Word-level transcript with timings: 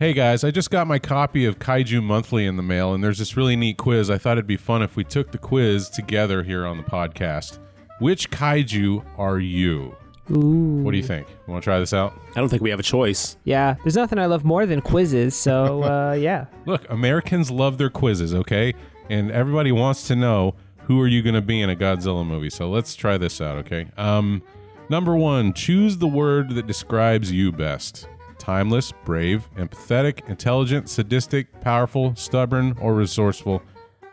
Hey 0.00 0.12
guys, 0.12 0.44
I 0.44 0.52
just 0.52 0.70
got 0.70 0.86
my 0.86 1.00
copy 1.00 1.44
of 1.44 1.58
Kaiju 1.58 2.00
Monthly 2.00 2.46
in 2.46 2.56
the 2.56 2.62
mail, 2.62 2.94
and 2.94 3.02
there's 3.02 3.18
this 3.18 3.36
really 3.36 3.56
neat 3.56 3.78
quiz. 3.78 4.10
I 4.10 4.16
thought 4.16 4.38
it'd 4.38 4.46
be 4.46 4.56
fun 4.56 4.80
if 4.80 4.94
we 4.94 5.02
took 5.02 5.32
the 5.32 5.38
quiz 5.38 5.88
together 5.88 6.44
here 6.44 6.64
on 6.66 6.76
the 6.76 6.84
podcast. 6.84 7.58
Which 7.98 8.30
kaiju 8.30 9.04
are 9.18 9.40
you? 9.40 9.96
Ooh. 10.30 10.84
What 10.84 10.92
do 10.92 10.98
you 10.98 11.02
think? 11.02 11.28
You 11.28 11.52
want 11.52 11.64
to 11.64 11.66
try 11.66 11.80
this 11.80 11.92
out? 11.92 12.16
I 12.36 12.38
don't 12.38 12.48
think 12.48 12.62
we 12.62 12.70
have 12.70 12.78
a 12.78 12.84
choice. 12.84 13.38
Yeah, 13.42 13.74
there's 13.82 13.96
nothing 13.96 14.20
I 14.20 14.26
love 14.26 14.44
more 14.44 14.66
than 14.66 14.80
quizzes, 14.82 15.34
so 15.34 15.82
uh, 16.10 16.12
yeah. 16.12 16.44
Look, 16.64 16.88
Americans 16.90 17.50
love 17.50 17.76
their 17.76 17.90
quizzes, 17.90 18.32
okay? 18.32 18.74
And 19.10 19.32
everybody 19.32 19.72
wants 19.72 20.06
to 20.06 20.14
know 20.14 20.54
who 20.82 21.00
are 21.00 21.08
you 21.08 21.22
going 21.22 21.34
to 21.34 21.42
be 21.42 21.60
in 21.60 21.70
a 21.70 21.74
Godzilla 21.76 22.24
movie. 22.24 22.50
So 22.50 22.70
let's 22.70 22.94
try 22.94 23.18
this 23.18 23.40
out, 23.40 23.56
okay? 23.58 23.88
Um, 23.96 24.44
number 24.90 25.16
one, 25.16 25.54
choose 25.54 25.96
the 25.96 26.06
word 26.06 26.50
that 26.50 26.68
describes 26.68 27.32
you 27.32 27.50
best. 27.50 28.06
Timeless, 28.38 28.92
brave, 29.04 29.48
empathetic, 29.56 30.28
intelligent, 30.28 30.88
sadistic, 30.88 31.60
powerful, 31.60 32.14
stubborn, 32.16 32.76
or 32.80 32.94
resourceful. 32.94 33.62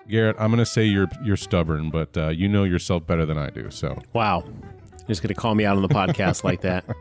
Garrett, 0.08 0.36
I'm 0.40 0.50
going 0.52 0.60
to 0.60 0.66
say 0.66 0.84
you're 0.84 1.08
you're 1.24 1.38
stubborn, 1.38 1.90
but 1.90 2.16
uh, 2.18 2.30
you 2.30 2.48
know 2.48 2.64
yourself 2.64 3.08
better 3.08 3.26
than 3.26 3.38
I 3.38 3.50
do. 3.50 3.70
So 3.72 4.00
Wow. 4.14 4.44
You're 4.46 5.08
just 5.10 5.22
going 5.22 5.34
to 5.34 5.40
call 5.40 5.54
me 5.56 5.66
out 5.66 5.76
on 5.78 5.82
the 5.84 5.90
podcast 5.90 6.44
like 6.44 6.62
that. 6.62 6.86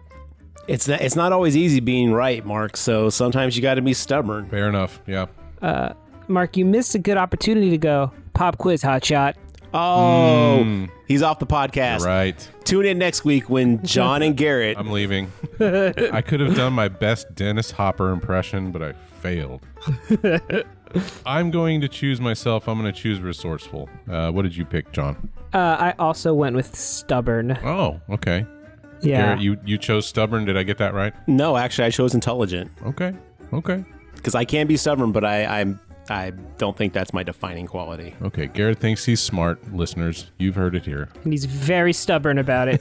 It's 0.67 0.89
not, 0.89 1.03
it's 1.03 1.15
not 1.15 1.31
always 1.31 1.59
easy 1.59 1.81
being 1.81 2.11
right, 2.11 2.43
Mark. 2.43 2.79
So 2.79 3.11
sometimes 3.11 3.55
you 3.55 3.61
got 3.61 3.75
to 3.75 3.83
be 3.83 3.93
stubborn. 3.93 4.49
fair 4.49 4.67
enough. 4.67 4.99
Yeah. 5.07 5.27
Uh, 5.61 5.93
Mark, 6.27 6.57
you 6.57 6.65
missed 6.65 6.95
a 6.95 6.99
good 6.99 7.19
opportunity 7.19 7.69
to 7.69 7.77
go 7.77 8.11
pop 8.33 8.57
quiz 8.57 8.83
hotshot. 8.83 9.35
Oh, 9.75 10.87
he's 11.07 11.23
off 11.23 11.39
the 11.41 11.47
podcast. 11.47 12.01
Right. 12.01 12.49
Tune 12.65 12.87
in 12.87 12.99
next 12.99 13.25
week 13.25 13.51
when 13.51 13.85
John 13.85 14.23
and 14.23 14.37
Garrett. 14.37 14.79
I'm 14.79 14.91
leaving. 14.91 15.31
I 15.61 16.23
could 16.23 16.41
have 16.41 16.55
done 16.55 16.73
my 16.73 16.89
best 16.89 17.35
Dennis 17.35 17.71
Hopper 17.73 18.11
impression, 18.11 18.71
but 18.73 18.83
I 18.83 18.93
failed. 18.93 19.67
I'm 21.27 21.51
going 21.51 21.81
to 21.81 21.89
choose 21.89 22.21
myself. 22.21 22.69
I'm 22.69 22.81
going 22.81 22.93
to 22.93 22.99
choose 22.99 23.21
resourceful. 23.21 23.89
Uh, 24.09 24.31
what 24.31 24.43
did 24.43 24.57
you 24.57 24.65
pick, 24.65 24.93
John? 24.93 25.29
Uh, 25.53 25.59
I 25.79 25.95
also 25.99 26.35
went 26.35 26.55
with 26.57 26.75
stubborn. 26.75 27.59
Oh, 27.65 28.01
okay. 28.11 28.47
Yeah. 29.01 29.23
Garrett, 29.23 29.41
you, 29.41 29.57
you 29.65 29.77
chose 29.77 30.07
stubborn. 30.07 30.45
Did 30.45 30.57
I 30.57 30.63
get 30.63 30.79
that 30.79 30.95
right? 30.95 31.13
no, 31.29 31.57
actually, 31.57 31.87
I 31.87 31.91
chose 31.91 32.15
intelligent 32.15 32.71
Okay. 32.87 33.13
Okay. 33.53 33.85
because 34.15 34.35
I 34.35 34.45
can 34.45 34.67
be 34.67 34.77
stubborn, 34.77 35.13
but 35.13 35.25
I 35.25 35.45
I'm 35.61 35.79
I 36.11 36.31
don't 36.59 36.77
think 36.77 36.93
that's 36.93 37.13
my 37.13 37.23
defining 37.23 37.67
quality. 37.67 38.15
Okay. 38.23 38.47
Garrett 38.47 38.79
thinks 38.79 39.05
he's 39.05 39.21
smart. 39.21 39.73
Listeners, 39.73 40.31
you've 40.39 40.55
heard 40.55 40.75
it 40.75 40.85
here. 40.85 41.09
and 41.25 41.33
he's 41.33 41.45
very 41.47 41.93
stubborn 41.93 42.39
about 42.39 42.69
it. 42.69 42.81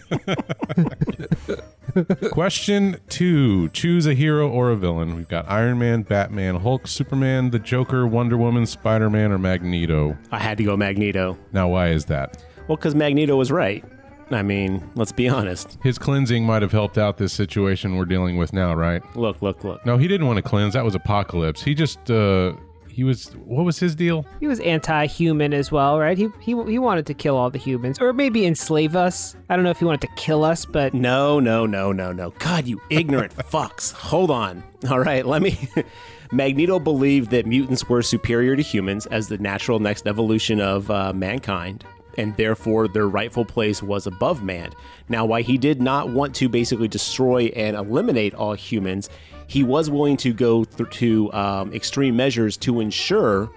Question 2.32 2.98
two 3.08 3.70
Choose 3.70 4.08
a 4.08 4.14
hero 4.14 4.50
or 4.50 4.72
a 4.72 4.76
villain. 4.76 5.16
We've 5.16 5.28
got 5.28 5.48
Iron 5.50 5.78
Man, 5.80 6.02
Batman, 6.02 6.56
Hulk, 6.56 6.88
Superman, 6.88 7.52
the 7.52 7.60
Joker, 7.60 8.08
Wonder 8.08 8.36
Woman, 8.38 8.66
Spider 8.66 9.10
Man, 9.10 9.32
or 9.32 9.38
Magneto. 9.38 10.18
I 10.32 10.40
had 10.40 10.58
to 10.58 10.64
go 10.64 10.76
Magneto. 10.76 11.38
Now, 11.52 11.68
why 11.70 11.90
is 11.90 12.06
that? 12.06 12.44
Well, 12.68 12.78
because 12.78 12.96
Magneto 12.96 13.36
was 13.36 13.52
right. 13.52 13.84
I 14.32 14.42
mean, 14.42 14.90
let's 14.96 15.12
be 15.12 15.30
honest. 15.30 15.78
His 15.84 16.00
cleansing 16.00 16.44
might 16.46 16.62
have 16.64 16.72
helped 16.72 16.98
out 16.98 17.18
this 17.18 17.34
situation 17.34 17.98
we're 17.98 18.06
dealing 18.06 18.38
with 18.38 18.54
now, 18.54 18.74
right? 18.74 19.04
Look, 19.16 19.42
look, 19.42 19.64
look. 19.64 19.86
No, 19.86 19.98
he 19.98 20.08
didn't 20.08 20.26
want 20.26 20.38
to 20.38 20.42
cleanse. 20.44 20.74
That 20.74 20.84
was 20.86 20.96
Apocalypse. 20.96 21.62
He 21.62 21.76
just, 21.76 22.10
uh, 22.10 22.54
he 22.94 23.04
was, 23.04 23.30
what 23.46 23.64
was 23.66 23.80
his 23.80 23.96
deal? 23.96 24.26
he 24.40 24.48
was 24.48 24.60
anti-human 24.60 25.54
as 25.54 25.72
well, 25.72 26.00
right? 26.00 26.18
He, 26.18 26.28
he 26.40 26.52
he 26.66 26.80
wanted 26.80 27.06
to 27.08 27.14
kill 27.14 27.36
all 27.36 27.50
the 27.50 27.58
humans, 27.58 28.00
or 28.00 28.14
maybe 28.14 28.46
enslave 28.46 28.96
us. 28.96 29.36
I 29.50 29.56
don't 29.56 29.64
know 29.64 29.72
if 29.72 29.80
he 29.80 29.86
wanted 29.86 30.02
to 30.02 30.14
kill 30.16 30.44
us, 30.44 30.66
but 30.66 30.94
No, 30.94 31.40
no, 31.40 31.66
no, 31.66 31.92
no, 31.92 32.12
no. 32.12 32.32
God, 32.40 32.68
you 32.68 32.80
ignorant 32.90 33.36
fucks. 33.38 33.92
Hold 33.94 34.30
on. 34.32 34.64
All 34.90 35.00
right, 35.00 35.26
let 35.26 35.42
me. 35.42 35.58
Magneto 36.32 36.80
believed 36.80 37.30
that 37.32 37.46
mutants 37.46 37.88
were 37.88 38.02
superior 38.02 38.56
to 38.56 38.62
humans 38.62 39.06
as 39.08 39.28
the 39.28 39.38
natural 39.38 39.80
next 39.80 40.08
evolution 40.08 40.60
of 40.60 40.90
uh, 40.90 41.14
mankind, 41.14 41.84
and 42.18 42.36
therefore 42.38 42.88
their 42.88 43.08
rightful 43.08 43.46
place 43.46 43.84
was 43.84 44.08
above 44.08 44.44
man. 44.44 44.72
Now, 45.10 45.26
why 45.26 45.42
he 45.44 45.58
did 45.60 45.80
not 45.82 46.10
want 46.10 46.34
to 46.36 46.50
basically 46.50 46.88
destroy 46.88 47.52
and 47.56 47.76
eliminate 47.76 48.34
all 48.34 48.54
humans, 48.54 49.10
he 49.48 49.64
was 49.64 49.90
willing 49.90 50.18
to 50.18 50.34
go 50.34 50.64
th- 50.64 50.90
to 50.90 51.32
um, 51.34 51.74
extreme 51.74 52.16
measures 52.16 52.58
to 52.58 52.80
ensure 52.80 53.50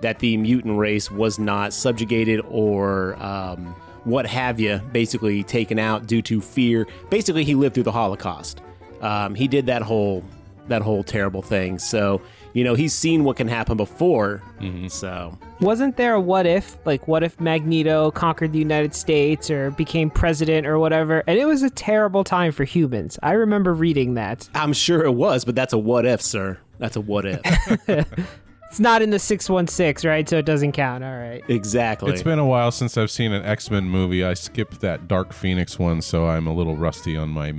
that 0.00 0.18
the 0.18 0.36
mutant 0.36 0.78
race 0.78 1.10
was 1.10 1.38
not 1.38 1.72
subjugated 1.72 2.40
or 2.48 3.16
um, 3.22 3.74
what 4.04 4.26
have 4.26 4.60
you, 4.60 4.78
basically 4.92 5.42
taken 5.42 5.78
out 5.78 6.06
due 6.06 6.22
to 6.22 6.40
fear. 6.40 6.86
Basically, 7.10 7.44
he 7.44 7.54
lived 7.54 7.74
through 7.74 7.82
the 7.82 7.92
Holocaust. 7.92 8.60
Um, 9.00 9.34
he 9.34 9.48
did 9.48 9.66
that 9.66 9.82
whole 9.82 10.24
that 10.68 10.82
whole 10.82 11.04
terrible 11.04 11.42
thing. 11.42 11.78
So 11.78 12.20
you 12.56 12.64
know 12.64 12.74
he's 12.74 12.94
seen 12.94 13.22
what 13.22 13.36
can 13.36 13.48
happen 13.48 13.76
before. 13.76 14.42
Mm-hmm. 14.60 14.88
So 14.88 15.36
wasn't 15.60 15.98
there 15.98 16.14
a 16.14 16.20
what 16.20 16.46
if? 16.46 16.78
Like, 16.86 17.06
what 17.06 17.22
if 17.22 17.38
Magneto 17.38 18.10
conquered 18.10 18.54
the 18.54 18.58
United 18.58 18.94
States 18.94 19.50
or 19.50 19.72
became 19.72 20.08
president 20.08 20.66
or 20.66 20.78
whatever? 20.78 21.22
And 21.26 21.38
it 21.38 21.44
was 21.44 21.62
a 21.62 21.68
terrible 21.68 22.24
time 22.24 22.52
for 22.52 22.64
humans. 22.64 23.18
I 23.22 23.32
remember 23.32 23.74
reading 23.74 24.14
that. 24.14 24.48
I'm 24.54 24.72
sure 24.72 25.04
it 25.04 25.12
was, 25.12 25.44
but 25.44 25.54
that's 25.54 25.74
a 25.74 25.78
what 25.78 26.06
if, 26.06 26.22
sir. 26.22 26.58
That's 26.78 26.96
a 26.96 27.00
what 27.02 27.26
if. 27.26 28.08
It's 28.68 28.80
not 28.80 29.00
in 29.00 29.10
the 29.10 29.20
616, 29.20 30.10
right? 30.10 30.28
So 30.28 30.38
it 30.38 30.44
doesn't 30.44 30.72
count. 30.72 31.04
All 31.04 31.16
right. 31.16 31.42
exactly. 31.48 32.12
It's 32.12 32.24
been 32.24 32.40
a 32.40 32.44
while 32.44 32.72
since 32.72 32.98
I've 32.98 33.12
seen 33.12 33.32
an 33.32 33.44
X 33.44 33.70
Men 33.70 33.84
movie. 33.84 34.24
I 34.24 34.34
skipped 34.34 34.80
that 34.80 35.06
Dark 35.06 35.32
Phoenix 35.32 35.78
one, 35.78 36.02
so 36.02 36.26
I'm 36.26 36.48
a 36.48 36.52
little 36.52 36.76
rusty 36.76 37.16
on 37.16 37.28
my 37.28 37.54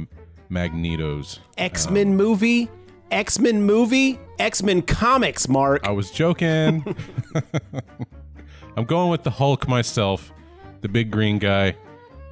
Magnetos. 0.52 1.40
Uh, 1.40 1.42
X 1.60 1.90
Men 1.90 2.18
movie, 2.18 2.70
X 3.12 3.40
Men 3.40 3.64
movie, 3.64 4.20
X 4.40 4.64
Men 4.64 4.82
comics. 4.82 5.48
Mark. 5.48 5.86
I 5.88 5.92
was 5.92 6.12
joking. 6.12 6.96
I'm 8.78 8.86
going 8.86 9.10
with 9.10 9.24
the 9.24 9.32
Hulk 9.32 9.68
myself, 9.68 10.32
the 10.82 10.90
big 10.90 11.12
green 11.12 11.40
guy. 11.40 11.76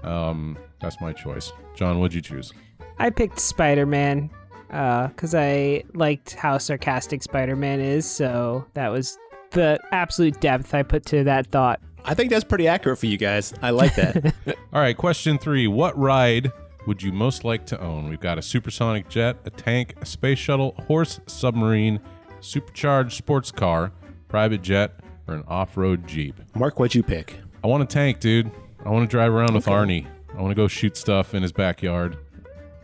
Um, 0.04 0.58
that's 0.80 1.02
my 1.02 1.14
choice. 1.14 1.52
John, 1.76 2.00
what'd 2.00 2.14
you 2.14 2.22
choose? 2.22 2.54
I 3.00 3.10
picked 3.10 3.40
Spider 3.40 3.86
Man 3.86 4.30
because 4.68 5.34
I 5.34 5.84
liked 5.94 6.36
how 6.36 6.58
sarcastic 6.58 7.24
Spider 7.24 7.56
Man 7.56 7.80
is. 7.80 8.10
So 8.10 8.66
that 8.74 8.90
was 8.90 9.18
the 9.52 9.80
absolute 9.92 10.40
depth 10.42 10.74
I 10.74 10.84
put 10.84 11.06
to 11.08 11.24
that 11.24 11.48
thought. 11.48 11.80
I 12.04 12.14
think 12.14 12.30
that's 12.30 12.44
pretty 12.44 12.68
accurate 12.68 13.00
for 13.00 13.08
you 13.08 13.18
guys. 13.18 13.54
I 13.64 13.72
like 13.72 13.96
that. 13.96 14.34
All 14.74 14.82
right, 14.82 14.96
question 14.96 15.40
three. 15.40 15.68
What 15.68 15.98
ride 15.98 16.52
would 16.86 17.02
you 17.02 17.12
most 17.12 17.44
like 17.44 17.66
to 17.68 17.82
own? 17.82 18.10
We've 18.10 18.20
got 18.20 18.38
a 18.38 18.42
supersonic 18.42 19.10
jet, 19.10 19.38
a 19.46 19.50
tank, 19.50 19.96
a 20.02 20.06
space 20.06 20.40
shuttle, 20.40 20.76
horse, 20.88 21.20
submarine, 21.26 22.00
supercharged 22.40 23.18
sports 23.18 23.52
car, 23.52 23.92
private 24.28 24.62
jet, 24.62 25.00
or 25.28 25.36
an 25.36 25.44
off 25.48 25.78
road 25.78 26.08
Jeep. 26.08 26.40
Mark, 26.56 26.80
what'd 26.80 26.96
you 26.96 27.04
pick? 27.04 27.40
I 27.64 27.68
want 27.68 27.84
a 27.84 27.88
tank, 27.88 28.20
dude. 28.20 28.52
I 28.86 28.90
want 28.90 29.10
to 29.10 29.12
drive 29.12 29.34
around 29.34 29.56
with 29.56 29.66
Arnie. 29.66 30.06
I 30.38 30.42
want 30.42 30.52
to 30.52 30.56
go 30.56 30.68
shoot 30.68 30.96
stuff 30.96 31.34
in 31.34 31.42
his 31.42 31.52
backyard. 31.52 32.18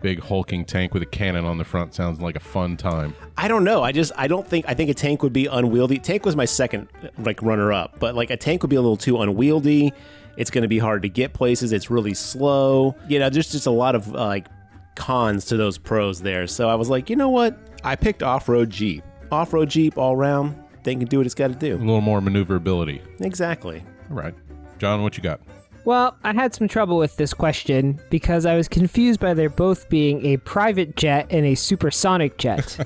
Big 0.02 0.20
hulking 0.20 0.66
tank 0.66 0.96
with 0.96 1.04
a 1.04 1.08
cannon 1.08 1.46
on 1.46 1.60
the 1.60 1.64
front 1.64 1.94
sounds 1.94 2.20
like 2.22 2.36
a 2.36 2.40
fun 2.40 2.76
time. 2.76 3.14
I 3.38 3.48
don't 3.48 3.64
know. 3.64 3.84
I 3.84 3.92
just 3.92 4.12
I 4.18 4.28
don't 4.28 4.48
think 4.48 4.66
I 4.68 4.74
think 4.74 4.90
a 4.90 4.96
tank 4.96 5.22
would 5.22 5.34
be 5.34 5.46
unwieldy. 5.46 6.00
Tank 6.00 6.26
was 6.26 6.36
my 6.36 6.46
second 6.46 6.88
like 7.20 7.40
runner 7.44 7.72
up, 7.72 8.00
but 8.00 8.16
like 8.16 8.32
a 8.32 8.38
tank 8.38 8.64
would 8.64 8.72
be 8.72 8.78
a 8.78 8.82
little 8.82 8.98
too 8.98 9.22
unwieldy. 9.22 9.94
It's 10.38 10.50
going 10.50 10.62
to 10.64 10.68
be 10.68 10.80
hard 10.80 11.02
to 11.04 11.10
get 11.10 11.34
places. 11.34 11.72
It's 11.72 11.90
really 11.90 12.14
slow. 12.14 12.96
You 13.08 13.20
know, 13.20 13.30
there's 13.30 13.52
just 13.52 13.68
a 13.68 13.72
lot 13.72 13.96
of 13.96 14.14
uh, 14.16 14.26
like 14.26 14.48
cons 14.96 15.46
to 15.46 15.58
those 15.58 15.78
pros 15.78 16.22
there. 16.22 16.48
So 16.48 16.70
I 16.70 16.76
was 16.76 16.90
like, 16.90 17.10
you 17.10 17.16
know 17.16 17.30
what? 17.30 17.58
I 17.84 17.96
picked 17.96 18.24
off-road 18.24 18.70
Jeep. 18.70 19.04
Off-road 19.32 19.70
Jeep 19.70 19.98
all 19.98 20.16
round. 20.16 20.56
Thing 20.84 21.00
can 21.00 21.08
do 21.08 21.18
what 21.18 21.26
it's 21.26 21.36
got 21.36 21.50
to 21.50 21.56
do. 21.56 21.76
A 21.76 21.78
little 21.78 22.02
more 22.02 22.22
maneuverability. 22.22 23.02
Exactly. 23.20 23.84
All 24.10 24.18
right. 24.18 24.34
John, 24.80 25.04
what 25.04 25.16
you 25.16 25.24
got? 25.24 25.42
Well, 25.84 26.16
I 26.24 26.34
had 26.34 26.54
some 26.54 26.68
trouble 26.68 26.98
with 26.98 27.16
this 27.18 27.34
question 27.34 28.00
because 28.12 28.46
I 28.46 28.56
was 28.56 28.68
confused 28.68 29.20
by 29.20 29.34
there 29.34 29.50
both 29.50 29.90
being 29.90 30.24
a 30.26 30.38
private 30.38 30.96
jet 30.96 31.26
and 31.32 31.46
a 31.46 31.56
supersonic 31.56 32.38
jet. 32.38 32.78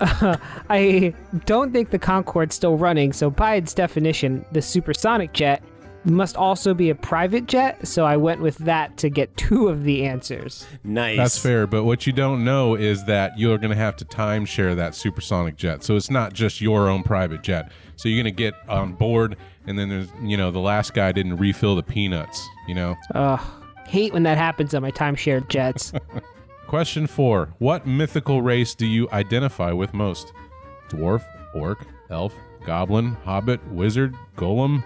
Uh, 0.00 0.36
I 0.70 1.12
don't 1.44 1.72
think 1.72 1.90
the 1.90 1.98
Concorde's 1.98 2.54
still 2.54 2.76
running, 2.76 3.12
so 3.12 3.30
by 3.30 3.56
its 3.56 3.74
definition, 3.74 4.44
the 4.52 4.62
supersonic 4.62 5.32
jet 5.32 5.62
must 6.06 6.36
also 6.36 6.72
be 6.74 6.90
a 6.90 6.94
private 6.94 7.46
jet, 7.46 7.86
so 7.86 8.04
I 8.04 8.16
went 8.16 8.40
with 8.40 8.58
that 8.58 8.96
to 8.98 9.08
get 9.08 9.36
two 9.36 9.68
of 9.68 9.84
the 9.84 10.04
answers. 10.04 10.66
Nice. 10.84 11.16
That's 11.16 11.38
fair, 11.38 11.66
but 11.66 11.84
what 11.84 12.06
you 12.06 12.12
don't 12.12 12.44
know 12.44 12.74
is 12.74 13.04
that 13.04 13.38
you're 13.38 13.58
going 13.58 13.70
to 13.70 13.76
have 13.76 13.96
to 13.96 14.04
timeshare 14.04 14.76
that 14.76 14.94
supersonic 14.94 15.56
jet. 15.56 15.82
So 15.82 15.96
it's 15.96 16.10
not 16.10 16.32
just 16.32 16.60
your 16.60 16.88
own 16.88 17.02
private 17.02 17.42
jet. 17.42 17.72
So 17.96 18.08
you're 18.08 18.22
going 18.22 18.34
to 18.34 18.36
get 18.36 18.54
on 18.68 18.92
board, 18.92 19.36
and 19.66 19.78
then 19.78 19.88
there's, 19.88 20.08
you 20.22 20.36
know, 20.36 20.50
the 20.50 20.60
last 20.60 20.94
guy 20.94 21.12
didn't 21.12 21.38
refill 21.38 21.76
the 21.76 21.82
peanuts, 21.82 22.46
you 22.68 22.74
know? 22.74 22.96
Ugh, 23.14 23.40
hate 23.86 24.12
when 24.12 24.22
that 24.24 24.38
happens 24.38 24.74
on 24.74 24.82
my 24.82 24.90
timeshare 24.90 25.46
jets. 25.48 25.92
Question 26.66 27.06
four 27.06 27.54
What 27.58 27.86
mythical 27.86 28.42
race 28.42 28.74
do 28.74 28.86
you 28.86 29.08
identify 29.10 29.72
with 29.72 29.94
most? 29.94 30.32
Dwarf, 30.88 31.24
orc, 31.54 31.86
elf, 32.10 32.34
goblin, 32.64 33.12
hobbit, 33.24 33.64
wizard, 33.68 34.14
golem, 34.36 34.82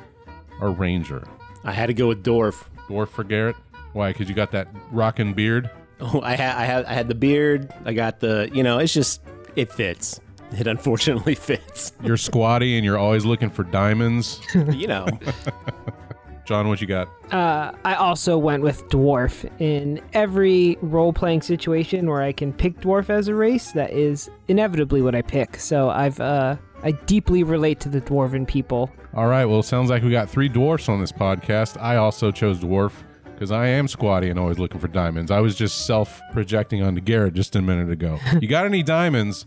or 0.60 0.70
ranger? 0.70 1.24
I 1.64 1.72
had 1.72 1.86
to 1.86 1.94
go 1.94 2.08
with 2.08 2.24
dwarf. 2.24 2.64
Dwarf 2.88 3.08
for 3.08 3.24
Garrett? 3.24 3.56
Why? 3.92 4.12
Because 4.12 4.28
you 4.28 4.34
got 4.34 4.52
that 4.52 4.68
rockin' 4.90 5.34
beard? 5.34 5.70
Oh, 6.00 6.20
I 6.22 6.36
had 6.36 6.56
I 6.56 6.64
had 6.64 6.84
I 6.86 6.92
had 6.94 7.08
the 7.08 7.14
beard. 7.14 7.72
I 7.84 7.92
got 7.92 8.20
the 8.20 8.48
you 8.52 8.62
know. 8.62 8.78
It's 8.78 8.94
just 8.94 9.20
it 9.56 9.70
fits. 9.70 10.20
it 10.52 10.66
unfortunately 10.66 11.34
fits. 11.50 11.92
You're 12.02 12.16
squatty 12.16 12.76
and 12.76 12.84
you're 12.84 12.98
always 12.98 13.24
looking 13.24 13.50
for 13.50 13.64
diamonds. 13.64 14.40
you 14.54 14.86
know, 14.86 15.06
John, 16.46 16.68
what 16.68 16.80
you 16.80 16.86
got? 16.86 17.08
Uh, 17.32 17.72
I 17.84 17.94
also 17.94 18.38
went 18.38 18.62
with 18.62 18.88
dwarf 18.88 19.48
in 19.60 20.00
every 20.14 20.78
role 20.80 21.12
playing 21.12 21.42
situation 21.42 22.08
where 22.08 22.22
I 22.22 22.32
can 22.32 22.52
pick 22.52 22.80
dwarf 22.80 23.10
as 23.10 23.28
a 23.28 23.34
race. 23.34 23.72
That 23.72 23.92
is 23.92 24.30
inevitably 24.48 25.02
what 25.02 25.14
I 25.14 25.22
pick. 25.22 25.56
So 25.58 25.90
I've 25.90 26.18
uh, 26.20 26.56
I 26.82 26.92
deeply 26.92 27.42
relate 27.42 27.80
to 27.80 27.88
the 27.88 28.00
dwarven 28.00 28.46
people. 28.46 28.90
All 29.14 29.26
right. 29.26 29.44
Well, 29.44 29.60
it 29.60 29.64
sounds 29.64 29.90
like 29.90 30.02
we 30.02 30.10
got 30.10 30.30
three 30.30 30.48
dwarfs 30.48 30.88
on 30.88 31.00
this 31.00 31.12
podcast. 31.12 31.80
I 31.80 31.96
also 31.96 32.30
chose 32.30 32.58
dwarf 32.60 32.92
because 33.24 33.50
I 33.50 33.66
am 33.68 33.88
squatty 33.88 34.30
and 34.30 34.38
always 34.38 34.58
looking 34.58 34.80
for 34.80 34.88
diamonds. 34.88 35.30
I 35.30 35.40
was 35.40 35.56
just 35.56 35.86
self 35.86 36.20
projecting 36.32 36.82
onto 36.82 37.00
Garrett 37.00 37.34
just 37.34 37.56
a 37.56 37.62
minute 37.62 37.90
ago. 37.90 38.18
you 38.40 38.48
got 38.48 38.64
any 38.64 38.82
diamonds? 38.82 39.46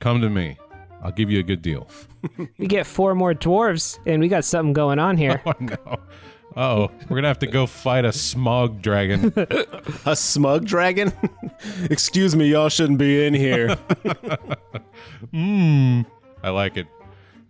Come 0.00 0.20
to 0.20 0.30
me. 0.30 0.58
I'll 1.02 1.12
give 1.12 1.30
you 1.30 1.38
a 1.38 1.42
good 1.42 1.62
deal. 1.62 1.88
We 2.56 2.66
get 2.68 2.86
four 2.86 3.14
more 3.14 3.34
dwarves, 3.34 3.98
and 4.06 4.18
we 4.18 4.28
got 4.28 4.46
something 4.46 4.72
going 4.72 4.98
on 4.98 5.18
here. 5.18 5.42
Oh, 5.46 5.52
no. 5.60 5.96
Oh, 6.56 6.90
we're 7.10 7.16
gonna 7.16 7.28
have 7.28 7.40
to 7.40 7.46
go 7.46 7.66
fight 7.66 8.04
a 8.06 8.12
smog 8.12 8.80
dragon. 8.80 9.30
a 10.06 10.14
smug 10.16 10.64
dragon. 10.64 11.12
Excuse 11.90 12.34
me, 12.36 12.46
y'all 12.46 12.68
shouldn't 12.70 12.98
be 12.98 13.26
in 13.26 13.34
here. 13.34 13.76
Mmm. 15.34 16.06
I 16.44 16.50
like 16.50 16.76
it. 16.76 16.86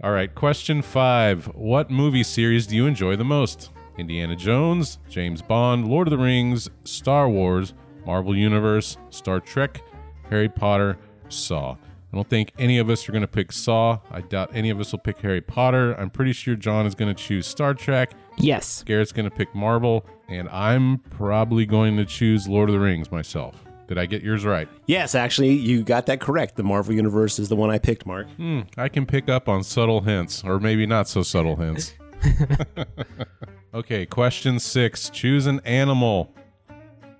All 0.04 0.12
right, 0.12 0.32
question 0.32 0.80
five. 0.80 1.46
What 1.46 1.90
movie 1.90 2.22
series 2.22 2.68
do 2.68 2.76
you 2.76 2.86
enjoy 2.86 3.16
the 3.16 3.24
most? 3.24 3.70
Indiana 3.98 4.36
Jones, 4.36 4.98
James 5.08 5.42
Bond, 5.42 5.88
Lord 5.88 6.06
of 6.06 6.12
the 6.12 6.18
Rings, 6.18 6.70
Star 6.84 7.28
Wars, 7.28 7.74
Marvel 8.06 8.36
Universe, 8.36 8.96
Star 9.10 9.40
Trek, 9.40 9.82
Harry 10.30 10.48
Potter, 10.48 10.96
Saw. 11.28 11.72
I 11.72 12.16
don't 12.16 12.28
think 12.30 12.52
any 12.56 12.78
of 12.78 12.88
us 12.88 13.08
are 13.08 13.12
going 13.12 13.22
to 13.22 13.28
pick 13.28 13.50
Saw. 13.50 13.98
I 14.12 14.20
doubt 14.20 14.50
any 14.54 14.70
of 14.70 14.78
us 14.78 14.92
will 14.92 15.00
pick 15.00 15.18
Harry 15.18 15.40
Potter. 15.40 15.94
I'm 15.94 16.10
pretty 16.10 16.32
sure 16.32 16.54
John 16.54 16.86
is 16.86 16.94
going 16.94 17.12
to 17.12 17.20
choose 17.20 17.48
Star 17.48 17.74
Trek. 17.74 18.12
Yes. 18.38 18.84
Garrett's 18.84 19.10
going 19.10 19.28
to 19.28 19.36
pick 19.36 19.52
Marvel. 19.56 20.06
And 20.28 20.48
I'm 20.50 20.98
probably 20.98 21.66
going 21.66 21.96
to 21.96 22.04
choose 22.04 22.46
Lord 22.46 22.68
of 22.68 22.74
the 22.74 22.80
Rings 22.80 23.10
myself. 23.10 23.64
Did 23.86 23.98
I 23.98 24.06
get 24.06 24.22
yours 24.22 24.44
right? 24.44 24.68
yes, 24.86 25.14
actually, 25.14 25.52
you 25.52 25.82
got 25.82 26.06
that 26.06 26.20
correct. 26.20 26.56
The 26.56 26.62
Marvel 26.62 26.94
Universe 26.94 27.38
is 27.38 27.48
the 27.48 27.56
one 27.56 27.70
I 27.70 27.78
picked, 27.78 28.06
Mark. 28.06 28.28
Hmm, 28.36 28.60
I 28.78 28.88
can 28.88 29.04
pick 29.06 29.28
up 29.28 29.48
on 29.48 29.62
subtle 29.62 30.00
hints, 30.00 30.42
or 30.44 30.58
maybe 30.58 30.86
not 30.86 31.08
so 31.08 31.22
subtle 31.22 31.56
hints. 31.56 31.94
okay, 33.74 34.06
question 34.06 34.58
six. 34.58 35.10
Choose 35.10 35.46
an 35.46 35.60
animal 35.64 36.34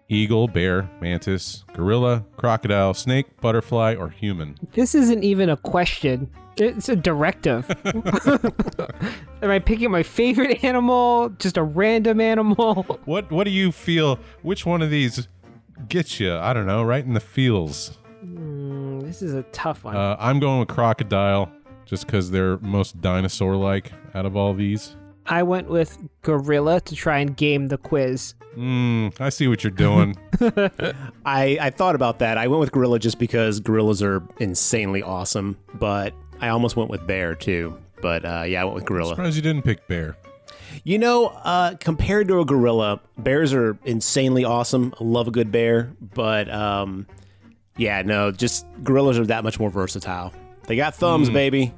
eagle, 0.08 0.46
bear, 0.48 0.90
mantis, 1.00 1.64
gorilla, 1.72 2.24
crocodile, 2.36 2.94
snake, 2.94 3.26
butterfly, 3.40 3.94
or 3.94 4.10
human. 4.10 4.56
This 4.72 4.94
isn't 4.94 5.24
even 5.24 5.48
a 5.48 5.56
question. 5.56 6.30
It's 6.56 6.88
a 6.88 6.94
directive. 6.94 7.68
Am 9.42 9.50
I 9.50 9.58
picking 9.58 9.90
my 9.90 10.02
favorite 10.04 10.62
animal? 10.62 11.30
Just 11.30 11.56
a 11.56 11.62
random 11.64 12.20
animal? 12.20 12.84
What 13.06 13.30
What 13.32 13.44
do 13.44 13.50
you 13.50 13.72
feel? 13.72 14.18
Which 14.42 14.64
one 14.64 14.80
of 14.80 14.90
these 14.90 15.26
gets 15.88 16.20
you? 16.20 16.34
I 16.36 16.52
don't 16.52 16.66
know, 16.66 16.82
right 16.82 17.04
in 17.04 17.14
the 17.14 17.20
feels. 17.20 17.98
Mm, 18.24 19.02
this 19.02 19.22
is 19.22 19.34
a 19.34 19.42
tough 19.44 19.84
one. 19.84 19.96
Uh, 19.96 20.16
I'm 20.18 20.40
going 20.40 20.60
with 20.60 20.68
crocodile, 20.68 21.50
just 21.84 22.06
because 22.06 22.30
they're 22.30 22.58
most 22.58 23.00
dinosaur-like 23.00 23.92
out 24.14 24.26
of 24.26 24.36
all 24.36 24.54
these. 24.54 24.96
I 25.26 25.42
went 25.42 25.68
with 25.68 25.96
gorilla 26.22 26.80
to 26.82 26.94
try 26.94 27.18
and 27.18 27.36
game 27.36 27.68
the 27.68 27.78
quiz. 27.78 28.34
Hmm, 28.54 29.08
I 29.18 29.30
see 29.30 29.48
what 29.48 29.64
you're 29.64 29.70
doing. 29.70 30.16
I, 31.24 31.58
I 31.60 31.70
thought 31.70 31.94
about 31.94 32.18
that. 32.18 32.38
I 32.38 32.46
went 32.46 32.60
with 32.60 32.72
gorilla 32.72 32.98
just 32.98 33.18
because 33.18 33.60
gorillas 33.60 34.02
are 34.02 34.22
insanely 34.38 35.02
awesome, 35.02 35.56
but 35.74 36.14
I 36.40 36.48
almost 36.48 36.76
went 36.76 36.90
with 36.90 37.06
bear 37.06 37.34
too. 37.34 37.76
But 38.02 38.24
uh, 38.24 38.44
yeah, 38.46 38.60
I 38.60 38.64
went 38.64 38.74
with 38.74 38.84
gorilla. 38.84 39.10
I'm 39.10 39.16
Surprised 39.16 39.36
you 39.36 39.42
didn't 39.42 39.62
pick 39.62 39.88
bear. 39.88 40.16
You 40.82 40.98
know, 40.98 41.26
uh, 41.26 41.76
compared 41.78 42.28
to 42.28 42.40
a 42.40 42.44
gorilla, 42.44 43.00
bears 43.18 43.54
are 43.54 43.78
insanely 43.84 44.44
awesome. 44.44 44.94
I 45.00 45.04
love 45.04 45.28
a 45.28 45.30
good 45.30 45.52
bear, 45.52 45.92
but 46.00 46.50
um, 46.50 47.06
yeah, 47.76 48.02
no, 48.02 48.30
just 48.32 48.66
gorillas 48.82 49.18
are 49.18 49.26
that 49.26 49.44
much 49.44 49.60
more 49.60 49.70
versatile. 49.70 50.32
They 50.66 50.76
got 50.76 50.94
thumbs, 50.94 51.30
baby. 51.30 51.72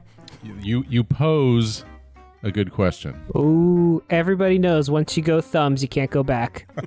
You 0.60 0.84
you 0.88 1.02
pose 1.04 1.84
a 2.42 2.52
good 2.52 2.72
question. 2.72 3.20
Ooh, 3.34 4.02
everybody 4.10 4.58
knows 4.58 4.88
once 4.90 5.16
you 5.16 5.22
go 5.22 5.40
thumbs, 5.40 5.82
you 5.82 5.88
can't 5.88 6.10
go 6.10 6.22
back. 6.22 6.68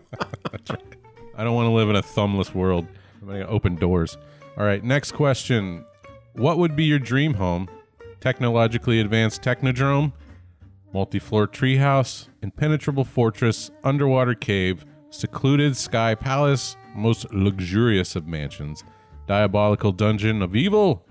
I 1.36 1.44
don't 1.44 1.54
want 1.56 1.68
to 1.68 1.72
live 1.72 1.90
in 1.90 1.96
a 1.96 2.02
thumbless 2.02 2.54
world. 2.54 2.88
I'm 3.22 3.28
going 3.28 3.42
to 3.42 3.48
open 3.48 3.76
doors. 3.76 4.18
All 4.58 4.66
right, 4.66 4.84
next 4.84 5.12
question. 5.14 5.86
What 6.34 6.58
would 6.58 6.76
be 6.76 6.86
your 6.86 7.00
dream 7.00 7.34
home? 7.34 7.70
Technologically 8.20 9.00
advanced 9.00 9.42
technodrome, 9.42 10.12
multi-floor 10.94 11.48
treehouse, 11.48 12.28
impenetrable 12.42 13.04
fortress, 13.04 13.72
underwater 13.84 14.34
cave, 14.34 14.86
secluded 15.10 15.76
sky 15.76 16.16
palace, 16.16 16.76
most 16.96 17.32
luxurious 17.34 18.16
of 18.16 18.28
mansions, 18.28 18.84
diabolical 19.28 19.92
dungeon 19.92 20.42
of 20.42 20.56
evil, 20.56 21.06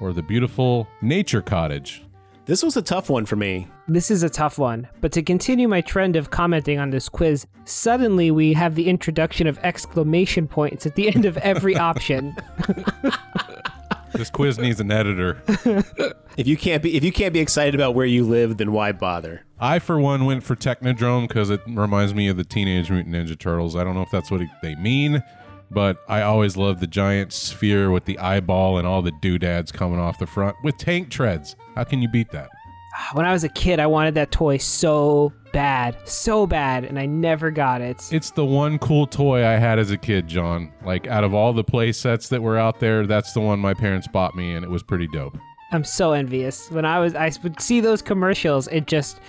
or 0.00 0.12
the 0.12 0.22
beautiful 0.22 0.88
nature 1.00 1.42
cottage? 1.42 2.02
This 2.44 2.64
was 2.64 2.76
a 2.76 2.82
tough 2.82 3.08
one 3.08 3.24
for 3.24 3.36
me. 3.36 3.68
This 3.86 4.10
is 4.10 4.24
a 4.24 4.28
tough 4.28 4.58
one, 4.58 4.88
but 5.00 5.12
to 5.12 5.22
continue 5.22 5.68
my 5.68 5.80
trend 5.80 6.16
of 6.16 6.30
commenting 6.30 6.80
on 6.80 6.90
this 6.90 7.08
quiz, 7.08 7.46
suddenly 7.64 8.32
we 8.32 8.52
have 8.54 8.74
the 8.74 8.88
introduction 8.88 9.46
of 9.46 9.58
exclamation 9.58 10.48
points 10.48 10.84
at 10.84 10.96
the 10.96 11.14
end 11.14 11.24
of 11.24 11.36
every 11.38 11.76
option. 11.90 12.36
This 14.12 14.30
quiz 14.30 14.58
needs 14.58 14.80
an 14.80 14.90
editor. 14.90 15.42
If 16.34 16.46
you 16.46 16.56
can't 16.56 16.82
be 16.82 16.96
if 16.96 17.04
you 17.04 17.12
can't 17.12 17.34
be 17.34 17.40
excited 17.40 17.74
about 17.74 17.94
where 17.94 18.06
you 18.06 18.24
live, 18.24 18.56
then 18.56 18.72
why 18.72 18.92
bother? 18.92 19.42
I, 19.60 19.78
for 19.80 20.00
one, 20.00 20.24
went 20.24 20.42
for 20.42 20.56
Technodrome 20.56 21.28
because 21.28 21.50
it 21.50 21.60
reminds 21.68 22.14
me 22.14 22.28
of 22.28 22.38
the 22.38 22.44
Teenage 22.44 22.90
Mutant 22.90 23.14
Ninja 23.14 23.38
Turtles. 23.38 23.76
I 23.76 23.84
don't 23.84 23.94
know 23.94 24.00
if 24.00 24.10
that's 24.10 24.30
what 24.30 24.40
it- 24.40 24.48
they 24.62 24.74
mean, 24.76 25.22
but 25.70 25.98
I 26.08 26.22
always 26.22 26.56
loved 26.56 26.80
the 26.80 26.86
giant 26.86 27.34
sphere 27.34 27.90
with 27.90 28.06
the 28.06 28.18
eyeball 28.18 28.78
and 28.78 28.86
all 28.86 29.02
the 29.02 29.12
doodads 29.20 29.70
coming 29.72 29.98
off 30.00 30.18
the 30.18 30.26
front 30.26 30.56
with 30.64 30.78
tank 30.78 31.10
treads. 31.10 31.54
How 31.74 31.84
can 31.84 32.00
you 32.00 32.08
beat 32.08 32.30
that? 32.30 32.48
when 33.12 33.26
I 33.26 33.32
was 33.32 33.44
a 33.44 33.48
kid, 33.48 33.80
I 33.80 33.86
wanted 33.86 34.14
that 34.14 34.30
toy 34.30 34.58
so 34.58 35.32
bad, 35.52 35.96
so 36.04 36.46
bad, 36.46 36.84
and 36.84 36.98
I 36.98 37.06
never 37.06 37.50
got 37.50 37.80
it. 37.80 38.02
It's 38.10 38.30
the 38.30 38.44
one 38.44 38.78
cool 38.78 39.06
toy 39.06 39.44
I 39.46 39.52
had 39.52 39.78
as 39.78 39.90
a 39.90 39.98
kid, 39.98 40.26
John. 40.26 40.72
Like, 40.84 41.06
out 41.06 41.24
of 41.24 41.34
all 41.34 41.52
the 41.52 41.64
play 41.64 41.92
sets 41.92 42.28
that 42.30 42.42
were 42.42 42.58
out 42.58 42.80
there, 42.80 43.06
that's 43.06 43.32
the 43.32 43.40
one 43.40 43.58
my 43.58 43.74
parents 43.74 44.08
bought 44.08 44.34
me, 44.34 44.54
and 44.54 44.64
it 44.64 44.70
was 44.70 44.82
pretty 44.82 45.08
dope. 45.08 45.36
I'm 45.72 45.84
so 45.84 46.12
envious. 46.12 46.70
When 46.70 46.84
I 46.84 47.00
was, 47.00 47.14
I 47.14 47.32
would 47.42 47.60
see 47.60 47.80
those 47.80 48.02
commercials 48.02 48.68
and 48.68 48.86
just 48.86 49.20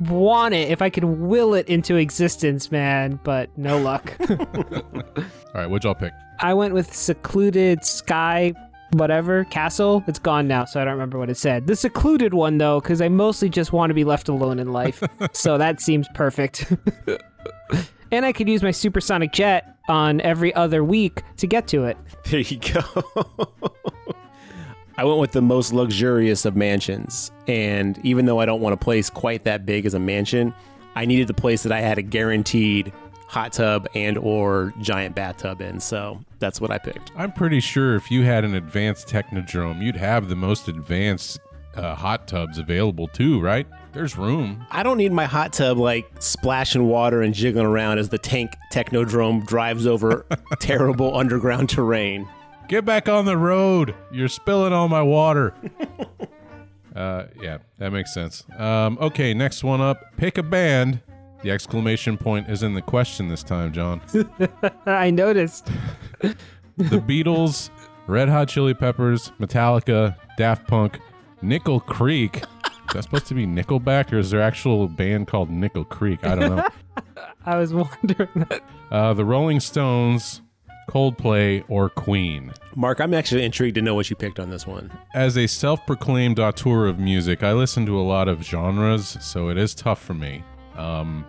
want 0.00 0.54
it 0.54 0.70
if 0.70 0.80
I 0.80 0.88
could 0.88 1.04
will 1.04 1.54
it 1.54 1.68
into 1.68 1.96
existence, 1.96 2.70
man. 2.70 3.18
But 3.24 3.56
no 3.58 3.78
luck. 3.78 4.16
All 4.30 4.36
right, 5.54 5.66
what'd 5.66 5.84
y'all 5.84 5.94
pick? 5.94 6.12
I 6.38 6.54
went 6.54 6.74
with 6.74 6.94
secluded 6.94 7.84
sky, 7.84 8.54
whatever 8.92 9.44
castle. 9.44 10.04
It's 10.06 10.18
gone 10.18 10.48
now, 10.48 10.64
so 10.64 10.80
I 10.80 10.84
don't 10.84 10.94
remember 10.94 11.18
what 11.18 11.30
it 11.30 11.36
said. 11.36 11.66
The 11.66 11.76
secluded 11.76 12.34
one 12.34 12.58
though, 12.58 12.80
because 12.80 13.00
I 13.00 13.08
mostly 13.08 13.48
just 13.48 13.72
want 13.72 13.90
to 13.90 13.94
be 13.94 14.04
left 14.04 14.28
alone 14.28 14.58
in 14.58 14.72
life. 14.72 15.02
so 15.32 15.58
that 15.58 15.80
seems 15.80 16.06
perfect. 16.14 16.72
and 18.10 18.26
I 18.26 18.32
could 18.32 18.48
use 18.48 18.62
my 18.62 18.70
supersonic 18.70 19.32
jet 19.32 19.76
on 19.88 20.20
every 20.20 20.54
other 20.54 20.84
week 20.84 21.22
to 21.38 21.46
get 21.46 21.66
to 21.68 21.84
it. 21.84 21.96
There 22.30 22.40
you 22.40 22.58
go. 22.58 22.82
I 24.96 25.04
went 25.04 25.18
with 25.18 25.32
the 25.32 25.40
most 25.40 25.72
luxurious 25.72 26.44
of 26.44 26.56
mansions. 26.56 27.32
And 27.46 27.98
even 28.04 28.26
though 28.26 28.38
I 28.38 28.44
don't 28.44 28.60
want 28.60 28.74
a 28.74 28.76
place 28.76 29.08
quite 29.08 29.44
that 29.44 29.64
big 29.64 29.86
as 29.86 29.94
a 29.94 29.98
mansion, 29.98 30.54
I 30.94 31.06
needed 31.06 31.26
the 31.26 31.34
place 31.34 31.62
that 31.62 31.72
I 31.72 31.80
had 31.80 31.96
a 31.96 32.02
guaranteed 32.02 32.92
hot 33.26 33.52
tub 33.52 33.88
and 33.94 34.18
or 34.18 34.74
giant 34.80 35.14
bathtub 35.14 35.62
in. 35.62 35.80
So 35.80 36.20
that's 36.40 36.60
what 36.60 36.70
I 36.70 36.78
picked. 36.78 37.12
I'm 37.16 37.32
pretty 37.32 37.60
sure 37.60 37.94
if 37.94 38.10
you 38.10 38.24
had 38.24 38.44
an 38.44 38.54
advanced 38.54 39.06
Technodrome, 39.06 39.82
you'd 39.82 39.96
have 39.96 40.28
the 40.28 40.36
most 40.36 40.68
advanced 40.68 41.38
uh, 41.76 41.94
hot 41.94 42.26
tubs 42.26 42.58
available 42.58 43.06
too, 43.06 43.40
right? 43.40 43.66
There's 43.92 44.16
room. 44.16 44.66
I 44.70 44.82
don't 44.82 44.98
need 44.98 45.12
my 45.12 45.26
hot 45.26 45.52
tub 45.52 45.78
like 45.78 46.10
splashing 46.20 46.86
water 46.86 47.22
and 47.22 47.34
jiggling 47.34 47.66
around 47.66 47.98
as 47.98 48.08
the 48.08 48.18
tank 48.18 48.52
Technodrome 48.72 49.46
drives 49.46 49.86
over 49.86 50.26
terrible 50.60 51.16
underground 51.16 51.68
terrain. 51.68 52.28
Get 52.68 52.84
back 52.84 53.08
on 53.08 53.24
the 53.24 53.36
road. 53.36 53.94
You're 54.12 54.28
spilling 54.28 54.72
all 54.72 54.88
my 54.88 55.02
water. 55.02 55.54
uh, 56.94 57.24
yeah, 57.42 57.58
that 57.78 57.90
makes 57.90 58.14
sense. 58.14 58.44
Um, 58.56 58.96
okay, 59.00 59.34
next 59.34 59.64
one 59.64 59.80
up. 59.80 60.00
Pick 60.16 60.38
a 60.38 60.42
band. 60.44 61.00
The 61.42 61.50
exclamation 61.50 62.18
point 62.18 62.50
is 62.50 62.62
in 62.62 62.74
the 62.74 62.82
question 62.82 63.28
this 63.28 63.42
time, 63.42 63.72
John. 63.72 64.00
I 64.86 65.10
noticed. 65.10 65.70
the 66.20 66.98
Beatles, 66.98 67.70
Red 68.06 68.28
Hot 68.28 68.48
Chili 68.48 68.74
Peppers, 68.74 69.32
Metallica, 69.40 70.16
Daft 70.36 70.66
Punk, 70.66 71.00
Nickel 71.42 71.80
Creek. 71.80 72.36
Is 72.36 72.94
that 72.94 73.04
supposed 73.04 73.26
to 73.26 73.34
be 73.34 73.46
Nickelback, 73.46 74.12
or 74.12 74.18
is 74.18 74.30
there 74.30 74.42
actual 74.42 74.88
band 74.88 75.28
called 75.28 75.48
Nickel 75.48 75.84
Creek? 75.84 76.26
I 76.26 76.34
don't 76.34 76.56
know. 76.56 76.68
I 77.46 77.56
was 77.56 77.72
wondering 77.72 78.28
that. 78.34 78.62
Uh, 78.90 79.14
the 79.14 79.24
Rolling 79.24 79.60
Stones, 79.60 80.42
Coldplay, 80.90 81.64
or 81.68 81.88
Queen? 81.88 82.52
Mark, 82.74 83.00
I'm 83.00 83.14
actually 83.14 83.44
intrigued 83.44 83.76
to 83.76 83.82
know 83.82 83.94
what 83.94 84.10
you 84.10 84.16
picked 84.16 84.40
on 84.40 84.50
this 84.50 84.66
one. 84.66 84.90
As 85.14 85.38
a 85.38 85.46
self 85.46 85.86
proclaimed 85.86 86.38
auteur 86.38 86.86
of 86.86 86.98
music, 86.98 87.42
I 87.42 87.52
listen 87.52 87.86
to 87.86 87.98
a 87.98 88.02
lot 88.02 88.28
of 88.28 88.42
genres, 88.44 89.16
so 89.20 89.48
it 89.48 89.56
is 89.56 89.74
tough 89.74 90.02
for 90.02 90.14
me. 90.14 90.42
Um, 90.76 91.24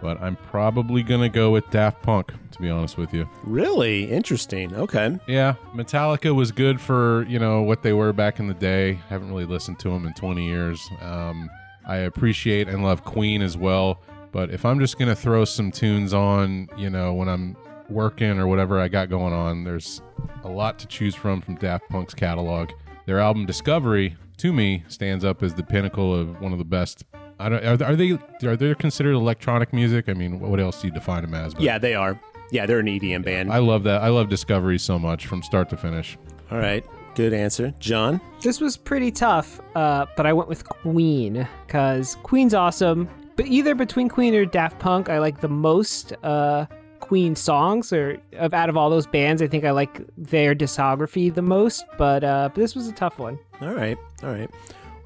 but 0.00 0.20
I'm 0.20 0.36
probably 0.36 1.02
going 1.02 1.20
to 1.20 1.28
go 1.28 1.50
with 1.50 1.68
Daft 1.70 2.02
Punk, 2.02 2.32
to 2.52 2.60
be 2.60 2.70
honest 2.70 2.96
with 2.96 3.12
you. 3.12 3.28
Really 3.44 4.10
interesting. 4.10 4.74
Okay. 4.74 5.18
Yeah, 5.26 5.54
Metallica 5.74 6.34
was 6.34 6.52
good 6.52 6.80
for, 6.80 7.24
you 7.28 7.38
know, 7.38 7.62
what 7.62 7.82
they 7.82 7.92
were 7.92 8.12
back 8.12 8.40
in 8.40 8.46
the 8.46 8.54
day. 8.54 8.94
Haven't 9.08 9.28
really 9.28 9.44
listened 9.44 9.78
to 9.80 9.90
them 9.90 10.06
in 10.06 10.14
20 10.14 10.46
years. 10.46 10.88
Um, 11.02 11.50
I 11.86 11.96
appreciate 11.98 12.68
and 12.68 12.82
love 12.82 13.04
Queen 13.04 13.42
as 13.42 13.56
well. 13.56 14.00
But 14.32 14.50
if 14.50 14.64
I'm 14.64 14.78
just 14.78 14.98
going 14.98 15.08
to 15.08 15.16
throw 15.16 15.44
some 15.44 15.70
tunes 15.70 16.14
on, 16.14 16.68
you 16.76 16.88
know, 16.88 17.12
when 17.12 17.28
I'm 17.28 17.56
working 17.88 18.38
or 18.38 18.46
whatever 18.46 18.78
I 18.78 18.88
got 18.88 19.10
going 19.10 19.32
on, 19.32 19.64
there's 19.64 20.00
a 20.44 20.48
lot 20.48 20.78
to 20.78 20.86
choose 20.86 21.14
from 21.14 21.40
from 21.40 21.56
Daft 21.56 21.88
Punk's 21.88 22.14
catalog. 22.14 22.70
Their 23.06 23.18
album 23.18 23.44
Discovery, 23.44 24.16
to 24.36 24.52
me, 24.52 24.84
stands 24.88 25.24
up 25.24 25.42
as 25.42 25.54
the 25.54 25.64
pinnacle 25.64 26.14
of 26.14 26.40
one 26.40 26.52
of 26.52 26.58
the 26.58 26.64
best. 26.64 27.04
I 27.40 27.48
don't, 27.48 27.64
are, 27.64 27.84
are 27.84 27.96
they 27.96 28.18
are 28.44 28.56
they 28.56 28.74
considered 28.74 29.14
electronic 29.14 29.72
music? 29.72 30.08
I 30.08 30.14
mean, 30.14 30.40
what 30.40 30.60
else 30.60 30.80
do 30.80 30.88
you 30.88 30.92
define 30.92 31.22
them 31.22 31.34
as? 31.34 31.54
But 31.54 31.62
Yeah, 31.62 31.78
they 31.78 31.94
are. 31.94 32.20
Yeah, 32.50 32.66
they're 32.66 32.80
an 32.80 32.86
EDM 32.86 33.24
band. 33.24 33.52
I 33.52 33.58
love 33.58 33.84
that. 33.84 34.02
I 34.02 34.08
love 34.08 34.28
Discovery 34.28 34.78
so 34.78 34.98
much 34.98 35.26
from 35.26 35.42
start 35.42 35.70
to 35.70 35.76
finish. 35.76 36.18
All 36.50 36.58
right. 36.58 36.84
Good 37.14 37.32
answer. 37.32 37.72
John? 37.78 38.20
This 38.42 38.60
was 38.60 38.76
pretty 38.76 39.10
tough, 39.10 39.60
uh, 39.74 40.06
but 40.16 40.26
I 40.26 40.32
went 40.32 40.48
with 40.48 40.64
Queen 40.68 41.46
because 41.66 42.16
Queen's 42.22 42.54
awesome. 42.54 43.08
But 43.36 43.46
either 43.46 43.74
between 43.74 44.08
Queen 44.08 44.34
or 44.34 44.44
Daft 44.44 44.78
Punk, 44.78 45.08
I 45.08 45.18
like 45.18 45.40
the 45.40 45.48
most 45.48 46.12
uh, 46.22 46.66
Queen 47.00 47.34
songs. 47.34 47.92
Or 47.92 48.18
of 48.34 48.52
out 48.52 48.68
of 48.68 48.76
all 48.76 48.90
those 48.90 49.06
bands, 49.06 49.42
I 49.42 49.46
think 49.46 49.64
I 49.64 49.70
like 49.70 50.00
their 50.16 50.54
discography 50.54 51.32
the 51.32 51.42
most. 51.42 51.84
But 51.98 52.22
uh, 52.24 52.50
but 52.52 52.60
this 52.60 52.74
was 52.74 52.88
a 52.88 52.92
tough 52.92 53.18
one. 53.18 53.38
All 53.60 53.74
right. 53.74 53.98
All 54.22 54.30
right. 54.30 54.50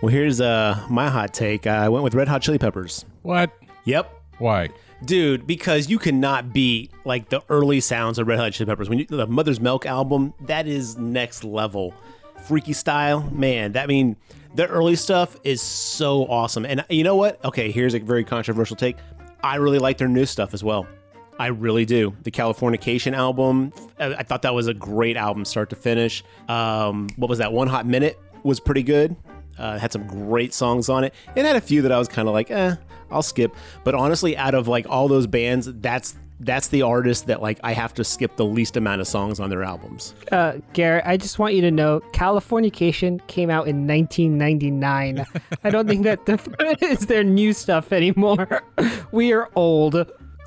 Well, 0.05 0.13
here's 0.13 0.39
uh, 0.39 0.85
my 0.91 1.09
hot 1.09 1.33
take. 1.33 1.67
I 1.67 1.89
went 1.89 2.05
with 2.05 2.15
Red 2.15 2.29
Hot 2.29 2.43
Chili 2.43 2.59
Peppers. 2.59 3.07
What? 3.23 3.51
Yep. 3.85 4.15
Why? 4.37 4.69
Dude, 5.03 5.47
because 5.47 5.89
you 5.89 5.99
cannot 5.99 6.53
beat 6.53 6.91
like 7.07 7.31
the 7.31 7.43
early 7.49 7.81
sounds 7.81 8.19
of 8.19 8.27
Red 8.27 8.39
Hot 8.39 8.53
Chili 8.53 8.69
Peppers. 8.69 8.91
When 8.91 8.99
you, 8.99 9.07
the 9.07 9.27
Mother's 9.27 9.61
Milk 9.61 9.87
album, 9.87 10.35
that 10.43 10.67
is 10.67 10.99
next 10.99 11.43
level. 11.43 11.95
Freaky 12.43 12.75
Styley, 12.75 13.33
man. 13.33 13.73
That 13.73 13.89
mean 13.89 14.15
the 14.55 14.67
early 14.67 14.95
stuff 14.95 15.39
is 15.43 15.63
so 15.63 16.27
awesome. 16.27 16.67
And 16.67 16.85
you 16.91 17.03
know 17.03 17.17
what? 17.17 17.43
Okay, 17.43 17.71
here's 17.71 17.95
a 17.95 17.99
very 17.99 18.25
controversial 18.25 18.77
take. 18.77 18.99
I 19.43 19.57
really 19.57 19.79
like 19.79 19.97
their 19.97 20.09
new 20.09 20.27
stuff 20.27 20.53
as 20.53 20.63
well. 20.63 20.87
I 21.39 21.47
really 21.47 21.87
do. 21.87 22.15
The 22.25 22.31
Californication 22.31 23.15
album, 23.15 23.73
I 23.99 24.17
I 24.17 24.23
thought 24.23 24.43
that 24.43 24.53
was 24.53 24.67
a 24.67 24.75
great 24.75 25.17
album, 25.17 25.47
start 25.47 25.71
to 25.71 25.77
finish. 25.77 26.23
Um, 26.47 27.09
what 27.17 27.31
was 27.31 27.39
that? 27.39 27.55
One 27.55 27.69
Hot 27.69 27.87
Minute 27.87 28.21
was 28.43 28.61
pretty 28.61 28.83
good. 28.83 29.17
Uh, 29.59 29.79
had 29.79 29.93
some 29.93 30.07
great 30.07 30.53
songs 30.53 30.89
on 30.89 31.05
it. 31.05 31.15
It 31.37 31.45
had 31.45 31.57
a 31.57 31.61
few 31.61 31.83
that 31.83 31.93
I 31.93 31.99
was 31.99 32.09
kind 32.09 32.29
of 32.29 32.35
like, 32.35 32.51
eh, 32.51 32.77
I'll 33.11 33.23
skip. 33.23 33.55
But 33.85 33.95
honestly, 33.95 34.37
out 34.37 34.55
of 34.55 34.69
like 34.69 34.87
all 34.89 35.09
those 35.09 35.27
bands, 35.27 35.73
that's 35.75 36.17
that's 36.41 36.69
the 36.69 36.83
artist 36.83 37.27
that 37.27 37.41
like 37.41 37.59
I 37.63 37.73
have 37.73 37.95
to 37.95 38.05
skip 38.05 38.37
the 38.37 38.45
least 38.45 38.77
amount 38.77 39.01
of 39.01 39.07
songs 39.07 39.41
on 39.41 39.51
their 39.51 39.63
albums. 39.63 40.15
Uh, 40.33 40.55
Garrett, 40.73 41.05
I 41.07 41.17
just 41.17 41.39
want 41.39 41.55
you 41.55 41.61
to 41.63 41.71
know 41.71 42.01
Californication 42.13 43.25
came 43.29 43.51
out 43.51 43.69
in 43.69 43.87
1999. 43.87 45.25
I 45.63 45.71
don't 45.71 45.87
think 45.87 46.05
that 46.05 46.27
the, 46.27 46.77
is 46.85 47.07
their 47.07 47.25
new 47.25 47.53
stuff 47.53 47.93
anymore. 47.93 48.63
we 49.13 49.33
are 49.33 49.49
old. 49.55 49.95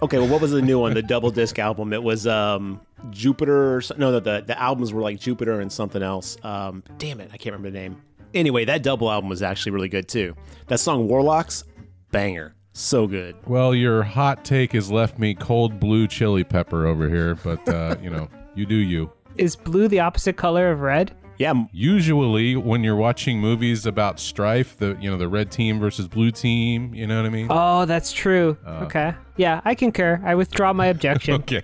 Okay, 0.04 0.20
well, 0.20 0.28
what 0.28 0.42
was 0.42 0.52
the 0.52 0.62
new 0.62 0.80
one? 0.80 0.94
The 0.94 1.02
double 1.02 1.32
disc 1.32 1.58
album. 1.58 1.92
It 1.92 2.04
was 2.04 2.28
um, 2.28 2.80
Jupiter. 3.10 3.78
Or 3.78 3.82
no, 3.98 4.12
the, 4.12 4.20
the 4.20 4.44
the 4.48 4.62
albums 4.62 4.94
were 4.94 5.02
like 5.02 5.20
Jupiter 5.20 5.62
and 5.62 5.72
something 5.72 6.04
else. 6.04 6.38
Um, 6.44 6.84
damn 6.98 7.20
it, 7.20 7.32
I 7.34 7.38
can't 7.38 7.56
remember 7.56 7.72
the 7.72 7.80
name. 7.80 8.02
Anyway, 8.34 8.66
that 8.66 8.84
double 8.84 9.10
album 9.12 9.30
was 9.30 9.42
actually 9.42 9.72
really 9.72 9.90
good 9.90 10.08
too. 10.08 10.36
That 10.68 10.80
song 10.80 11.08
Warlocks, 11.08 11.64
banger, 12.12 12.56
so 12.74 13.08
good. 13.08 13.36
Well, 13.46 13.74
your 13.74 14.04
hot 14.04 14.44
take 14.46 14.74
has 14.74 14.92
left 14.92 15.18
me 15.18 15.34
cold 15.34 15.80
blue 15.80 16.08
chili 16.08 16.44
pepper 16.44 16.86
over 16.86 17.10
here, 17.10 17.36
but 17.36 17.68
uh, 17.68 17.96
you 18.02 18.10
know, 18.10 18.28
you 18.56 18.66
do 18.66 18.76
you. 18.76 19.12
Is 19.38 19.56
blue 19.56 19.88
the 19.88 20.00
opposite 20.00 20.36
color 20.38 20.72
of 20.72 20.82
red? 20.82 21.16
Yeah, 21.38 21.54
Usually, 21.72 22.56
when 22.56 22.84
you're 22.84 22.96
watching 22.96 23.40
movies 23.40 23.86
about 23.86 24.20
strife, 24.20 24.76
the 24.78 24.98
you 25.00 25.08
know 25.10 25.18
the 25.18 25.28
red 25.28 25.52
team 25.52 25.80
versus 25.80 26.08
blue 26.08 26.32
team, 26.32 26.96
you 26.96 27.06
know 27.06 27.18
what 27.18 27.28
I 27.28 27.30
mean? 27.30 27.48
Oh, 27.52 27.86
that's 27.86 28.12
true. 28.12 28.58
okay. 28.66 29.14
Yeah, 29.36 29.62
I 29.64 29.76
concur. 29.76 30.20
I 30.26 30.34
withdraw 30.34 30.74
my 30.74 30.88
objection. 30.96 31.36
Okay, 31.36 31.62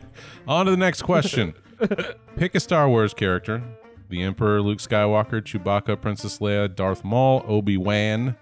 on 0.48 0.66
to 0.66 0.72
the 0.72 0.78
next 0.78 1.02
question. 1.02 1.56
Pick 2.38 2.54
a 2.54 2.60
Star 2.60 2.88
Wars 2.88 3.16
character: 3.16 3.64
the 4.14 4.22
Emperor, 4.22 4.62
Luke 4.62 4.78
Skywalker, 4.78 5.42
Chewbacca, 5.42 6.00
Princess 6.00 6.38
Leia, 6.38 6.74
Darth 6.74 7.04
Maul, 7.04 7.44
Obi 7.48 7.78
Wan, 7.78 8.36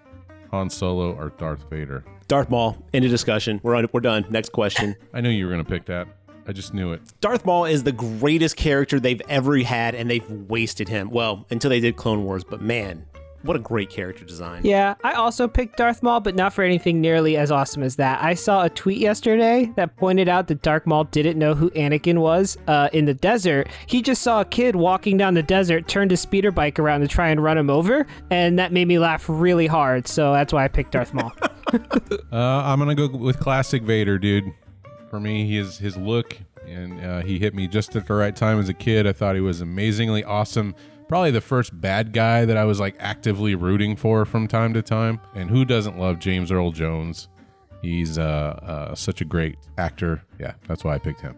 Han 0.50 0.68
Solo, 0.68 1.14
or 1.14 1.30
Darth 1.30 1.64
Vader. 1.70 2.04
Darth 2.28 2.50
Maul. 2.50 2.76
End 2.92 3.06
of 3.06 3.10
discussion. 3.10 3.58
We're 3.62 3.74
on. 3.74 3.88
We're 3.90 4.00
done. 4.00 4.26
Next 4.28 4.52
question. 4.52 4.94
I 5.14 5.22
knew 5.22 5.30
you 5.30 5.46
were 5.46 5.50
gonna 5.50 5.64
pick 5.64 5.86
that. 5.86 6.08
I 6.46 6.52
just 6.52 6.74
knew 6.74 6.92
it. 6.92 7.00
Darth 7.20 7.46
Maul 7.46 7.64
is 7.64 7.84
the 7.84 7.92
greatest 7.92 8.56
character 8.56 9.00
they've 9.00 9.22
ever 9.30 9.56
had, 9.60 9.94
and 9.94 10.10
they've 10.10 10.28
wasted 10.28 10.88
him. 10.88 11.08
Well, 11.08 11.46
until 11.50 11.70
they 11.70 11.80
did 11.80 11.96
Clone 11.96 12.24
Wars, 12.24 12.44
but 12.44 12.60
man, 12.60 13.06
what 13.42 13.56
a 13.56 13.58
great 13.58 13.90
character 13.90 14.24
design. 14.24 14.62
Yeah, 14.64 14.94
I 15.02 15.12
also 15.12 15.48
picked 15.48 15.76
Darth 15.76 16.02
Maul, 16.02 16.20
but 16.20 16.34
not 16.34 16.52
for 16.52 16.62
anything 16.62 17.00
nearly 17.00 17.36
as 17.36 17.50
awesome 17.50 17.82
as 17.82 17.96
that. 17.96 18.22
I 18.22 18.34
saw 18.34 18.64
a 18.64 18.70
tweet 18.70 18.98
yesterday 18.98 19.72
that 19.76 19.96
pointed 19.96 20.28
out 20.28 20.48
that 20.48 20.62
Darth 20.62 20.86
Maul 20.86 21.04
didn't 21.04 21.38
know 21.38 21.54
who 21.54 21.70
Anakin 21.70 22.18
was 22.18 22.56
uh, 22.68 22.88
in 22.92 23.04
the 23.04 23.14
desert. 23.14 23.68
He 23.86 24.02
just 24.02 24.22
saw 24.22 24.40
a 24.40 24.44
kid 24.44 24.76
walking 24.76 25.16
down 25.16 25.34
the 25.34 25.42
desert, 25.42 25.88
turned 25.88 26.10
his 26.10 26.20
speeder 26.20 26.50
bike 26.50 26.78
around 26.78 27.00
to 27.00 27.08
try 27.08 27.28
and 27.28 27.42
run 27.42 27.58
him 27.58 27.70
over, 27.70 28.06
and 28.30 28.58
that 28.58 28.72
made 28.72 28.88
me 28.88 28.98
laugh 28.98 29.24
really 29.28 29.66
hard. 29.66 30.06
So 30.08 30.32
that's 30.32 30.52
why 30.52 30.64
I 30.64 30.68
picked 30.68 30.92
Darth 30.92 31.14
Maul. 31.14 31.32
Uh, 32.30 32.36
I'm 32.36 32.78
gonna 32.78 32.94
go 32.94 33.08
with 33.08 33.40
classic 33.40 33.82
Vader, 33.82 34.18
dude. 34.18 34.52
For 35.08 35.18
me, 35.18 35.50
his 35.50 35.78
his 35.78 35.96
look 35.96 36.36
and 36.66 37.04
uh, 37.04 37.20
he 37.20 37.38
hit 37.38 37.54
me 37.54 37.66
just 37.66 37.94
at 37.96 38.06
the 38.06 38.14
right 38.14 38.34
time 38.34 38.58
as 38.58 38.68
a 38.68 38.74
kid. 38.74 39.06
I 39.06 39.12
thought 39.12 39.34
he 39.34 39.40
was 39.40 39.60
amazingly 39.60 40.24
awesome. 40.24 40.74
Probably 41.08 41.30
the 41.30 41.40
first 41.40 41.78
bad 41.78 42.12
guy 42.12 42.44
that 42.44 42.56
I 42.56 42.64
was 42.64 42.80
like 42.80 42.96
actively 42.98 43.54
rooting 43.54 43.96
for 43.96 44.24
from 44.24 44.48
time 44.48 44.72
to 44.74 44.82
time. 44.82 45.20
And 45.34 45.50
who 45.50 45.64
doesn't 45.64 45.98
love 45.98 46.18
James 46.18 46.50
Earl 46.50 46.70
Jones? 46.72 47.28
He's 47.82 48.16
uh, 48.16 48.22
uh, 48.22 48.94
such 48.94 49.20
a 49.20 49.24
great 49.24 49.58
actor. 49.76 50.22
Yeah, 50.38 50.54
that's 50.68 50.84
why 50.84 50.94
I 50.94 50.98
picked 50.98 51.20
him. 51.20 51.36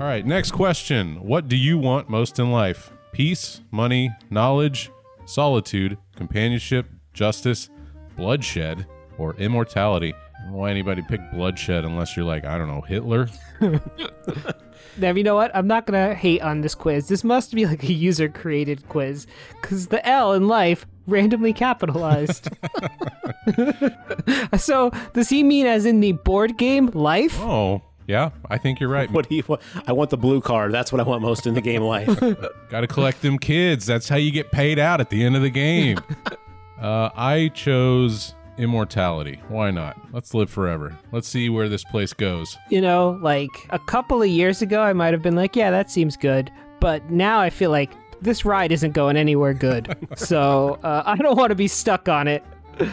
All 0.00 0.06
right, 0.06 0.24
next 0.24 0.52
question. 0.52 1.16
What 1.16 1.48
do 1.48 1.56
you 1.56 1.78
want 1.78 2.08
most 2.08 2.38
in 2.38 2.50
life? 2.50 2.90
Peace, 3.12 3.60
money, 3.70 4.10
knowledge, 4.30 4.90
solitude, 5.26 5.98
companionship, 6.16 6.86
justice, 7.12 7.68
bloodshed, 8.16 8.86
or 9.18 9.34
immortality? 9.36 10.14
I 10.42 10.46
don't 10.46 10.52
know 10.54 10.58
why 10.58 10.70
anybody 10.70 11.02
pick 11.02 11.20
bloodshed 11.30 11.84
unless 11.84 12.16
you're 12.16 12.26
like, 12.26 12.44
I 12.44 12.58
don't 12.58 12.66
know, 12.66 12.80
Hitler? 12.80 13.28
now, 14.98 15.12
you 15.12 15.22
know 15.22 15.36
what? 15.36 15.54
I'm 15.54 15.68
not 15.68 15.86
going 15.86 16.08
to 16.08 16.16
hate 16.16 16.42
on 16.42 16.62
this 16.62 16.74
quiz. 16.74 17.06
This 17.06 17.22
must 17.22 17.54
be 17.54 17.64
like 17.64 17.84
a 17.84 17.92
user 17.92 18.28
created 18.28 18.88
quiz 18.88 19.28
because 19.60 19.86
the 19.86 20.04
L 20.06 20.32
in 20.32 20.48
life 20.48 20.84
randomly 21.06 21.52
capitalized. 21.52 22.48
so, 24.58 24.90
does 25.12 25.28
he 25.28 25.44
mean 25.44 25.66
as 25.66 25.86
in 25.86 26.00
the 26.00 26.12
board 26.12 26.58
game 26.58 26.86
life? 26.86 27.38
Oh, 27.40 27.82
yeah, 28.08 28.30
I 28.50 28.58
think 28.58 28.80
you're 28.80 28.88
right. 28.88 29.08
What 29.10 29.28
do 29.28 29.36
you 29.36 29.44
want? 29.46 29.62
I 29.86 29.92
want 29.92 30.10
the 30.10 30.16
blue 30.16 30.40
card. 30.40 30.72
That's 30.72 30.90
what 30.90 31.00
I 31.00 31.04
want 31.04 31.22
most 31.22 31.46
in 31.46 31.54
the 31.54 31.60
game 31.60 31.82
life. 31.82 32.18
Got 32.68 32.80
to 32.80 32.88
collect 32.88 33.22
them 33.22 33.38
kids. 33.38 33.86
That's 33.86 34.08
how 34.08 34.16
you 34.16 34.32
get 34.32 34.50
paid 34.50 34.80
out 34.80 35.00
at 35.00 35.08
the 35.08 35.24
end 35.24 35.36
of 35.36 35.42
the 35.42 35.50
game. 35.50 35.98
uh, 36.80 37.10
I 37.14 37.52
chose 37.54 38.34
immortality. 38.58 39.40
Why 39.48 39.70
not? 39.70 39.96
Let's 40.12 40.34
live 40.34 40.50
forever. 40.50 40.96
Let's 41.10 41.28
see 41.28 41.48
where 41.48 41.68
this 41.68 41.84
place 41.84 42.12
goes. 42.12 42.56
You 42.70 42.80
know, 42.80 43.18
like 43.22 43.50
a 43.70 43.78
couple 43.78 44.22
of 44.22 44.28
years 44.28 44.62
ago, 44.62 44.82
I 44.82 44.92
might 44.92 45.12
have 45.12 45.22
been 45.22 45.36
like, 45.36 45.56
yeah, 45.56 45.70
that 45.70 45.90
seems 45.90 46.16
good. 46.16 46.50
But 46.80 47.10
now 47.10 47.40
I 47.40 47.50
feel 47.50 47.70
like 47.70 47.90
this 48.20 48.44
ride 48.44 48.72
isn't 48.72 48.92
going 48.92 49.16
anywhere 49.16 49.54
good. 49.54 49.96
so 50.16 50.78
uh, 50.82 51.02
I 51.04 51.16
don't 51.16 51.36
want 51.36 51.50
to 51.50 51.56
be 51.56 51.68
stuck 51.68 52.08
on 52.08 52.28
it. 52.28 52.44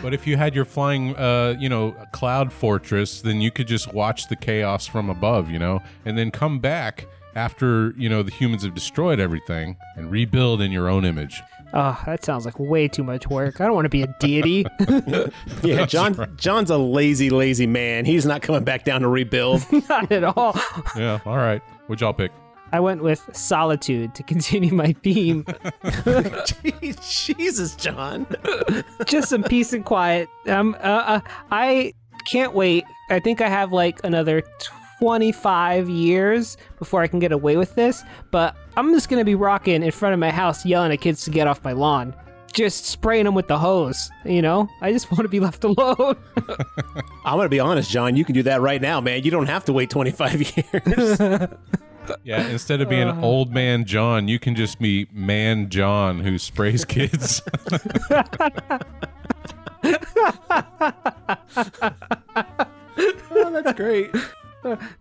But 0.01 0.13
if 0.13 0.28
you 0.28 0.38
had 0.38 0.54
your 0.54 0.66
flying, 0.66 1.16
uh, 1.16 1.56
you 1.58 1.70
know, 1.70 1.96
cloud 2.12 2.51
fortress, 2.51 3.22
then 3.22 3.42
you 3.42 3.50
could 3.50 3.68
just 3.68 3.94
watch 3.94 4.28
the 4.28 4.36
chaos 4.36 4.86
from 4.86 5.10
above, 5.10 5.50
you 5.50 5.58
know, 5.58 5.82
and 6.06 6.18
then 6.18 6.32
come 6.32 6.60
back 6.60 7.08
after, 7.36 7.94
you 7.98 8.10
know, 8.10 8.22
the 8.22 8.32
humans 8.32 8.63
have 8.63 8.74
destroyed 8.74 9.20
everything 9.20 9.78
and 9.96 10.12
rebuild 10.12 10.62
in 10.62 10.72
your 10.72 10.89
own 10.89 11.06
image. 11.06 11.42
Oh, 11.74 12.02
that 12.06 12.24
sounds 12.24 12.46
like 12.46 12.60
way 12.60 12.88
too 12.88 13.04
much 13.04 13.28
work. 13.28 13.62
I 13.62 13.66
don't 13.66 13.76
want 13.76 13.86
to 13.86 13.90
be 13.90 14.02
a 14.02 14.08
deity. 14.20 14.66
yeah, 15.64 15.86
John. 15.86 16.36
John's 16.38 16.70
a 16.70 16.78
lazy, 16.78 17.30
lazy 17.30 17.68
man. 17.68 18.06
He's 18.06 18.26
not 18.26 18.42
coming 18.42 18.64
back 18.64 18.86
down 18.86 19.02
to 19.02 19.08
rebuild. 19.08 19.66
Not 19.90 20.12
at 20.12 20.24
all. 20.24 20.60
Yeah, 20.96 21.20
all 21.26 21.38
right. 21.38 21.62
What'd 21.88 22.02
y'all 22.02 22.14
pick? 22.14 22.32
I 22.72 22.80
went 22.80 23.02
with 23.02 23.28
solitude 23.34 24.14
to 24.16 24.24
continue 24.24 24.74
my 24.74 24.94
theme. 24.94 25.44
Jeez, 25.44 27.36
Jesus, 27.38 27.76
John. 27.76 28.28
Just 29.06 29.30
some 29.30 29.44
peace 29.44 29.74
and 29.74 29.84
quiet. 29.84 30.30
Um, 30.48 30.76
uh, 30.80 30.88
uh, 30.88 31.22
I 31.52 31.94
can't 32.28 32.54
wait. 32.54 32.84
I 33.10 33.20
think 33.20 33.42
I 33.42 33.50
have 33.50 33.72
like 33.72 34.00
another 34.04 34.44
25 35.00 35.90
years 35.90 36.58
before 36.78 37.02
I 37.02 37.08
can 37.08 37.20
get 37.20 37.32
away 37.32 37.58
with 37.58 37.74
this, 37.76 38.04
but 38.32 38.56
I'm 38.79 38.93
just 38.93 39.09
gonna 39.09 39.25
be 39.25 39.36
rocking 39.36 39.83
in 39.83 39.91
front 39.91 40.13
of 40.13 40.21
my 40.21 40.31
house 40.31 40.65
yelling 40.65 40.93
at 40.93 41.01
kids 41.01 41.25
to 41.25 41.31
get 41.31 41.48
off 41.48 41.62
my 41.65 41.74
lawn. 41.74 42.15
Just 42.53 42.86
spraying 42.86 43.25
them 43.25 43.36
with 43.36 43.50
the 43.50 43.57
hose, 43.57 44.09
you 44.24 44.41
know? 44.41 44.69
I 44.81 44.93
just 44.93 45.12
want 45.12 45.24
to 45.24 45.27
be 45.27 45.41
left 45.41 45.65
alone. 45.65 46.15
I'm 47.25 47.36
going 47.36 47.43
to 47.45 47.50
be 47.50 47.59
honest, 47.59 47.91
John. 47.91 48.15
You 48.15 48.24
can 48.24 48.33
do 48.33 48.43
that 48.43 48.62
right 48.62 48.81
now, 48.81 49.01
man. 49.01 49.24
You 49.24 49.31
don't 49.31 49.48
have 49.48 49.65
to 49.65 49.74
wait 49.74 49.89
25 49.89 50.41
years. 50.74 51.19
Yeah, 52.24 52.48
instead 52.48 52.79
of 52.79 52.88
being 52.89 53.07
old 53.21 53.53
man 53.53 53.83
John, 53.83 54.29
you 54.29 54.39
can 54.39 54.55
just 54.55 54.79
be 54.79 55.07
man 55.12 55.69
John 55.69 56.21
who 56.21 56.39
sprays 56.39 56.86
kids. 56.86 57.41
oh, 58.09 58.31
that's 63.51 63.74
great. 63.74 64.09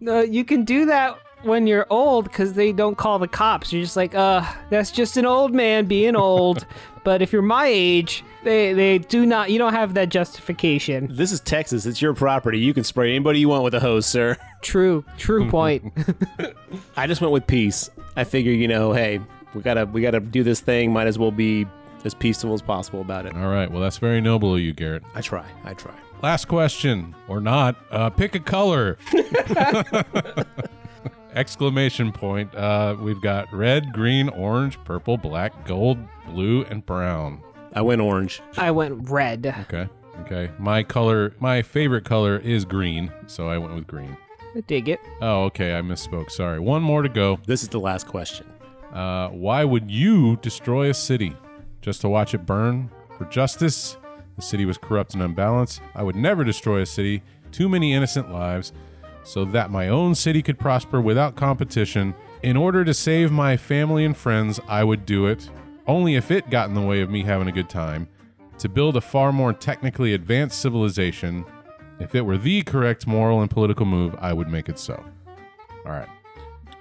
no, 0.01 0.21
you 0.21 0.45
can 0.45 0.65
do 0.65 0.85
that 0.87 1.17
when 1.43 1.67
you're 1.67 1.87
old 1.91 2.25
because 2.25 2.55
they 2.55 2.73
don't 2.73 2.97
call 2.97 3.19
the 3.19 3.29
cops. 3.29 3.73
You're 3.73 3.83
just 3.83 3.97
like, 3.97 4.15
uh, 4.15 4.45
that's 4.71 4.91
just 4.91 5.17
an 5.17 5.27
old 5.27 5.55
man 5.55 5.87
being 5.87 6.17
old. 6.17 6.67
but 7.05 7.23
if 7.23 7.33
you're 7.33 7.43
my 7.43 7.67
age, 7.67 8.25
they 8.45 8.73
they 8.73 8.99
do 8.99 9.27
not. 9.27 9.51
You 9.51 9.59
don't 9.59 9.73
have 9.73 9.95
that 9.95 10.09
justification. 10.09 11.09
This 11.11 11.33
is 11.33 11.41
Texas. 11.41 11.87
It's 11.87 12.01
your 12.01 12.15
property. 12.15 12.59
You 12.59 12.75
can 12.75 12.85
spray 12.85 13.11
anybody 13.11 13.41
you 13.41 13.49
want 13.49 13.65
with 13.65 13.75
a 13.75 13.81
hose, 13.81 14.07
sir. 14.07 14.37
True, 14.63 15.05
true 15.17 15.49
point. 15.51 15.93
I 16.97 17.07
just 17.07 17.21
went 17.21 17.33
with 17.33 17.47
peace. 17.47 17.91
I 18.17 18.25
figure, 18.25 18.53
you 18.53 18.69
know, 18.69 18.93
hey, 18.93 19.21
we 19.55 19.63
gotta 19.63 19.87
we 19.87 20.03
gotta 20.03 20.21
do 20.21 20.43
this 20.43 20.61
thing. 20.61 20.93
Might 20.93 21.07
as 21.07 21.19
well 21.19 21.31
be 21.31 21.67
as 22.05 22.15
peaceful 22.15 22.55
as 22.55 22.63
possible 22.63 23.01
about 23.01 23.27
it. 23.27 23.35
All 23.35 23.49
right, 23.49 23.71
well, 23.71 23.81
that's 23.81 23.99
very 23.99 24.21
noble 24.21 24.55
of 24.55 24.61
you, 24.61 24.73
Garrett. 24.73 25.03
I 25.15 25.21
try. 25.21 25.47
I 25.65 25.75
try. 25.75 25.95
Last 26.23 26.47
question, 26.47 27.15
or 27.29 27.41
not. 27.41 27.77
Uh, 27.91 28.11
pick 28.11 28.35
a 28.35 28.41
color. 28.41 28.99
Exclamation 31.39 32.11
point. 32.11 32.53
Uh, 32.57 32.97
we've 33.01 33.21
got 33.21 33.53
red, 33.53 33.93
green, 33.93 34.29
orange, 34.31 34.77
purple, 34.83 35.17
black, 35.17 35.65
gold, 35.65 35.97
blue, 36.27 36.65
and 36.65 36.85
brown. 36.85 37.41
I 37.75 37.81
went 37.81 38.01
orange. 38.01 38.43
I 38.57 38.73
went 38.73 39.09
red. 39.09 39.47
Okay. 39.61 39.89
Okay. 40.23 40.51
My 40.59 40.83
color, 40.83 41.33
my 41.39 41.63
favorite 41.63 42.05
color 42.05 42.39
is 42.39 42.65
green, 42.65 43.13
so 43.29 43.49
I 43.49 43.57
went 43.57 43.73
with 43.73 43.87
green. 43.87 44.17
I 44.57 44.63
dig 44.63 44.89
it. 44.89 44.99
Oh, 45.21 45.45
okay. 45.45 45.79
I 45.79 45.81
misspoke. 45.81 46.33
Sorry. 46.33 46.59
One 46.59 46.83
more 46.83 47.03
to 47.03 47.09
go. 47.09 47.39
This 47.47 47.63
is 47.63 47.69
the 47.69 47.79
last 47.79 48.09
question. 48.09 48.45
Uh, 48.93 49.29
why 49.29 49.63
would 49.63 49.89
you 49.89 50.39
destroy 50.39 50.91
a 50.91 50.95
city? 50.95 51.37
Just 51.83 52.01
to 52.01 52.09
watch 52.09 52.35
it 52.35 52.47
burn? 52.47 52.91
For 53.17 53.27
justice? 53.27 53.97
The 54.35 54.43
city 54.43 54.65
was 54.65 54.77
corrupt 54.77 55.15
and 55.15 55.23
unbalanced. 55.23 55.83
I 55.95 56.03
would 56.03 56.17
never 56.17 56.43
destroy 56.43 56.81
a 56.81 56.87
city. 56.87 57.23
Too 57.53 57.69
many 57.69 57.93
innocent 57.93 58.33
lives. 58.33 58.73
So 59.29 59.45
that 59.45 59.71
my 59.71 59.89
own 59.89 60.15
city 60.15 60.41
could 60.41 60.59
prosper 60.59 61.03
without 61.03 61.37
competition. 61.37 62.15
In 62.43 62.57
order 62.57 62.83
to 62.83 62.95
save 62.95 63.31
my 63.31 63.59
family 63.59 64.07
and 64.07 64.17
friends, 64.17 64.59
I 64.67 64.83
would 64.83 65.05
do 65.05 65.27
it. 65.27 65.51
Only 65.87 66.15
if 66.15 66.31
it 66.31 66.49
got 66.49 66.71
in 66.71 66.75
the 66.75 66.81
way 66.81 67.03
of 67.03 67.11
me 67.11 67.25
having 67.25 67.47
a 67.47 67.53
good 67.53 67.69
time. 67.69 68.09
To 68.57 68.71
build 68.71 68.97
a 68.97 69.03
far 69.03 69.31
more 69.31 69.53
technically 69.53 70.15
advanced 70.15 70.63
civilization. 70.63 71.45
If 72.01 72.15
it 72.15 72.23
were 72.23 72.39
the 72.39 72.63
correct 72.63 73.07
moral 73.07 73.43
and 73.43 73.51
political 73.51 73.85
move, 73.85 74.17
I 74.19 74.33
would 74.33 74.49
make 74.49 74.71
it 74.71 74.79
so. 74.79 75.05
All 75.85 75.93
right. 75.93 76.09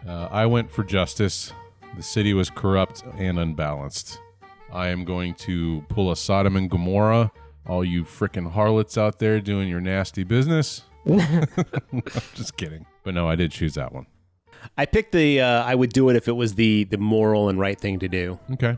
Uh, 0.08 0.30
I 0.32 0.46
went 0.46 0.72
for 0.72 0.86
justice. 0.86 1.52
The 1.98 2.04
city 2.04 2.34
was 2.34 2.50
corrupt 2.50 3.04
and 3.18 3.40
unbalanced. 3.40 4.22
I 4.72 4.88
am 4.88 5.04
going 5.04 5.34
to 5.36 5.82
pull 5.90 6.12
a 6.12 6.16
Sodom 6.16 6.56
and 6.56 6.70
Gomorrah. 6.70 7.30
All 7.68 7.84
you 7.84 8.06
frickin' 8.06 8.52
harlots 8.52 8.98
out 8.98 9.20
there 9.20 9.42
doing 9.42 9.68
your 9.68 9.82
nasty 9.82 10.24
business. 10.24 10.84
Just 12.36 12.58
kidding. 12.58 12.86
But 13.04 13.14
no, 13.14 13.28
I 13.30 13.36
did 13.36 13.52
choose 13.52 13.76
that 13.76 13.94
one. 13.94 14.06
I 14.78 14.86
picked 14.86 15.12
the. 15.14 15.42
Uh, 15.42 15.64
I 15.64 15.76
would 15.76 15.92
do 15.94 16.10
it 16.10 16.16
if 16.16 16.28
it 16.28 16.34
was 16.34 16.56
the 16.56 16.84
the 16.86 16.98
moral 16.98 17.50
and 17.50 17.60
right 17.60 17.80
thing 17.80 18.00
to 18.00 18.08
do. 18.08 18.40
Okay. 18.54 18.78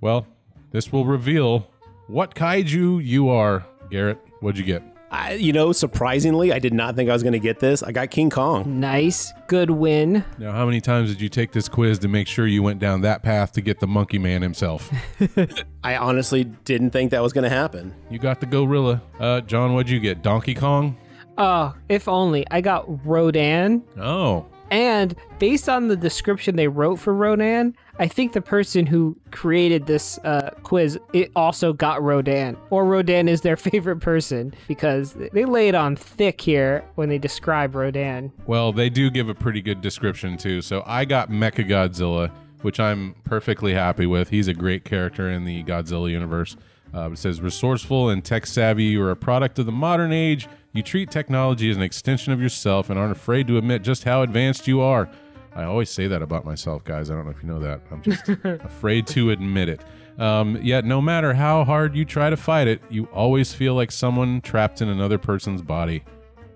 Well, 0.00 0.26
this 0.70 0.92
will 0.92 1.04
reveal 1.04 1.70
what 2.06 2.34
kaiju 2.34 3.04
you 3.04 3.28
are, 3.30 3.66
Garrett. 3.90 4.18
What'd 4.40 4.58
you 4.58 4.64
get? 4.64 4.82
I, 5.10 5.32
you 5.34 5.54
know, 5.54 5.72
surprisingly, 5.72 6.52
I 6.52 6.58
did 6.58 6.74
not 6.74 6.94
think 6.94 7.08
I 7.08 7.14
was 7.14 7.22
going 7.22 7.32
to 7.32 7.38
get 7.38 7.60
this. 7.60 7.82
I 7.82 7.92
got 7.92 8.10
King 8.10 8.28
Kong. 8.28 8.78
Nice, 8.78 9.32
good 9.46 9.70
win. 9.70 10.22
Now, 10.38 10.52
how 10.52 10.66
many 10.66 10.82
times 10.82 11.08
did 11.08 11.18
you 11.22 11.30
take 11.30 11.50
this 11.52 11.66
quiz 11.66 11.98
to 12.00 12.08
make 12.08 12.28
sure 12.28 12.46
you 12.46 12.62
went 12.62 12.78
down 12.78 13.00
that 13.00 13.22
path 13.22 13.52
to 13.52 13.62
get 13.62 13.80
the 13.80 13.86
monkey 13.86 14.18
man 14.18 14.42
himself? 14.42 14.92
I 15.82 15.96
honestly 15.96 16.44
didn't 16.44 16.90
think 16.90 17.10
that 17.12 17.22
was 17.22 17.32
going 17.32 17.44
to 17.44 17.48
happen. 17.50 17.94
you 18.10 18.18
got 18.18 18.40
the 18.40 18.46
gorilla. 18.46 19.00
Uh, 19.18 19.40
John, 19.40 19.72
what'd 19.72 19.88
you 19.88 19.98
get? 19.98 20.22
Donkey 20.22 20.54
Kong? 20.54 20.94
Oh, 21.38 21.74
if 21.88 22.08
only 22.08 22.44
I 22.50 22.60
got 22.60 23.06
Rodan. 23.06 23.82
Oh, 23.98 24.44
And 24.70 25.14
based 25.38 25.68
on 25.68 25.88
the 25.88 25.96
description 25.96 26.56
they 26.56 26.68
wrote 26.68 26.96
for 26.96 27.14
Rodan, 27.14 27.74
I 28.00 28.06
think 28.08 28.32
the 28.32 28.42
person 28.42 28.86
who 28.86 29.16
created 29.30 29.86
this 29.86 30.18
uh, 30.18 30.50
quiz 30.62 30.98
it 31.12 31.30
also 31.34 31.72
got 31.72 32.02
Rodan, 32.02 32.56
or 32.70 32.84
Rodan 32.84 33.28
is 33.28 33.40
their 33.40 33.56
favorite 33.70 34.00
person 34.00 34.52
because 34.66 35.14
they 35.14 35.44
lay 35.44 35.68
it 35.68 35.74
on 35.74 35.96
thick 35.96 36.40
here 36.40 36.84
when 36.96 37.08
they 37.08 37.18
describe 37.18 37.74
Rodan. 37.74 38.32
Well, 38.46 38.72
they 38.72 38.90
do 38.90 39.08
give 39.10 39.28
a 39.28 39.34
pretty 39.34 39.62
good 39.62 39.80
description 39.80 40.36
too. 40.36 40.60
So 40.60 40.82
I 40.86 41.04
got 41.04 41.30
Mecha 41.30 41.68
Godzilla, 41.68 42.30
which 42.62 42.80
I'm 42.80 43.14
perfectly 43.24 43.74
happy 43.74 44.06
with. 44.06 44.28
He's 44.28 44.48
a 44.48 44.54
great 44.54 44.84
character 44.84 45.30
in 45.30 45.44
the 45.44 45.62
Godzilla 45.64 46.10
universe. 46.10 46.56
Uh, 46.94 47.10
it 47.12 47.18
says 47.18 47.40
resourceful 47.40 48.08
and 48.10 48.24
tech 48.24 48.46
savvy. 48.46 48.84
You 48.84 49.02
are 49.02 49.10
a 49.10 49.16
product 49.16 49.58
of 49.58 49.66
the 49.66 49.72
modern 49.72 50.12
age. 50.12 50.48
You 50.72 50.82
treat 50.82 51.10
technology 51.10 51.70
as 51.70 51.76
an 51.76 51.82
extension 51.82 52.32
of 52.32 52.40
yourself 52.40 52.90
and 52.90 52.98
aren't 52.98 53.12
afraid 53.12 53.46
to 53.48 53.58
admit 53.58 53.82
just 53.82 54.04
how 54.04 54.22
advanced 54.22 54.66
you 54.66 54.80
are. 54.80 55.08
I 55.54 55.64
always 55.64 55.90
say 55.90 56.06
that 56.06 56.22
about 56.22 56.44
myself, 56.44 56.84
guys. 56.84 57.10
I 57.10 57.14
don't 57.14 57.24
know 57.24 57.32
if 57.32 57.42
you 57.42 57.48
know 57.48 57.58
that. 57.60 57.80
I'm 57.90 58.02
just 58.02 58.28
afraid 58.44 59.06
to 59.08 59.30
admit 59.30 59.68
it. 59.68 59.80
Um, 60.18 60.58
yet, 60.62 60.84
no 60.84 61.00
matter 61.00 61.34
how 61.34 61.64
hard 61.64 61.94
you 61.94 62.04
try 62.04 62.30
to 62.30 62.36
fight 62.36 62.68
it, 62.68 62.82
you 62.90 63.04
always 63.06 63.52
feel 63.52 63.74
like 63.74 63.90
someone 63.90 64.40
trapped 64.40 64.82
in 64.82 64.88
another 64.88 65.18
person's 65.18 65.62
body 65.62 66.04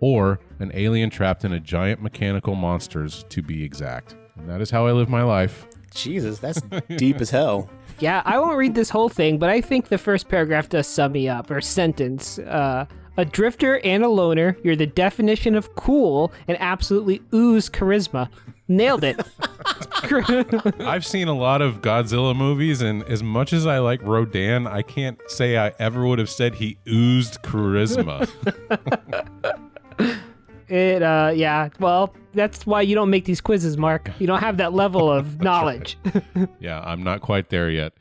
or 0.00 0.40
an 0.58 0.72
alien 0.74 1.10
trapped 1.10 1.44
in 1.44 1.52
a 1.52 1.60
giant 1.60 2.02
mechanical 2.02 2.56
monsters, 2.56 3.24
to 3.28 3.40
be 3.40 3.62
exact. 3.62 4.16
And 4.36 4.48
that 4.48 4.60
is 4.60 4.70
how 4.70 4.86
I 4.86 4.92
live 4.92 5.08
my 5.08 5.22
life. 5.22 5.66
Jesus, 5.94 6.40
that's 6.40 6.60
deep 6.96 7.20
as 7.20 7.30
hell. 7.30 7.70
Yeah, 7.98 8.22
I 8.24 8.38
won't 8.38 8.56
read 8.56 8.74
this 8.74 8.90
whole 8.90 9.08
thing, 9.08 9.38
but 9.38 9.48
I 9.48 9.60
think 9.60 9.88
the 9.88 9.98
first 9.98 10.28
paragraph 10.28 10.68
does 10.68 10.86
sum 10.86 11.12
me 11.12 11.28
up, 11.28 11.50
or 11.50 11.60
sentence. 11.60 12.38
Uh, 12.38 12.86
a 13.16 13.24
drifter 13.24 13.78
and 13.80 14.02
a 14.02 14.08
loner, 14.08 14.56
you're 14.64 14.76
the 14.76 14.86
definition 14.86 15.54
of 15.54 15.74
cool 15.74 16.32
and 16.48 16.56
absolutely 16.60 17.20
ooze 17.34 17.68
charisma. 17.68 18.28
Nailed 18.68 19.04
it. 19.04 19.20
I've 20.80 21.04
seen 21.04 21.28
a 21.28 21.34
lot 21.34 21.60
of 21.60 21.82
Godzilla 21.82 22.34
movies, 22.34 22.80
and 22.80 23.02
as 23.04 23.22
much 23.22 23.52
as 23.52 23.66
I 23.66 23.78
like 23.80 24.02
Rodan, 24.02 24.66
I 24.66 24.82
can't 24.82 25.20
say 25.26 25.58
I 25.58 25.72
ever 25.78 26.06
would 26.06 26.18
have 26.18 26.30
said 26.30 26.54
he 26.54 26.78
oozed 26.88 27.42
charisma. 27.42 28.28
It, 30.72 31.02
uh, 31.02 31.32
yeah, 31.34 31.68
well, 31.80 32.14
that's 32.32 32.64
why 32.64 32.80
you 32.80 32.94
don't 32.94 33.10
make 33.10 33.26
these 33.26 33.42
quizzes, 33.42 33.76
Mark. 33.76 34.10
You 34.18 34.26
don't 34.26 34.40
have 34.40 34.56
that 34.58 34.72
level 34.72 35.10
of 35.10 35.42
knowledge. 35.42 35.98
yeah, 36.60 36.80
I'm 36.80 37.02
not 37.02 37.20
quite 37.20 37.50
there 37.50 37.68
yet. 37.68 37.92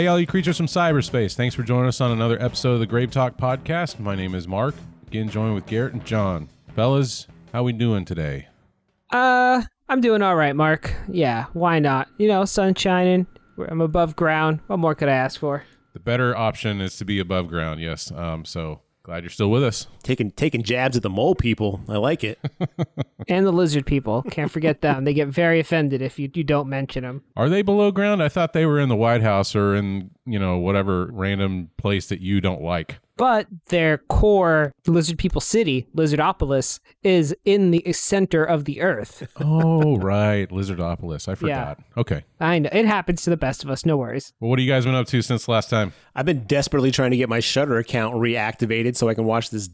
Hey, 0.00 0.06
all 0.06 0.18
you 0.18 0.26
creatures 0.26 0.56
from 0.56 0.64
cyberspace. 0.64 1.34
Thanks 1.34 1.54
for 1.54 1.62
joining 1.62 1.88
us 1.88 2.00
on 2.00 2.10
another 2.10 2.40
episode 2.42 2.72
of 2.72 2.80
the 2.80 2.86
Grave 2.86 3.10
Talk 3.10 3.36
podcast. 3.36 4.00
My 4.00 4.14
name 4.14 4.34
is 4.34 4.48
Mark. 4.48 4.74
Again, 5.06 5.28
joined 5.28 5.54
with 5.54 5.66
Garrett 5.66 5.92
and 5.92 6.02
John. 6.06 6.48
Fellas, 6.74 7.26
how 7.52 7.64
we 7.64 7.74
doing 7.74 8.06
today? 8.06 8.48
uh, 9.10 9.60
I'm 9.90 10.00
doing 10.00 10.22
all 10.22 10.36
right, 10.36 10.56
Mark. 10.56 10.94
Yeah, 11.06 11.48
why 11.52 11.80
not? 11.80 12.08
You 12.16 12.28
know, 12.28 12.46
sun 12.46 12.74
shining. 12.76 13.26
I'm 13.58 13.82
above 13.82 14.16
ground. 14.16 14.60
What 14.68 14.78
more 14.78 14.94
could 14.94 15.10
I 15.10 15.16
ask 15.16 15.38
for? 15.38 15.64
The 15.92 16.00
better 16.00 16.34
option 16.34 16.80
is 16.80 16.96
to 16.96 17.04
be 17.04 17.18
above 17.18 17.48
ground, 17.48 17.82
yes. 17.82 18.10
Um, 18.10 18.46
so 18.46 18.80
glad 19.02 19.22
you're 19.22 19.28
still 19.28 19.50
with 19.50 19.62
us. 19.62 19.86
Taking 20.02 20.30
taking 20.30 20.62
jabs 20.62 20.96
at 20.96 21.02
the 21.02 21.10
mole 21.10 21.34
people. 21.34 21.80
I 21.88 21.96
like 21.96 22.24
it. 22.24 22.38
And 23.28 23.46
the 23.46 23.52
lizard 23.52 23.86
people. 23.86 24.22
Can't 24.30 24.50
forget 24.50 24.80
them. 24.80 25.04
They 25.04 25.12
get 25.14 25.28
very 25.28 25.60
offended 25.60 26.02
if 26.02 26.18
you, 26.18 26.28
you 26.34 26.42
don't 26.42 26.68
mention 26.68 27.04
them. 27.04 27.22
Are 27.36 27.48
they 27.48 27.62
below 27.62 27.92
ground? 27.92 28.22
I 28.22 28.28
thought 28.28 28.54
they 28.54 28.66
were 28.66 28.80
in 28.80 28.88
the 28.88 28.96
White 28.96 29.22
House 29.22 29.54
or 29.54 29.76
in, 29.76 30.10
you 30.24 30.38
know, 30.38 30.56
whatever 30.56 31.06
random 31.12 31.70
place 31.76 32.08
that 32.08 32.20
you 32.20 32.40
don't 32.40 32.62
like. 32.62 32.98
but 33.16 33.46
their 33.68 33.98
core 33.98 34.72
Lizard 34.86 35.18
People 35.18 35.40
City, 35.42 35.86
Lizardopolis, 35.94 36.80
is 37.04 37.36
in 37.44 37.70
the 37.70 37.92
center 37.92 38.42
of 38.42 38.64
the 38.64 38.80
Earth. 38.80 39.28
oh, 39.40 39.98
right. 39.98 40.48
Lizardopolis. 40.48 41.28
I 41.28 41.34
forgot. 41.36 41.78
Okay. 41.98 42.24
I 42.40 42.58
know 42.58 42.70
it 42.72 42.86
happens 42.86 43.22
to 43.24 43.30
the 43.30 43.36
best 43.36 43.62
of 43.62 43.70
us. 43.70 43.84
No 43.86 43.96
worries. 43.98 44.32
Well, 44.40 44.48
what 44.50 44.58
have 44.58 44.64
you 44.66 44.72
guys 44.72 44.86
been 44.86 44.94
up 44.94 45.06
to 45.08 45.22
since 45.22 45.46
last 45.46 45.70
time? 45.70 45.92
I've 46.16 46.26
been 46.26 46.44
desperately 46.44 46.90
trying 46.90 47.12
to 47.12 47.16
get 47.18 47.28
my 47.28 47.40
Shudder 47.40 47.76
account 47.78 48.16
reactivated 48.16 48.96
so 48.96 49.08
I 49.08 49.14
can 49.14 49.24
watch 49.24 49.50
this 49.50 49.68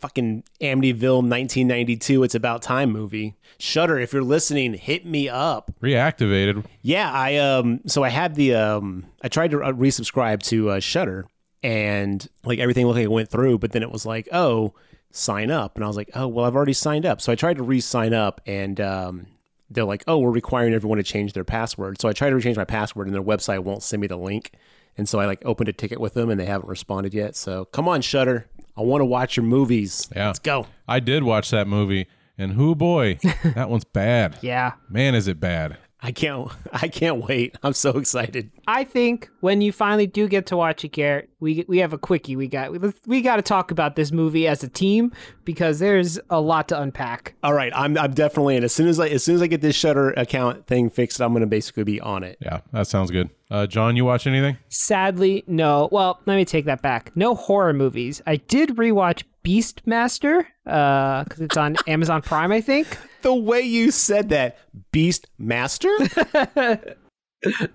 fucking 0.00 0.44
Amityville 0.60 1.22
1992 1.22 2.22
It's 2.22 2.34
About 2.34 2.62
Time 2.62 2.90
movie. 2.90 3.34
Shudder, 3.58 3.98
if 3.98 4.12
you're 4.12 4.22
listening, 4.22 4.74
hit 4.74 5.06
me 5.06 5.28
up. 5.28 5.70
Reactivated. 5.82 6.64
Yeah, 6.82 7.10
I 7.10 7.36
um 7.36 7.80
so 7.86 8.02
I 8.04 8.10
had 8.10 8.34
the 8.34 8.54
um 8.54 9.06
I 9.22 9.28
tried 9.28 9.50
to 9.52 9.62
uh, 9.62 9.72
resubscribe 9.72 10.42
to 10.44 10.70
uh, 10.70 10.80
Shudder 10.80 11.26
and 11.62 12.26
like 12.44 12.58
everything 12.58 12.86
looked 12.86 12.96
like 12.96 13.04
it 13.04 13.10
went 13.10 13.28
through, 13.30 13.58
but 13.58 13.72
then 13.72 13.82
it 13.82 13.90
was 13.90 14.04
like, 14.06 14.28
"Oh, 14.32 14.74
sign 15.10 15.50
up." 15.50 15.76
And 15.76 15.84
I 15.84 15.88
was 15.88 15.96
like, 15.96 16.10
"Oh, 16.14 16.28
well, 16.28 16.44
I've 16.44 16.56
already 16.56 16.74
signed 16.74 17.06
up." 17.06 17.20
So 17.20 17.32
I 17.32 17.34
tried 17.34 17.56
to 17.56 17.62
re-sign 17.62 18.12
up 18.12 18.40
and 18.46 18.80
um 18.80 19.26
they're 19.70 19.84
like, 19.84 20.04
"Oh, 20.06 20.18
we're 20.18 20.30
requiring 20.30 20.74
everyone 20.74 20.98
to 20.98 21.04
change 21.04 21.32
their 21.32 21.44
password." 21.44 22.00
So 22.00 22.08
I 22.08 22.12
tried 22.12 22.30
to 22.30 22.40
change 22.40 22.56
my 22.56 22.64
password 22.64 23.06
and 23.06 23.14
their 23.14 23.22
website 23.22 23.60
won't 23.60 23.82
send 23.82 24.00
me 24.00 24.06
the 24.06 24.16
link. 24.16 24.52
And 24.98 25.08
so 25.08 25.18
I 25.18 25.26
like 25.26 25.42
opened 25.44 25.68
a 25.68 25.72
ticket 25.72 26.00
with 26.00 26.14
them 26.14 26.30
and 26.30 26.40
they 26.40 26.46
haven't 26.46 26.68
responded 26.68 27.12
yet. 27.14 27.36
So 27.36 27.66
come 27.66 27.88
on, 27.88 28.00
Shudder. 28.02 28.46
I 28.76 28.82
want 28.82 29.00
to 29.00 29.06
watch 29.06 29.36
your 29.36 29.44
movies. 29.44 30.08
Yeah. 30.14 30.26
Let's 30.28 30.38
go. 30.38 30.66
I 30.86 31.00
did 31.00 31.22
watch 31.22 31.50
that 31.50 31.66
movie, 31.66 32.06
and 32.36 32.52
who 32.52 32.74
boy, 32.74 33.18
that 33.44 33.70
one's 33.70 33.84
bad. 33.84 34.38
Yeah. 34.42 34.72
Man, 34.88 35.14
is 35.14 35.28
it 35.28 35.40
bad. 35.40 35.78
I 36.02 36.12
can't 36.12 36.50
I 36.72 36.88
can't 36.88 37.26
wait. 37.26 37.56
I'm 37.62 37.72
so 37.72 37.90
excited. 37.90 38.50
I 38.68 38.84
think 38.84 39.28
when 39.40 39.60
you 39.60 39.72
finally 39.72 40.06
do 40.06 40.28
get 40.28 40.46
to 40.46 40.56
watch 40.56 40.84
it, 40.84 40.92
Garrett, 40.92 41.30
we 41.40 41.64
we 41.68 41.78
have 41.78 41.92
a 41.92 41.98
quickie. 41.98 42.36
We 42.36 42.48
got 42.48 42.72
we, 42.72 42.92
we 43.06 43.22
got 43.22 43.36
to 43.36 43.42
talk 43.42 43.70
about 43.70 43.96
this 43.96 44.12
movie 44.12 44.46
as 44.46 44.62
a 44.62 44.68
team 44.68 45.12
because 45.44 45.78
there's 45.78 46.18
a 46.30 46.40
lot 46.40 46.68
to 46.68 46.80
unpack. 46.80 47.34
All 47.42 47.54
right, 47.54 47.72
I'm 47.74 47.96
I'm 47.98 48.12
definitely 48.12 48.56
in. 48.56 48.64
As 48.64 48.72
soon 48.72 48.88
as 48.88 49.00
I 49.00 49.08
as 49.08 49.24
soon 49.24 49.34
as 49.36 49.42
I 49.42 49.46
get 49.46 49.62
this 49.62 49.74
Shudder 49.74 50.10
account 50.10 50.66
thing 50.66 50.90
fixed, 50.90 51.20
I'm 51.20 51.32
gonna 51.32 51.46
basically 51.46 51.84
be 51.84 52.00
on 52.00 52.22
it. 52.22 52.38
Yeah, 52.40 52.60
that 52.72 52.86
sounds 52.86 53.10
good. 53.10 53.30
Uh, 53.50 53.66
John, 53.66 53.96
you 53.96 54.04
watch 54.04 54.26
anything? 54.26 54.58
Sadly, 54.68 55.44
no. 55.46 55.88
Well, 55.92 56.20
let 56.26 56.36
me 56.36 56.44
take 56.44 56.64
that 56.64 56.82
back. 56.82 57.12
No 57.14 57.34
horror 57.34 57.72
movies. 57.72 58.20
I 58.26 58.36
did 58.36 58.70
rewatch 58.70 59.22
Beastmaster 59.44 60.46
because 60.64 61.40
it's 61.40 61.56
on 61.56 61.76
Amazon 61.86 62.22
Prime, 62.22 62.50
I 62.50 62.60
think. 62.60 62.98
The 63.22 63.34
way 63.34 63.60
you 63.60 63.90
said 63.90 64.30
that, 64.30 64.58
Beastmaster. 64.92 66.96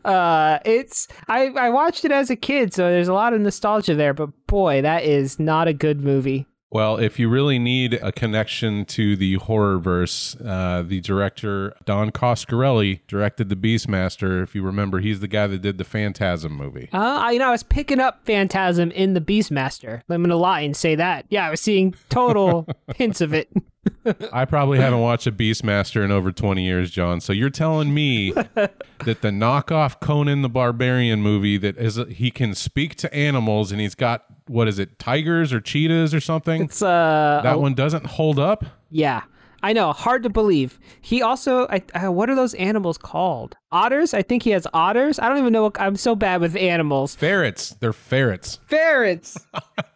Uh, 0.04 0.58
it's 0.66 1.08
I 1.28 1.46
I 1.48 1.70
watched 1.70 2.04
it 2.04 2.12
as 2.12 2.30
a 2.30 2.36
kid, 2.36 2.74
so 2.74 2.90
there's 2.90 3.08
a 3.08 3.14
lot 3.14 3.32
of 3.32 3.40
nostalgia 3.40 3.96
there. 3.96 4.14
But 4.14 4.30
boy, 4.48 4.82
that 4.82 5.04
is 5.04 5.40
not 5.40 5.68
a 5.68 5.74
good 5.74 6.02
movie. 6.02 6.46
Well, 6.74 6.96
if 6.96 7.20
you 7.20 7.28
really 7.28 7.60
need 7.60 7.96
a 7.96 8.14
connection 8.14 8.86
to 8.86 9.18
the 9.18 9.34
horror 9.36 9.78
verse, 9.78 10.38
uh, 10.40 10.84
the 10.88 11.02
director 11.02 11.76
Don 11.84 12.12
Coscarelli 12.12 13.02
directed 13.08 13.50
The 13.50 13.58
Beastmaster. 13.58 14.42
If 14.42 14.56
you 14.56 14.64
remember, 14.64 15.00
he's 15.00 15.20
the 15.20 15.28
guy 15.28 15.48
that 15.48 15.62
did 15.62 15.78
the 15.78 15.84
Phantasm 15.84 16.54
movie. 16.54 16.88
Uh, 16.94 16.98
I, 16.98 17.32
you 17.32 17.40
know, 17.40 17.50
I 17.50 17.52
was 17.52 17.64
picking 17.64 18.00
up 18.00 18.26
Phantasm 18.26 18.90
in 18.92 19.14
the 19.16 19.22
Beastmaster. 19.22 20.02
I'm 20.10 20.24
gonna 20.24 20.38
lie 20.38 20.62
and 20.62 20.76
say 20.76 20.96
that. 20.96 21.26
Yeah, 21.30 21.46
I 21.46 21.50
was 21.50 21.60
seeing 21.60 21.94
total 22.10 22.66
hints 22.96 23.20
of 23.20 23.34
it. 23.34 23.50
I 24.34 24.46
probably 24.46 24.78
haven't 24.80 25.00
watched 25.00 25.28
a 25.28 25.32
Beastmaster 25.32 26.04
in 26.04 26.12
over 26.12 26.32
20 26.32 26.63
years, 26.63 26.91
John. 26.91 27.20
So 27.22 27.34
you're 27.34 27.50
telling 27.50 27.94
me 27.94 28.32
that 28.54 29.22
the 29.22 29.30
knockoff 29.30 30.00
Conan 30.00 30.41
the 30.41 30.50
Barbarian 30.50 31.22
movie 31.22 31.58
that 31.58 31.78
is 31.78 32.00
he 32.10 32.32
can 32.32 32.54
speak 32.54 32.96
to 32.96 33.13
animals 33.13 33.72
and 33.72 33.82
he's 33.82 33.96
got 33.96 34.26
what 34.48 34.67
is 34.67 34.80
it, 34.80 35.00
tigers 35.00 35.54
or 35.54 35.62
cheetahs 35.62 36.13
or 36.13 36.20
something? 36.20 36.63
It's 36.63 36.82
uh, 36.82 37.41
that 37.44 37.56
a- 37.56 37.60
one 37.60 37.74
doesn't 37.74 38.06
hold 38.06 38.38
up? 38.39 38.65
yeah. 38.89 39.22
I 39.63 39.74
know, 39.74 39.93
hard 39.93 40.24
to 40.24 40.30
believe. 40.30 40.80
He 41.02 41.21
also, 41.21 41.67
I, 41.67 41.84
uh, 41.93 42.12
what 42.12 42.30
are 42.30 42.36
those 42.36 42.54
animals 42.56 42.97
called? 42.97 43.56
Otters? 43.71 44.13
I 44.13 44.21
think 44.21 44.43
he 44.43 44.50
has 44.52 44.67
otters. 44.74 45.19
I 45.19 45.30
don't 45.30 45.38
even 45.38 45.54
know. 45.54 45.63
What, 45.63 45.80
I'm 45.80 45.95
so 45.95 46.15
bad 46.15 46.41
with 46.41 46.56
animals. 46.56 47.15
Ferrets. 47.15 47.76
They're 47.80 47.93
ferrets. 47.93 48.60
Ferrets. 48.67 49.38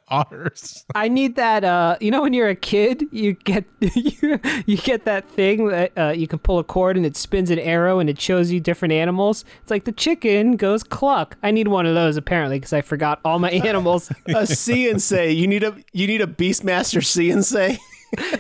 Otters. 0.08 0.86
I 0.94 1.08
need 1.08 1.36
that. 1.36 1.64
Uh, 1.64 1.98
you 2.00 2.12
know, 2.12 2.22
when 2.22 2.32
you're 2.34 2.48
a 2.48 2.56
kid, 2.56 3.06
you 3.12 3.34
get 3.34 3.66
you, 3.96 4.40
you 4.68 4.78
get 4.78 5.04
that 5.06 5.28
thing 5.28 5.68
that 5.70 5.92
uh, 5.98 6.10
you 6.16 6.28
can 6.28 6.38
pull 6.38 6.60
a 6.60 6.64
cord 6.64 6.96
and 6.96 7.06
it 7.08 7.18
spins 7.18 7.50
an 7.50 7.58
arrow 7.58 7.98
and 8.00 8.08
it 8.08 8.22
shows 8.22 8.52
you 8.52 8.60
different 8.60 8.92
animals. 8.94 9.44
It's 9.64 9.72
like 9.72 9.86
the 9.86 9.92
chicken 9.92 10.58
goes 10.58 10.84
cluck. 10.84 11.38
I 11.42 11.50
need 11.50 11.68
one 11.70 11.88
of 11.88 11.96
those 11.96 12.18
apparently 12.18 12.60
because 12.60 12.72
I 12.72 12.82
forgot 12.82 13.20
all 13.26 13.40
my 13.40 13.50
animals. 13.66 14.12
a 14.28 14.46
see 14.46 14.90
and 14.90 15.02
say. 15.02 15.32
You 15.32 15.48
need 15.48 15.64
a 15.64 15.76
you 15.92 16.06
need 16.06 16.22
a 16.22 16.28
Beastmaster 16.28 17.04
see 17.04 17.32
and 17.32 17.44
say. 17.44 17.80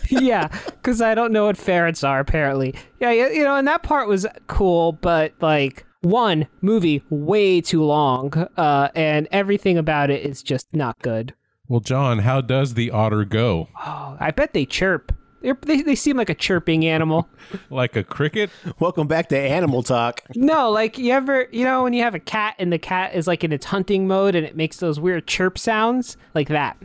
Yeah, 0.09 0.47
because 0.67 1.01
I 1.01 1.15
don't 1.15 1.31
know 1.31 1.45
what 1.45 1.57
ferrets 1.57 2.03
are 2.03 2.19
apparently. 2.19 2.75
Yeah, 2.99 3.11
you 3.11 3.27
you 3.27 3.43
know, 3.43 3.55
and 3.55 3.67
that 3.67 3.83
part 3.83 4.07
was 4.07 4.25
cool, 4.47 4.93
but 4.93 5.33
like 5.41 5.85
one 6.01 6.47
movie 6.61 7.03
way 7.09 7.61
too 7.61 7.83
long, 7.83 8.33
uh, 8.57 8.89
and 8.95 9.27
everything 9.31 9.77
about 9.77 10.09
it 10.09 10.25
is 10.25 10.43
just 10.43 10.67
not 10.73 10.99
good. 11.01 11.33
Well, 11.67 11.79
John, 11.79 12.19
how 12.19 12.41
does 12.41 12.75
the 12.75 12.91
otter 12.91 13.25
go? 13.25 13.69
Oh, 13.83 14.17
I 14.19 14.31
bet 14.31 14.53
they 14.53 14.65
chirp. 14.65 15.11
They're, 15.41 15.57
they 15.61 15.81
they 15.81 15.95
seem 15.95 16.17
like 16.17 16.29
a 16.29 16.35
chirping 16.35 16.85
animal. 16.85 17.29
Like 17.69 17.95
a 17.95 18.03
cricket? 18.03 18.49
Welcome 18.79 19.07
back 19.07 19.29
to 19.29 19.37
Animal 19.37 19.83
Talk. 19.83 20.21
No, 20.35 20.71
like 20.71 20.97
you 20.97 21.11
ever, 21.11 21.47
you 21.51 21.63
know, 21.63 21.83
when 21.83 21.93
you 21.93 22.01
have 22.01 22.15
a 22.15 22.19
cat 22.19 22.55
and 22.57 22.73
the 22.73 22.79
cat 22.79 23.13
is 23.13 23.27
like 23.27 23.43
in 23.43 23.51
its 23.51 23.65
hunting 23.67 24.07
mode 24.07 24.35
and 24.35 24.45
it 24.45 24.55
makes 24.55 24.77
those 24.77 24.99
weird 24.99 25.27
chirp 25.27 25.57
sounds 25.59 26.17
like 26.33 26.47
that. 26.47 26.77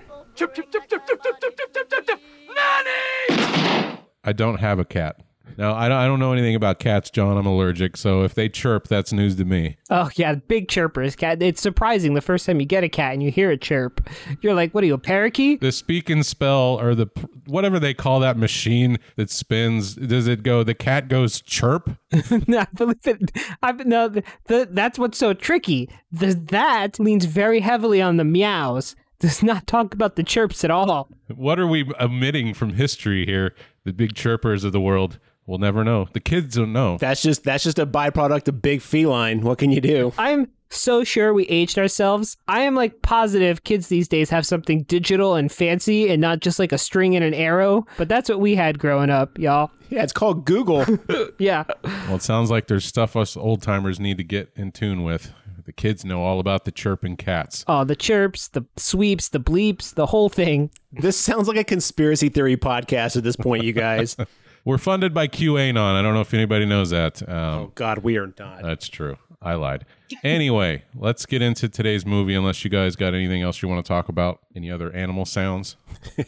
I 4.22 4.32
don't 4.34 4.60
have 4.60 4.78
a 4.78 4.84
cat. 4.84 5.22
No, 5.58 5.74
I 5.74 5.88
don't, 5.88 5.98
I 5.98 6.06
don't 6.06 6.20
know 6.20 6.32
anything 6.32 6.54
about 6.54 6.78
cats, 6.78 7.10
John. 7.10 7.36
I'm 7.36 7.46
allergic. 7.46 7.96
So 7.96 8.22
if 8.22 8.34
they 8.34 8.48
chirp, 8.48 8.88
that's 8.88 9.12
news 9.12 9.36
to 9.36 9.44
me. 9.44 9.76
Oh 9.90 10.08
yeah, 10.16 10.34
big 10.34 10.68
chirpers. 10.68 11.16
Cat. 11.16 11.42
It's 11.42 11.60
surprising 11.60 12.14
the 12.14 12.20
first 12.20 12.46
time 12.46 12.60
you 12.60 12.66
get 12.66 12.84
a 12.84 12.88
cat 12.88 13.14
and 13.14 13.22
you 13.22 13.30
hear 13.30 13.50
a 13.50 13.56
chirp. 13.56 14.08
You're 14.40 14.54
like, 14.54 14.72
what 14.72 14.84
are 14.84 14.86
you, 14.86 14.94
a 14.94 14.98
parakeet? 14.98 15.60
The 15.60 15.72
speak 15.72 16.08
and 16.08 16.24
spell 16.24 16.80
or 16.80 16.94
the 16.94 17.08
whatever 17.46 17.78
they 17.78 17.94
call 17.94 18.20
that 18.20 18.36
machine 18.36 18.98
that 19.16 19.30
spins, 19.30 19.96
does 19.96 20.26
it 20.26 20.42
go, 20.42 20.62
the 20.62 20.74
cat 20.74 21.08
goes 21.08 21.40
chirp? 21.40 21.90
no, 22.46 22.60
I 22.60 22.66
believe 22.74 22.96
it. 23.04 23.30
I 23.62 23.72
no, 23.72 24.08
the, 24.08 24.22
the, 24.46 24.68
that's 24.70 24.98
what's 24.98 25.18
so 25.18 25.34
tricky. 25.34 25.90
The 26.12 26.34
that 26.50 26.98
leans 26.98 27.24
very 27.24 27.60
heavily 27.60 28.00
on 28.00 28.16
the 28.16 28.24
meows. 28.24 28.94
Does 29.20 29.42
not 29.42 29.66
talk 29.66 29.94
about 29.94 30.16
the 30.16 30.22
chirps 30.22 30.64
at 30.64 30.70
all. 30.70 31.08
What 31.34 31.60
are 31.60 31.66
we 31.66 31.90
omitting 32.00 32.54
from 32.54 32.74
history 32.74 33.26
here? 33.26 33.54
The 33.84 33.92
big 33.92 34.14
chirpers 34.14 34.64
of 34.64 34.72
the 34.72 34.80
world. 34.80 35.18
We'll 35.46 35.58
never 35.58 35.84
know. 35.84 36.08
The 36.12 36.20
kids 36.20 36.56
don't 36.56 36.72
know. 36.72 36.96
That's 36.98 37.22
just 37.22 37.44
that's 37.44 37.64
just 37.64 37.78
a 37.78 37.86
byproduct 37.86 38.48
of 38.48 38.62
big 38.62 38.80
feline. 38.82 39.42
What 39.42 39.58
can 39.58 39.70
you 39.72 39.80
do? 39.80 40.12
I'm 40.16 40.48
so 40.70 41.02
sure 41.02 41.34
we 41.34 41.44
aged 41.46 41.78
ourselves. 41.78 42.36
I 42.46 42.60
am 42.60 42.74
like 42.76 43.02
positive 43.02 43.64
kids 43.64 43.88
these 43.88 44.06
days 44.06 44.30
have 44.30 44.46
something 44.46 44.84
digital 44.84 45.34
and 45.34 45.50
fancy 45.50 46.08
and 46.08 46.20
not 46.20 46.40
just 46.40 46.58
like 46.60 46.70
a 46.72 46.78
string 46.78 47.16
and 47.16 47.24
an 47.24 47.34
arrow. 47.34 47.86
But 47.98 48.08
that's 48.08 48.28
what 48.28 48.38
we 48.40 48.54
had 48.54 48.78
growing 48.78 49.10
up, 49.10 49.38
y'all. 49.38 49.70
Yeah, 49.90 50.04
it's 50.04 50.12
called 50.12 50.44
Google. 50.46 50.86
Yeah. 51.38 51.64
Well, 51.82 52.16
it 52.16 52.22
sounds 52.22 52.50
like 52.50 52.68
there's 52.68 52.84
stuff 52.84 53.16
us 53.16 53.36
old 53.36 53.62
timers 53.62 53.98
need 53.98 54.18
to 54.18 54.24
get 54.24 54.52
in 54.54 54.72
tune 54.72 55.02
with. 55.02 55.32
The 55.70 55.74
kids 55.74 56.04
know 56.04 56.24
all 56.24 56.40
about 56.40 56.64
the 56.64 56.72
chirping 56.72 57.16
cats. 57.16 57.64
Oh, 57.68 57.84
the 57.84 57.94
chirps, 57.94 58.48
the 58.48 58.64
sweeps, 58.76 59.28
the 59.28 59.38
bleeps, 59.38 59.94
the 59.94 60.06
whole 60.06 60.28
thing. 60.28 60.72
this 60.90 61.16
sounds 61.16 61.46
like 61.46 61.56
a 61.56 61.62
conspiracy 61.62 62.28
theory 62.28 62.56
podcast 62.56 63.16
at 63.16 63.22
this 63.22 63.36
point, 63.36 63.62
you 63.62 63.72
guys. 63.72 64.16
We're 64.64 64.78
funded 64.78 65.14
by 65.14 65.28
QAnon. 65.28 65.76
I 65.78 66.02
don't 66.02 66.12
know 66.12 66.22
if 66.22 66.34
anybody 66.34 66.66
knows 66.66 66.90
that. 66.90 67.22
Um, 67.22 67.36
oh 67.36 67.72
God, 67.76 67.98
we 67.98 68.16
are 68.16 68.34
not. 68.36 68.64
That's 68.64 68.88
true. 68.88 69.16
I 69.40 69.54
lied. 69.54 69.86
Anyway, 70.24 70.82
let's 70.96 71.24
get 71.24 71.40
into 71.40 71.68
today's 71.68 72.04
movie. 72.04 72.34
Unless 72.34 72.64
you 72.64 72.70
guys 72.70 72.96
got 72.96 73.14
anything 73.14 73.42
else 73.42 73.62
you 73.62 73.68
want 73.68 73.84
to 73.84 73.88
talk 73.88 74.08
about, 74.08 74.40
any 74.56 74.72
other 74.72 74.92
animal 74.92 75.24
sounds? 75.24 75.76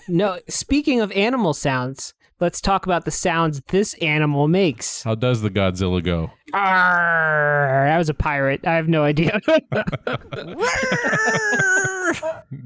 No, 0.07 0.39
speaking 0.49 1.01
of 1.01 1.11
animal 1.11 1.53
sounds, 1.53 2.15
let's 2.43 2.61
talk 2.61 2.85
about 2.85 3.05
the 3.05 3.11
sounds 3.11 3.63
this 3.69 3.95
animal 3.95 4.49
makes. 4.49 5.05
How 5.05 5.15
does 5.15 5.43
the 5.43 5.49
Godzilla 5.49 6.03
go? 6.03 6.33
Arr, 6.53 7.87
that 7.87 7.97
was 7.97 8.09
a 8.09 8.15
pirate. 8.15 8.67
I 8.67 8.75
have 8.75 8.89
no 8.89 9.05
idea. 9.05 9.41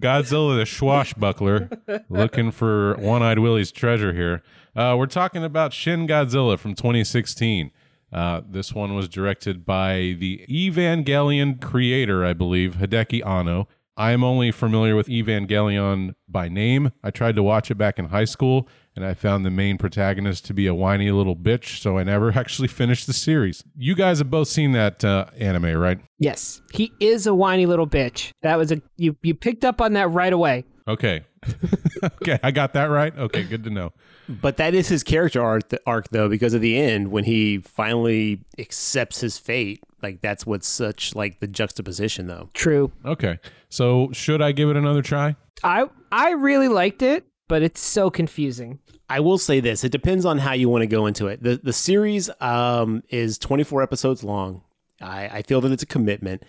Godzilla 0.01 0.59
the 0.59 0.65
swashbuckler, 0.67 1.69
looking 2.09 2.51
for 2.51 2.97
One-Eyed 2.97 3.39
Willie's 3.39 3.71
treasure 3.71 4.15
here. 4.15 4.43
Uh, 4.75 4.97
we're 4.99 5.07
talking 5.07 5.45
about 5.45 5.75
Shin 5.75 6.07
Godzilla 6.09 6.59
from 6.59 6.75
2016. 6.75 7.71
Uh, 8.11 8.41
this 8.49 8.73
one 8.73 8.95
was 8.95 9.11
directed 9.11 9.67
by 9.67 10.17
the 10.19 10.47
Evangelion 10.49 11.61
creator, 11.61 12.25
I 12.25 12.33
believe, 12.33 12.77
Hideaki 12.77 13.25
Anno. 13.27 13.69
I 13.99 14.13
am 14.13 14.25
only 14.25 14.53
familiar 14.53 14.97
with 14.97 15.09
Evangelion 15.09 16.15
by 16.29 16.49
name. 16.49 16.93
I 17.03 17.11
tried 17.11 17.37
to 17.37 17.43
watch 17.43 17.71
it 17.71 17.77
back 17.77 17.99
in 17.99 18.07
high 18.07 18.25
school, 18.25 18.69
and 18.97 19.05
I 19.05 19.15
found 19.15 19.45
the 19.45 19.51
main 19.51 19.77
protagonist 19.79 20.47
to 20.47 20.55
be 20.55 20.67
a 20.67 20.75
whiny 20.75 21.11
little 21.11 21.37
bitch, 21.37 21.81
so 21.81 21.99
I 21.99 22.03
never 22.03 22.33
actually 22.39 22.69
finished 22.69 23.07
the 23.07 23.13
series. 23.13 23.63
You 23.77 23.95
guys 23.95 24.19
have 24.19 24.31
both 24.31 24.49
seen 24.49 24.73
that 24.73 25.05
uh, 25.05 25.27
anime, 25.39 25.77
right? 25.77 26.01
yes, 26.19 26.63
he 26.73 26.93
is 26.99 27.27
a 27.27 27.35
whiny 27.35 27.67
little 27.67 27.87
bitch. 27.87 28.33
That 28.43 28.57
was 28.57 28.73
a 28.73 28.81
you. 28.97 29.17
You 29.23 29.35
picked 29.35 29.65
up 29.65 29.81
on 29.81 29.93
that 29.93 30.11
right 30.11 30.33
away. 30.33 30.65
Okay. 30.89 31.25
okay, 32.03 32.39
I 32.43 32.51
got 32.51 32.73
that 32.73 32.87
right. 32.87 33.17
Okay, 33.17 33.43
good 33.45 33.65
to 33.65 33.71
know. 33.71 33.93
But 34.29 34.57
that 34.57 34.75
is 34.75 34.89
his 34.89 35.03
character 35.05 35.43
arc, 35.43 35.73
arc, 35.87 36.09
though, 36.09 36.29
because 36.29 36.55
at 36.55 36.61
the 36.61 36.77
end, 36.77 37.13
when 37.13 37.25
he 37.25 37.59
finally 37.59 38.45
accepts 38.59 39.21
his 39.21 39.39
fate, 39.39 39.83
like 40.03 40.21
that's 40.21 40.45
what's 40.45 40.67
such 40.67 41.15
like 41.15 41.39
the 41.41 41.47
juxtaposition, 41.47 42.27
though. 42.27 42.51
True. 42.55 42.91
Okay. 43.05 43.39
So, 43.69 44.11
should 44.13 44.43
I 44.43 44.53
give 44.53 44.69
it 44.71 44.77
another 44.77 45.03
try? 45.03 45.37
I 45.63 45.89
I 46.11 46.31
really 46.33 46.69
liked 46.69 47.03
it, 47.03 47.25
but 47.49 47.63
it's 47.63 47.81
so 47.81 48.11
confusing. 48.11 48.79
I 49.09 49.21
will 49.21 49.39
say 49.39 49.61
this: 49.61 49.85
it 49.85 49.93
depends 49.93 50.25
on 50.25 50.39
how 50.39 50.53
you 50.53 50.69
want 50.69 50.83
to 50.83 50.87
go 50.87 51.07
into 51.07 51.27
it. 51.29 51.43
the 51.43 51.57
The 51.63 51.73
series 51.73 52.31
um, 52.41 53.03
is 53.09 53.39
twenty 53.39 53.65
four 53.65 53.83
episodes 53.83 54.25
long. 54.25 54.63
I, 55.01 55.29
I 55.29 55.43
feel 55.43 55.61
that 55.61 55.73
it's 55.73 55.83
a 55.83 55.87
commitment. 55.87 56.43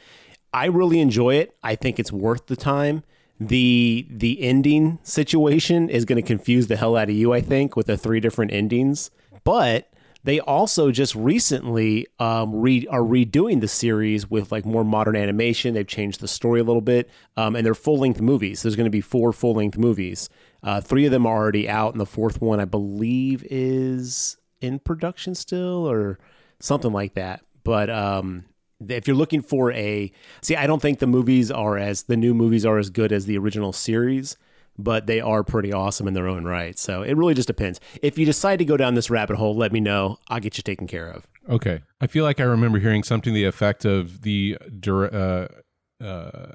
I 0.53 0.65
really 0.65 0.99
enjoy 0.99 1.35
it. 1.35 1.55
I 1.63 1.75
think 1.75 1.99
it's 1.99 2.11
worth 2.11 2.47
the 2.47 2.55
time. 2.55 3.03
The 3.39 4.07
the 4.09 4.41
ending 4.41 4.97
situation 5.03 5.89
is 5.89 6.05
going 6.05 6.21
to 6.21 6.27
confuse 6.27 6.67
the 6.67 6.77
hell 6.77 6.95
out 6.95 7.09
of 7.09 7.15
you. 7.15 7.33
I 7.33 7.41
think 7.41 7.75
with 7.75 7.85
the 7.85 7.97
three 7.97 8.19
different 8.19 8.51
endings, 8.51 9.11
but 9.43 9.91
they 10.23 10.39
also 10.39 10.91
just 10.91 11.13
recently 11.15 12.07
um, 12.19 12.55
re- 12.55 12.87
are 12.87 13.01
redoing 13.01 13.61
the 13.61 13.67
series 13.67 14.29
with 14.29 14.51
like 14.51 14.65
more 14.65 14.83
modern 14.83 15.15
animation. 15.15 15.73
They've 15.73 15.87
changed 15.87 16.19
the 16.19 16.27
story 16.27 16.59
a 16.59 16.63
little 16.63 16.81
bit, 16.81 17.09
um, 17.37 17.55
and 17.55 17.65
they're 17.65 17.75
full 17.75 17.99
length 17.99 18.19
movies. 18.19 18.63
There's 18.63 18.75
going 18.75 18.87
to 18.87 18.91
be 18.91 19.01
four 19.01 19.31
full 19.31 19.53
length 19.53 19.77
movies. 19.77 20.29
Uh, 20.63 20.81
three 20.81 21.05
of 21.05 21.11
them 21.11 21.25
are 21.25 21.37
already 21.37 21.69
out, 21.69 21.93
and 21.93 22.01
the 22.01 22.05
fourth 22.05 22.41
one, 22.41 22.59
I 22.59 22.65
believe, 22.65 23.45
is 23.49 24.37
in 24.61 24.79
production 24.79 25.35
still 25.35 25.89
or 25.89 26.19
something 26.59 26.91
like 26.91 27.13
that. 27.13 27.41
But 27.63 27.89
um, 27.89 28.45
if 28.87 29.07
you're 29.07 29.15
looking 29.15 29.41
for 29.41 29.71
a 29.71 30.11
see, 30.41 30.55
I 30.55 30.67
don't 30.67 30.81
think 30.81 30.99
the 30.99 31.07
movies 31.07 31.51
are 31.51 31.77
as 31.77 32.03
the 32.03 32.17
new 32.17 32.33
movies 32.33 32.65
are 32.65 32.77
as 32.77 32.89
good 32.89 33.11
as 33.11 33.25
the 33.25 33.37
original 33.37 33.73
series, 33.73 34.37
but 34.77 35.07
they 35.07 35.19
are 35.19 35.43
pretty 35.43 35.73
awesome 35.73 36.07
in 36.07 36.13
their 36.13 36.27
own 36.27 36.45
right. 36.45 36.77
So 36.77 37.01
it 37.01 37.13
really 37.15 37.33
just 37.33 37.47
depends. 37.47 37.79
If 38.01 38.17
you 38.17 38.25
decide 38.25 38.59
to 38.59 38.65
go 38.65 38.77
down 38.77 38.95
this 38.95 39.09
rabbit 39.09 39.37
hole, 39.37 39.55
let 39.55 39.71
me 39.71 39.79
know. 39.79 40.17
I'll 40.29 40.39
get 40.39 40.57
you 40.57 40.63
taken 40.63 40.87
care 40.87 41.09
of. 41.09 41.27
Okay. 41.49 41.81
I 42.01 42.07
feel 42.07 42.23
like 42.23 42.39
I 42.39 42.43
remember 42.43 42.79
hearing 42.79 43.03
something 43.03 43.33
the 43.33 43.45
effect 43.45 43.85
of 43.85 44.21
the 44.21 44.57
uh, 44.61 44.89
uh, 44.89 45.47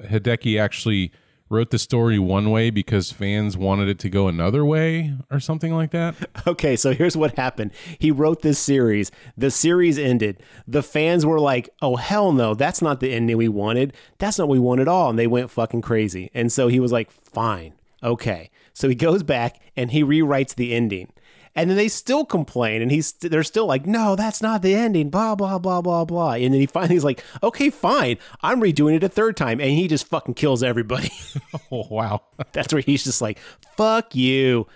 Hideaki 0.05 0.61
actually 0.61 1.13
wrote 1.53 1.71
the 1.71 1.79
story 1.79 2.19
one 2.19 2.51
way 2.51 2.71
because 2.71 3.13
fans 3.13 3.59
wanted 3.59 3.87
it 3.87 3.99
to 3.99 4.09
go 4.09 4.27
another 4.27 4.65
way 4.65 5.15
or 5.31 5.39
something 5.39 5.75
like 5.75 5.91
that? 5.91 6.15
Okay, 6.45 6.75
so 6.75 6.93
here's 6.93 7.17
what 7.17 7.37
happened. 7.37 7.71
He 8.01 8.11
wrote 8.11 8.43
this 8.43 8.59
series. 8.59 9.13
The 9.37 9.51
series 9.51 9.97
ended. 9.97 10.43
The 10.67 10.83
fans 10.83 11.25
were 11.25 11.39
like, 11.39 11.69
"Oh 11.81 11.95
hell 11.95 12.33
no, 12.33 12.55
that's 12.55 12.83
not 12.83 12.99
the 12.99 13.13
ending 13.13 13.37
we 13.37 13.49
wanted. 13.49 13.93
That's 14.19 14.39
not 14.39 14.49
what 14.49 14.55
we 14.55 14.59
wanted 14.59 14.83
at 14.83 14.89
all." 14.89 15.11
And 15.11 15.19
they 15.19 15.29
went 15.29 15.51
fucking 15.51 15.83
crazy. 15.83 16.31
And 16.35 16.51
so 16.51 16.67
he 16.67 16.81
was 16.81 16.91
like, 16.91 17.13
"Fine. 17.13 17.75
Okay." 18.03 18.51
So 18.73 18.89
he 18.89 18.97
goes 18.97 19.23
back 19.23 19.61
and 19.77 19.93
he 19.93 20.03
rewrites 20.03 20.55
the 20.55 20.75
ending 20.75 21.13
and 21.55 21.69
then 21.69 21.77
they 21.77 21.89
still 21.89 22.25
complain 22.25 22.83
and 22.83 22.91
he's 22.91 23.13
they're 23.13 23.43
still 23.43 23.67
like 23.67 23.87
no 23.87 24.17
that's 24.17 24.41
not 24.41 24.63
the 24.63 24.75
ending 24.75 25.11
blah 25.11 25.35
blah 25.35 25.59
blah 25.59 25.81
blah 25.83 26.05
blah. 26.05 26.33
And 26.33 26.53
then 26.53 26.61
he 26.61 26.67
finally 26.67 26.97
is 26.97 27.05
like 27.05 27.23
okay 27.43 27.71
fine. 27.71 28.19
I'm 28.43 28.61
redoing 28.61 28.95
it 28.95 29.05
a 29.05 29.09
third 29.09 29.37
time 29.37 29.61
and 29.61 29.71
he 29.71 29.89
just 29.89 30.07
fucking 30.07 30.35
kills 30.35 30.63
everybody. 30.63 31.11
Oh 31.71 31.87
wow. 31.91 32.23
That's 32.53 32.73
where 32.73 32.83
he's 32.83 33.05
just 33.05 33.23
like 33.23 33.39
fuck 33.77 34.15
you. 34.15 34.67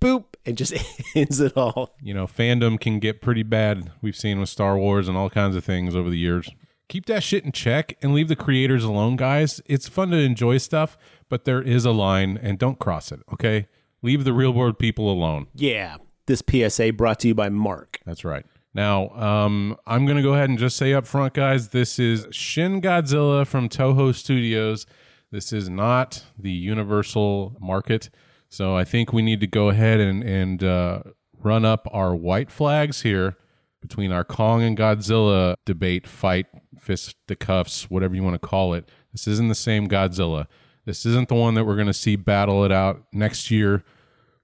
Boop. 0.00 0.24
And 0.46 0.56
just 0.56 0.72
ends 1.14 1.40
it 1.40 1.56
all. 1.56 1.94
You 2.00 2.14
know 2.14 2.26
fandom 2.26 2.80
can 2.80 2.98
get 2.98 3.20
pretty 3.20 3.42
bad 3.42 3.92
we've 4.00 4.16
seen 4.16 4.40
with 4.40 4.48
star 4.48 4.78
wars 4.78 5.08
and 5.08 5.16
all 5.16 5.30
kinds 5.30 5.56
of 5.56 5.64
things 5.64 5.94
over 5.94 6.10
the 6.10 6.18
years. 6.18 6.48
Keep 6.88 7.06
that 7.06 7.22
shit 7.22 7.44
in 7.44 7.52
check 7.52 7.96
and 8.02 8.12
leave 8.12 8.26
the 8.28 8.34
creators 8.36 8.82
alone 8.82 9.14
guys. 9.16 9.60
It's 9.66 9.88
fun 9.88 10.10
to 10.10 10.16
enjoy 10.16 10.58
stuff 10.58 10.96
but 11.28 11.44
there 11.44 11.62
is 11.62 11.84
a 11.84 11.92
line 11.92 12.38
and 12.42 12.58
don't 12.58 12.78
cross 12.78 13.12
it 13.12 13.20
okay? 13.32 13.68
Leave 14.02 14.24
the 14.24 14.32
real 14.32 14.52
world 14.52 14.78
people 14.78 15.10
alone. 15.12 15.46
Yeah 15.54 15.96
this 16.26 16.42
PSA 16.48 16.92
brought 16.92 17.20
to 17.20 17.28
you 17.28 17.34
by 17.34 17.48
Mark. 17.48 18.00
That's 18.04 18.24
right. 18.24 18.44
Now, 18.72 19.08
um, 19.10 19.76
I'm 19.86 20.04
going 20.06 20.16
to 20.16 20.22
go 20.22 20.34
ahead 20.34 20.48
and 20.48 20.58
just 20.58 20.76
say 20.76 20.94
up 20.94 21.06
front, 21.06 21.34
guys, 21.34 21.70
this 21.70 21.98
is 21.98 22.26
Shin 22.30 22.80
Godzilla 22.80 23.46
from 23.46 23.68
Toho 23.68 24.14
Studios. 24.14 24.86
This 25.32 25.52
is 25.52 25.68
not 25.68 26.24
the 26.38 26.50
Universal 26.50 27.56
market. 27.60 28.10
So 28.48 28.76
I 28.76 28.84
think 28.84 29.12
we 29.12 29.22
need 29.22 29.40
to 29.40 29.46
go 29.46 29.70
ahead 29.70 30.00
and, 30.00 30.22
and 30.22 30.62
uh, 30.62 31.02
run 31.38 31.64
up 31.64 31.88
our 31.92 32.14
white 32.14 32.50
flags 32.50 33.02
here 33.02 33.36
between 33.80 34.12
our 34.12 34.24
Kong 34.24 34.62
and 34.62 34.76
Godzilla 34.76 35.54
debate, 35.64 36.06
fight, 36.06 36.46
fist 36.78 37.16
the 37.26 37.36
cuffs, 37.36 37.90
whatever 37.90 38.14
you 38.14 38.22
want 38.22 38.40
to 38.40 38.46
call 38.46 38.74
it. 38.74 38.88
This 39.12 39.26
isn't 39.26 39.48
the 39.48 39.54
same 39.54 39.88
Godzilla. 39.88 40.46
This 40.84 41.04
isn't 41.06 41.28
the 41.28 41.34
one 41.34 41.54
that 41.54 41.64
we're 41.64 41.76
going 41.76 41.86
to 41.86 41.92
see 41.92 42.16
battle 42.16 42.64
it 42.64 42.72
out 42.72 43.04
next 43.12 43.50
year. 43.50 43.84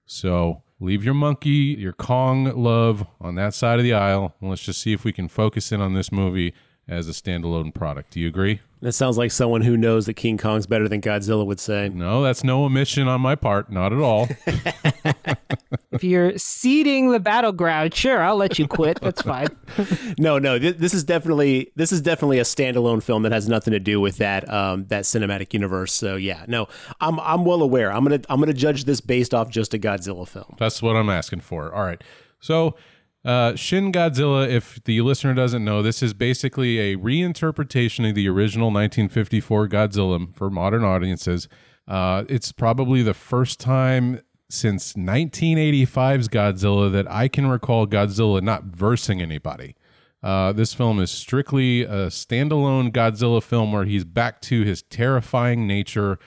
So 0.05 0.63
leave 0.79 1.03
your 1.03 1.13
monkey, 1.13 1.75
your 1.77 1.93
Kong 1.93 2.45
love 2.55 3.05
on 3.19 3.35
that 3.35 3.53
side 3.53 3.79
of 3.79 3.83
the 3.83 3.93
aisle, 3.93 4.35
and 4.41 4.49
let's 4.49 4.63
just 4.63 4.81
see 4.81 4.93
if 4.93 5.03
we 5.03 5.13
can 5.13 5.27
focus 5.27 5.71
in 5.71 5.81
on 5.81 5.93
this 5.93 6.11
movie 6.11 6.53
as 6.87 7.07
a 7.07 7.11
standalone 7.11 7.73
product. 7.73 8.11
Do 8.11 8.19
you 8.19 8.27
agree? 8.27 8.61
That 8.81 8.91
sounds 8.91 9.17
like 9.17 9.31
someone 9.31 9.61
who 9.61 9.75
knows 9.75 10.05
that 10.05 10.13
King 10.13 10.37
Kong's 10.37 10.67
better 10.67 10.87
than 10.87 11.01
Godzilla 11.01 11.43
would 11.45 11.59
say. 11.59 11.89
No, 11.89 12.21
that's 12.21 12.43
no 12.43 12.63
omission 12.63 13.07
on 13.07 13.21
my 13.21 13.33
part. 13.33 13.71
Not 13.71 13.91
at 13.91 13.97
all. 13.97 14.27
if 15.91 16.03
you're 16.03 16.37
seeding 16.37 17.09
the 17.09 17.19
battleground, 17.19 17.95
sure, 17.95 18.21
I'll 18.21 18.35
let 18.35 18.59
you 18.59 18.67
quit. 18.67 19.01
That's 19.01 19.23
fine. 19.23 19.47
no, 20.19 20.37
no, 20.37 20.59
th- 20.59 20.77
this 20.77 20.93
is 20.93 21.03
definitely 21.03 21.71
this 21.75 21.91
is 21.91 22.01
definitely 22.01 22.37
a 22.37 22.43
standalone 22.43 23.01
film 23.01 23.23
that 23.23 23.31
has 23.31 23.49
nothing 23.49 23.71
to 23.71 23.79
do 23.79 23.99
with 23.99 24.17
that 24.17 24.47
um, 24.47 24.85
that 24.89 25.05
cinematic 25.05 25.53
universe. 25.53 25.91
So 25.91 26.15
yeah, 26.15 26.45
no, 26.47 26.67
I'm 27.01 27.19
I'm 27.19 27.45
well 27.45 27.63
aware. 27.63 27.91
I'm 27.91 28.03
gonna 28.03 28.21
I'm 28.29 28.39
gonna 28.39 28.53
judge 28.53 28.85
this 28.85 29.01
based 29.01 29.33
off 29.33 29.49
just 29.49 29.73
a 29.73 29.79
Godzilla 29.79 30.27
film. 30.27 30.55
That's 30.59 30.83
what 30.83 30.95
I'm 30.95 31.09
asking 31.09 31.41
for. 31.41 31.73
All 31.73 31.83
right, 31.83 32.03
so. 32.39 32.75
Uh, 33.27 33.53
Shin 33.57 33.91
Godzilla, 33.91 34.47
if 34.47 34.81
the 34.85 35.01
listener 35.01 35.33
doesn't 35.33 35.65
know, 35.65 35.81
this 35.81 36.01
is 36.01 36.13
basically 36.13 36.79
a 36.79 36.95
reinterpretation 36.95 38.07
of 38.07 38.15
the 38.15 38.29
original 38.29 38.67
1954 38.67 39.67
Godzilla 39.67 40.33
for 40.33 40.49
modern 40.49 40.85
audiences. 40.85 41.49
Uh, 41.89 42.23
it's 42.29 42.53
probably 42.53 43.03
the 43.03 43.13
first 43.13 43.59
time 43.59 44.21
since 44.49 44.93
1985's 44.93 46.29
Godzilla 46.29 46.89
that 46.89 47.11
I 47.11 47.27
can 47.27 47.47
recall 47.47 47.85
Godzilla 47.85 48.41
not 48.41 48.63
versing 48.63 49.21
anybody. 49.21 49.75
Uh, 50.23 50.53
this 50.53 50.73
film 50.73 51.01
is 51.01 51.11
strictly 51.11 51.83
a 51.83 52.07
standalone 52.07 52.93
Godzilla 52.93 53.43
film 53.43 53.73
where 53.73 53.83
he's 53.83 54.05
back 54.05 54.39
to 54.43 54.63
his 54.63 54.83
terrifying 54.83 55.67
nature 55.67 56.17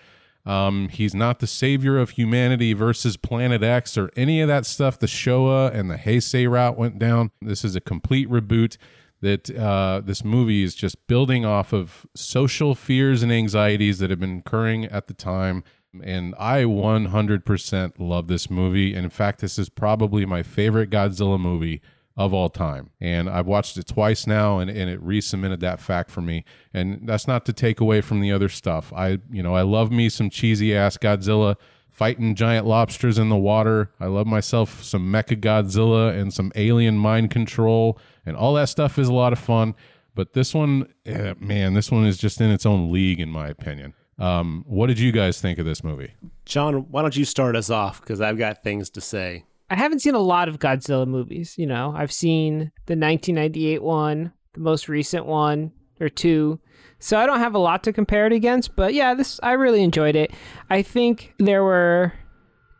um, 0.47 0.89
he's 0.89 1.15
not 1.15 1.41
the 1.41 1.47
savior 1.47 1.99
of 1.99 2.11
humanity 2.11 2.73
versus 2.73 3.17
Planet 3.17 3.63
X 3.63 3.99
or 3.99 4.11
any 4.17 4.41
of 4.41 4.49
that 4.49 4.65
stuff. 4.65 4.99
The 4.99 5.07
Showa 5.07 5.75
and 5.75 5.91
the 5.91 5.97
Heisei 5.97 6.51
route 6.51 6.79
went 6.79 6.99
down. 6.99 7.31
This 7.43 7.65
is 7.65 7.77
a 7.77 7.81
complete 7.81 8.29
reboot. 8.29 8.77
That 9.23 9.55
uh, 9.55 10.01
this 10.03 10.25
movie 10.25 10.63
is 10.63 10.75
just 10.75 11.07
building 11.07 11.45
off 11.45 11.75
of 11.75 12.07
social 12.17 12.75
fears 12.75 13.23
and 13.23 13.31
anxieties 13.31 13.99
that 13.99 14.09
have 14.09 14.19
been 14.19 14.39
occurring 14.39 14.87
at 14.87 15.09
the 15.09 15.15
time. 15.15 15.63
And 16.03 16.35
I 16.39 16.63
100% 16.63 17.93
love 17.99 18.29
this 18.29 18.49
movie. 18.49 18.95
And 18.95 19.05
in 19.05 19.11
fact, 19.11 19.43
this 19.43 19.59
is 19.59 19.69
probably 19.69 20.25
my 20.25 20.43
favorite 20.43 20.89
Godzilla 20.89 21.39
movie 21.39 21.83
of 22.21 22.35
all 22.35 22.51
time. 22.51 22.91
And 23.01 23.31
I've 23.31 23.47
watched 23.47 23.79
it 23.79 23.87
twice 23.87 24.27
now 24.27 24.59
and, 24.59 24.71
and 24.71 24.91
it 24.91 25.01
re-cemented 25.01 25.61
that 25.61 25.81
fact 25.81 26.11
for 26.11 26.21
me. 26.21 26.45
And 26.75 27.09
that's 27.09 27.27
not 27.27 27.47
to 27.47 27.53
take 27.55 27.81
away 27.81 28.03
from 28.03 28.21
the 28.21 28.31
other 28.31 28.51
stuff. 28.51 28.93
I 28.93 29.19
you 29.31 29.43
know, 29.43 29.55
I 29.55 29.63
love 29.63 29.91
me 29.91 30.11
some 30.11 30.29
cheesy 30.29 30.77
ass 30.77 30.99
Godzilla 30.99 31.57
fighting 31.91 32.35
giant 32.35 32.67
lobsters 32.67 33.19
in 33.19 33.31
the 33.31 33.37
water. 33.37 33.91
I 33.99 34.07
love 34.07 34.27
myself 34.27 34.83
some 34.83 35.11
Mecha 35.11 35.41
Godzilla 35.41 36.15
and 36.19 36.33
some 36.33 36.53
alien 36.57 36.99
mind 36.99 37.31
control 37.31 37.99
and 38.27 38.37
all 38.37 38.53
that 38.55 38.69
stuff 38.69 38.99
is 38.99 39.09
a 39.09 39.15
lot 39.15 39.33
of 39.33 39.39
fun. 39.39 39.75
But 40.15 40.35
this 40.35 40.53
one, 40.53 40.93
eh, 41.07 41.35
man, 41.39 41.73
this 41.73 41.91
one 41.91 42.05
is 42.05 42.19
just 42.19 42.41
in 42.41 42.51
its 42.51 42.67
own 42.67 42.93
league, 42.93 43.21
in 43.21 43.31
my 43.31 43.49
opinion. 43.49 43.95
Um, 44.19 44.65
what 44.67 44.89
did 44.89 44.99
you 44.99 45.13
guys 45.13 45.41
think 45.41 45.59
of 45.59 45.65
this 45.65 45.83
movie? 45.83 46.13
John, 46.45 46.91
why 46.91 47.01
don't 47.01 47.17
you 47.17 47.25
start 47.25 47.57
us 47.57 47.71
off? 47.71 48.01
Because 48.01 48.21
I've 48.21 48.37
got 48.37 48.63
things 48.63 48.91
to 48.91 49.01
say. 49.01 49.45
I 49.71 49.77
haven't 49.77 50.01
seen 50.01 50.17
a 50.17 50.21
lot 50.21 50.49
of 50.49 50.59
Godzilla 50.59 51.07
movies. 51.07 51.55
You 51.57 51.67
know, 51.67 51.95
I've 51.97 52.13
seen 52.13 52.73
the 52.87 52.97
1998 52.97 53.83
one, 53.83 54.33
the 54.55 54.61
most 54.61 54.89
recent 54.89 55.27
one 55.27 55.73
or 56.01 56.09
two. 56.09 56.59
So 56.99 57.19
I 57.19 57.25
don't 57.25 57.39
have 57.39 57.55
a 57.55 57.59
lot 57.59 57.85
to 57.85 57.93
compare 57.93 58.27
it 58.27 58.33
against, 58.33 58.75
but 58.75 58.93
yeah, 58.95 59.15
this 59.15 59.39
I 59.43 59.53
really 59.53 59.83
enjoyed 59.83 60.17
it. 60.17 60.33
I 60.69 60.83
think 60.83 61.35
there 61.39 61.63
were 61.63 62.13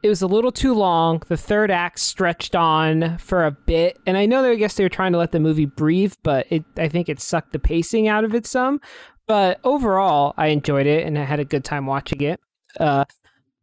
it 0.03 0.09
was 0.09 0.23
a 0.23 0.27
little 0.27 0.51
too 0.51 0.75
long. 0.75 1.23
The 1.29 1.37
third 1.37 1.71
act 1.71 2.01
stretched 2.01 2.57
on 2.57 3.19
for 3.19 3.45
a 3.45 3.51
bit, 3.51 3.99
and 4.07 4.17
I 4.17 4.27
know 4.27 4.43
that 4.43 4.51
I 4.51 4.55
guess 4.57 4.75
they 4.75 4.85
were 4.85 4.89
trying 4.89 5.13
to 5.13 5.19
let 5.19 5.33
the 5.33 5.41
movie 5.41 5.67
breathe, 5.67 6.15
but 6.23 6.47
it 6.51 6.65
I 6.77 6.89
think 6.89 7.09
it 7.09 7.21
sucked 7.21 7.53
the 7.53 7.59
pacing 7.59 8.09
out 8.09 8.25
of 8.25 8.35
it 8.35 8.47
some. 8.47 8.81
But 9.27 9.61
overall, 9.63 10.35
I 10.37 10.49
enjoyed 10.49 10.87
it 10.87 11.07
and 11.07 11.17
I 11.17 11.25
had 11.25 11.39
a 11.39 11.45
good 11.45 11.65
time 11.65 11.87
watching 11.87 12.21
it. 12.21 12.41
Uh, 12.79 13.05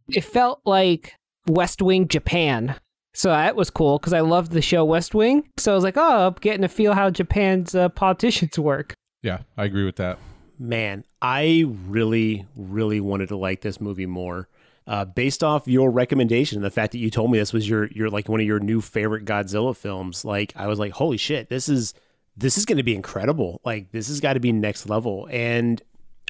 it 0.08 0.24
felt 0.24 0.62
like 0.64 1.16
West 1.48 1.82
Wing 1.82 2.08
Japan 2.08 2.76
so 3.18 3.30
that 3.30 3.56
was 3.56 3.72
cool 3.72 3.98
because 3.98 4.14
I 4.14 4.20
loved 4.20 4.52
the 4.52 4.62
show 4.62 4.86
West 4.86 5.16
Wing. 5.16 5.50
So 5.58 5.72
I 5.72 5.76
was 5.76 5.84
like, 5.84 5.98
oh, 5.98 6.28
I'm 6.28 6.36
getting 6.40 6.62
to 6.62 6.68
feel 6.68 6.94
how 6.94 7.10
Japan's 7.10 7.74
uh, 7.74 7.90
politicians 7.90 8.60
work. 8.60 8.94
Yeah, 9.24 9.40
I 9.58 9.66
agree 9.66 9.86
with 9.86 9.96
that. 9.96 10.20
man, 10.60 11.04
I 11.20 11.66
really, 11.88 12.46
really 12.56 13.00
wanted 13.02 13.30
to 13.30 13.36
like 13.38 13.62
this 13.62 13.82
movie 13.82 14.06
more. 14.06 14.48
Uh, 14.86 15.04
based 15.04 15.44
off 15.44 15.68
your 15.68 15.92
recommendation, 15.92 16.58
and 16.60 16.64
the 16.64 16.72
fact 16.72 16.94
that 16.94 17.00
you 17.00 17.10
told 17.10 17.30
me 17.30 17.38
this 17.38 17.52
was 17.52 17.68
your 17.68 17.88
your 17.88 18.10
like 18.10 18.30
one 18.30 18.40
of 18.40 18.46
your 18.46 18.60
new 18.60 18.80
favorite 18.80 19.26
Godzilla 19.26 19.76
films, 19.76 20.24
like 20.24 20.54
I 20.56 20.68
was 20.68 20.80
like, 20.80 20.94
holy 20.94 21.18
shit, 21.18 21.50
this 21.50 21.68
is 21.68 21.94
this 22.38 22.58
is 22.58 22.66
going 22.66 22.78
to 22.78 22.84
be 22.84 22.96
incredible. 22.96 23.60
Like 23.66 23.92
this 23.92 24.08
has 24.08 24.22
got 24.22 24.34
to 24.34 24.40
be 24.40 24.54
next 24.54 24.88
level. 24.88 25.28
And 25.30 25.82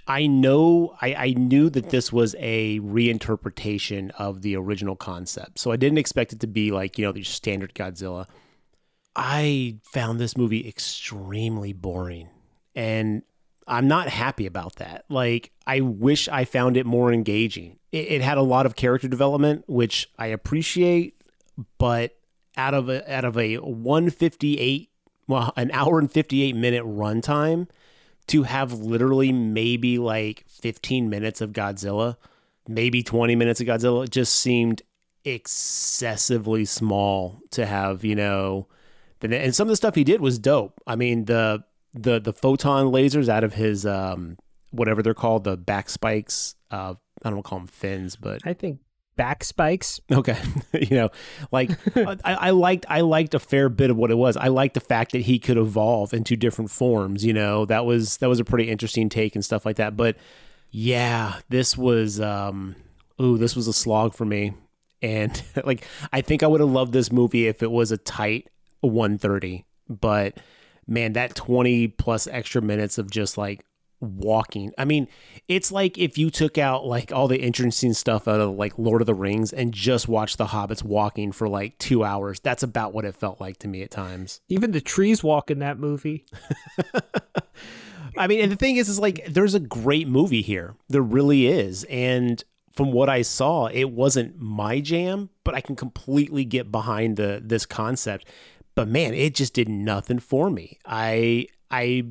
I 0.07 0.27
know 0.27 0.95
I, 1.01 1.13
I 1.13 1.33
knew 1.33 1.69
that 1.69 1.89
this 1.89 2.13
was 2.13 2.35
a 2.39 2.79
reinterpretation 2.79 4.11
of 4.11 4.41
the 4.41 4.55
original 4.55 4.95
concept, 4.95 5.59
so 5.59 5.71
I 5.71 5.75
didn't 5.75 5.97
expect 5.97 6.33
it 6.33 6.39
to 6.41 6.47
be 6.47 6.71
like 6.71 6.97
you 6.97 7.05
know 7.05 7.11
the 7.11 7.23
standard 7.23 7.73
Godzilla. 7.73 8.27
I 9.15 9.77
found 9.83 10.19
this 10.19 10.37
movie 10.37 10.67
extremely 10.67 11.73
boring, 11.73 12.29
and 12.75 13.23
I'm 13.67 13.87
not 13.87 14.07
happy 14.07 14.45
about 14.45 14.77
that. 14.77 15.05
Like, 15.09 15.51
I 15.65 15.81
wish 15.81 16.29
I 16.29 16.45
found 16.45 16.77
it 16.77 16.85
more 16.85 17.11
engaging. 17.11 17.79
It, 17.91 18.11
it, 18.11 18.21
had 18.21 18.37
a 18.37 18.43
lot 18.43 18.65
of 18.65 18.75
character 18.75 19.07
development, 19.07 19.65
which 19.67 20.09
I 20.17 20.27
appreciate, 20.27 21.21
but 21.77 22.15
out 22.55 22.73
of 22.73 22.89
a 22.89 23.11
out 23.11 23.25
of 23.25 23.37
a 23.37 23.57
158, 23.57 24.89
well, 25.27 25.51
an 25.57 25.71
hour 25.71 25.99
and 25.99 26.11
58 26.11 26.55
minute 26.55 26.83
runtime, 26.85 27.67
to 28.27 28.43
have 28.43 28.73
literally 28.73 29.31
maybe 29.31 29.97
like 29.97 30.43
15 30.47 31.09
minutes 31.09 31.41
of 31.41 31.51
Godzilla, 31.51 32.17
maybe 32.67 33.03
20 33.03 33.35
minutes 33.35 33.61
of 33.61 33.67
Godzilla, 33.67 34.05
it 34.05 34.11
just 34.11 34.35
seemed 34.35 34.81
excessively 35.23 36.65
small 36.65 37.41
to 37.51 37.65
have, 37.65 38.03
you 38.03 38.15
know. 38.15 38.67
And 39.21 39.55
some 39.55 39.67
of 39.67 39.69
the 39.69 39.75
stuff 39.75 39.95
he 39.95 40.03
did 40.03 40.21
was 40.21 40.37
dope. 40.37 40.79
I 40.85 40.95
mean, 40.95 41.25
the 41.25 41.63
the 41.93 42.19
the 42.19 42.33
photon 42.33 42.87
lasers 42.87 43.29
out 43.29 43.43
of 43.43 43.53
his 43.53 43.85
um 43.85 44.37
whatever 44.71 45.01
they're 45.01 45.13
called 45.13 45.43
the 45.43 45.57
back 45.57 45.89
spikes 45.89 46.55
uh 46.71 46.93
I 47.23 47.29
don't 47.29 47.43
call 47.43 47.59
them 47.59 47.67
fins 47.67 48.15
but 48.15 48.41
I 48.45 48.53
think 48.53 48.79
back 49.17 49.43
spikes. 49.43 49.99
Okay. 50.11 50.37
You 50.77 50.95
know 50.95 51.09
like 51.51 51.71
I, 51.95 52.17
I 52.23 52.49
liked 52.51 52.85
I 52.87 53.01
liked 53.01 53.33
a 53.33 53.39
fair 53.39 53.67
bit 53.67 53.89
of 53.89 53.97
what 53.97 54.11
it 54.11 54.17
was. 54.17 54.37
I 54.37 54.47
liked 54.47 54.75
the 54.75 54.79
fact 54.79 55.11
that 55.13 55.21
he 55.21 55.39
could 55.39 55.57
evolve 55.57 56.13
into 56.13 56.35
different 56.35 56.71
forms 56.71 57.25
you 57.25 57.33
know? 57.33 57.65
That 57.65 57.85
was 57.85 58.17
that 58.17 58.29
was 58.29 58.39
a 58.39 58.45
pretty 58.45 58.69
interesting 58.69 59.09
take 59.09 59.35
and 59.35 59.43
stuff 59.43 59.65
like 59.65 59.77
that. 59.77 59.97
But 59.97 60.17
yeah 60.69 61.39
this 61.49 61.77
was 61.77 62.21
um 62.21 62.75
ooh 63.19 63.37
this 63.37 63.55
was 63.55 63.67
a 63.67 63.73
slog 63.73 64.13
for 64.13 64.25
me. 64.25 64.53
And 65.01 65.41
like 65.65 65.85
I 66.13 66.21
think 66.21 66.43
I 66.43 66.47
would 66.47 66.61
have 66.61 66.69
loved 66.69 66.93
this 66.93 67.11
movie 67.11 67.47
if 67.47 67.63
it 67.63 67.71
was 67.71 67.91
a 67.91 67.97
tight 67.97 68.47
130 68.81 69.65
but 69.89 70.37
man, 70.87 71.13
that 71.13 71.35
20 71.35 71.89
plus 71.89 72.27
extra 72.27 72.61
minutes 72.61 72.97
of 72.97 73.11
just 73.11 73.37
like 73.37 73.63
walking. 73.99 74.71
I 74.77 74.85
mean, 74.85 75.07
it's 75.47 75.71
like 75.71 75.97
if 75.97 76.17
you 76.17 76.29
took 76.29 76.57
out 76.57 76.85
like 76.85 77.11
all 77.11 77.27
the 77.27 77.41
interesting 77.41 77.93
stuff 77.93 78.27
out 78.27 78.39
of 78.39 78.55
like 78.55 78.77
Lord 78.77 79.01
of 79.01 79.07
the 79.07 79.13
Rings 79.13 79.53
and 79.53 79.73
just 79.73 80.07
watched 80.07 80.37
the 80.37 80.47
hobbits 80.47 80.83
walking 80.83 81.31
for 81.31 81.47
like 81.47 81.77
2 81.79 82.03
hours. 82.03 82.39
That's 82.39 82.63
about 82.63 82.93
what 82.93 83.05
it 83.05 83.15
felt 83.15 83.41
like 83.41 83.57
to 83.59 83.67
me 83.67 83.81
at 83.81 83.91
times. 83.91 84.41
Even 84.49 84.71
the 84.71 84.81
trees 84.81 85.23
walk 85.23 85.49
in 85.51 85.59
that 85.59 85.79
movie. 85.79 86.25
I 88.17 88.27
mean, 88.27 88.41
and 88.41 88.51
the 88.51 88.55
thing 88.55 88.77
is 88.77 88.89
is 88.89 88.99
like 88.99 89.25
there's 89.27 89.53
a 89.53 89.59
great 89.59 90.07
movie 90.07 90.41
here. 90.41 90.75
There 90.89 91.01
really 91.01 91.47
is. 91.47 91.83
And 91.85 92.43
from 92.71 92.91
what 92.91 93.09
I 93.09 93.23
saw, 93.23 93.67
it 93.67 93.91
wasn't 93.91 94.39
my 94.39 94.79
jam, 94.79 95.29
but 95.43 95.55
I 95.55 95.61
can 95.61 95.75
completely 95.75 96.45
get 96.45 96.71
behind 96.71 97.17
the 97.17 97.41
this 97.43 97.65
concept 97.65 98.27
but 98.77 98.87
man, 98.87 99.15
it 99.15 99.33
just 99.33 99.55
did 99.55 99.67
nothing 99.67 100.19
for 100.19 100.51
me. 100.51 100.77
I 100.85 101.47
I 101.71 102.05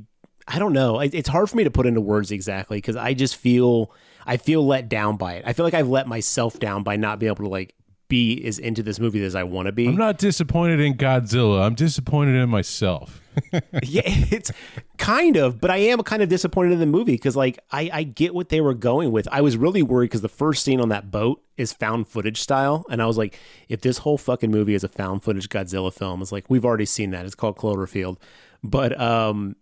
I 0.48 0.58
don't 0.58 0.72
know. 0.72 1.00
It's 1.00 1.28
hard 1.28 1.50
for 1.50 1.56
me 1.56 1.64
to 1.64 1.70
put 1.70 1.86
into 1.86 2.00
words 2.00 2.30
exactly 2.30 2.78
because 2.78 2.96
I 2.96 3.14
just 3.14 3.36
feel 3.36 3.90
I 4.24 4.36
feel 4.36 4.64
let 4.64 4.88
down 4.88 5.16
by 5.16 5.34
it. 5.34 5.44
I 5.46 5.52
feel 5.52 5.64
like 5.64 5.74
I've 5.74 5.88
let 5.88 6.06
myself 6.06 6.58
down 6.58 6.82
by 6.82 6.96
not 6.96 7.18
being 7.18 7.32
able 7.32 7.44
to 7.44 7.50
like 7.50 7.74
be 8.08 8.44
as 8.44 8.58
into 8.58 8.82
this 8.82 9.00
movie 9.00 9.24
as 9.24 9.34
I 9.34 9.44
want 9.44 9.66
to 9.66 9.72
be. 9.72 9.88
I'm 9.88 9.96
not 9.96 10.18
disappointed 10.18 10.80
in 10.80 10.94
Godzilla. 10.94 11.66
I'm 11.66 11.74
disappointed 11.74 12.36
in 12.36 12.48
myself. 12.48 13.20
yeah, 13.82 14.02
it's 14.06 14.50
kind 14.96 15.36
of, 15.36 15.60
but 15.60 15.70
I 15.70 15.78
am 15.78 16.02
kind 16.02 16.22
of 16.22 16.28
disappointed 16.28 16.72
in 16.72 16.80
the 16.80 16.86
movie 16.86 17.12
because, 17.12 17.36
like, 17.36 17.58
I, 17.70 17.90
I 17.92 18.02
get 18.04 18.34
what 18.34 18.48
they 18.48 18.60
were 18.60 18.74
going 18.74 19.12
with. 19.12 19.28
I 19.30 19.40
was 19.40 19.56
really 19.56 19.82
worried 19.82 20.06
because 20.06 20.22
the 20.22 20.28
first 20.28 20.62
scene 20.62 20.80
on 20.80 20.88
that 20.90 21.10
boat 21.10 21.42
is 21.56 21.72
found 21.72 22.08
footage 22.08 22.40
style, 22.40 22.86
and 22.90 23.02
I 23.02 23.06
was 23.06 23.18
like, 23.18 23.38
if 23.68 23.80
this 23.80 23.98
whole 23.98 24.18
fucking 24.18 24.50
movie 24.50 24.74
is 24.74 24.84
a 24.84 24.88
found 24.88 25.22
footage 25.22 25.48
Godzilla 25.48 25.92
film, 25.92 26.22
it's 26.22 26.32
like 26.32 26.48
we've 26.48 26.64
already 26.64 26.86
seen 26.86 27.10
that. 27.10 27.26
It's 27.26 27.34
called 27.34 27.56
Cloverfield, 27.56 28.16
but 28.62 28.98
um, 28.98 29.56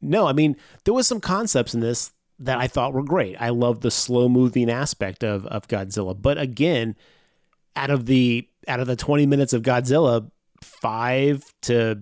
no, 0.00 0.26
I 0.26 0.32
mean 0.32 0.56
there 0.84 0.94
was 0.94 1.06
some 1.06 1.20
concepts 1.20 1.74
in 1.74 1.80
this 1.80 2.12
that 2.38 2.58
I 2.58 2.66
thought 2.66 2.94
were 2.94 3.02
great. 3.02 3.36
I 3.40 3.50
love 3.50 3.80
the 3.80 3.90
slow 3.90 4.28
moving 4.28 4.70
aspect 4.70 5.22
of 5.22 5.46
of 5.46 5.68
Godzilla, 5.68 6.20
but 6.20 6.38
again, 6.38 6.96
out 7.76 7.90
of 7.90 8.06
the 8.06 8.48
out 8.68 8.80
of 8.80 8.86
the 8.86 8.96
twenty 8.96 9.26
minutes 9.26 9.52
of 9.52 9.62
Godzilla, 9.62 10.30
five 10.62 11.44
to 11.62 12.00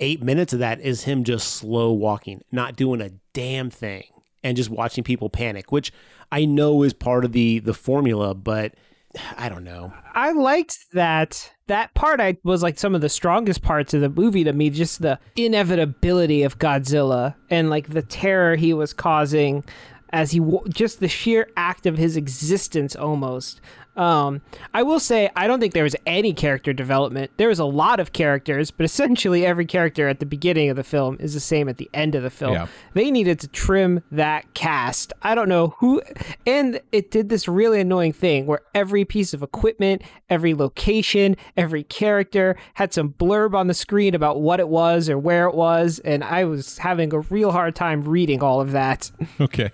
eight 0.00 0.22
minutes 0.22 0.52
of 0.52 0.60
that 0.60 0.80
is 0.80 1.04
him 1.04 1.24
just 1.24 1.48
slow 1.48 1.92
walking, 1.92 2.42
not 2.52 2.76
doing 2.76 3.00
a 3.00 3.10
damn 3.32 3.70
thing, 3.70 4.04
and 4.44 4.56
just 4.56 4.70
watching 4.70 5.04
people 5.04 5.28
panic, 5.30 5.72
which 5.72 5.92
I 6.30 6.44
know 6.44 6.82
is 6.82 6.92
part 6.92 7.24
of 7.24 7.32
the 7.32 7.58
the 7.60 7.74
formula, 7.74 8.34
but 8.34 8.74
I 9.36 9.48
don't 9.48 9.64
know. 9.64 9.92
I 10.14 10.32
liked 10.32 10.78
that 10.92 11.52
that 11.66 11.94
part 11.94 12.20
I 12.20 12.38
was 12.44 12.62
like 12.62 12.78
some 12.78 12.94
of 12.94 13.00
the 13.00 13.08
strongest 13.08 13.62
parts 13.62 13.94
of 13.94 14.00
the 14.00 14.08
movie 14.08 14.44
to 14.44 14.52
me 14.52 14.70
just 14.70 15.02
the 15.02 15.18
inevitability 15.36 16.42
of 16.42 16.58
Godzilla 16.58 17.34
and 17.50 17.70
like 17.70 17.88
the 17.88 18.02
terror 18.02 18.56
he 18.56 18.72
was 18.72 18.92
causing 18.92 19.64
as 20.10 20.30
he 20.30 20.40
just 20.70 21.00
the 21.00 21.08
sheer 21.08 21.48
act 21.56 21.84
of 21.84 21.98
his 21.98 22.16
existence 22.16 22.96
almost 22.96 23.60
um, 23.98 24.40
I 24.72 24.84
will 24.84 25.00
say 25.00 25.28
I 25.34 25.46
don't 25.46 25.58
think 25.58 25.74
there 25.74 25.82
was 25.82 25.96
any 26.06 26.32
character 26.32 26.72
development. 26.72 27.32
There 27.36 27.48
was 27.48 27.58
a 27.58 27.64
lot 27.64 27.98
of 28.00 28.12
characters, 28.12 28.70
but 28.70 28.84
essentially 28.84 29.44
every 29.44 29.66
character 29.66 30.08
at 30.08 30.20
the 30.20 30.26
beginning 30.26 30.70
of 30.70 30.76
the 30.76 30.84
film 30.84 31.16
is 31.20 31.34
the 31.34 31.40
same 31.40 31.68
at 31.68 31.76
the 31.76 31.90
end 31.92 32.14
of 32.14 32.22
the 32.22 32.30
film. 32.30 32.54
Yeah. 32.54 32.68
They 32.94 33.10
needed 33.10 33.40
to 33.40 33.48
trim 33.48 34.02
that 34.12 34.54
cast. 34.54 35.12
I 35.22 35.34
don't 35.34 35.48
know 35.48 35.74
who, 35.78 36.00
and 36.46 36.80
it 36.92 37.10
did 37.10 37.28
this 37.28 37.48
really 37.48 37.80
annoying 37.80 38.12
thing 38.12 38.46
where 38.46 38.60
every 38.74 39.04
piece 39.04 39.34
of 39.34 39.42
equipment, 39.42 40.02
every 40.30 40.54
location, 40.54 41.36
every 41.56 41.82
character 41.82 42.56
had 42.74 42.94
some 42.94 43.14
blurb 43.14 43.54
on 43.54 43.66
the 43.66 43.74
screen 43.74 44.14
about 44.14 44.40
what 44.40 44.60
it 44.60 44.68
was 44.68 45.10
or 45.10 45.18
where 45.18 45.48
it 45.48 45.54
was, 45.54 45.98
and 46.00 46.22
I 46.22 46.44
was 46.44 46.78
having 46.78 47.12
a 47.12 47.20
real 47.20 47.50
hard 47.50 47.74
time 47.74 48.02
reading 48.02 48.42
all 48.42 48.60
of 48.60 48.72
that. 48.72 49.10
Okay. 49.40 49.70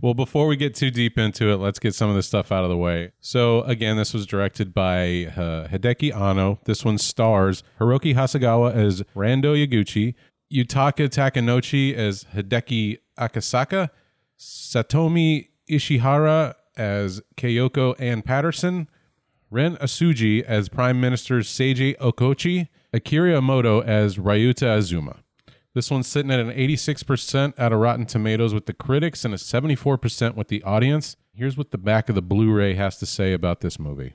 Well, 0.00 0.14
before 0.14 0.46
we 0.46 0.56
get 0.56 0.74
too 0.74 0.90
deep 0.90 1.16
into 1.16 1.50
it, 1.50 1.56
let's 1.56 1.78
get 1.78 1.94
some 1.94 2.10
of 2.10 2.16
this 2.16 2.26
stuff 2.26 2.52
out 2.52 2.64
of 2.64 2.70
the 2.70 2.76
way. 2.76 3.12
So, 3.20 3.62
again, 3.62 3.96
this 3.96 4.12
was 4.12 4.26
directed 4.26 4.74
by 4.74 5.26
uh, 5.36 5.68
Hideaki 5.68 6.14
Anno. 6.14 6.60
This 6.64 6.84
one 6.84 6.98
stars 6.98 7.62
Hiroki 7.80 8.14
Hasegawa 8.14 8.74
as 8.74 9.02
Rando 9.14 9.56
Yaguchi, 9.56 10.14
Yutaka 10.52 11.08
Takenouchi 11.08 11.94
as 11.94 12.24
Hideki 12.34 12.98
Akasaka, 13.18 13.90
Satomi 14.38 15.48
Ishihara 15.70 16.54
as 16.76 17.22
Kayoko 17.36 17.98
Ann 17.98 18.22
Patterson, 18.22 18.88
Ren 19.50 19.76
Osugi 19.76 20.42
as 20.42 20.68
Prime 20.68 21.00
Minister 21.00 21.38
Seiji 21.38 21.96
Okochi, 21.98 22.68
Akira 22.92 23.40
Emoto 23.40 23.84
as 23.84 24.16
Ryuta 24.18 24.76
Azuma. 24.76 25.22
This 25.76 25.90
one's 25.90 26.06
sitting 26.06 26.30
at 26.30 26.40
an 26.40 26.48
86% 26.52 27.52
out 27.58 27.70
of 27.70 27.78
Rotten 27.78 28.06
Tomatoes 28.06 28.54
with 28.54 28.64
the 28.64 28.72
critics 28.72 29.26
and 29.26 29.34
a 29.34 29.36
74% 29.36 30.34
with 30.34 30.48
the 30.48 30.62
audience. 30.62 31.18
Here's 31.34 31.58
what 31.58 31.70
the 31.70 31.76
back 31.76 32.08
of 32.08 32.14
the 32.14 32.22
Blu 32.22 32.50
ray 32.50 32.72
has 32.76 32.96
to 33.00 33.04
say 33.04 33.34
about 33.34 33.60
this 33.60 33.78
movie. 33.78 34.14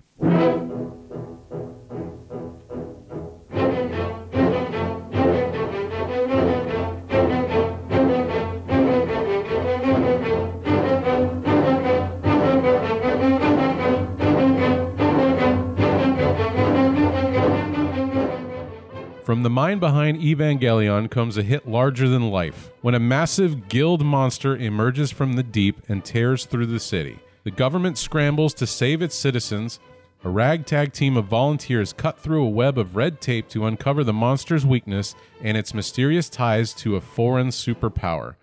From 19.31 19.43
the 19.43 19.49
mind 19.49 19.79
behind 19.79 20.19
Evangelion 20.19 21.09
comes 21.09 21.37
a 21.37 21.41
hit 21.41 21.65
larger 21.65 22.09
than 22.09 22.31
life. 22.31 22.69
When 22.81 22.95
a 22.95 22.99
massive 22.99 23.69
gilled 23.69 24.03
monster 24.03 24.57
emerges 24.57 25.09
from 25.09 25.31
the 25.31 25.41
deep 25.41 25.81
and 25.87 26.03
tears 26.03 26.43
through 26.43 26.65
the 26.65 26.81
city, 26.81 27.17
the 27.45 27.51
government 27.51 27.97
scrambles 27.97 28.53
to 28.55 28.67
save 28.67 29.01
its 29.01 29.15
citizens. 29.15 29.79
A 30.25 30.29
ragtag 30.29 30.91
team 30.91 31.15
of 31.15 31.27
volunteers 31.27 31.93
cut 31.93 32.19
through 32.19 32.43
a 32.43 32.49
web 32.49 32.77
of 32.77 32.97
red 32.97 33.21
tape 33.21 33.47
to 33.51 33.67
uncover 33.67 34.03
the 34.03 34.11
monster's 34.11 34.65
weakness 34.65 35.15
and 35.41 35.55
its 35.55 35.73
mysterious 35.73 36.27
ties 36.27 36.73
to 36.73 36.97
a 36.97 37.01
foreign 37.01 37.51
superpower. 37.51 38.35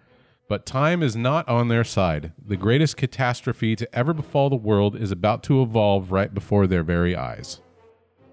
But 0.49 0.65
time 0.65 1.03
is 1.03 1.15
not 1.15 1.47
on 1.51 1.69
their 1.69 1.85
side. 1.85 2.33
The 2.43 2.57
greatest 2.57 2.97
catastrophe 2.97 3.77
to 3.77 3.95
ever 3.95 4.15
befall 4.15 4.49
the 4.49 4.57
world 4.57 4.97
is 4.97 5.13
about 5.13 5.43
to 5.43 5.61
evolve 5.61 6.13
right 6.13 6.33
before 6.33 6.67
their 6.67 6.83
very 6.83 7.15
eyes. 7.15 7.61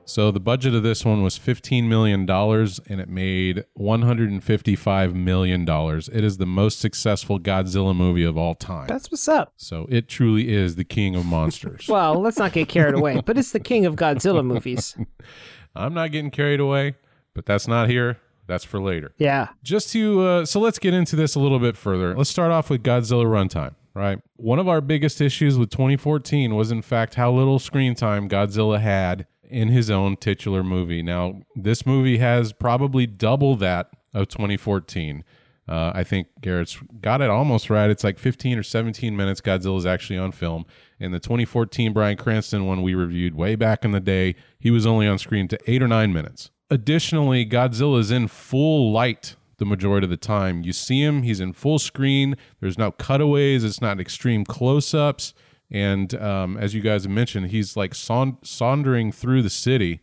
So 0.08 0.30
the 0.30 0.40
budget 0.40 0.76
of 0.76 0.84
this 0.84 1.04
one 1.04 1.24
was 1.24 1.38
$15 1.38 1.88
million 1.88 2.30
and 2.30 3.02
it 3.02 3.10
made 3.10 3.66
$155 3.78 5.14
million. 5.14 5.66
It 5.68 6.24
is 6.24 6.38
the 6.38 6.46
most 6.46 6.80
successful 6.80 7.40
Godzilla 7.40 7.96
movie 7.96 8.24
of 8.24 8.38
all 8.38 8.54
time. 8.56 8.88
That's 8.88 9.12
what's 9.12 9.28
up. 9.28 9.54
So 9.58 9.88
it 9.90 10.08
truly 10.08 10.54
is 10.54 10.76
the 10.76 10.84
king 10.84 11.16
of 11.16 11.26
monsters. 11.26 11.88
Well, 11.96 12.20
let's 12.20 12.38
not 12.38 12.52
get 12.52 12.68
carried 12.68 12.94
away, 12.96 13.22
but 13.26 13.38
it's 13.38 13.52
the 13.52 13.60
king 13.60 13.86
of 13.86 13.96
Godzilla 13.96 14.46
movies. 14.46 14.98
I'm 15.76 15.94
not 15.94 16.12
getting 16.12 16.30
carried 16.30 16.60
away, 16.60 16.96
but 17.34 17.46
that's 17.46 17.70
not 17.70 17.90
here. 17.90 18.18
That's 18.48 18.66
for 18.66 18.82
later. 18.82 19.14
Yeah. 19.18 19.50
Just 19.64 19.92
to, 19.94 20.22
uh, 20.22 20.46
so 20.46 20.60
let's 20.60 20.78
get 20.78 20.94
into 20.94 21.16
this 21.16 21.36
a 21.36 21.40
little 21.40 21.60
bit 21.60 21.78
further. 21.78 22.16
Let's 22.16 22.30
start 22.30 22.52
off 22.52 22.70
with 22.70 22.84
Godzilla 22.84 23.26
runtime, 23.26 23.76
right? 23.94 24.20
One 24.36 24.60
of 24.60 24.68
our 24.68 24.82
biggest 24.82 25.22
issues 25.22 25.58
with 25.58 25.70
2014 25.70 26.54
was, 26.54 26.70
in 26.70 26.82
fact, 26.82 27.16
how 27.16 27.32
little 27.32 27.60
screen 27.60 27.96
time 27.96 28.28
Godzilla 28.28 28.82
had 28.82 29.26
in 29.50 29.70
his 29.70 29.90
own 29.90 30.18
titular 30.18 30.64
movie. 30.64 31.02
Now, 31.02 31.42
this 31.56 31.86
movie 31.86 32.18
has 32.18 32.54
probably 32.54 33.06
double 33.06 33.56
that 33.58 33.90
of 34.14 34.28
2014. 34.28 35.24
Uh, 35.68 35.92
I 35.96 36.04
think 36.04 36.28
Garrett's 36.42 36.78
got 37.02 37.22
it 37.22 37.30
almost 37.30 37.70
right. 37.70 37.90
It's 37.90 38.04
like 38.04 38.20
15 38.20 38.60
or 38.60 38.64
17 38.64 39.16
minutes 39.16 39.42
Godzilla 39.42 39.78
is 39.78 39.86
actually 39.86 40.20
on 40.20 40.32
film. 40.32 40.66
In 41.00 41.12
the 41.12 41.20
2014 41.20 41.92
Bryan 41.92 42.18
Cranston 42.18 42.66
one 42.66 42.84
we 42.84 42.94
reviewed 42.94 43.36
way 43.36 43.56
back 43.56 43.84
in 43.84 43.92
the 43.92 44.00
day, 44.00 44.36
he 44.60 44.70
was 44.70 44.86
only 44.86 45.08
on 45.08 45.18
screen 45.18 45.48
to 45.48 45.60
eight 45.66 45.82
or 45.82 45.88
nine 45.88 46.14
minutes. 46.14 46.52
Additionally, 46.70 47.46
Godzilla 47.46 48.00
is 48.00 48.12
in 48.12 48.28
full 48.28 48.92
light 48.92 49.36
the 49.58 49.66
majority 49.66 50.06
of 50.06 50.12
the 50.12 50.18
time. 50.18 50.64
You 50.64 50.74
see 50.74 51.02
him, 51.02 51.24
he's 51.24 51.40
in 51.40 51.54
full 51.54 51.80
screen. 51.80 52.36
There's 52.60 52.78
no 52.78 52.92
cutaways, 52.92 53.64
it's 53.64 53.82
not 53.82 54.00
extreme 54.00 54.46
close 54.46 54.94
ups. 54.94 55.34
And 55.72 56.14
um, 56.16 56.58
as 56.58 56.74
you 56.74 56.82
guys 56.82 57.08
mentioned, 57.08 57.48
he's 57.48 57.76
like 57.76 57.94
saundering 57.96 59.12
through 59.12 59.42
the 59.42 59.50
city. 59.50 60.02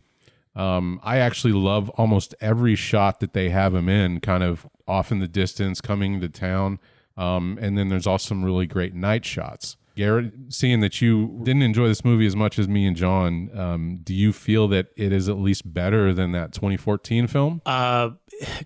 Um, 0.55 0.99
I 1.03 1.17
actually 1.17 1.53
love 1.53 1.89
almost 1.91 2.35
every 2.41 2.75
shot 2.75 3.19
that 3.21 3.33
they 3.33 3.49
have 3.49 3.73
him 3.73 3.89
in, 3.89 4.19
kind 4.19 4.43
of 4.43 4.67
off 4.87 5.11
in 5.11 5.19
the 5.19 5.27
distance, 5.27 5.81
coming 5.81 6.21
to 6.21 6.29
town. 6.29 6.79
Um, 7.17 7.57
and 7.61 7.77
then 7.77 7.89
there's 7.89 8.07
also 8.07 8.29
some 8.29 8.43
really 8.43 8.67
great 8.67 8.93
night 8.93 9.25
shots. 9.25 9.77
Garrett, 9.95 10.33
seeing 10.49 10.79
that 10.79 11.01
you 11.01 11.39
didn't 11.43 11.61
enjoy 11.61 11.87
this 11.87 12.03
movie 12.03 12.25
as 12.25 12.35
much 12.35 12.57
as 12.57 12.67
me 12.67 12.87
and 12.87 12.95
Jon, 12.95 13.51
um, 13.57 13.99
do 14.03 14.13
you 14.13 14.33
feel 14.33 14.67
that 14.69 14.87
it 14.95 15.13
is 15.13 15.29
at 15.29 15.37
least 15.37 15.71
better 15.71 16.13
than 16.13 16.31
that 16.31 16.51
2014 16.51 17.27
film? 17.27 17.61
Uh, 17.65 18.11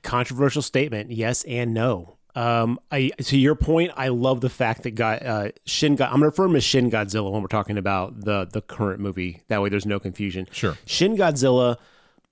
controversial 0.03 0.61
statement, 0.61 1.11
yes 1.11 1.43
and 1.43 1.73
no. 1.73 2.16
Um, 2.37 2.79
I 2.91 3.09
to 3.23 3.35
your 3.35 3.55
point, 3.55 3.93
I 3.97 4.09
love 4.09 4.41
the 4.41 4.49
fact 4.49 4.83
that 4.83 4.91
got 4.91 5.25
uh, 5.25 5.49
Shin. 5.65 5.95
God, 5.95 6.09
I'm 6.09 6.17
gonna 6.17 6.27
refer 6.27 6.45
him 6.45 6.55
as 6.55 6.63
Shin 6.63 6.91
Godzilla 6.91 7.31
when 7.31 7.41
we're 7.41 7.47
talking 7.47 7.79
about 7.79 8.25
the 8.25 8.45
the 8.45 8.61
current 8.61 8.99
movie. 8.99 9.41
That 9.47 9.59
way, 9.59 9.69
there's 9.69 9.87
no 9.87 9.99
confusion. 9.99 10.47
Sure. 10.51 10.77
Shin 10.85 11.17
Godzilla, 11.17 11.77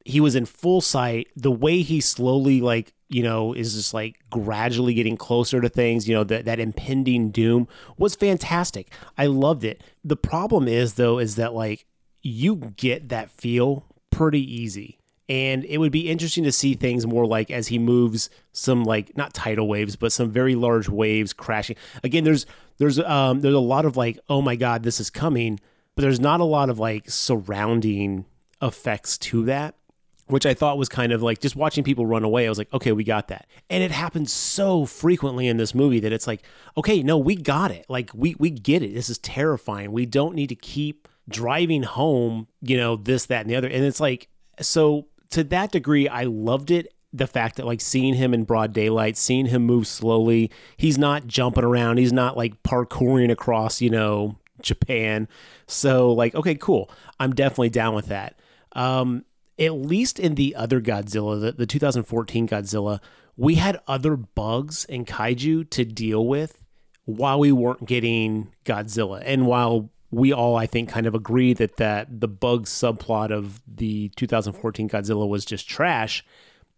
he 0.05 0.21
was 0.21 0.35
in 0.35 0.45
full 0.45 0.79
sight. 0.79 1.29
The 1.35 1.49
way 1.49 1.81
he 1.81 2.01
slowly 2.01 2.61
like 2.61 2.93
you 3.09 3.23
know 3.23 3.53
is 3.53 3.73
just 3.73 3.95
like 3.95 4.17
gradually 4.29 4.93
getting 4.93 5.17
closer 5.17 5.59
to 5.59 5.69
things. 5.69 6.07
You 6.07 6.13
know 6.13 6.23
that 6.25 6.45
that 6.45 6.59
impending 6.59 7.31
doom 7.31 7.67
was 7.97 8.13
fantastic. 8.13 8.91
I 9.17 9.25
loved 9.25 9.63
it. 9.63 9.81
The 10.03 10.17
problem 10.17 10.67
is 10.67 10.93
though 10.93 11.17
is 11.17 11.35
that 11.37 11.55
like 11.55 11.87
you 12.21 12.57
get 12.77 13.09
that 13.09 13.31
feel 13.31 13.87
pretty 14.11 14.41
easy 14.55 14.99
and 15.27 15.65
it 15.65 15.77
would 15.77 15.91
be 15.91 16.09
interesting 16.09 16.43
to 16.43 16.51
see 16.51 16.75
things 16.75 17.05
more 17.05 17.25
like 17.25 17.49
as 17.49 17.67
he 17.67 17.79
moves 17.79 18.29
some 18.51 18.83
like 18.83 19.15
not 19.17 19.33
tidal 19.33 19.67
waves 19.67 19.95
but 19.95 20.11
some 20.11 20.29
very 20.29 20.55
large 20.55 20.87
waves 20.89 21.33
crashing 21.33 21.75
again 22.03 22.23
there's 22.23 22.45
there's 22.77 22.99
um 22.99 23.41
there's 23.41 23.55
a 23.55 23.59
lot 23.59 23.85
of 23.85 23.97
like 23.97 24.19
oh 24.29 24.41
my 24.41 24.55
god 24.55 24.83
this 24.83 24.99
is 24.99 25.09
coming 25.09 25.59
but 25.95 26.01
there's 26.01 26.19
not 26.19 26.39
a 26.39 26.45
lot 26.45 26.69
of 26.69 26.79
like 26.79 27.09
surrounding 27.09 28.25
effects 28.61 29.17
to 29.17 29.45
that 29.45 29.75
which 30.27 30.45
I 30.45 30.53
thought 30.53 30.77
was 30.77 30.89
kind 30.89 31.11
of 31.11 31.21
like 31.21 31.39
just 31.39 31.55
watching 31.55 31.83
people 31.83 32.05
run 32.05 32.23
away. 32.23 32.47
I 32.47 32.49
was 32.49 32.57
like, 32.57 32.73
okay, 32.73 32.91
we 32.91 33.03
got 33.03 33.27
that. 33.27 33.47
And 33.69 33.83
it 33.83 33.91
happens 33.91 34.33
so 34.33 34.85
frequently 34.85 35.47
in 35.47 35.57
this 35.57 35.75
movie 35.75 35.99
that 35.99 36.11
it's 36.11 36.25
like, 36.25 36.41
okay, 36.75 37.03
no, 37.03 37.17
we 37.17 37.35
got 37.35 37.69
it. 37.71 37.85
Like 37.89 38.09
we 38.13 38.35
we 38.39 38.49
get 38.49 38.81
it. 38.81 38.93
This 38.93 39.09
is 39.09 39.19
terrifying. 39.19 39.91
We 39.91 40.05
don't 40.05 40.33
need 40.33 40.47
to 40.47 40.55
keep 40.55 41.07
driving 41.29 41.83
home, 41.83 42.47
you 42.61 42.77
know, 42.77 42.95
this, 42.95 43.25
that, 43.27 43.41
and 43.41 43.49
the 43.49 43.55
other. 43.55 43.67
And 43.67 43.83
it's 43.83 43.99
like, 43.99 44.27
so 44.61 45.07
to 45.31 45.43
that 45.45 45.71
degree, 45.71 46.07
I 46.07 46.23
loved 46.23 46.71
it. 46.71 46.93
The 47.13 47.27
fact 47.27 47.55
that 47.55 47.65
like 47.65 47.79
seeing 47.79 48.15
him 48.15 48.33
in 48.33 48.43
broad 48.43 48.73
daylight, 48.73 49.15
seeing 49.15 49.45
him 49.45 49.63
move 49.63 49.87
slowly, 49.87 50.51
he's 50.75 50.97
not 50.97 51.27
jumping 51.27 51.63
around, 51.63 51.97
he's 51.97 52.11
not 52.11 52.35
like 52.35 52.61
parkouring 52.63 53.31
across, 53.31 53.79
you 53.79 53.89
know, 53.89 54.37
Japan. 54.61 55.29
So 55.65 56.11
like, 56.11 56.35
okay, 56.35 56.55
cool. 56.55 56.89
I'm 57.19 57.33
definitely 57.33 57.69
down 57.69 57.95
with 57.95 58.07
that. 58.07 58.37
Um, 58.73 59.23
at 59.57 59.73
least 59.73 60.19
in 60.19 60.35
the 60.35 60.55
other 60.55 60.81
Godzilla, 60.81 61.39
the, 61.39 61.51
the 61.53 61.65
2014 61.65 62.47
Godzilla, 62.47 62.99
we 63.37 63.55
had 63.55 63.79
other 63.87 64.15
bugs 64.15 64.85
and 64.85 65.07
kaiju 65.07 65.69
to 65.69 65.85
deal 65.85 66.25
with 66.25 66.63
while 67.05 67.39
we 67.39 67.51
weren't 67.51 67.85
getting 67.85 68.51
Godzilla. 68.65 69.21
And 69.25 69.45
while 69.45 69.89
we 70.11 70.31
all, 70.31 70.55
I 70.55 70.65
think, 70.65 70.89
kind 70.89 71.07
of 71.07 71.15
agree 71.15 71.53
that 71.53 71.77
that 71.77 72.21
the 72.21 72.27
bug 72.27 72.65
subplot 72.65 73.31
of 73.31 73.61
the 73.67 74.09
2014 74.15 74.89
Godzilla 74.89 75.27
was 75.27 75.45
just 75.45 75.67
trash. 75.67 76.23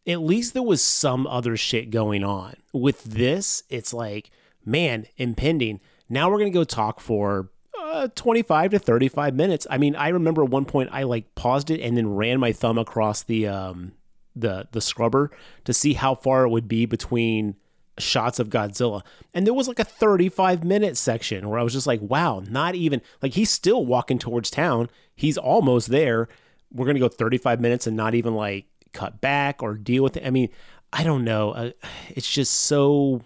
At 0.05 0.21
least 0.21 0.53
there 0.53 0.63
was 0.63 0.81
some 0.81 1.27
other 1.27 1.57
shit 1.57 1.89
going 1.89 2.23
on. 2.23 2.55
With 2.73 3.03
this, 3.03 3.63
it's 3.69 3.93
like, 3.93 4.31
man, 4.65 5.05
impending. 5.17 5.81
Now 6.09 6.29
we're 6.29 6.39
gonna 6.39 6.51
go 6.51 6.63
talk 6.63 6.99
for 6.99 7.49
uh, 7.77 8.07
25 8.15 8.71
to 8.71 8.79
35 8.79 9.35
minutes. 9.35 9.67
I 9.69 9.77
mean, 9.77 9.95
I 9.95 10.09
remember 10.09 10.43
at 10.43 10.49
one 10.49 10.65
point 10.65 10.89
I 10.91 11.03
like 11.03 11.35
paused 11.35 11.69
it 11.69 11.81
and 11.81 11.97
then 11.97 12.15
ran 12.15 12.39
my 12.39 12.53
thumb 12.53 12.77
across 12.77 13.23
the 13.23 13.47
um 13.47 13.93
the 14.35 14.67
the 14.71 14.81
scrubber 14.81 15.31
to 15.65 15.73
see 15.73 15.93
how 15.93 16.15
far 16.15 16.43
it 16.43 16.49
would 16.49 16.67
be 16.67 16.85
between 16.85 17.55
shots 17.97 18.39
of 18.39 18.49
Godzilla. 18.49 19.01
And 19.33 19.45
there 19.45 19.53
was 19.53 19.67
like 19.67 19.79
a 19.79 19.83
35 19.83 20.63
minute 20.63 20.97
section 20.97 21.49
where 21.49 21.59
I 21.59 21.63
was 21.63 21.73
just 21.73 21.87
like, 21.87 22.01
wow, 22.01 22.41
not 22.47 22.75
even 22.75 23.01
like 23.21 23.33
he's 23.33 23.49
still 23.49 23.85
walking 23.85 24.19
towards 24.19 24.49
town. 24.49 24.89
He's 25.15 25.37
almost 25.37 25.89
there. 25.89 26.27
We're 26.71 26.85
going 26.85 26.95
to 26.95 27.01
go 27.01 27.07
35 27.07 27.61
minutes 27.61 27.87
and 27.87 27.95
not 27.95 28.15
even 28.15 28.35
like 28.35 28.65
cut 28.93 29.21
back 29.21 29.63
or 29.63 29.75
deal 29.75 30.03
with 30.03 30.17
it. 30.17 30.25
I 30.25 30.29
mean, 30.29 30.49
I 30.93 31.03
don't 31.03 31.23
know. 31.23 31.51
Uh, 31.51 31.71
it's 32.09 32.29
just 32.29 32.53
so, 32.53 33.21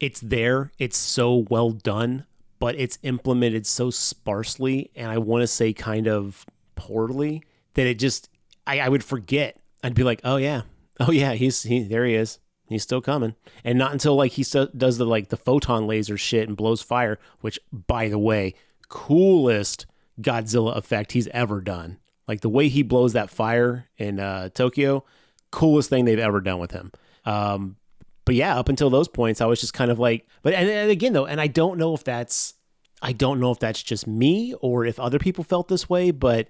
it's 0.00 0.20
there. 0.20 0.72
It's 0.78 0.96
so 0.96 1.46
well 1.50 1.70
done, 1.70 2.26
but 2.58 2.74
it's 2.76 2.98
implemented 3.02 3.66
so 3.66 3.90
sparsely. 3.90 4.90
And 4.94 5.10
I 5.10 5.18
want 5.18 5.42
to 5.42 5.46
say 5.46 5.72
kind 5.72 6.08
of 6.08 6.46
poorly 6.76 7.42
that 7.74 7.86
it 7.86 7.98
just, 7.98 8.28
I, 8.66 8.80
I 8.80 8.88
would 8.88 9.04
forget. 9.04 9.60
I'd 9.82 9.94
be 9.94 10.02
like, 10.02 10.20
oh 10.24 10.36
yeah, 10.36 10.62
oh 11.00 11.10
yeah, 11.10 11.34
he's, 11.34 11.62
he, 11.62 11.82
there 11.82 12.06
he 12.06 12.14
is 12.14 12.38
He's 12.68 12.82
still 12.82 13.02
coming, 13.02 13.34
and 13.62 13.78
not 13.78 13.92
until 13.92 14.16
like 14.16 14.32
he 14.32 14.42
does 14.42 14.98
the 14.98 15.04
like 15.04 15.28
the 15.28 15.36
photon 15.36 15.86
laser 15.86 16.16
shit 16.16 16.48
and 16.48 16.56
blows 16.56 16.80
fire. 16.80 17.18
Which, 17.40 17.58
by 17.70 18.08
the 18.08 18.18
way, 18.18 18.54
coolest 18.88 19.86
Godzilla 20.20 20.76
effect 20.76 21.12
he's 21.12 21.28
ever 21.28 21.60
done. 21.60 21.98
Like 22.26 22.40
the 22.40 22.48
way 22.48 22.68
he 22.68 22.82
blows 22.82 23.12
that 23.12 23.30
fire 23.30 23.88
in 23.98 24.18
uh, 24.18 24.48
Tokyo, 24.48 25.04
coolest 25.50 25.90
thing 25.90 26.04
they've 26.04 26.18
ever 26.18 26.40
done 26.40 26.58
with 26.58 26.70
him. 26.70 26.92
Um, 27.24 27.76
but 28.24 28.34
yeah, 28.34 28.58
up 28.58 28.68
until 28.68 28.90
those 28.90 29.08
points, 29.08 29.40
I 29.40 29.46
was 29.46 29.60
just 29.60 29.74
kind 29.74 29.90
of 29.90 29.98
like, 29.98 30.26
but 30.42 30.54
and, 30.54 30.68
and 30.68 30.90
again 30.90 31.12
though, 31.12 31.26
and 31.26 31.40
I 31.40 31.46
don't 31.46 31.78
know 31.78 31.94
if 31.94 32.04
that's, 32.04 32.54
I 33.02 33.12
don't 33.12 33.40
know 33.40 33.50
if 33.50 33.58
that's 33.58 33.82
just 33.82 34.06
me 34.06 34.54
or 34.60 34.86
if 34.86 34.98
other 34.98 35.18
people 35.18 35.44
felt 35.44 35.68
this 35.68 35.90
way, 35.90 36.10
but 36.10 36.48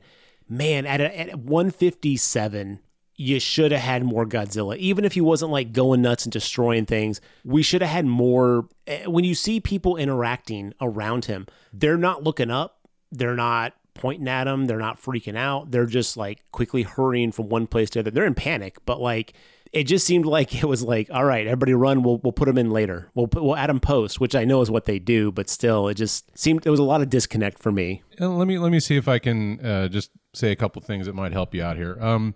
man, 0.49 0.87
at, 0.87 1.01
a, 1.01 1.19
at 1.19 1.39
157 1.39 2.79
you 3.17 3.39
should 3.39 3.73
have 3.73 3.81
had 3.81 4.05
more 4.05 4.27
Godzilla. 4.27 4.77
Even 4.77 5.05
if 5.05 5.13
he 5.13 5.21
wasn't 5.21 5.51
like 5.51 5.73
going 5.73 6.03
nuts 6.03 6.25
and 6.25 6.33
destroying 6.33 6.87
things, 6.87 7.21
we 7.45 7.63
should 7.63 7.83
have 7.83 7.91
had 7.91 8.07
more. 8.07 8.69
Eh, 8.87 9.07
when 9.07 9.25
you 9.25 9.35
see 9.35 9.61
people 9.61 9.97
interacting 9.97 10.73
around 10.81 11.27
him, 11.27 11.47
they're 11.73 11.97
not 11.97 12.23
looking 12.23 12.51
up, 12.51 12.89
they're 13.13 13.37
not 13.37 13.75
pointing 13.95 14.29
at 14.29 14.49
him, 14.49 14.67
they're 14.67 14.79
not 14.79 15.01
freaking 15.01 15.37
out. 15.37 15.71
They're 15.71 15.87
just 15.87 16.17
like 16.17 16.45
quickly 16.51 16.83
hurrying 16.83 17.31
from 17.33 17.49
one 17.49 17.67
place 17.67 17.91
to 17.91 18.03
the 18.03 18.09
other. 18.09 18.11
They're 18.11 18.27
in 18.27 18.35
panic, 18.35 18.79
but 18.85 19.01
like 19.01 19.35
it 19.75 19.85
just 19.85 20.07
seemed 20.07 20.25
like 20.25 20.55
it 20.63 20.67
was 20.67 20.83
like, 20.83 21.11
all 21.13 21.25
right, 21.25 21.47
everybody 21.47 21.75
run. 21.75 22.03
We'll 22.03 22.19
we'll 22.19 22.33
put 22.33 22.47
them 22.47 22.59
in 22.59 22.71
later. 22.71 23.11
We'll 23.15 23.27
put, 23.27 23.43
we'll 23.43 23.57
add 23.57 23.71
them 23.71 23.81
post, 23.81 24.21
which 24.21 24.35
I 24.35 24.45
know 24.45 24.61
is 24.61 24.71
what 24.71 24.85
they 24.85 24.99
do, 24.99 25.33
but 25.33 25.49
still, 25.49 25.89
it 25.89 25.95
just 25.95 26.37
seemed 26.39 26.63
there 26.63 26.73
was 26.73 26.81
a 26.81 26.85
lot 26.85 27.01
of 27.01 27.11
disconnect 27.11 27.59
for 27.59 27.73
me. 27.73 28.03
And 28.19 28.39
let 28.39 28.47
me 28.47 28.59
let 28.59 28.71
me 28.71 28.81
see 28.81 28.97
if 28.97 29.09
I 29.09 29.19
can 29.19 29.65
uh, 29.65 29.89
just 29.89 30.11
say 30.33 30.53
a 30.53 30.57
couple 30.57 30.81
things 30.81 31.07
that 31.07 31.15
might 31.15 31.33
help 31.33 31.55
you 31.55 31.63
out 31.63 31.77
here. 31.77 31.99
Um, 32.01 32.35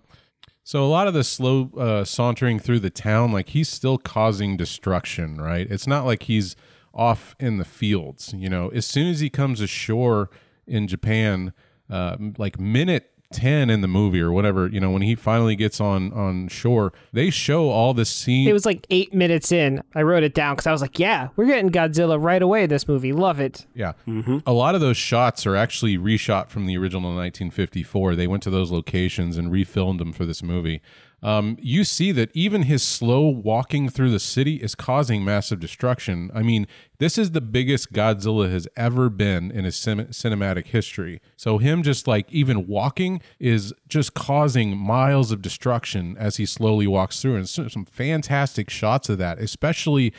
so 0.69 0.83
a 0.83 0.85
lot 0.85 1.07
of 1.07 1.15
the 1.15 1.23
slow 1.23 1.71
uh, 1.75 2.03
sauntering 2.03 2.59
through 2.59 2.81
the 2.81 2.91
town, 2.91 3.31
like 3.31 3.49
he's 3.49 3.67
still 3.67 3.97
causing 3.97 4.55
destruction, 4.55 5.41
right? 5.41 5.65
It's 5.67 5.87
not 5.87 6.05
like 6.05 6.21
he's 6.21 6.55
off 6.93 7.35
in 7.39 7.57
the 7.57 7.65
fields. 7.65 8.35
You 8.37 8.49
know, 8.49 8.69
as 8.69 8.85
soon 8.85 9.07
as 9.07 9.19
he 9.19 9.31
comes 9.31 9.61
ashore 9.61 10.29
in 10.67 10.87
Japan, 10.87 11.53
uh, 11.89 12.17
like 12.37 12.59
minute 12.59 13.11
10 13.31 13.69
in 13.69 13.81
the 13.81 13.87
movie 13.87 14.19
or 14.19 14.31
whatever, 14.31 14.67
you 14.67 14.79
know, 14.79 14.89
when 14.89 15.03
he 15.03 15.13
finally 15.15 15.55
gets 15.55 15.79
on 15.79 16.11
on 16.13 16.47
shore, 16.47 16.91
they 17.13 17.29
show 17.29 17.69
all 17.69 17.93
the 17.93 18.05
scene 18.05 18.47
It 18.47 18.53
was 18.53 18.65
like 18.65 18.87
eight 18.89 19.13
minutes 19.13 19.51
in. 19.51 19.83
I 19.93 20.01
wrote 20.01 20.23
it 20.23 20.33
down 20.33 20.55
because 20.55 20.65
I 20.67 20.71
was 20.71 20.81
like, 20.81 20.97
yeah, 20.97 21.29
we're 21.35 21.45
getting 21.45 21.69
Godzilla 21.69 22.21
right 22.21 22.41
away. 22.41 22.65
This 22.65 22.87
movie, 22.87 23.13
love 23.13 23.39
it. 23.39 23.65
Yeah. 23.75 23.93
Mm-hmm. 24.07 24.39
A 24.47 24.53
lot 24.53 24.73
of 24.73 24.81
those 24.81 24.97
shots 24.97 25.45
are 25.45 25.55
actually 25.55 25.97
reshot 25.97 26.49
from 26.49 26.65
the 26.65 26.77
original 26.77 27.09
1954. 27.11 28.15
They 28.15 28.27
went 28.27 28.41
to 28.43 28.49
those 28.49 28.71
locations 28.71 29.37
and 29.37 29.51
refilmed 29.51 29.99
them 29.99 30.11
for 30.11 30.25
this 30.25 30.41
movie. 30.41 30.81
Um, 31.21 31.57
you 31.61 31.83
see 31.83 32.11
that 32.13 32.29
even 32.33 32.63
his 32.63 32.81
slow 32.81 33.27
walking 33.27 33.89
through 33.89 34.11
the 34.11 34.19
city 34.19 34.55
is 34.55 34.73
causing 34.75 35.25
massive 35.25 35.59
destruction. 35.59 36.31
I 36.33 36.41
mean, 36.43 36.65
this 36.99 37.17
is 37.17 37.31
the 37.31 37.41
biggest 37.41 37.91
Godzilla 37.91 38.49
has 38.51 38.67
ever 38.77 39.09
been 39.09 39.51
in 39.51 39.65
his 39.65 39.75
cin- 39.75 40.07
cinematic 40.07 40.67
history. 40.67 41.21
So, 41.35 41.57
him 41.57 41.83
just 41.83 42.07
like 42.07 42.31
even 42.31 42.67
walking 42.67 43.21
is 43.39 43.73
just 43.87 44.13
causing 44.13 44.77
miles 44.77 45.31
of 45.31 45.41
destruction 45.41 46.15
as 46.17 46.37
he 46.37 46.45
slowly 46.45 46.87
walks 46.87 47.21
through. 47.21 47.35
And 47.35 47.49
so- 47.49 47.67
some 47.67 47.85
fantastic 47.85 48.69
shots 48.69 49.09
of 49.09 49.17
that, 49.17 49.39
especially 49.39 50.13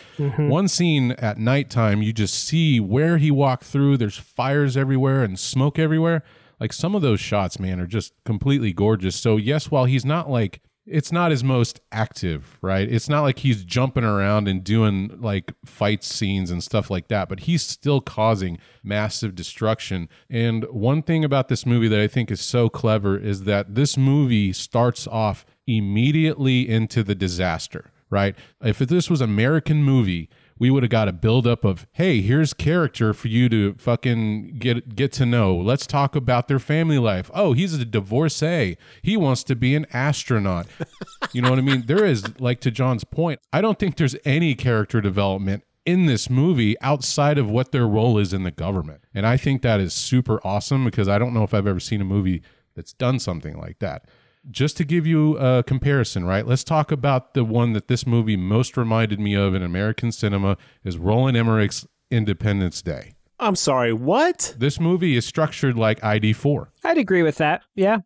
one 0.48 0.68
scene 0.68 1.12
at 1.12 1.38
nighttime. 1.38 2.02
You 2.02 2.12
just 2.12 2.34
see 2.34 2.78
where 2.80 3.16
he 3.18 3.30
walked 3.30 3.64
through, 3.64 3.96
there's 3.96 4.16
fires 4.18 4.76
everywhere 4.76 5.22
and 5.24 5.38
smoke 5.38 5.78
everywhere. 5.78 6.22
Like 6.58 6.72
some 6.74 6.94
of 6.94 7.00
those 7.00 7.20
shots, 7.20 7.58
man, 7.58 7.80
are 7.80 7.86
just 7.86 8.12
completely 8.24 8.72
gorgeous. 8.74 9.16
So, 9.16 9.38
yes, 9.38 9.70
while 9.70 9.86
he's 9.86 10.04
not 10.04 10.28
like 10.30 10.60
it's 10.86 11.12
not 11.12 11.30
his 11.30 11.44
most 11.44 11.80
active, 11.92 12.58
right? 12.62 12.90
It's 12.90 13.08
not 13.08 13.22
like 13.22 13.40
he's 13.40 13.64
jumping 13.64 14.04
around 14.04 14.48
and 14.48 14.64
doing 14.64 15.18
like 15.20 15.52
fight 15.64 16.02
scenes 16.02 16.50
and 16.50 16.62
stuff 16.62 16.90
like 16.90 17.08
that, 17.08 17.28
but 17.28 17.40
he's 17.40 17.62
still 17.62 18.00
causing 18.00 18.58
massive 18.82 19.34
destruction. 19.34 20.08
And 20.28 20.64
one 20.64 21.02
thing 21.02 21.24
about 21.24 21.48
this 21.48 21.66
movie 21.66 21.88
that 21.88 22.00
I 22.00 22.08
think 22.08 22.30
is 22.30 22.40
so 22.40 22.68
clever 22.68 23.18
is 23.18 23.44
that 23.44 23.74
this 23.74 23.96
movie 23.96 24.52
starts 24.52 25.06
off 25.06 25.44
immediately 25.66 26.68
into 26.68 27.02
the 27.02 27.14
disaster, 27.14 27.92
right? 28.08 28.34
If 28.62 28.78
this 28.78 29.08
was 29.08 29.20
American 29.20 29.84
movie, 29.84 30.28
we 30.60 30.70
would 30.70 30.82
have 30.82 30.90
got 30.90 31.08
a 31.08 31.12
buildup 31.12 31.64
of, 31.64 31.86
hey, 31.92 32.20
here's 32.20 32.52
character 32.52 33.14
for 33.14 33.28
you 33.28 33.48
to 33.48 33.74
fucking 33.78 34.58
get 34.58 34.94
get 34.94 35.10
to 35.12 35.24
know. 35.24 35.56
Let's 35.56 35.86
talk 35.86 36.14
about 36.14 36.48
their 36.48 36.58
family 36.58 36.98
life. 36.98 37.30
Oh, 37.34 37.54
he's 37.54 37.72
a 37.72 37.84
divorcee. 37.84 38.76
He 39.02 39.16
wants 39.16 39.42
to 39.44 39.56
be 39.56 39.74
an 39.74 39.86
astronaut. 39.92 40.66
you 41.32 41.40
know 41.40 41.48
what 41.48 41.58
I 41.58 41.62
mean? 41.62 41.84
There 41.86 42.04
is, 42.04 42.38
like 42.38 42.60
to 42.60 42.70
Jon's 42.70 43.04
point, 43.04 43.40
I 43.54 43.62
don't 43.62 43.78
think 43.78 43.96
there's 43.96 44.16
any 44.26 44.54
character 44.54 45.00
development 45.00 45.64
in 45.86 46.04
this 46.04 46.28
movie 46.28 46.78
outside 46.82 47.38
of 47.38 47.50
what 47.50 47.72
their 47.72 47.88
role 47.88 48.18
is 48.18 48.34
in 48.34 48.42
the 48.42 48.50
government. 48.50 49.02
And 49.14 49.26
I 49.26 49.38
think 49.38 49.62
that 49.62 49.80
is 49.80 49.94
super 49.94 50.46
awesome 50.46 50.84
because 50.84 51.08
I 51.08 51.18
don't 51.18 51.32
know 51.32 51.42
if 51.42 51.54
I've 51.54 51.66
ever 51.66 51.80
seen 51.80 52.02
a 52.02 52.04
movie 52.04 52.42
that's 52.74 52.92
done 52.92 53.18
something 53.18 53.58
like 53.58 53.78
that 53.78 54.04
just 54.50 54.76
to 54.78 54.84
give 54.84 55.06
you 55.06 55.36
a 55.38 55.62
comparison, 55.62 56.24
right? 56.24 56.46
Let's 56.46 56.64
talk 56.64 56.90
about 56.90 57.34
the 57.34 57.44
one 57.44 57.72
that 57.74 57.88
this 57.88 58.06
movie 58.06 58.36
most 58.36 58.76
reminded 58.76 59.20
me 59.20 59.34
of 59.34 59.54
in 59.54 59.62
American 59.62 60.12
cinema 60.12 60.56
is 60.84 60.98
Roland 60.98 61.36
Emmerich's 61.36 61.86
Independence 62.10 62.82
Day. 62.82 63.14
I'm 63.38 63.56
sorry, 63.56 63.92
what? 63.92 64.54
This 64.58 64.78
movie 64.78 65.16
is 65.16 65.24
structured 65.24 65.76
like 65.76 66.00
ID4. 66.00 66.68
I'd 66.84 66.98
agree 66.98 67.22
with 67.22 67.36
that. 67.36 67.62
Yeah. 67.74 67.98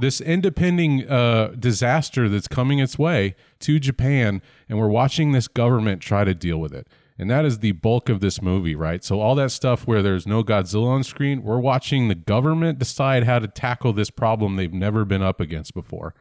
This 0.00 0.22
independing 0.22 1.08
uh, 1.08 1.48
disaster 1.58 2.30
that's 2.30 2.48
coming 2.48 2.78
its 2.78 2.98
way 2.98 3.36
to 3.60 3.78
Japan, 3.78 4.40
and 4.68 4.78
we're 4.78 4.88
watching 4.88 5.32
this 5.32 5.48
government 5.48 6.00
try 6.00 6.24
to 6.24 6.34
deal 6.34 6.58
with 6.58 6.72
it. 6.72 6.88
And 7.18 7.30
that 7.30 7.44
is 7.44 7.60
the 7.60 7.72
bulk 7.72 8.08
of 8.08 8.20
this 8.20 8.42
movie, 8.42 8.74
right? 8.74 9.02
So, 9.02 9.20
all 9.20 9.34
that 9.36 9.50
stuff 9.50 9.86
where 9.86 10.02
there's 10.02 10.26
no 10.26 10.44
Godzilla 10.44 10.88
on 10.88 11.02
screen, 11.02 11.42
we're 11.42 11.58
watching 11.58 12.08
the 12.08 12.14
government 12.14 12.78
decide 12.78 13.24
how 13.24 13.38
to 13.38 13.48
tackle 13.48 13.92
this 13.92 14.10
problem 14.10 14.56
they've 14.56 14.72
never 14.72 15.04
been 15.04 15.22
up 15.22 15.40
against 15.40 15.72
before. 15.74 16.14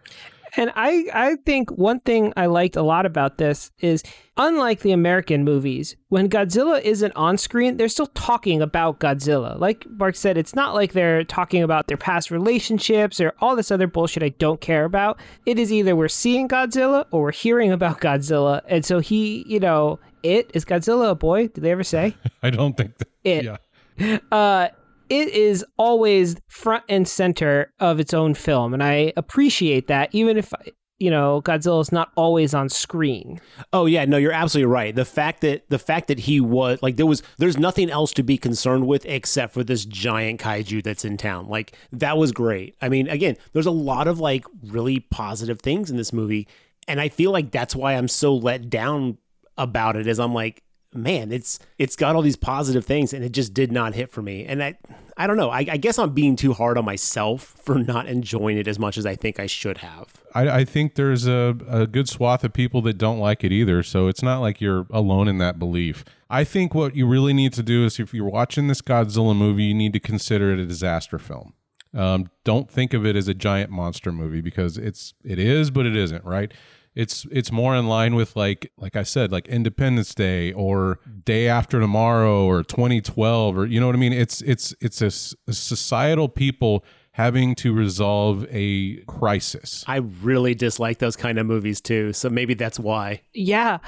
And 0.57 0.71
I, 0.75 1.05
I 1.13 1.35
think 1.45 1.69
one 1.71 1.99
thing 1.99 2.31
I 2.37 2.45
liked 2.45 2.75
a 2.75 2.81
lot 2.81 3.05
about 3.05 3.37
this 3.37 3.71
is 3.79 4.03
unlike 4.37 4.81
the 4.81 4.93
American 4.93 5.43
movies, 5.43 5.95
when 6.07 6.29
Godzilla 6.29 6.81
isn't 6.81 7.13
on 7.15 7.37
screen, 7.37 7.75
they're 7.75 7.89
still 7.89 8.07
talking 8.07 8.61
about 8.61 8.99
Godzilla. 8.99 9.59
Like 9.59 9.85
Mark 9.89 10.15
said, 10.15 10.37
it's 10.37 10.55
not 10.55 10.73
like 10.73 10.93
they're 10.93 11.25
talking 11.25 11.61
about 11.61 11.87
their 11.87 11.97
past 11.97 12.31
relationships 12.31 13.19
or 13.19 13.33
all 13.39 13.55
this 13.55 13.71
other 13.71 13.87
bullshit 13.87 14.23
I 14.23 14.29
don't 14.29 14.61
care 14.61 14.85
about. 14.85 15.19
It 15.45 15.59
is 15.59 15.73
either 15.73 15.95
we're 15.95 16.07
seeing 16.07 16.47
Godzilla 16.47 17.05
or 17.11 17.23
we're 17.23 17.31
hearing 17.31 17.71
about 17.71 17.99
Godzilla. 18.01 18.61
And 18.67 18.85
so 18.85 18.99
he, 18.99 19.43
you 19.47 19.59
know, 19.59 19.99
it 20.25 20.51
is 20.53 20.65
Godzilla 20.65 21.11
a 21.11 21.15
boy? 21.15 21.47
Did 21.47 21.61
they 21.61 21.71
ever 21.71 21.83
say? 21.83 22.15
I 22.43 22.49
don't 22.49 22.75
think 22.75 22.97
that. 22.97 23.07
It. 23.23 23.45
Yeah. 23.45 24.17
uh, 24.31 24.69
it 25.07 25.29
is 25.29 25.63
always 25.77 26.35
front 26.47 26.83
and 26.89 27.07
center 27.07 27.71
of 27.79 27.99
its 27.99 28.13
own 28.13 28.33
film, 28.33 28.73
and 28.73 28.81
I 28.81 29.13
appreciate 29.15 29.87
that, 29.87 30.09
even 30.13 30.35
if 30.35 30.51
you 30.97 31.11
know 31.11 31.43
Godzilla 31.43 31.79
is 31.79 31.91
not 31.91 32.11
always 32.15 32.55
on 32.55 32.69
screen. 32.69 33.39
Oh 33.71 33.85
yeah, 33.85 34.05
no, 34.05 34.17
you're 34.17 34.31
absolutely 34.31 34.71
right. 34.71 34.95
The 34.95 35.05
fact 35.05 35.41
that 35.41 35.69
the 35.69 35.77
fact 35.77 36.07
that 36.07 36.19
he 36.19 36.41
was 36.41 36.79
like 36.81 36.95
there 36.95 37.05
was 37.05 37.21
there's 37.37 37.57
nothing 37.57 37.91
else 37.91 38.11
to 38.13 38.23
be 38.23 38.37
concerned 38.37 38.87
with 38.87 39.05
except 39.05 39.53
for 39.53 39.63
this 39.63 39.85
giant 39.85 40.41
kaiju 40.41 40.83
that's 40.83 41.05
in 41.05 41.17
town. 41.17 41.47
Like 41.47 41.77
that 41.91 42.17
was 42.17 42.31
great. 42.31 42.75
I 42.81 42.89
mean, 42.89 43.07
again, 43.07 43.37
there's 43.53 43.67
a 43.67 43.71
lot 43.71 44.07
of 44.07 44.19
like 44.19 44.45
really 44.63 45.01
positive 45.01 45.61
things 45.61 45.91
in 45.91 45.97
this 45.97 46.11
movie, 46.11 46.47
and 46.87 46.99
I 46.99 47.09
feel 47.09 47.31
like 47.31 47.51
that's 47.51 47.75
why 47.75 47.93
I'm 47.93 48.07
so 48.07 48.35
let 48.35 48.71
down 48.71 49.19
about 49.57 49.95
it. 49.95 50.07
Is 50.07 50.19
I'm 50.19 50.33
like, 50.33 50.63
man, 50.93 51.31
it's 51.31 51.59
it's 51.77 51.95
got 51.95 52.15
all 52.15 52.21
these 52.21 52.35
positive 52.35 52.85
things, 52.85 53.13
and 53.13 53.23
it 53.23 53.31
just 53.31 53.53
did 53.53 53.71
not 53.71 53.93
hit 53.93 54.11
for 54.11 54.21
me. 54.21 54.45
And 54.45 54.63
I 54.63 54.77
I 55.17 55.27
don't 55.27 55.37
know. 55.37 55.49
I, 55.49 55.59
I 55.59 55.77
guess 55.77 55.97
I'm 55.97 56.13
being 56.13 56.35
too 56.35 56.53
hard 56.53 56.77
on 56.77 56.85
myself 56.85 57.43
for 57.63 57.75
not 57.75 58.07
enjoying 58.07 58.57
it 58.57 58.67
as 58.67 58.77
much 58.77 58.97
as 58.97 59.05
I 59.05 59.15
think 59.15 59.39
I 59.39 59.45
should 59.45 59.77
have. 59.79 60.13
I, 60.33 60.49
I 60.49 60.65
think 60.65 60.95
there's 60.95 61.25
a, 61.25 61.55
a 61.69 61.87
good 61.87 62.09
swath 62.09 62.43
of 62.43 62.51
people 62.51 62.81
that 62.81 62.97
don't 62.97 63.19
like 63.19 63.43
it 63.43 63.53
either. 63.53 63.81
So 63.81 64.07
it's 64.07 64.21
not 64.21 64.39
like 64.39 64.59
you're 64.59 64.85
alone 64.91 65.29
in 65.29 65.37
that 65.37 65.57
belief. 65.57 66.03
I 66.29 66.43
think 66.43 66.75
what 66.75 66.95
you 66.95 67.07
really 67.07 67.33
need 67.33 67.53
to 67.53 67.63
do 67.63 67.85
is 67.85 67.99
if 67.99 68.13
you're 68.13 68.29
watching 68.29 68.67
this 68.67 68.81
Godzilla 68.81 69.35
movie, 69.35 69.63
you 69.63 69.73
need 69.73 69.93
to 69.93 69.99
consider 69.99 70.51
it 70.51 70.59
a 70.59 70.65
disaster 70.65 71.17
film. 71.17 71.53
Um, 71.93 72.29
don't 72.43 72.69
think 72.69 72.93
of 72.93 73.05
it 73.05 73.15
as 73.15 73.29
a 73.29 73.33
giant 73.33 73.71
monster 73.71 74.11
movie 74.11 74.41
because 74.41 74.77
it's 74.77 75.13
it 75.23 75.39
is, 75.39 75.71
but 75.71 75.85
it 75.85 75.95
isn't, 75.95 76.25
right? 76.25 76.53
It's 76.95 77.27
it's 77.31 77.51
more 77.51 77.75
in 77.75 77.87
line 77.87 78.15
with 78.15 78.35
like 78.35 78.71
like 78.77 78.95
I 78.95 79.03
said, 79.03 79.31
like 79.31 79.47
Independence 79.47 80.15
Day 80.15 80.53
or 80.53 80.99
Day 81.25 81.47
After 81.47 81.79
Tomorrow 81.79 82.45
or 82.45 82.63
2012 82.63 83.57
or 83.57 83.65
you 83.65 83.79
know 83.79 83.87
what 83.87 83.95
I 83.95 83.99
mean. 83.99 84.13
It's 84.13 84.41
it's 84.41 84.73
it's 84.79 85.01
a 85.01 85.11
societal 85.11 86.29
people 86.29 86.85
having 87.11 87.55
to 87.55 87.73
resolve 87.73 88.45
a 88.49 88.97
crisis. 89.07 89.83
I 89.87 89.97
really 89.97 90.53
dislike 90.53 90.99
those 90.99 91.15
kind 91.15 91.39
of 91.39 91.45
movies 91.45 91.79
too, 91.79 92.13
so 92.13 92.29
maybe 92.29 92.53
that's 92.53 92.79
why. 92.79 93.21
Yeah. 93.33 93.79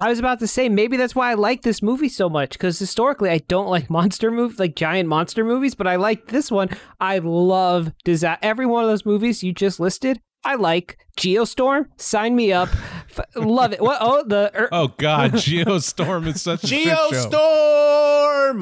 I 0.00 0.08
was 0.08 0.18
about 0.18 0.40
to 0.40 0.48
say 0.48 0.68
maybe 0.68 0.96
that's 0.96 1.14
why 1.14 1.30
I 1.30 1.34
like 1.34 1.62
this 1.62 1.80
movie 1.80 2.08
so 2.08 2.28
much 2.28 2.54
because 2.54 2.76
historically 2.80 3.30
I 3.30 3.38
don't 3.38 3.68
like 3.68 3.88
monster 3.88 4.32
movies, 4.32 4.58
like 4.58 4.74
giant 4.74 5.08
monster 5.08 5.44
movies, 5.44 5.76
but 5.76 5.86
I 5.86 5.94
like 5.94 6.26
this 6.26 6.50
one. 6.50 6.70
I 7.00 7.18
love 7.18 7.92
disa- 8.04 8.38
every 8.42 8.66
one 8.66 8.82
of 8.82 8.90
those 8.90 9.06
movies 9.06 9.44
you 9.44 9.52
just 9.52 9.78
listed. 9.78 10.20
I 10.44 10.54
like 10.56 10.98
Geostorm. 11.16 11.86
Sign 11.96 12.34
me 12.34 12.52
up. 12.52 12.68
F- 13.16 13.20
love 13.36 13.72
it. 13.72 13.80
What? 13.80 13.98
Oh, 14.00 14.24
the 14.26 14.50
er- 14.54 14.68
Oh 14.72 14.88
God, 14.98 15.32
Geostorm 15.34 16.26
is 16.26 16.42
such 16.42 16.64
a 16.64 16.66
shit 16.66 16.88
show. 16.88 17.10
Geostorm. 17.12 18.60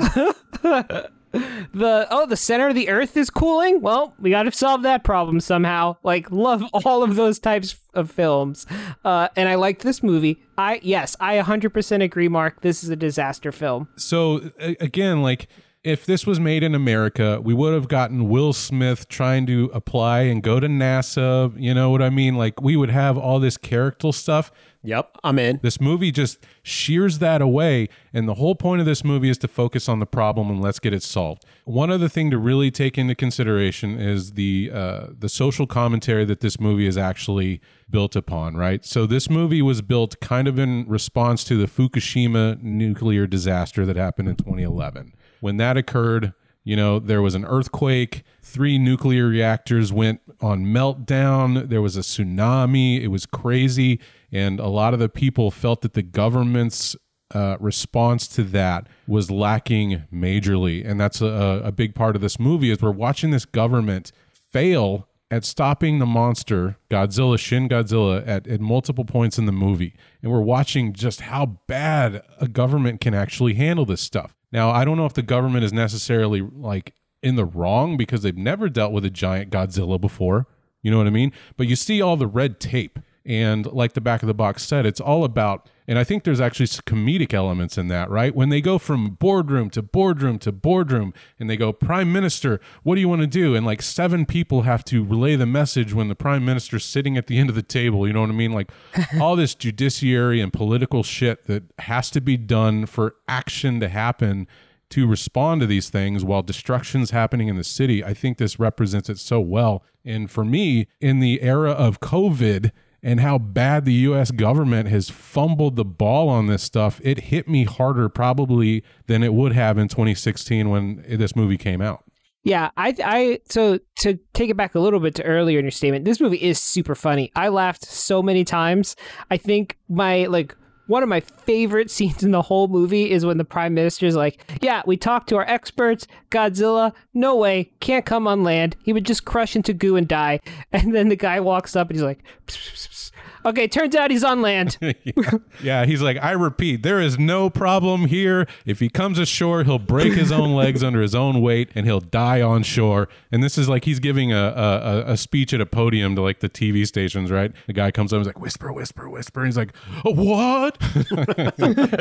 the 1.32 2.06
oh 2.10 2.26
the 2.26 2.36
center 2.36 2.68
of 2.68 2.74
the 2.74 2.88
Earth 2.88 3.16
is 3.16 3.30
cooling. 3.30 3.80
Well, 3.80 4.14
we 4.18 4.30
got 4.30 4.42
to 4.44 4.52
solve 4.52 4.82
that 4.82 5.04
problem 5.04 5.40
somehow. 5.40 5.96
Like 6.02 6.30
love 6.30 6.64
all 6.84 7.02
of 7.02 7.14
those 7.16 7.38
types 7.38 7.76
of 7.94 8.10
films, 8.10 8.66
uh, 9.04 9.28
and 9.36 9.48
I 9.48 9.54
like 9.54 9.80
this 9.80 10.02
movie. 10.02 10.42
I 10.58 10.80
yes, 10.82 11.16
I 11.20 11.38
100% 11.38 12.02
agree, 12.02 12.28
Mark. 12.28 12.62
This 12.62 12.82
is 12.82 12.90
a 12.90 12.96
disaster 12.96 13.52
film. 13.52 13.88
So 13.96 14.50
again, 14.58 15.22
like 15.22 15.48
if 15.82 16.04
this 16.04 16.26
was 16.26 16.38
made 16.38 16.62
in 16.62 16.74
America, 16.74 17.40
we 17.42 17.54
would 17.54 17.72
have 17.72 17.88
gotten 17.88 18.28
Will 18.28 18.52
Smith 18.52 19.08
trying 19.08 19.46
to 19.46 19.70
apply 19.72 20.22
and 20.22 20.42
go 20.42 20.60
to 20.60 20.66
NASA. 20.66 21.52
You 21.58 21.72
know 21.72 21.90
what 21.90 22.02
I 22.02 22.10
mean? 22.10 22.36
Like 22.36 22.60
we 22.60 22.76
would 22.76 22.90
have 22.90 23.16
all 23.16 23.40
this 23.40 23.56
character 23.56 24.12
stuff. 24.12 24.52
yep, 24.82 25.16
I'm 25.24 25.38
in. 25.38 25.58
This 25.62 25.80
movie 25.80 26.12
just 26.12 26.38
shears 26.62 27.18
that 27.20 27.40
away, 27.40 27.88
and 28.12 28.28
the 28.28 28.34
whole 28.34 28.54
point 28.54 28.80
of 28.80 28.86
this 28.86 29.02
movie 29.04 29.30
is 29.30 29.38
to 29.38 29.48
focus 29.48 29.88
on 29.88 30.00
the 30.00 30.06
problem 30.06 30.50
and 30.50 30.60
let's 30.60 30.78
get 30.78 30.92
it 30.92 31.02
solved. 31.02 31.46
One 31.64 31.90
other 31.90 32.08
thing 32.08 32.30
to 32.30 32.36
really 32.36 32.70
take 32.70 32.98
into 32.98 33.14
consideration 33.14 33.98
is 33.98 34.32
the 34.32 34.70
uh, 34.72 35.06
the 35.18 35.30
social 35.30 35.66
commentary 35.66 36.26
that 36.26 36.40
this 36.40 36.60
movie 36.60 36.86
is 36.86 36.98
actually 36.98 37.62
built 37.88 38.14
upon. 38.14 38.54
Right, 38.54 38.84
so 38.84 39.06
this 39.06 39.30
movie 39.30 39.62
was 39.62 39.80
built 39.80 40.20
kind 40.20 40.46
of 40.46 40.58
in 40.58 40.86
response 40.86 41.42
to 41.44 41.56
the 41.56 41.66
Fukushima 41.66 42.62
nuclear 42.62 43.26
disaster 43.26 43.86
that 43.86 43.96
happened 43.96 44.28
in 44.28 44.36
2011. 44.36 45.14
When 45.40 45.56
that 45.56 45.76
occurred, 45.76 46.32
you 46.64 46.76
know, 46.76 46.98
there 46.98 47.22
was 47.22 47.34
an 47.34 47.44
earthquake, 47.44 48.22
three 48.42 48.78
nuclear 48.78 49.26
reactors 49.26 49.92
went 49.92 50.20
on 50.40 50.66
meltdown, 50.66 51.68
there 51.68 51.82
was 51.82 51.96
a 51.96 52.00
tsunami, 52.00 53.00
it 53.00 53.08
was 53.08 53.26
crazy, 53.26 53.98
and 54.30 54.60
a 54.60 54.68
lot 54.68 54.92
of 54.94 55.00
the 55.00 55.08
people 55.08 55.50
felt 55.50 55.80
that 55.82 55.94
the 55.94 56.02
government's 56.02 56.96
uh, 57.34 57.56
response 57.60 58.26
to 58.28 58.42
that 58.42 58.88
was 59.06 59.30
lacking 59.30 60.02
majorly. 60.12 60.88
And 60.88 61.00
that's 61.00 61.20
a, 61.20 61.62
a 61.64 61.72
big 61.72 61.94
part 61.94 62.16
of 62.16 62.22
this 62.22 62.38
movie 62.38 62.70
is 62.70 62.82
we're 62.82 62.90
watching 62.90 63.30
this 63.30 63.44
government 63.44 64.12
fail 64.32 65.08
at 65.30 65.44
stopping 65.44 66.00
the 66.00 66.06
monster, 66.06 66.76
Godzilla, 66.90 67.38
Shin 67.38 67.68
Godzilla, 67.68 68.26
at, 68.26 68.48
at 68.48 68.60
multiple 68.60 69.04
points 69.04 69.38
in 69.38 69.46
the 69.46 69.52
movie. 69.52 69.94
And 70.22 70.32
we're 70.32 70.40
watching 70.40 70.92
just 70.92 71.22
how 71.22 71.58
bad 71.68 72.22
a 72.40 72.48
government 72.48 73.00
can 73.00 73.14
actually 73.14 73.54
handle 73.54 73.84
this 73.84 74.00
stuff. 74.00 74.34
Now, 74.52 74.70
I 74.70 74.84
don't 74.84 74.96
know 74.96 75.06
if 75.06 75.14
the 75.14 75.22
government 75.22 75.64
is 75.64 75.72
necessarily 75.72 76.40
like 76.40 76.94
in 77.22 77.36
the 77.36 77.44
wrong 77.44 77.96
because 77.96 78.22
they've 78.22 78.36
never 78.36 78.68
dealt 78.68 78.92
with 78.92 79.04
a 79.04 79.10
giant 79.10 79.50
Godzilla 79.50 80.00
before. 80.00 80.46
You 80.82 80.90
know 80.90 80.98
what 80.98 81.06
I 81.06 81.10
mean? 81.10 81.32
But 81.56 81.66
you 81.66 81.76
see 81.76 82.00
all 82.00 82.16
the 82.16 82.26
red 82.26 82.58
tape. 82.58 82.98
And 83.24 83.66
like 83.66 83.92
the 83.92 84.00
back 84.00 84.22
of 84.22 84.26
the 84.26 84.34
box 84.34 84.62
said, 84.62 84.86
it's 84.86 85.00
all 85.00 85.24
about, 85.24 85.68
and 85.86 85.98
I 85.98 86.04
think 86.04 86.24
there's 86.24 86.40
actually 86.40 86.66
some 86.66 86.82
comedic 86.86 87.34
elements 87.34 87.76
in 87.76 87.88
that, 87.88 88.08
right? 88.08 88.34
When 88.34 88.48
they 88.48 88.62
go 88.62 88.78
from 88.78 89.10
boardroom 89.10 89.68
to 89.70 89.82
boardroom 89.82 90.38
to 90.40 90.52
boardroom 90.52 91.12
and 91.38 91.50
they 91.50 91.56
go, 91.56 91.72
Prime 91.72 92.12
Minister, 92.12 92.60
what 92.82 92.94
do 92.94 93.02
you 93.02 93.08
want 93.08 93.20
to 93.20 93.26
do? 93.26 93.54
And 93.54 93.66
like 93.66 93.82
seven 93.82 94.24
people 94.24 94.62
have 94.62 94.84
to 94.84 95.04
relay 95.04 95.36
the 95.36 95.46
message 95.46 95.92
when 95.92 96.08
the 96.08 96.14
Prime 96.14 96.44
Minister's 96.44 96.84
sitting 96.84 97.18
at 97.18 97.26
the 97.26 97.38
end 97.38 97.50
of 97.50 97.56
the 97.56 97.62
table. 97.62 98.06
You 98.06 98.14
know 98.14 98.22
what 98.22 98.30
I 98.30 98.34
mean? 98.34 98.52
Like 98.52 98.70
all 99.20 99.36
this 99.36 99.54
judiciary 99.54 100.40
and 100.40 100.52
political 100.52 101.02
shit 101.02 101.44
that 101.44 101.64
has 101.80 102.10
to 102.10 102.20
be 102.20 102.38
done 102.38 102.86
for 102.86 103.16
action 103.28 103.80
to 103.80 103.88
happen 103.88 104.48
to 104.90 105.06
respond 105.06 105.60
to 105.60 105.66
these 105.66 105.88
things 105.88 106.24
while 106.24 106.42
destruction's 106.42 107.10
happening 107.10 107.48
in 107.48 107.56
the 107.56 107.64
city. 107.64 108.04
I 108.04 108.12
think 108.12 108.38
this 108.38 108.58
represents 108.58 109.08
it 109.08 109.18
so 109.18 109.40
well. 109.40 109.84
And 110.04 110.30
for 110.30 110.44
me, 110.44 110.88
in 111.00 111.20
the 111.20 111.42
era 111.42 111.70
of 111.70 112.00
COVID 112.00 112.72
and 113.02 113.20
how 113.20 113.38
bad 113.38 113.84
the 113.84 113.92
US 113.92 114.30
government 114.30 114.88
has 114.88 115.10
fumbled 115.10 115.76
the 115.76 115.84
ball 115.84 116.28
on 116.28 116.46
this 116.46 116.62
stuff, 116.62 117.00
it 117.02 117.20
hit 117.24 117.48
me 117.48 117.64
harder 117.64 118.08
probably 118.08 118.84
than 119.06 119.22
it 119.22 119.34
would 119.34 119.52
have 119.52 119.78
in 119.78 119.88
2016 119.88 120.68
when 120.68 121.04
this 121.08 121.34
movie 121.34 121.56
came 121.56 121.80
out. 121.80 122.04
Yeah, 122.42 122.70
I, 122.76 122.94
I, 123.04 123.40
so 123.50 123.80
to 123.96 124.18
take 124.32 124.48
it 124.48 124.56
back 124.56 124.74
a 124.74 124.80
little 124.80 125.00
bit 125.00 125.14
to 125.16 125.22
earlier 125.24 125.58
in 125.58 125.64
your 125.66 125.70
statement, 125.72 126.06
this 126.06 126.20
movie 126.20 126.40
is 126.40 126.58
super 126.58 126.94
funny. 126.94 127.30
I 127.36 127.48
laughed 127.48 127.84
so 127.84 128.22
many 128.22 128.44
times. 128.44 128.96
I 129.30 129.36
think 129.36 129.76
my, 129.90 130.24
like, 130.24 130.56
one 130.90 131.02
of 131.02 131.08
my 131.08 131.20
favorite 131.20 131.90
scenes 131.96 132.22
in 132.22 132.32
the 132.32 132.42
whole 132.42 132.68
movie 132.68 133.10
is 133.10 133.24
when 133.24 133.38
the 133.38 133.44
prime 133.44 133.72
minister 133.74 134.06
is 134.06 134.16
like, 134.16 134.44
"Yeah, 134.60 134.82
we 134.84 134.96
talked 134.96 135.28
to 135.30 135.36
our 135.36 135.48
experts. 135.48 136.06
Godzilla, 136.30 136.92
no 137.14 137.36
way, 137.36 137.70
can't 137.80 138.04
come 138.04 138.26
on 138.26 138.42
land. 138.42 138.76
He 138.82 138.92
would 138.92 139.06
just 139.06 139.24
crush 139.24 139.56
into 139.56 139.72
goo 139.72 139.96
and 139.96 140.06
die." 140.08 140.40
And 140.72 140.94
then 140.94 141.08
the 141.08 141.16
guy 141.16 141.40
walks 141.40 141.74
up 141.74 141.88
and 141.88 141.96
he's 141.96 142.04
like, 142.04 142.22
pss, 142.46 142.56
pss, 142.56 142.88
pss. 142.88 143.10
"Okay, 143.44 143.68
turns 143.68 143.94
out 143.94 144.10
he's 144.10 144.24
on 144.24 144.42
land." 144.42 144.78
yeah. 144.80 145.30
yeah, 145.62 145.84
he's 145.84 146.02
like, 146.02 146.16
I 146.22 146.32
repeat, 146.32 146.82
there 146.82 147.00
is 147.00 147.18
no 147.18 147.50
problem 147.50 148.06
here. 148.06 148.46
If 148.66 148.80
he 148.80 148.88
comes 148.88 149.18
ashore, 149.18 149.64
he'll 149.64 149.78
break 149.78 150.12
his 150.12 150.32
own 150.32 150.54
legs 150.54 150.82
under 150.82 151.02
his 151.02 151.14
own 151.14 151.40
weight 151.40 151.70
and 151.74 151.86
he'll 151.86 152.00
die 152.00 152.40
on 152.40 152.62
shore. 152.62 153.08
And 153.32 153.42
this 153.42 153.58
is 153.58 153.68
like 153.68 153.84
he's 153.84 153.98
giving 153.98 154.32
a, 154.32 154.36
a, 154.36 155.12
a 155.12 155.16
speech 155.16 155.52
at 155.52 155.60
a 155.60 155.66
podium 155.66 156.14
to 156.16 156.22
like 156.22 156.40
the 156.40 156.48
TV 156.48 156.86
stations, 156.86 157.30
right? 157.30 157.52
The 157.66 157.72
guy 157.72 157.90
comes 157.90 158.12
up 158.12 158.18
and 158.18 158.26
he's 158.26 158.34
like, 158.34 158.40
whisper, 158.40 158.72
whisper, 158.72 159.08
whisper. 159.08 159.40
And 159.40 159.48
he's 159.48 159.56
like, 159.56 159.74
oh, 160.04 160.12
what? 160.12 160.78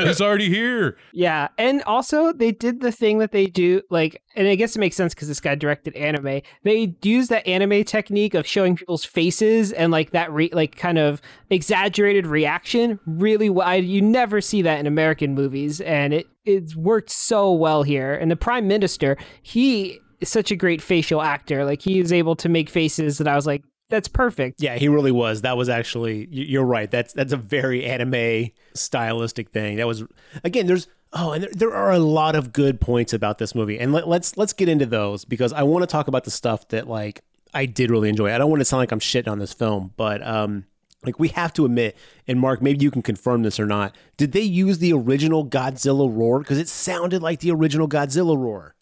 he's 0.00 0.20
already 0.20 0.48
here. 0.48 0.96
Yeah, 1.12 1.48
and 1.58 1.82
also 1.82 2.32
they 2.32 2.52
did 2.52 2.80
the 2.80 2.92
thing 2.92 3.18
that 3.18 3.32
they 3.32 3.46
do, 3.46 3.82
like, 3.90 4.22
and 4.36 4.46
I 4.46 4.54
guess 4.54 4.76
it 4.76 4.78
makes 4.78 4.96
sense 4.96 5.14
because 5.14 5.28
this 5.28 5.40
guy 5.40 5.54
directed 5.54 5.94
anime. 5.96 6.42
They 6.62 6.94
use 7.02 7.28
that 7.28 7.46
anime 7.46 7.84
technique 7.84 8.34
of 8.34 8.46
showing 8.46 8.76
people's 8.76 9.04
faces 9.04 9.72
and 9.72 9.90
like 9.90 10.10
that, 10.10 10.32
re- 10.32 10.50
like, 10.52 10.76
kind 10.76 10.98
of 10.98 11.20
exaggerated 11.50 12.26
reaction. 12.26 12.98
Really, 13.06 13.50
well. 13.50 13.66
I, 13.66 13.76
you 13.76 14.02
never 14.02 14.40
see 14.40 14.62
that 14.62 14.78
in 14.78 14.86
American 14.86 15.34
movies, 15.34 15.80
and 15.80 16.14
it 16.14 16.28
it's 16.44 16.74
worked 16.74 17.10
so 17.10 17.52
well 17.52 17.82
here. 17.82 18.14
And 18.14 18.30
the 18.30 18.36
Prime 18.36 18.66
Minister, 18.66 19.16
he 19.42 20.00
is 20.20 20.28
such 20.28 20.50
a 20.50 20.56
great 20.56 20.82
facial 20.82 21.22
actor. 21.22 21.64
Like, 21.64 21.82
he 21.82 21.98
is 21.98 22.12
able 22.12 22.36
to 22.36 22.48
make 22.48 22.68
faces 22.68 23.18
that 23.18 23.28
I 23.28 23.36
was 23.36 23.46
like, 23.46 23.62
that's 23.90 24.08
perfect. 24.08 24.62
Yeah, 24.62 24.76
he 24.76 24.88
really 24.88 25.12
was. 25.12 25.42
That 25.42 25.56
was 25.56 25.68
actually 25.68 26.28
you're 26.30 26.64
right. 26.64 26.90
That's 26.90 27.12
that's 27.12 27.32
a 27.32 27.36
very 27.36 27.84
anime 27.84 28.50
stylistic 28.72 29.50
thing. 29.50 29.76
That 29.76 29.86
was 29.86 30.04
again. 30.44 30.66
There's 30.66 30.86
oh, 31.12 31.32
and 31.32 31.42
there, 31.42 31.50
there 31.52 31.74
are 31.74 31.90
a 31.90 31.98
lot 31.98 32.36
of 32.36 32.52
good 32.52 32.80
points 32.80 33.12
about 33.12 33.38
this 33.38 33.54
movie, 33.54 33.78
and 33.78 33.92
let, 33.92 34.08
let's 34.08 34.36
let's 34.36 34.52
get 34.52 34.68
into 34.68 34.86
those 34.86 35.24
because 35.24 35.52
I 35.52 35.64
want 35.64 35.82
to 35.82 35.88
talk 35.88 36.06
about 36.06 36.24
the 36.24 36.30
stuff 36.30 36.68
that 36.68 36.88
like 36.88 37.22
I 37.52 37.66
did 37.66 37.90
really 37.90 38.08
enjoy. 38.08 38.32
I 38.32 38.38
don't 38.38 38.48
want 38.48 38.60
to 38.60 38.64
sound 38.64 38.78
like 38.78 38.92
I'm 38.92 39.00
shitting 39.00 39.30
on 39.30 39.38
this 39.40 39.52
film, 39.52 39.92
but 39.96 40.24
um, 40.26 40.66
like 41.04 41.18
we 41.18 41.28
have 41.28 41.52
to 41.54 41.64
admit, 41.64 41.96
and 42.28 42.38
Mark, 42.38 42.60
maybe 42.60 42.84
you 42.84 42.90
can 42.90 43.02
confirm 43.02 43.42
this 43.42 43.58
or 43.58 43.66
not. 43.66 43.96
Did 44.16 44.32
they 44.32 44.42
use 44.42 44.78
the 44.78 44.92
original 44.92 45.46
Godzilla 45.46 46.14
roar? 46.14 46.40
Because 46.40 46.58
it 46.58 46.68
sounded 46.68 47.22
like 47.22 47.40
the 47.40 47.50
original 47.50 47.88
Godzilla 47.88 48.36
roar. 48.36 48.74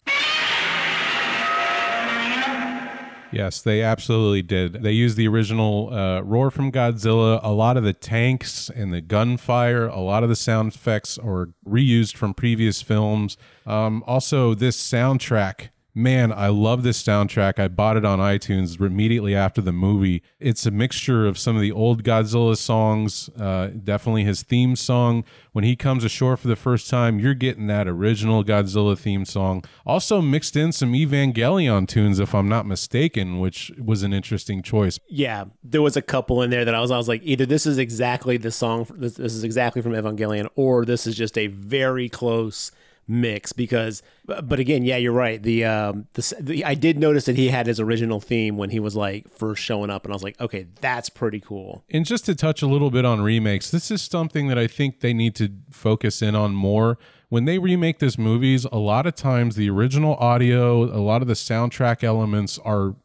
Yes, 3.31 3.61
they 3.61 3.83
absolutely 3.83 4.41
did. 4.41 4.81
They 4.81 4.91
used 4.91 5.15
the 5.15 5.27
original 5.27 5.93
uh, 5.93 6.21
roar 6.21 6.49
from 6.49 6.71
Godzilla. 6.71 7.39
A 7.43 7.51
lot 7.51 7.77
of 7.77 7.83
the 7.83 7.93
tanks 7.93 8.71
and 8.75 8.91
the 8.91 9.01
gunfire, 9.01 9.87
a 9.87 9.99
lot 9.99 10.23
of 10.23 10.29
the 10.29 10.35
sound 10.35 10.73
effects 10.73 11.17
are 11.19 11.49
reused 11.67 12.15
from 12.15 12.33
previous 12.33 12.81
films. 12.81 13.37
Um, 13.67 14.03
also, 14.07 14.55
this 14.55 14.81
soundtrack 14.81 15.69
man, 15.93 16.31
I 16.31 16.47
love 16.47 16.83
this 16.83 17.01
soundtrack. 17.01 17.59
I 17.59 17.67
bought 17.67 17.97
it 17.97 18.05
on 18.05 18.19
iTunes 18.19 18.79
immediately 18.79 19.35
after 19.35 19.61
the 19.61 19.71
movie. 19.71 20.21
It's 20.39 20.65
a 20.65 20.71
mixture 20.71 21.27
of 21.27 21.37
some 21.37 21.55
of 21.55 21.61
the 21.61 21.71
old 21.71 22.03
Godzilla 22.03 22.55
songs, 22.57 23.29
uh, 23.39 23.67
definitely 23.67 24.23
his 24.23 24.43
theme 24.43 24.75
song. 24.75 25.23
When 25.51 25.63
he 25.63 25.75
comes 25.75 26.03
ashore 26.03 26.37
for 26.37 26.47
the 26.47 26.55
first 26.55 26.89
time, 26.89 27.19
you're 27.19 27.33
getting 27.33 27.67
that 27.67 27.87
original 27.87 28.43
Godzilla 28.43 28.97
theme 28.97 29.25
song. 29.25 29.63
Also 29.85 30.21
mixed 30.21 30.55
in 30.55 30.71
some 30.71 30.93
Evangelion 30.93 31.87
tunes, 31.87 32.19
if 32.19 32.33
I'm 32.35 32.47
not 32.47 32.65
mistaken, 32.65 33.39
which 33.39 33.71
was 33.83 34.03
an 34.03 34.13
interesting 34.13 34.61
choice. 34.61 34.99
Yeah, 35.07 35.45
there 35.63 35.81
was 35.81 35.97
a 35.97 36.01
couple 36.01 36.41
in 36.41 36.49
there 36.49 36.65
that 36.65 36.75
I 36.75 36.79
was, 36.79 36.91
I 36.91 36.97
was 36.97 37.07
like, 37.07 37.21
either 37.23 37.45
this 37.45 37.65
is 37.65 37.77
exactly 37.77 38.37
the 38.37 38.51
song, 38.51 38.87
this, 38.95 39.15
this 39.15 39.33
is 39.33 39.43
exactly 39.43 39.81
from 39.81 39.93
Evangelion, 39.93 40.47
or 40.55 40.85
this 40.85 41.07
is 41.07 41.15
just 41.15 41.37
a 41.37 41.47
very 41.47 42.09
close 42.09 42.71
mix 43.09 43.51
because 43.51 44.03
but 44.25 44.59
again 44.59 44.83
yeah 44.83 44.95
you're 44.95 45.11
right. 45.11 45.41
The 45.41 45.65
um 45.65 46.07
the, 46.13 46.35
the, 46.39 46.65
i 46.65 46.75
did 46.75 46.99
notice 46.99 47.25
that 47.25 47.35
he 47.35 47.49
had 47.49 47.67
his 47.67 47.79
original 47.79 48.19
theme 48.19 48.55
when 48.55 48.69
he 48.69 48.79
was 48.79 48.95
like 48.95 49.27
first 49.29 49.63
showing 49.63 49.89
up 49.89 50.05
and 50.05 50.13
i 50.13 50.15
was 50.15 50.23
like 50.23 50.39
okay 50.39 50.67
that's 50.79 51.09
pretty 51.09 51.39
cool. 51.39 51.83
And 51.89 52.05
just 52.05 52.25
to 52.25 52.35
touch 52.35 52.61
a 52.61 52.67
little 52.67 52.91
bit 52.91 53.05
on 53.05 53.21
remakes 53.21 53.71
this 53.71 53.89
is 53.89 54.01
something 54.01 54.47
that 54.47 54.57
i 54.57 54.67
think 54.67 54.99
they 54.99 55.13
need 55.13 55.35
to 55.35 55.49
focus 55.71 56.21
in 56.21 56.35
on 56.35 56.53
more. 56.53 56.97
When 57.29 57.45
they 57.45 57.59
remake 57.59 57.99
these 57.99 58.17
movies 58.17 58.65
a 58.71 58.77
lot 58.77 59.05
of 59.05 59.15
times 59.15 59.55
the 59.55 59.69
original 59.69 60.15
audio 60.15 60.83
a 60.83 61.01
lot 61.01 61.21
of 61.21 61.27
the 61.27 61.35
soundtrack 61.35 62.03
elements 62.03 62.59
are 62.59 62.95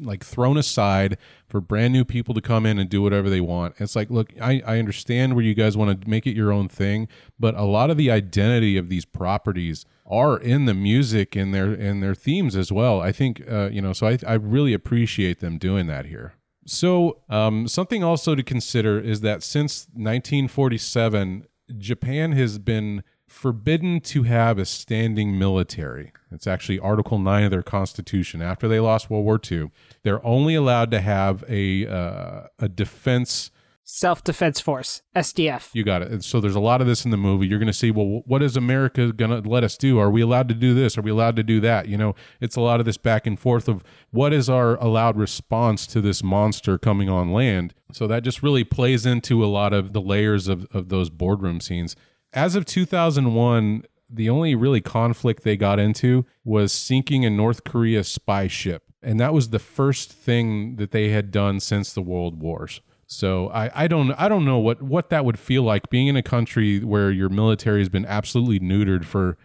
like 0.00 0.24
thrown 0.24 0.56
aside 0.56 1.16
for 1.46 1.60
brand 1.60 1.92
new 1.92 2.04
people 2.04 2.34
to 2.34 2.40
come 2.40 2.66
in 2.66 2.78
and 2.78 2.88
do 2.90 3.02
whatever 3.02 3.30
they 3.30 3.40
want. 3.40 3.74
It's 3.78 3.94
like, 3.94 4.10
look, 4.10 4.32
I, 4.40 4.62
I 4.66 4.78
understand 4.78 5.34
where 5.34 5.44
you 5.44 5.54
guys 5.54 5.76
want 5.76 6.02
to 6.02 6.08
make 6.08 6.26
it 6.26 6.36
your 6.36 6.52
own 6.52 6.68
thing, 6.68 7.08
but 7.38 7.54
a 7.54 7.62
lot 7.62 7.90
of 7.90 7.96
the 7.96 8.10
identity 8.10 8.76
of 8.76 8.88
these 8.88 9.04
properties 9.04 9.84
are 10.06 10.36
in 10.36 10.64
the 10.64 10.74
music 10.74 11.36
and 11.36 11.54
their 11.54 11.72
and 11.72 12.02
their 12.02 12.14
themes 12.14 12.56
as 12.56 12.72
well. 12.72 13.00
I 13.00 13.12
think 13.12 13.42
uh, 13.50 13.68
you 13.70 13.80
know, 13.80 13.92
so 13.92 14.06
I 14.06 14.18
I 14.26 14.34
really 14.34 14.72
appreciate 14.72 15.40
them 15.40 15.58
doing 15.58 15.86
that 15.86 16.06
here. 16.06 16.34
So 16.66 17.18
um, 17.28 17.66
something 17.66 18.04
also 18.04 18.34
to 18.34 18.42
consider 18.42 19.00
is 19.00 19.20
that 19.22 19.42
since 19.42 19.86
1947, 19.94 21.46
Japan 21.78 22.32
has 22.32 22.58
been 22.58 23.02
forbidden 23.32 24.00
to 24.00 24.24
have 24.24 24.58
a 24.58 24.64
standing 24.64 25.38
military. 25.38 26.12
It's 26.30 26.46
actually 26.46 26.78
Article 26.78 27.18
9 27.18 27.44
of 27.44 27.50
their 27.50 27.62
constitution. 27.62 28.42
After 28.42 28.68
they 28.68 28.78
lost 28.78 29.10
World 29.10 29.24
War 29.24 29.40
II, 29.50 29.70
they're 30.02 30.24
only 30.24 30.54
allowed 30.54 30.90
to 30.92 31.00
have 31.00 31.42
a 31.48 31.86
uh, 31.86 32.46
a 32.58 32.68
defense 32.68 33.50
self 33.84 34.22
defense 34.22 34.60
force, 34.60 35.02
SDF. 35.16 35.70
You 35.72 35.84
got 35.84 36.02
it. 36.02 36.10
And 36.10 36.24
so 36.24 36.40
there's 36.40 36.54
a 36.54 36.60
lot 36.60 36.80
of 36.80 36.86
this 36.86 37.04
in 37.04 37.10
the 37.10 37.16
movie. 37.16 37.46
You're 37.46 37.58
going 37.58 37.66
to 37.66 37.72
see, 37.72 37.90
well, 37.90 38.22
what 38.26 38.42
is 38.42 38.56
America 38.56 39.12
going 39.12 39.42
to 39.42 39.48
let 39.48 39.64
us 39.64 39.76
do? 39.76 39.98
Are 39.98 40.10
we 40.10 40.20
allowed 40.20 40.48
to 40.48 40.54
do 40.54 40.74
this? 40.74 40.96
Are 40.96 41.02
we 41.02 41.10
allowed 41.10 41.36
to 41.36 41.42
do 41.42 41.60
that? 41.60 41.88
You 41.88 41.98
know, 41.98 42.14
it's 42.40 42.56
a 42.56 42.60
lot 42.60 42.80
of 42.80 42.86
this 42.86 42.96
back 42.96 43.26
and 43.26 43.38
forth 43.38 43.68
of 43.68 43.82
what 44.10 44.32
is 44.32 44.48
our 44.48 44.76
allowed 44.76 45.16
response 45.16 45.86
to 45.88 46.00
this 46.00 46.22
monster 46.22 46.78
coming 46.78 47.08
on 47.08 47.32
land. 47.32 47.74
So 47.92 48.06
that 48.06 48.22
just 48.22 48.42
really 48.42 48.64
plays 48.64 49.04
into 49.04 49.44
a 49.44 49.46
lot 49.46 49.72
of 49.72 49.92
the 49.92 50.00
layers 50.00 50.48
of, 50.48 50.66
of 50.72 50.88
those 50.88 51.10
boardroom 51.10 51.60
scenes. 51.60 51.96
As 52.32 52.54
of 52.54 52.64
2001, 52.64 53.84
the 54.08 54.30
only 54.30 54.54
really 54.54 54.80
conflict 54.80 55.42
they 55.42 55.56
got 55.56 55.78
into 55.78 56.26
was 56.44 56.72
sinking 56.72 57.24
a 57.24 57.30
North 57.30 57.64
Korea 57.64 58.04
spy 58.04 58.46
ship. 58.46 58.84
And 59.02 59.18
that 59.18 59.34
was 59.34 59.50
the 59.50 59.58
first 59.58 60.12
thing 60.12 60.76
that 60.76 60.92
they 60.92 61.08
had 61.08 61.30
done 61.30 61.60
since 61.60 61.92
the 61.92 62.02
World 62.02 62.40
Wars. 62.40 62.80
So 63.06 63.48
I, 63.48 63.84
I 63.84 63.88
don't 63.88 64.12
I 64.12 64.28
don't 64.28 64.44
know 64.44 64.58
what, 64.58 64.80
what 64.80 65.10
that 65.10 65.24
would 65.24 65.38
feel 65.38 65.62
like 65.62 65.90
being 65.90 66.06
in 66.06 66.16
a 66.16 66.22
country 66.22 66.78
where 66.80 67.10
your 67.10 67.28
military 67.28 67.80
has 67.80 67.88
been 67.88 68.06
absolutely 68.06 68.60
neutered 68.60 69.04
for 69.04 69.36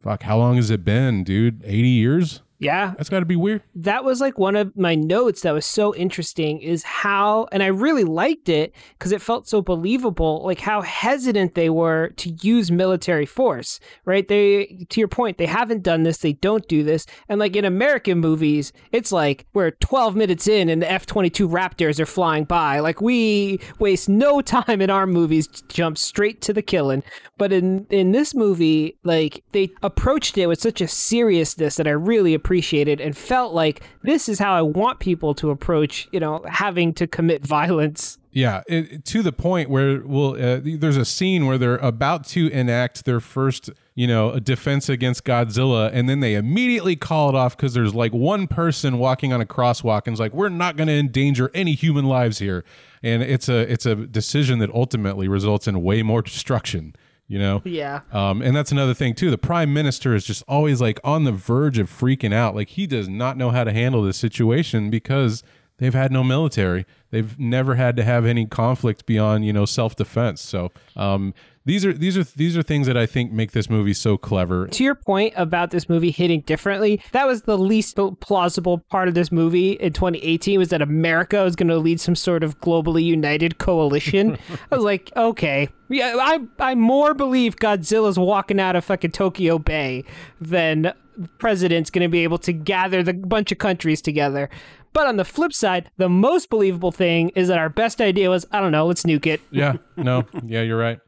fuck 0.00 0.22
how 0.22 0.38
long 0.38 0.56
has 0.56 0.70
it 0.70 0.84
been, 0.84 1.24
dude? 1.24 1.62
80 1.64 1.88
years? 1.88 2.40
Yeah. 2.60 2.92
That's 2.96 3.08
got 3.08 3.20
to 3.20 3.26
be 3.26 3.36
weird. 3.36 3.62
That 3.74 4.04
was 4.04 4.20
like 4.20 4.38
one 4.38 4.54
of 4.54 4.76
my 4.76 4.94
notes 4.94 5.40
that 5.42 5.52
was 5.52 5.64
so 5.64 5.94
interesting 5.94 6.60
is 6.60 6.82
how, 6.82 7.48
and 7.52 7.62
I 7.62 7.68
really 7.68 8.04
liked 8.04 8.50
it 8.50 8.74
because 8.98 9.12
it 9.12 9.22
felt 9.22 9.48
so 9.48 9.62
believable, 9.62 10.42
like 10.44 10.60
how 10.60 10.82
hesitant 10.82 11.54
they 11.54 11.70
were 11.70 12.10
to 12.18 12.30
use 12.42 12.70
military 12.70 13.24
force, 13.24 13.80
right? 14.04 14.28
They, 14.28 14.86
to 14.90 15.00
your 15.00 15.08
point, 15.08 15.38
they 15.38 15.46
haven't 15.46 15.82
done 15.82 16.02
this, 16.02 16.18
they 16.18 16.34
don't 16.34 16.68
do 16.68 16.84
this. 16.84 17.06
And 17.30 17.40
like 17.40 17.56
in 17.56 17.64
American 17.64 18.18
movies, 18.18 18.74
it's 18.92 19.10
like 19.10 19.46
we're 19.54 19.70
12 19.70 20.14
minutes 20.14 20.46
in 20.46 20.68
and 20.68 20.82
the 20.82 20.92
F 20.92 21.06
22 21.06 21.48
Raptors 21.48 21.98
are 21.98 22.06
flying 22.06 22.44
by. 22.44 22.80
Like 22.80 23.00
we 23.00 23.58
waste 23.78 24.10
no 24.10 24.40
time 24.42 24.82
in 24.82 24.90
our 24.90 25.06
movies, 25.06 25.48
jump 25.68 25.96
straight 25.96 26.42
to 26.42 26.52
the 26.52 26.62
killing. 26.62 27.02
But 27.38 27.54
in, 27.54 27.86
in 27.88 28.12
this 28.12 28.34
movie, 28.34 28.98
like 29.02 29.44
they 29.52 29.70
approached 29.82 30.36
it 30.36 30.46
with 30.46 30.60
such 30.60 30.82
a 30.82 30.88
seriousness 30.88 31.76
that 31.76 31.86
I 31.86 31.92
really 31.92 32.34
appreciated 32.34 32.49
appreciated 32.50 33.00
and 33.00 33.16
felt 33.16 33.54
like 33.54 33.80
this 34.02 34.28
is 34.28 34.40
how 34.40 34.52
I 34.52 34.62
want 34.62 34.98
people 34.98 35.34
to 35.34 35.50
approach, 35.50 36.08
you 36.10 36.18
know, 36.18 36.44
having 36.48 36.92
to 36.94 37.06
commit 37.06 37.46
violence. 37.46 38.18
Yeah, 38.32 38.62
it, 38.66 39.04
to 39.04 39.22
the 39.22 39.30
point 39.30 39.70
where 39.70 40.02
well, 40.04 40.34
uh, 40.34 40.58
there's 40.60 40.96
a 40.96 41.04
scene 41.04 41.46
where 41.46 41.58
they're 41.58 41.76
about 41.76 42.26
to 42.28 42.48
enact 42.50 43.04
their 43.04 43.20
first, 43.20 43.70
you 43.94 44.08
know, 44.08 44.40
defense 44.40 44.88
against 44.88 45.24
Godzilla, 45.24 45.90
and 45.92 46.08
then 46.08 46.18
they 46.18 46.34
immediately 46.34 46.96
call 46.96 47.28
it 47.28 47.36
off 47.36 47.56
because 47.56 47.72
there's 47.72 47.94
like 47.94 48.12
one 48.12 48.48
person 48.48 48.98
walking 48.98 49.32
on 49.32 49.40
a 49.40 49.46
crosswalk 49.46 50.06
and 50.06 50.14
is 50.14 50.20
like, 50.20 50.34
"We're 50.34 50.48
not 50.48 50.76
going 50.76 50.88
to 50.88 50.94
endanger 50.94 51.52
any 51.54 51.74
human 51.74 52.06
lives 52.06 52.40
here," 52.40 52.64
and 53.00 53.22
it's 53.22 53.48
a 53.48 53.60
it's 53.72 53.86
a 53.86 53.94
decision 53.94 54.58
that 54.58 54.70
ultimately 54.70 55.28
results 55.28 55.68
in 55.68 55.82
way 55.82 56.02
more 56.02 56.22
destruction 56.22 56.96
you 57.30 57.38
know? 57.38 57.62
Yeah. 57.64 58.00
Um, 58.10 58.42
and 58.42 58.56
that's 58.56 58.72
another 58.72 58.92
thing 58.92 59.14
too. 59.14 59.30
The 59.30 59.38
prime 59.38 59.72
minister 59.72 60.16
is 60.16 60.24
just 60.24 60.42
always 60.48 60.80
like 60.80 60.98
on 61.04 61.22
the 61.22 61.30
verge 61.30 61.78
of 61.78 61.88
freaking 61.88 62.34
out. 62.34 62.56
Like 62.56 62.70
he 62.70 62.88
does 62.88 63.08
not 63.08 63.36
know 63.36 63.50
how 63.50 63.62
to 63.62 63.72
handle 63.72 64.02
this 64.02 64.16
situation 64.16 64.90
because 64.90 65.44
they've 65.78 65.94
had 65.94 66.10
no 66.10 66.24
military. 66.24 66.86
They've 67.12 67.38
never 67.38 67.76
had 67.76 67.94
to 67.98 68.02
have 68.02 68.26
any 68.26 68.46
conflict 68.46 69.06
beyond 69.06 69.46
you 69.46 69.52
know 69.52 69.64
self-defense. 69.64 70.40
So 70.40 70.72
um, 70.96 71.32
these 71.70 71.86
are 71.86 71.92
these 71.92 72.18
are 72.18 72.24
these 72.24 72.56
are 72.56 72.64
things 72.64 72.88
that 72.88 72.96
I 72.96 73.06
think 73.06 73.30
make 73.30 73.52
this 73.52 73.70
movie 73.70 73.94
so 73.94 74.18
clever. 74.18 74.66
To 74.66 74.82
your 74.82 74.96
point 74.96 75.34
about 75.36 75.70
this 75.70 75.88
movie 75.88 76.10
hitting 76.10 76.40
differently, 76.40 77.00
that 77.12 77.28
was 77.28 77.42
the 77.42 77.56
least 77.56 77.96
plausible 78.18 78.78
part 78.90 79.06
of 79.06 79.14
this 79.14 79.30
movie 79.30 79.72
in 79.74 79.92
2018 79.92 80.58
was 80.58 80.70
that 80.70 80.82
America 80.82 81.44
was 81.44 81.54
going 81.54 81.68
to 81.68 81.78
lead 81.78 82.00
some 82.00 82.16
sort 82.16 82.42
of 82.42 82.60
globally 82.60 83.04
united 83.04 83.58
coalition. 83.58 84.36
I 84.72 84.74
was 84.74 84.84
like, 84.84 85.12
okay, 85.16 85.68
yeah, 85.88 86.16
I 86.18 86.40
I 86.58 86.74
more 86.74 87.14
believe 87.14 87.54
Godzilla's 87.54 88.18
walking 88.18 88.58
out 88.58 88.74
of 88.74 88.84
fucking 88.84 89.12
Tokyo 89.12 89.60
Bay 89.60 90.02
than 90.40 90.92
president's 91.38 91.90
going 91.90 92.02
to 92.02 92.08
be 92.08 92.24
able 92.24 92.38
to 92.38 92.52
gather 92.52 93.04
the 93.04 93.12
bunch 93.12 93.52
of 93.52 93.58
countries 93.58 94.02
together. 94.02 94.50
But 94.92 95.06
on 95.06 95.18
the 95.18 95.24
flip 95.24 95.52
side, 95.52 95.88
the 95.98 96.08
most 96.08 96.50
believable 96.50 96.90
thing 96.90 97.28
is 97.36 97.46
that 97.46 97.58
our 97.58 97.68
best 97.68 98.00
idea 98.00 98.28
was, 98.28 98.44
I 98.50 98.60
don't 98.60 98.72
know, 98.72 98.86
let's 98.86 99.04
nuke 99.04 99.26
it. 99.26 99.40
Yeah, 99.52 99.74
no, 99.96 100.26
yeah, 100.44 100.62
you're 100.62 100.76
right. 100.76 100.98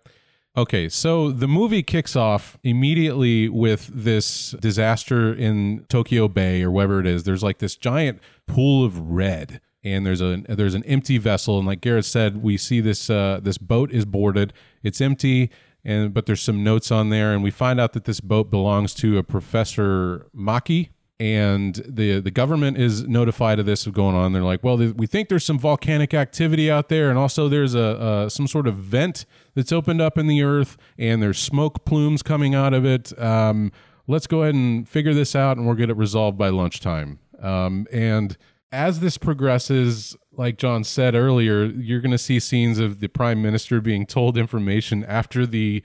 Okay, 0.54 0.90
so 0.90 1.30
the 1.30 1.48
movie 1.48 1.82
kicks 1.82 2.14
off 2.14 2.58
immediately 2.62 3.48
with 3.48 3.86
this 3.86 4.50
disaster 4.60 5.32
in 5.32 5.86
Tokyo 5.88 6.28
Bay 6.28 6.62
or 6.62 6.70
wherever 6.70 7.00
it 7.00 7.06
is. 7.06 7.24
There's 7.24 7.42
like 7.42 7.56
this 7.56 7.74
giant 7.74 8.20
pool 8.46 8.84
of 8.84 8.98
red, 8.98 9.62
and 9.82 10.04
there's 10.04 10.20
a 10.20 10.42
there's 10.46 10.74
an 10.74 10.84
empty 10.84 11.16
vessel, 11.16 11.56
and 11.56 11.66
like 11.66 11.80
Garrett 11.80 12.04
said, 12.04 12.42
we 12.42 12.58
see 12.58 12.80
this 12.80 13.08
uh, 13.08 13.40
this 13.42 13.56
boat 13.56 13.92
is 13.92 14.04
boarded. 14.04 14.52
It's 14.82 15.00
empty, 15.00 15.50
and 15.86 16.12
but 16.12 16.26
there's 16.26 16.42
some 16.42 16.62
notes 16.62 16.90
on 16.90 17.08
there, 17.08 17.32
and 17.32 17.42
we 17.42 17.50
find 17.50 17.80
out 17.80 17.94
that 17.94 18.04
this 18.04 18.20
boat 18.20 18.50
belongs 18.50 18.92
to 18.96 19.16
a 19.16 19.22
Professor 19.22 20.26
Maki, 20.36 20.90
and 21.20 21.76
the 21.86 22.20
the 22.20 22.30
government 22.30 22.78
is 22.78 23.04
notified 23.06 23.58
of 23.58 23.66
this 23.66 23.86
going 23.86 24.16
on. 24.16 24.32
They're 24.32 24.42
like, 24.42 24.64
well, 24.64 24.76
we 24.76 25.06
think 25.06 25.28
there's 25.28 25.44
some 25.44 25.58
volcanic 25.58 26.14
activity 26.14 26.70
out 26.70 26.88
there, 26.88 27.10
and 27.10 27.18
also 27.18 27.48
there's 27.48 27.74
a, 27.74 28.24
a, 28.26 28.30
some 28.30 28.48
sort 28.48 28.66
of 28.66 28.76
vent 28.76 29.24
that's 29.54 29.72
opened 29.72 30.00
up 30.00 30.18
in 30.18 30.26
the 30.26 30.42
earth, 30.42 30.76
and 30.98 31.22
there's 31.22 31.38
smoke 31.38 31.84
plumes 31.84 32.22
coming 32.22 32.54
out 32.54 32.74
of 32.74 32.84
it. 32.84 33.16
Um, 33.20 33.72
let's 34.06 34.26
go 34.26 34.42
ahead 34.42 34.54
and 34.54 34.88
figure 34.88 35.14
this 35.14 35.36
out, 35.36 35.56
and 35.56 35.66
we'll 35.66 35.76
get 35.76 35.90
it 35.90 35.96
resolved 35.96 36.38
by 36.38 36.48
lunchtime. 36.48 37.18
Um, 37.40 37.86
and 37.92 38.36
as 38.72 39.00
this 39.00 39.18
progresses, 39.18 40.16
like 40.32 40.56
Jon 40.56 40.82
said 40.82 41.14
earlier, 41.14 41.66
you're 41.66 42.00
going 42.00 42.12
to 42.12 42.18
see 42.18 42.40
scenes 42.40 42.78
of 42.78 43.00
the 43.00 43.08
prime 43.08 43.42
minister 43.42 43.80
being 43.80 44.06
told 44.06 44.38
information 44.38 45.04
after 45.04 45.46
the 45.46 45.82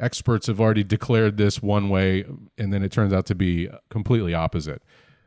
experts 0.00 0.46
have 0.46 0.60
already 0.60 0.84
declared 0.84 1.36
this 1.36 1.62
one 1.62 1.88
way, 1.88 2.24
and 2.58 2.72
then 2.72 2.82
it 2.82 2.92
turns 2.92 3.12
out 3.12 3.26
to 3.26 3.34
be 3.34 3.68
completely 3.90 4.34
opposite. 4.34 4.82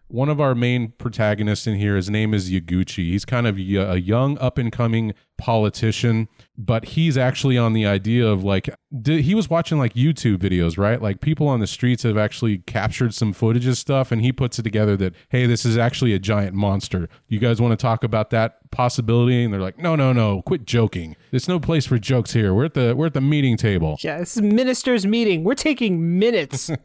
One 0.08 0.30
of 0.30 0.40
our 0.40 0.54
main 0.54 0.94
protagonists 0.98 1.66
in 1.66 1.76
here, 1.76 1.96
his 1.96 2.10
name 2.10 2.34
is 2.34 2.52
Yaguchi. 2.52 3.10
He's 3.10 3.26
kind 3.26 3.48
of 3.48 3.58
a 3.58 4.00
young, 4.00 4.38
up 4.38 4.60
and 4.60 4.72
coming 4.72 5.14
politician, 5.38 6.28
but 6.56 6.86
he's 6.86 7.18
actually 7.18 7.58
on 7.58 7.74
the 7.74 7.86
idea 7.88 8.28
of 8.28 8.44
like, 8.44 8.70
he 9.06 9.34
was 9.34 9.50
watching 9.50 9.80
like 9.80 9.96
YouTube 9.96 10.38
videos, 10.38 10.78
right? 10.78 11.02
Like 11.02 11.20
people 11.20 11.48
on 11.48 11.62
the 11.62 11.68
streets 11.68 12.04
have 12.04 12.18
actually 12.18 12.60
captured 12.60 13.14
some 13.16 13.34
footage 13.34 13.66
of 13.66 13.76
stuff, 13.78 14.12
and 14.12 14.22
he 14.22 14.32
puts 14.32 14.60
it 14.60 14.64
together 14.64 14.96
that, 14.98 15.14
hey, 15.30 15.48
this 15.48 15.66
is 15.66 15.78
actually 15.78 16.14
a 16.14 16.20
giant 16.20 16.54
monster. 16.54 17.10
You 17.28 17.40
guys 17.40 17.60
want 17.60 17.72
to 17.72 17.82
talk 17.82 18.04
about 18.04 18.30
that 18.30 18.70
possibility? 18.70 19.44
And 19.44 19.52
they're 19.52 19.62
like, 19.62 19.80
no, 19.80 19.96
no, 19.96 20.14
no, 20.14 20.44
quit 20.44 20.66
joking. 20.66 21.16
There's 21.32 21.48
no 21.48 21.60
place 21.60 21.88
for 21.88 21.98
jokes 21.98 22.34
here. 22.34 22.54
We're 22.54 22.66
at 22.66 22.76
the 22.76 22.94
we're 22.96 23.08
at 23.08 23.14
the 23.14 23.22
meeting 23.22 23.58
table. 23.58 23.98
Yeah, 24.02 24.20
this 24.20 24.38
is 24.38 24.44
minister's 24.44 25.08
meeting. 25.08 25.44
We're 25.44 25.56
taking 25.56 26.20
minutes. 26.20 26.70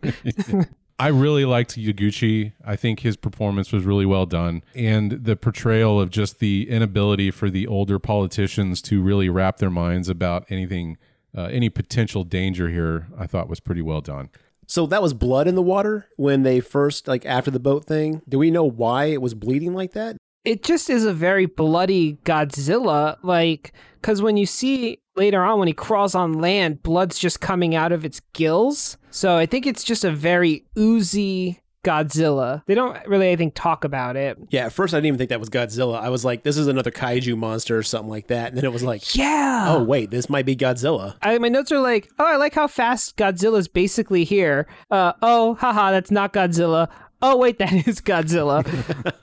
I 0.98 1.08
really 1.08 1.44
liked 1.44 1.76
Yaguchi. 1.76 2.52
I 2.64 2.74
think 2.74 3.00
his 3.00 3.16
performance 3.16 3.70
was 3.70 3.84
really 3.84 4.06
well 4.06 4.26
done. 4.26 4.64
And 4.74 5.12
the 5.12 5.36
portrayal 5.36 6.00
of 6.00 6.10
just 6.10 6.40
the 6.40 6.68
inability 6.68 7.30
for 7.30 7.50
the 7.50 7.68
older 7.68 8.00
politicians 8.00 8.82
to 8.82 9.00
really 9.00 9.28
wrap 9.28 9.58
their 9.58 9.70
minds 9.70 10.08
about 10.08 10.44
anything, 10.50 10.98
uh, 11.36 11.42
any 11.52 11.68
potential 11.68 12.24
danger 12.24 12.68
here, 12.68 13.06
I 13.16 13.28
thought 13.28 13.48
was 13.48 13.60
pretty 13.60 13.82
well 13.82 14.00
done. 14.00 14.30
So 14.66 14.86
that 14.86 15.00
was 15.00 15.14
blood 15.14 15.48
in 15.48 15.54
the 15.54 15.62
water 15.62 16.08
when 16.16 16.42
they 16.42 16.60
first, 16.60 17.08
like 17.08 17.24
after 17.24 17.50
the 17.50 17.60
boat 17.60 17.86
thing. 17.86 18.20
Do 18.28 18.38
we 18.38 18.50
know 18.50 18.64
why 18.64 19.06
it 19.06 19.22
was 19.22 19.34
bleeding 19.34 19.74
like 19.74 19.92
that? 19.92 20.16
It 20.44 20.62
just 20.62 20.90
is 20.90 21.04
a 21.04 21.14
very 21.14 21.46
bloody 21.46 22.14
Godzilla. 22.24 23.16
Like, 23.22 23.72
because 24.00 24.20
when 24.20 24.36
you 24.36 24.46
see 24.46 25.00
later 25.16 25.42
on 25.42 25.58
when 25.58 25.68
he 25.68 25.74
crawls 25.74 26.14
on 26.14 26.34
land, 26.34 26.82
blood's 26.82 27.18
just 27.18 27.40
coming 27.40 27.74
out 27.74 27.92
of 27.92 28.04
its 28.04 28.20
gills. 28.34 28.97
So 29.10 29.36
I 29.36 29.46
think 29.46 29.66
it's 29.66 29.84
just 29.84 30.04
a 30.04 30.10
very 30.10 30.64
oozy 30.76 31.60
Godzilla. 31.84 32.62
They 32.66 32.74
don't 32.74 32.98
really, 33.06 33.30
I 33.30 33.36
think, 33.36 33.54
talk 33.54 33.84
about 33.84 34.16
it. 34.16 34.36
Yeah, 34.50 34.66
at 34.66 34.72
first 34.72 34.92
I 34.92 34.98
didn't 34.98 35.06
even 35.06 35.18
think 35.18 35.30
that 35.30 35.40
was 35.40 35.48
Godzilla. 35.48 36.00
I 36.00 36.10
was 36.10 36.24
like, 36.24 36.42
this 36.42 36.56
is 36.56 36.66
another 36.66 36.90
kaiju 36.90 37.36
monster 37.36 37.78
or 37.78 37.82
something 37.82 38.10
like 38.10 38.26
that. 38.28 38.48
And 38.48 38.56
then 38.56 38.64
it 38.64 38.72
was 38.72 38.82
like, 38.82 39.16
yeah. 39.16 39.66
Oh, 39.68 39.82
wait, 39.82 40.10
this 40.10 40.28
might 40.28 40.44
be 40.44 40.56
Godzilla. 40.56 41.16
I, 41.22 41.38
my 41.38 41.48
notes 41.48 41.72
are 41.72 41.80
like, 41.80 42.10
oh, 42.18 42.26
I 42.26 42.36
like 42.36 42.54
how 42.54 42.66
fast 42.66 43.16
Godzilla's 43.16 43.68
basically 43.68 44.24
here. 44.24 44.66
Uh, 44.90 45.12
oh, 45.22 45.54
haha, 45.54 45.90
that's 45.90 46.10
not 46.10 46.32
Godzilla 46.32 46.88
oh 47.20 47.36
wait 47.36 47.58
that 47.58 47.72
is 47.88 48.00
godzilla 48.00 48.64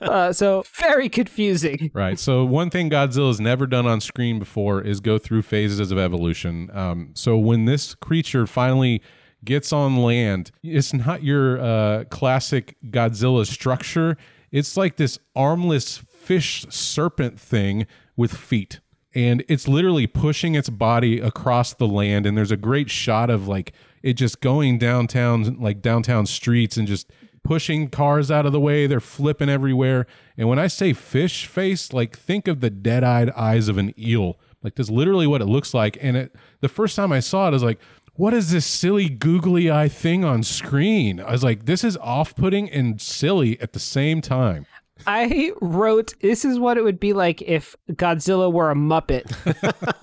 uh, 0.02 0.30
so 0.30 0.62
very 0.74 1.08
confusing 1.08 1.90
right 1.94 2.18
so 2.18 2.44
one 2.44 2.68
thing 2.68 2.90
godzilla's 2.90 3.40
never 3.40 3.66
done 3.66 3.86
on 3.86 4.02
screen 4.02 4.38
before 4.38 4.82
is 4.82 5.00
go 5.00 5.16
through 5.16 5.40
phases 5.40 5.90
of 5.90 5.98
evolution 5.98 6.70
um, 6.74 7.10
so 7.14 7.38
when 7.38 7.64
this 7.64 7.94
creature 7.94 8.46
finally 8.46 9.00
gets 9.46 9.72
on 9.72 9.96
land 9.96 10.50
it's 10.62 10.92
not 10.92 11.22
your 11.22 11.58
uh, 11.58 12.04
classic 12.10 12.76
godzilla 12.86 13.46
structure 13.46 14.16
it's 14.52 14.76
like 14.76 14.96
this 14.96 15.18
armless 15.34 15.96
fish 15.96 16.66
serpent 16.68 17.40
thing 17.40 17.86
with 18.16 18.32
feet 18.32 18.80
and 19.14 19.42
it's 19.48 19.66
literally 19.66 20.06
pushing 20.06 20.54
its 20.54 20.68
body 20.68 21.18
across 21.20 21.72
the 21.72 21.88
land 21.88 22.26
and 22.26 22.36
there's 22.36 22.50
a 22.50 22.56
great 22.56 22.90
shot 22.90 23.30
of 23.30 23.48
like 23.48 23.72
it 24.02 24.14
just 24.14 24.40
going 24.40 24.78
downtown 24.78 25.56
like 25.58 25.80
downtown 25.80 26.26
streets 26.26 26.76
and 26.76 26.86
just 26.86 27.10
pushing 27.46 27.88
cars 27.88 28.30
out 28.30 28.44
of 28.44 28.52
the 28.52 28.60
way. 28.60 28.86
They're 28.86 29.00
flipping 29.00 29.48
everywhere. 29.48 30.06
And 30.36 30.48
when 30.48 30.58
I 30.58 30.66
say 30.66 30.92
fish 30.92 31.46
face, 31.46 31.92
like 31.92 32.18
think 32.18 32.48
of 32.48 32.60
the 32.60 32.70
dead 32.70 33.04
eyed 33.04 33.30
eyes 33.30 33.68
of 33.68 33.78
an 33.78 33.94
eel. 33.98 34.38
Like 34.62 34.74
that's 34.74 34.90
literally 34.90 35.26
what 35.26 35.40
it 35.40 35.46
looks 35.46 35.72
like. 35.72 35.96
And 36.00 36.16
it 36.16 36.34
the 36.60 36.68
first 36.68 36.96
time 36.96 37.12
I 37.12 37.20
saw 37.20 37.46
it, 37.46 37.48
I 37.48 37.52
was 37.52 37.62
like, 37.62 37.78
what 38.16 38.34
is 38.34 38.50
this 38.50 38.66
silly 38.66 39.08
googly 39.08 39.70
eye 39.70 39.88
thing 39.88 40.24
on 40.24 40.42
screen? 40.42 41.20
I 41.20 41.32
was 41.32 41.44
like, 41.44 41.66
this 41.66 41.84
is 41.84 41.96
off 41.98 42.34
putting 42.34 42.70
and 42.70 43.00
silly 43.00 43.60
at 43.60 43.72
the 43.72 43.78
same 43.78 44.20
time. 44.20 44.66
I 45.06 45.52
wrote, 45.60 46.14
this 46.20 46.44
is 46.44 46.58
what 46.58 46.78
it 46.78 46.82
would 46.82 46.98
be 46.98 47.12
like 47.12 47.42
if 47.42 47.76
Godzilla 47.90 48.50
were 48.50 48.70
a 48.70 48.74
Muppet. 48.74 49.30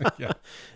yeah. 0.20 0.34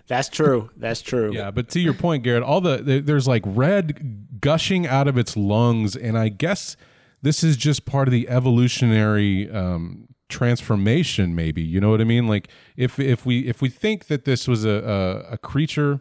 That's 0.08 0.30
true. 0.30 0.70
That's 0.76 1.02
true. 1.02 1.32
Yeah, 1.34 1.52
but 1.52 1.70
to 1.70 1.80
your 1.80 1.94
point, 1.94 2.24
Garrett, 2.24 2.44
all 2.44 2.62
the 2.62 3.02
there's 3.06 3.28
like 3.28 3.44
red 3.46 4.40
gushing 4.40 4.88
out 4.88 5.08
of 5.08 5.18
its 5.18 5.36
lungs, 5.36 5.96
and 5.96 6.18
I 6.18 6.30
guess 6.30 6.78
this 7.22 7.44
is 7.44 7.58
just 7.58 7.86
part 7.86 8.08
of 8.08 8.14
the 8.14 8.30
evolutionary 8.30 9.52
um, 9.52 10.08
transformation. 10.30 11.36
Maybe 11.36 11.62
you 11.62 11.82
know 11.82 11.90
what 11.92 12.00
I 12.00 12.06
mean. 12.06 12.26
Like 12.28 12.48
if 12.78 13.00
if 13.00 13.26
we 13.26 13.42
if 13.48 13.62
we 13.62 13.70
think 13.70 14.08
that 14.08 14.24
this 14.24 14.48
was 14.48 14.64
a 14.64 14.70
a, 15.30 15.34
a 15.34 15.38
creature 15.38 16.00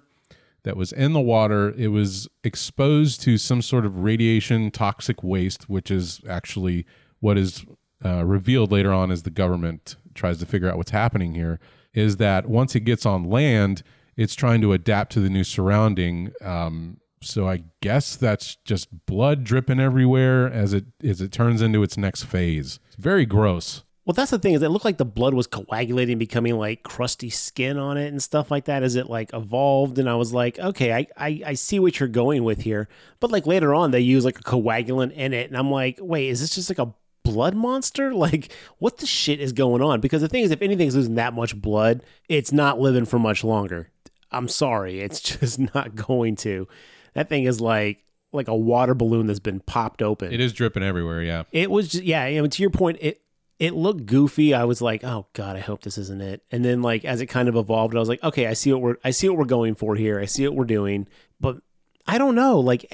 that 0.66 0.76
was 0.76 0.90
in 0.90 1.12
the 1.12 1.20
water. 1.20 1.72
It 1.78 1.88
was 1.88 2.28
exposed 2.42 3.22
to 3.22 3.38
some 3.38 3.62
sort 3.62 3.86
of 3.86 4.00
radiation 4.00 4.72
toxic 4.72 5.22
waste, 5.22 5.70
which 5.70 5.92
is 5.92 6.20
actually 6.28 6.84
what 7.20 7.38
is 7.38 7.64
uh, 8.04 8.24
revealed 8.24 8.72
later 8.72 8.92
on 8.92 9.12
as 9.12 9.22
the 9.22 9.30
government 9.30 9.94
tries 10.14 10.38
to 10.38 10.46
figure 10.46 10.68
out 10.68 10.76
what's 10.76 10.90
happening 10.90 11.34
here. 11.34 11.60
Is 11.94 12.16
that 12.16 12.48
once 12.48 12.74
it 12.74 12.80
gets 12.80 13.06
on 13.06 13.30
land, 13.30 13.84
it's 14.16 14.34
trying 14.34 14.60
to 14.62 14.72
adapt 14.72 15.12
to 15.12 15.20
the 15.20 15.30
new 15.30 15.44
surrounding. 15.44 16.32
Um, 16.44 16.98
so 17.22 17.48
I 17.48 17.62
guess 17.80 18.16
that's 18.16 18.56
just 18.64 19.06
blood 19.06 19.44
dripping 19.44 19.78
everywhere 19.78 20.52
as 20.52 20.74
it 20.74 20.86
as 21.02 21.20
it 21.20 21.30
turns 21.30 21.62
into 21.62 21.84
its 21.84 21.96
next 21.96 22.24
phase. 22.24 22.80
It's 22.88 22.96
very 22.96 23.24
gross. 23.24 23.84
Well, 24.06 24.14
that's 24.14 24.30
the 24.30 24.38
thing 24.38 24.54
is 24.54 24.62
it 24.62 24.68
looked 24.68 24.84
like 24.84 24.98
the 24.98 25.04
blood 25.04 25.34
was 25.34 25.48
coagulating, 25.48 26.16
becoming 26.16 26.56
like 26.56 26.84
crusty 26.84 27.28
skin 27.28 27.76
on 27.76 27.98
it 27.98 28.06
and 28.06 28.22
stuff 28.22 28.52
like 28.52 28.66
that 28.66 28.84
as 28.84 28.94
it 28.94 29.10
like 29.10 29.34
evolved. 29.34 29.98
And 29.98 30.08
I 30.08 30.14
was 30.14 30.32
like, 30.32 30.60
okay, 30.60 30.92
I, 30.92 31.08
I, 31.16 31.42
I 31.44 31.54
see 31.54 31.80
what 31.80 31.98
you're 31.98 32.08
going 32.08 32.44
with 32.44 32.60
here. 32.60 32.88
But 33.18 33.32
like 33.32 33.48
later 33.48 33.74
on, 33.74 33.90
they 33.90 33.98
use 33.98 34.24
like 34.24 34.38
a 34.38 34.44
coagulant 34.44 35.12
in 35.12 35.32
it. 35.32 35.48
And 35.48 35.58
I'm 35.58 35.72
like, 35.72 35.98
wait, 36.00 36.28
is 36.28 36.40
this 36.40 36.54
just 36.54 36.70
like 36.70 36.78
a 36.78 36.94
blood 37.24 37.56
monster? 37.56 38.14
Like, 38.14 38.52
what 38.78 38.98
the 38.98 39.06
shit 39.06 39.40
is 39.40 39.52
going 39.52 39.82
on? 39.82 40.00
Because 40.00 40.22
the 40.22 40.28
thing 40.28 40.44
is, 40.44 40.52
if 40.52 40.62
anything's 40.62 40.94
losing 40.94 41.16
that 41.16 41.34
much 41.34 41.60
blood, 41.60 42.04
it's 42.28 42.52
not 42.52 42.78
living 42.78 43.06
for 43.06 43.18
much 43.18 43.42
longer. 43.42 43.90
I'm 44.30 44.46
sorry, 44.46 45.00
it's 45.00 45.20
just 45.40 45.58
not 45.74 45.96
going 45.96 46.36
to. 46.36 46.68
That 47.14 47.28
thing 47.28 47.42
is 47.44 47.60
like 47.60 48.04
like 48.32 48.48
a 48.48 48.54
water 48.54 48.94
balloon 48.94 49.26
that's 49.26 49.40
been 49.40 49.60
popped 49.60 50.00
open. 50.00 50.32
It 50.32 50.40
is 50.40 50.52
dripping 50.52 50.82
everywhere. 50.82 51.22
Yeah. 51.22 51.44
It 51.50 51.70
was 51.70 51.88
just 51.88 52.04
yeah. 52.04 52.22
I 52.22 52.40
mean, 52.40 52.50
to 52.50 52.62
your 52.62 52.70
point, 52.70 52.98
it 53.00 53.20
it 53.58 53.74
looked 53.74 54.06
goofy. 54.06 54.52
I 54.54 54.64
was 54.64 54.82
like, 54.82 55.02
oh 55.04 55.26
god, 55.32 55.56
I 55.56 55.60
hope 55.60 55.82
this 55.82 55.98
isn't 55.98 56.20
it. 56.20 56.42
And 56.50 56.64
then 56.64 56.82
like 56.82 57.04
as 57.04 57.20
it 57.20 57.26
kind 57.26 57.48
of 57.48 57.56
evolved, 57.56 57.96
I 57.96 57.98
was 57.98 58.08
like, 58.08 58.22
okay, 58.22 58.46
I 58.46 58.52
see 58.52 58.72
what 58.72 58.82
we're 58.82 58.96
I 59.04 59.10
see 59.10 59.28
what 59.28 59.38
we're 59.38 59.44
going 59.44 59.74
for 59.74 59.96
here. 59.96 60.20
I 60.20 60.26
see 60.26 60.46
what 60.46 60.56
we're 60.56 60.64
doing, 60.64 61.08
but 61.40 61.58
I 62.06 62.18
don't 62.18 62.34
know. 62.34 62.60
Like 62.60 62.86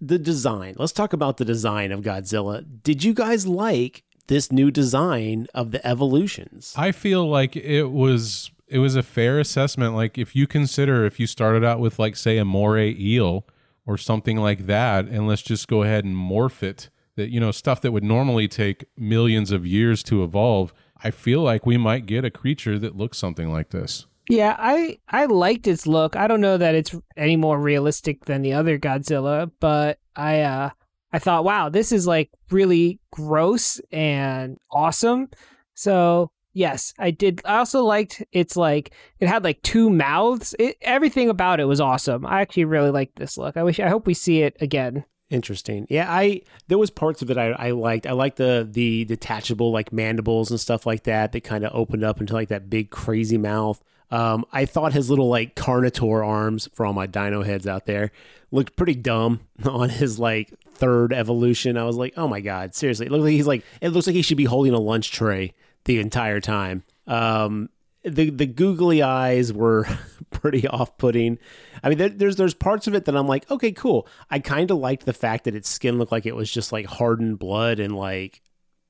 the 0.00 0.18
design. 0.18 0.74
Let's 0.78 0.92
talk 0.92 1.12
about 1.12 1.38
the 1.38 1.44
design 1.44 1.92
of 1.92 2.00
Godzilla. 2.02 2.64
Did 2.82 3.02
you 3.02 3.14
guys 3.14 3.46
like 3.46 4.04
this 4.26 4.52
new 4.52 4.70
design 4.70 5.46
of 5.54 5.70
the 5.70 5.86
evolutions? 5.86 6.74
I 6.76 6.92
feel 6.92 7.28
like 7.28 7.56
it 7.56 7.90
was 7.90 8.50
it 8.68 8.78
was 8.78 8.96
a 8.96 9.02
fair 9.02 9.38
assessment. 9.38 9.94
Like 9.94 10.18
if 10.18 10.36
you 10.36 10.46
consider 10.46 11.06
if 11.06 11.18
you 11.18 11.26
started 11.26 11.64
out 11.64 11.80
with 11.80 11.98
like 11.98 12.16
say 12.16 12.36
a 12.36 12.44
moray 12.44 12.94
eel 12.98 13.46
or 13.86 13.96
something 13.96 14.36
like 14.36 14.66
that, 14.66 15.06
and 15.06 15.26
let's 15.26 15.42
just 15.42 15.68
go 15.68 15.82
ahead 15.82 16.04
and 16.04 16.14
morph 16.14 16.62
it. 16.62 16.90
That 17.16 17.30
you 17.30 17.40
know 17.40 17.50
stuff 17.50 17.80
that 17.80 17.92
would 17.92 18.04
normally 18.04 18.48
take 18.48 18.84
millions 18.96 19.50
of 19.50 19.66
years 19.66 20.02
to 20.04 20.22
evolve. 20.22 20.72
I 21.02 21.10
feel 21.10 21.42
like 21.42 21.66
we 21.66 21.76
might 21.76 22.06
get 22.06 22.24
a 22.24 22.30
creature 22.30 22.78
that 22.78 22.96
looks 22.96 23.18
something 23.18 23.50
like 23.50 23.70
this. 23.70 24.06
Yeah, 24.28 24.56
I 24.58 24.98
I 25.08 25.26
liked 25.26 25.66
its 25.66 25.86
look. 25.86 26.16
I 26.16 26.26
don't 26.26 26.40
know 26.40 26.56
that 26.56 26.74
it's 26.74 26.94
any 27.16 27.36
more 27.36 27.58
realistic 27.58 28.24
than 28.24 28.42
the 28.42 28.54
other 28.54 28.78
Godzilla, 28.78 29.50
but 29.60 29.98
I 30.14 30.40
uh 30.40 30.70
I 31.12 31.18
thought, 31.18 31.44
wow, 31.44 31.68
this 31.68 31.92
is 31.92 32.06
like 32.06 32.30
really 32.50 33.00
gross 33.10 33.80
and 33.92 34.58
awesome. 34.70 35.28
So 35.74 36.30
yes, 36.52 36.92
I 36.98 37.12
did. 37.12 37.40
I 37.44 37.58
also 37.58 37.84
liked 37.84 38.22
it's 38.32 38.56
like 38.56 38.92
it 39.20 39.28
had 39.28 39.44
like 39.44 39.62
two 39.62 39.90
mouths. 39.90 40.54
It, 40.58 40.76
everything 40.82 41.28
about 41.28 41.60
it 41.60 41.66
was 41.66 41.80
awesome. 41.80 42.26
I 42.26 42.40
actually 42.40 42.64
really 42.64 42.90
liked 42.90 43.16
this 43.16 43.38
look. 43.38 43.56
I 43.56 43.62
wish. 43.62 43.78
I 43.78 43.88
hope 43.88 44.06
we 44.06 44.14
see 44.14 44.42
it 44.42 44.56
again. 44.60 45.04
Interesting. 45.28 45.86
Yeah, 45.90 46.06
I 46.08 46.42
there 46.68 46.78
was 46.78 46.90
parts 46.90 47.20
of 47.20 47.30
it 47.32 47.36
I, 47.36 47.48
I 47.50 47.70
liked. 47.72 48.06
I 48.06 48.12
liked 48.12 48.36
the 48.36 48.66
the 48.70 49.04
detachable 49.06 49.72
like 49.72 49.92
mandibles 49.92 50.52
and 50.52 50.60
stuff 50.60 50.86
like 50.86 51.02
that 51.04 51.32
that 51.32 51.42
kind 51.42 51.64
of 51.64 51.74
opened 51.74 52.04
up 52.04 52.20
into 52.20 52.32
like 52.32 52.48
that 52.48 52.70
big 52.70 52.90
crazy 52.90 53.36
mouth. 53.36 53.82
Um, 54.12 54.44
I 54.52 54.66
thought 54.66 54.92
his 54.92 55.10
little 55.10 55.28
like 55.28 55.56
Carnotaur 55.56 56.24
arms 56.24 56.68
for 56.72 56.86
all 56.86 56.92
my 56.92 57.06
dino 57.06 57.42
heads 57.42 57.66
out 57.66 57.86
there 57.86 58.12
looked 58.52 58.76
pretty 58.76 58.94
dumb 58.94 59.40
on 59.64 59.88
his 59.88 60.20
like 60.20 60.52
third 60.74 61.12
evolution. 61.12 61.76
I 61.76 61.82
was 61.82 61.96
like, 61.96 62.14
oh 62.16 62.28
my 62.28 62.40
god, 62.40 62.76
seriously, 62.76 63.06
it 63.06 63.12
looks 63.12 63.24
like 63.24 63.32
he's 63.32 63.48
like 63.48 63.64
it 63.80 63.88
looks 63.88 64.06
like 64.06 64.14
he 64.14 64.22
should 64.22 64.36
be 64.36 64.44
holding 64.44 64.74
a 64.74 64.78
lunch 64.78 65.10
tray 65.10 65.54
the 65.86 65.98
entire 65.98 66.40
time. 66.40 66.84
Um, 67.08 67.68
the 68.06 68.30
the 68.30 68.46
googly 68.46 69.02
eyes 69.02 69.52
were 69.52 69.86
pretty 70.30 70.66
off 70.66 70.96
putting. 70.96 71.38
I 71.82 71.88
mean, 71.88 71.98
there, 71.98 72.08
there's 72.08 72.36
there's 72.36 72.54
parts 72.54 72.86
of 72.86 72.94
it 72.94 73.04
that 73.06 73.16
I'm 73.16 73.26
like, 73.26 73.50
okay, 73.50 73.72
cool. 73.72 74.08
I 74.30 74.38
kind 74.38 74.70
of 74.70 74.78
liked 74.78 75.06
the 75.06 75.12
fact 75.12 75.44
that 75.44 75.54
its 75.54 75.68
skin 75.68 75.98
looked 75.98 76.12
like 76.12 76.26
it 76.26 76.36
was 76.36 76.50
just 76.50 76.72
like 76.72 76.86
hardened 76.86 77.38
blood 77.38 77.80
and 77.80 77.96
like 77.96 78.40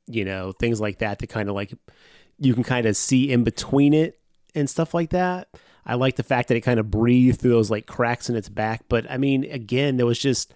you 0.07 0.25
know 0.25 0.53
things 0.53 0.81
like 0.81 0.99
that 0.99 1.19
to 1.21 1.27
kind 1.27 1.49
of 1.49 1.55
like 1.55 1.75
you 2.39 2.55
can 2.55 2.63
kind 2.63 2.87
of 2.87 2.97
see 2.97 3.31
in 3.31 3.45
between 3.45 3.95
it 3.95 4.21
and 4.55 4.69
stuff 4.69 4.95
like 4.95 5.11
that. 5.11 5.49
I 5.85 5.95
like 5.95 6.17
the 6.17 6.23
fact 6.23 6.49
that 6.49 6.57
it 6.57 6.63
kind 6.63 6.81
of 6.81 6.91
breathed 6.91 7.41
through 7.41 7.51
those 7.51 7.71
like 7.71 7.87
cracks 7.87 8.29
in 8.29 8.37
its 8.37 8.49
back. 8.49 8.83
But 8.89 9.11
I 9.11 9.17
mean, 9.19 9.45
again, 9.45 9.97
there 9.97 10.07
was 10.07 10.19
just 10.19 10.53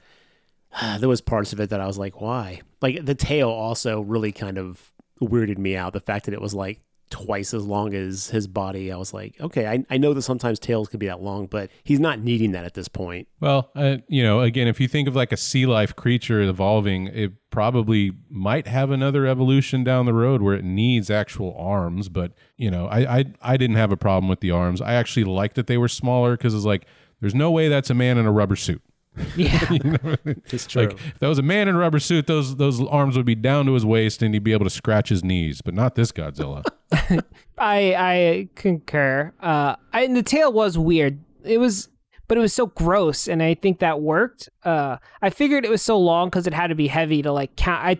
there 0.98 1.08
was 1.08 1.20
parts 1.20 1.52
of 1.52 1.60
it 1.60 1.70
that 1.70 1.80
I 1.80 1.86
was 1.86 1.98
like, 1.98 2.20
why? 2.20 2.60
Like 2.82 3.04
the 3.04 3.14
tail 3.14 3.48
also 3.48 4.00
really 4.00 4.32
kind 4.32 4.58
of 4.58 4.92
weirded 5.20 5.58
me 5.58 5.76
out. 5.76 5.92
The 5.92 6.00
fact 6.00 6.26
that 6.26 6.34
it 6.34 6.40
was 6.40 6.54
like 6.54 6.80
twice 7.10 7.52
as 7.52 7.64
long 7.64 7.92
as 7.92 8.30
his 8.30 8.46
body. 8.46 8.90
I 8.90 8.96
was 8.96 9.12
like, 9.12 9.38
okay, 9.40 9.66
I, 9.66 9.84
I 9.90 9.98
know 9.98 10.14
that 10.14 10.22
sometimes 10.22 10.58
tails 10.58 10.88
could 10.88 11.00
be 11.00 11.06
that 11.06 11.20
long, 11.20 11.46
but 11.46 11.70
he's 11.82 12.00
not 12.00 12.20
needing 12.20 12.52
that 12.52 12.64
at 12.64 12.74
this 12.74 12.88
point. 12.88 13.28
Well, 13.40 13.70
uh, 13.74 13.98
you 14.08 14.22
know, 14.22 14.40
again, 14.40 14.68
if 14.68 14.80
you 14.80 14.88
think 14.88 15.08
of 15.08 15.16
like 15.16 15.32
a 15.32 15.36
sea 15.36 15.66
life 15.66 15.94
creature 15.94 16.40
evolving, 16.40 17.08
it 17.08 17.32
probably 17.50 18.12
might 18.30 18.66
have 18.66 18.90
another 18.90 19.26
evolution 19.26 19.82
down 19.84 20.06
the 20.06 20.14
road 20.14 20.40
where 20.40 20.54
it 20.54 20.64
needs 20.64 21.10
actual 21.10 21.54
arms. 21.58 22.08
But 22.08 22.32
you 22.56 22.70
know, 22.70 22.86
I 22.86 23.18
I, 23.18 23.24
I 23.42 23.56
didn't 23.56 23.76
have 23.76 23.92
a 23.92 23.96
problem 23.96 24.28
with 24.28 24.40
the 24.40 24.52
arms. 24.52 24.80
I 24.80 24.94
actually 24.94 25.24
liked 25.24 25.56
that 25.56 25.66
they 25.66 25.76
were 25.76 25.88
smaller 25.88 26.36
because 26.36 26.54
it's 26.54 26.64
like 26.64 26.86
there's 27.20 27.34
no 27.34 27.50
way 27.50 27.68
that's 27.68 27.90
a 27.90 27.94
man 27.94 28.18
in 28.18 28.26
a 28.26 28.32
rubber 28.32 28.56
suit. 28.56 28.82
Yeah, 29.36 29.72
you 29.72 29.78
know? 29.78 30.16
It's 30.24 30.66
true. 30.66 30.86
Like 30.86 30.92
if 30.92 31.18
that 31.18 31.28
was 31.28 31.38
a 31.38 31.42
man 31.42 31.68
in 31.68 31.74
a 31.74 31.78
rubber 31.78 31.98
suit, 31.98 32.26
those 32.26 32.56
those 32.56 32.84
arms 32.86 33.16
would 33.16 33.26
be 33.26 33.34
down 33.34 33.66
to 33.66 33.74
his 33.74 33.84
waist 33.86 34.22
and 34.22 34.34
he'd 34.34 34.44
be 34.44 34.52
able 34.52 34.64
to 34.64 34.70
scratch 34.70 35.08
his 35.08 35.24
knees, 35.24 35.62
but 35.62 35.74
not 35.74 35.94
this 35.94 36.12
Godzilla. 36.12 36.64
I 37.58 37.94
I 37.94 38.48
concur. 38.54 39.32
Uh, 39.40 39.76
I, 39.92 40.04
and 40.04 40.16
the 40.16 40.22
tail 40.22 40.52
was 40.52 40.76
weird. 40.76 41.20
It 41.44 41.58
was, 41.58 41.88
but 42.28 42.36
it 42.36 42.40
was 42.40 42.52
so 42.52 42.66
gross, 42.66 43.28
and 43.28 43.42
I 43.42 43.54
think 43.54 43.78
that 43.78 44.00
worked. 44.00 44.48
Uh, 44.64 44.96
I 45.22 45.30
figured 45.30 45.64
it 45.64 45.70
was 45.70 45.82
so 45.82 45.98
long 45.98 46.28
because 46.28 46.46
it 46.46 46.54
had 46.54 46.68
to 46.68 46.74
be 46.74 46.88
heavy 46.88 47.22
to 47.22 47.32
like 47.32 47.56
count. 47.56 47.84
I 47.84 47.98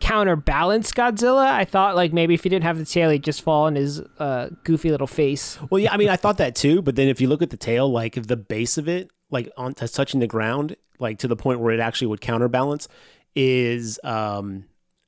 counterbalance 0.00 0.90
Godzilla. 0.92 1.46
I 1.46 1.64
thought 1.64 1.94
like 1.94 2.12
maybe 2.12 2.34
if 2.34 2.42
he 2.42 2.48
didn't 2.48 2.64
have 2.64 2.78
the 2.78 2.84
tail, 2.84 3.10
he'd 3.10 3.22
just 3.22 3.42
fall 3.42 3.66
on 3.66 3.76
his 3.76 4.00
uh, 4.18 4.48
goofy 4.64 4.90
little 4.90 5.06
face. 5.06 5.58
Well, 5.70 5.78
yeah, 5.78 5.92
I 5.92 5.96
mean, 5.96 6.08
I 6.08 6.16
thought 6.16 6.38
that 6.38 6.54
too, 6.56 6.82
but 6.82 6.96
then 6.96 7.08
if 7.08 7.20
you 7.20 7.28
look 7.28 7.42
at 7.42 7.50
the 7.50 7.56
tail, 7.56 7.90
like 7.90 8.14
the 8.14 8.36
base 8.36 8.78
of 8.78 8.88
it, 8.88 9.10
like 9.30 9.50
on 9.56 9.74
that's 9.76 9.92
touching 9.92 10.20
the 10.20 10.26
ground, 10.26 10.76
like 10.98 11.18
to 11.18 11.28
the 11.28 11.36
point 11.36 11.60
where 11.60 11.72
it 11.72 11.80
actually 11.80 12.08
would 12.08 12.20
counterbalance, 12.20 12.88
is 13.34 13.98
um 14.04 14.64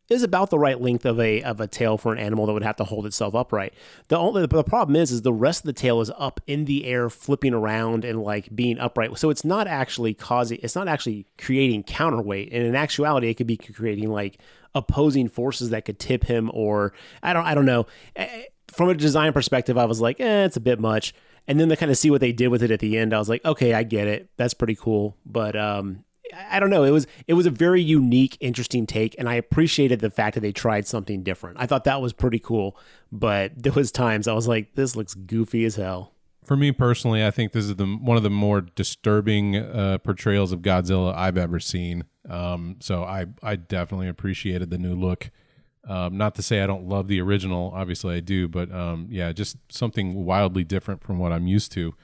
is 0.08 0.22
about 0.22 0.50
the 0.50 0.58
right 0.58 0.80
length 0.80 1.04
of 1.04 1.18
a 1.18 1.42
of 1.42 1.60
a 1.60 1.66
tail 1.66 1.96
for 1.96 2.12
an 2.12 2.18
animal 2.18 2.46
that 2.46 2.52
would 2.52 2.62
have 2.62 2.76
to 2.76 2.84
hold 2.84 3.06
itself 3.06 3.34
upright. 3.34 3.72
The 4.08 4.18
only 4.18 4.46
the 4.46 4.62
problem 4.62 4.96
is 4.96 5.10
is 5.10 5.22
the 5.22 5.32
rest 5.32 5.62
of 5.62 5.66
the 5.66 5.72
tail 5.72 6.00
is 6.00 6.10
up 6.18 6.40
in 6.46 6.66
the 6.66 6.84
air, 6.84 7.08
flipping 7.08 7.54
around 7.54 8.04
and 8.04 8.22
like 8.22 8.54
being 8.54 8.78
upright. 8.78 9.16
So 9.18 9.30
it's 9.30 9.44
not 9.44 9.66
actually 9.66 10.14
causing 10.14 10.58
it's 10.62 10.74
not 10.74 10.88
actually 10.88 11.26
creating 11.38 11.84
counterweight. 11.84 12.52
And 12.52 12.64
in 12.64 12.74
actuality, 12.74 13.28
it 13.28 13.34
could 13.34 13.46
be 13.46 13.56
creating 13.56 14.10
like 14.10 14.38
opposing 14.74 15.28
forces 15.28 15.70
that 15.70 15.84
could 15.84 15.98
tip 15.98 16.24
him 16.24 16.50
or 16.52 16.92
I 17.22 17.32
don't 17.32 17.44
I 17.44 17.54
don't 17.54 17.66
know. 17.66 17.86
Eh, 18.16 18.44
From 18.68 18.88
a 18.88 18.94
design 18.94 19.32
perspective, 19.32 19.78
I 19.78 19.84
was 19.86 20.00
like, 20.00 20.20
eh, 20.20 20.44
it's 20.44 20.56
a 20.56 20.60
bit 20.60 20.80
much. 20.80 21.14
And 21.49 21.59
then 21.59 21.68
to 21.68 21.76
kind 21.76 21.90
of 21.90 21.99
see 21.99 22.11
what 22.11 22.20
they 22.20 22.32
did 22.32 22.49
with 22.49 22.62
it 22.62 22.70
at 22.70 22.80
the 22.80 22.97
end, 22.97 23.12
I 23.12 23.18
was 23.18 23.28
like, 23.28 23.45
okay, 23.45 23.74
I 23.74 23.82
get 23.82 24.07
it. 24.07 24.28
That's 24.36 24.55
pretty 24.55 24.76
cool. 24.76 25.16
But 25.26 25.57
um, 25.57 26.05
I 26.51 26.61
don't 26.61 26.70
know. 26.70 26.84
It 26.84 26.90
was 26.90 27.07
it 27.26 27.34
was 27.34 27.47
a 27.47 27.51
very 27.51 27.82
unique, 27.82 28.36
interesting 28.40 28.86
take, 28.86 29.14
and 29.18 29.28
I 29.28 29.34
appreciated 29.34 30.01
the 30.01 30.11
fact 30.11 30.34
that 30.34 30.40
they 30.40 30.53
tried 30.53 30.86
something 30.86 31.22
different. 31.22 31.59
I 31.61 31.66
thought 31.66 31.84
that 31.84 32.01
was 32.01 32.12
pretty 32.12 32.38
cool. 32.38 32.76
But 33.11 33.53
there 33.62 33.72
was 33.72 33.93
times 33.93 34.28
I 34.28 34.32
was 34.32 34.49
like, 34.49 34.74
this 34.74 34.97
looks 34.97 35.14
goofy 35.14 35.64
as 35.64 35.76
hell. 35.76 36.12
For 36.45 36.57
me 36.57 36.72
personally, 36.72 37.24
I 37.24 37.30
think 37.30 37.53
this 37.53 37.64
is 37.64 37.76
the 37.76 37.86
one 37.86 38.16
of 38.16 38.22
the 38.22 38.30
more 38.30 38.61
disturbing 38.61 39.57
uh, 39.57 39.99
portrayals 39.99 40.53
of 40.53 40.61
Godzilla 40.61 41.14
I've 41.14 41.36
ever 41.36 41.61
seen. 41.61 42.05
Um, 42.28 42.76
so 42.80 43.05
I 43.05 43.26
I 43.43 43.57
definitely 43.57 44.09
appreciated 44.09 44.70
the 44.70 44.78
new 44.78 44.95
look. 44.95 45.30
Um, 45.89 46.16
not 46.16 46.37
to 46.37 46.43
say 46.43 46.62
I 46.62 46.66
don't 46.66 46.89
love 46.89 47.09
the 47.09 47.20
original, 47.20 47.72
obviously 47.74 48.14
I 48.16 48.20
do, 48.20 48.47
but 48.47 48.72
um, 48.72 49.09
yeah, 49.11 49.33
just 49.33 49.57
something 49.68 50.24
wildly 50.24 50.62
different 50.62 51.03
from 51.03 51.18
what 51.18 51.33
I'm 51.33 51.47
used 51.47 51.72
to. 51.72 51.95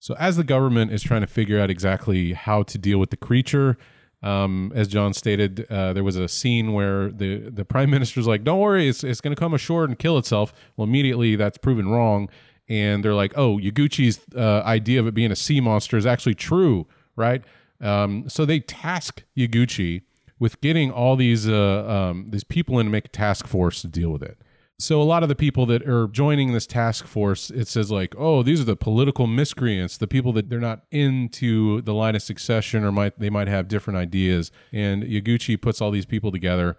So 0.00 0.16
as 0.18 0.36
the 0.36 0.44
government 0.44 0.92
is 0.92 1.02
trying 1.02 1.20
to 1.20 1.26
figure 1.26 1.60
out 1.60 1.70
exactly 1.70 2.32
how 2.32 2.62
to 2.64 2.78
deal 2.78 2.98
with 2.98 3.10
the 3.10 3.16
creature, 3.16 3.76
um, 4.22 4.72
as 4.74 4.88
Jon 4.88 5.14
stated, 5.14 5.66
uh, 5.70 5.92
there 5.92 6.04
was 6.04 6.16
a 6.16 6.28
scene 6.28 6.72
where 6.72 7.10
the 7.10 7.50
the 7.50 7.64
prime 7.64 7.90
minister's 7.96 8.26
like, 8.26 8.44
"Don't 8.44 8.58
worry, 8.58 8.88
it's 8.88 9.04
it's 9.04 9.20
going 9.20 9.34
to 9.34 9.40
come 9.40 9.54
ashore 9.54 9.84
and 9.84 9.98
kill 9.98 10.18
itself." 10.18 10.52
Well, 10.76 10.86
immediately 10.86 11.36
that's 11.36 11.58
proven 11.58 11.88
wrong, 11.88 12.28
and 12.68 13.04
they're 13.04 13.14
like, 13.14 13.32
"Oh, 13.36 13.58
Yaguchi's 13.58 14.20
uh, 14.36 14.62
idea 14.64 15.00
of 15.00 15.06
it 15.06 15.14
being 15.14 15.32
a 15.32 15.36
sea 15.36 15.60
monster 15.60 15.96
is 15.96 16.06
actually 16.06 16.34
true, 16.34 16.86
right?" 17.16 17.42
Um, 17.80 18.28
so 18.28 18.44
they 18.44 18.60
task 18.60 19.22
Yaguchi 19.36 20.02
with 20.40 20.60
getting 20.60 20.90
all 20.90 21.14
these 21.14 21.48
uh, 21.48 21.86
um, 21.86 22.30
these 22.30 22.42
people 22.42 22.80
in 22.80 22.86
to 22.86 22.90
make 22.90 23.04
a 23.04 23.08
task 23.08 23.46
force 23.46 23.82
to 23.82 23.88
deal 23.88 24.10
with 24.10 24.22
it. 24.22 24.38
so 24.78 25.00
a 25.00 25.04
lot 25.04 25.22
of 25.22 25.28
the 25.28 25.36
people 25.36 25.66
that 25.66 25.86
are 25.86 26.08
joining 26.08 26.52
this 26.52 26.66
task 26.66 27.06
force, 27.06 27.50
it 27.50 27.68
says 27.68 27.90
like, 27.92 28.14
oh, 28.18 28.42
these 28.42 28.60
are 28.60 28.64
the 28.64 28.74
political 28.74 29.26
miscreants, 29.26 29.98
the 29.98 30.08
people 30.08 30.32
that 30.32 30.48
they're 30.48 30.58
not 30.58 30.84
into 30.90 31.82
the 31.82 31.92
line 31.92 32.16
of 32.16 32.22
succession 32.22 32.82
or 32.82 32.90
might 32.90 33.20
they 33.20 33.30
might 33.30 33.46
have 33.46 33.68
different 33.68 33.98
ideas. 33.98 34.50
And 34.72 35.04
Yaguchi 35.04 35.60
puts 35.60 35.80
all 35.80 35.92
these 35.92 36.06
people 36.06 36.32
together 36.32 36.76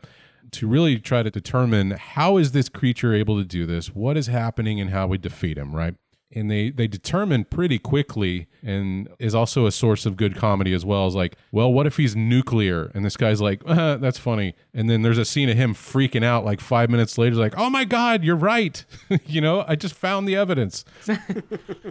to 0.50 0.68
really 0.68 1.00
try 1.00 1.24
to 1.24 1.30
determine 1.30 1.92
how 1.92 2.38
is 2.38 2.52
this 2.52 2.68
creature 2.68 3.14
able 3.14 3.38
to 3.38 3.46
do 3.46 3.66
this, 3.66 3.96
what 3.96 4.18
is 4.18 4.28
happening, 4.28 4.82
and 4.82 4.90
how 4.90 5.08
we 5.08 5.18
defeat 5.18 5.58
him. 5.58 5.74
Right 5.74 5.96
and 6.34 6.50
they 6.50 6.70
they 6.70 6.88
determine 6.88 7.46
pretty 7.46 7.78
quickly 7.80 8.48
and 8.64 9.10
is 9.20 9.36
also 9.36 9.66
a 9.66 9.72
source 9.72 10.06
of 10.06 10.18
good 10.18 10.36
comedy 10.36 10.74
as 10.74 10.86
well. 10.86 11.06
As 11.08 11.16
like 11.16 11.36
well 11.52 11.72
what 11.72 11.88
if 11.88 11.98
he's 11.98 12.16
nuclear? 12.16 12.92
And 12.94 13.04
this 13.06 13.18
guy's 13.18 13.42
like 13.42 13.62
uh, 13.66 13.98
that's 14.06 14.18
funny. 14.18 14.56
And 14.74 14.90
then 14.90 15.02
there's 15.02 15.18
a 15.18 15.26
scene 15.26 15.50
of 15.50 15.58
him 15.58 15.74
freaking 15.74 16.24
out 16.24 16.46
like 16.46 16.62
five 16.62 16.90
minutes 16.90 17.18
later 17.18 17.36
like 17.36 17.54
oh 17.58 17.70
my 17.70 17.86
god 17.86 18.24
you're 18.24 18.36
right. 18.36 18.84
You 19.26 19.40
know 19.42 19.64
i 19.68 19.76
just 19.76 19.96
found 19.96 20.28
the 20.28 20.36
evidence. 20.36 20.86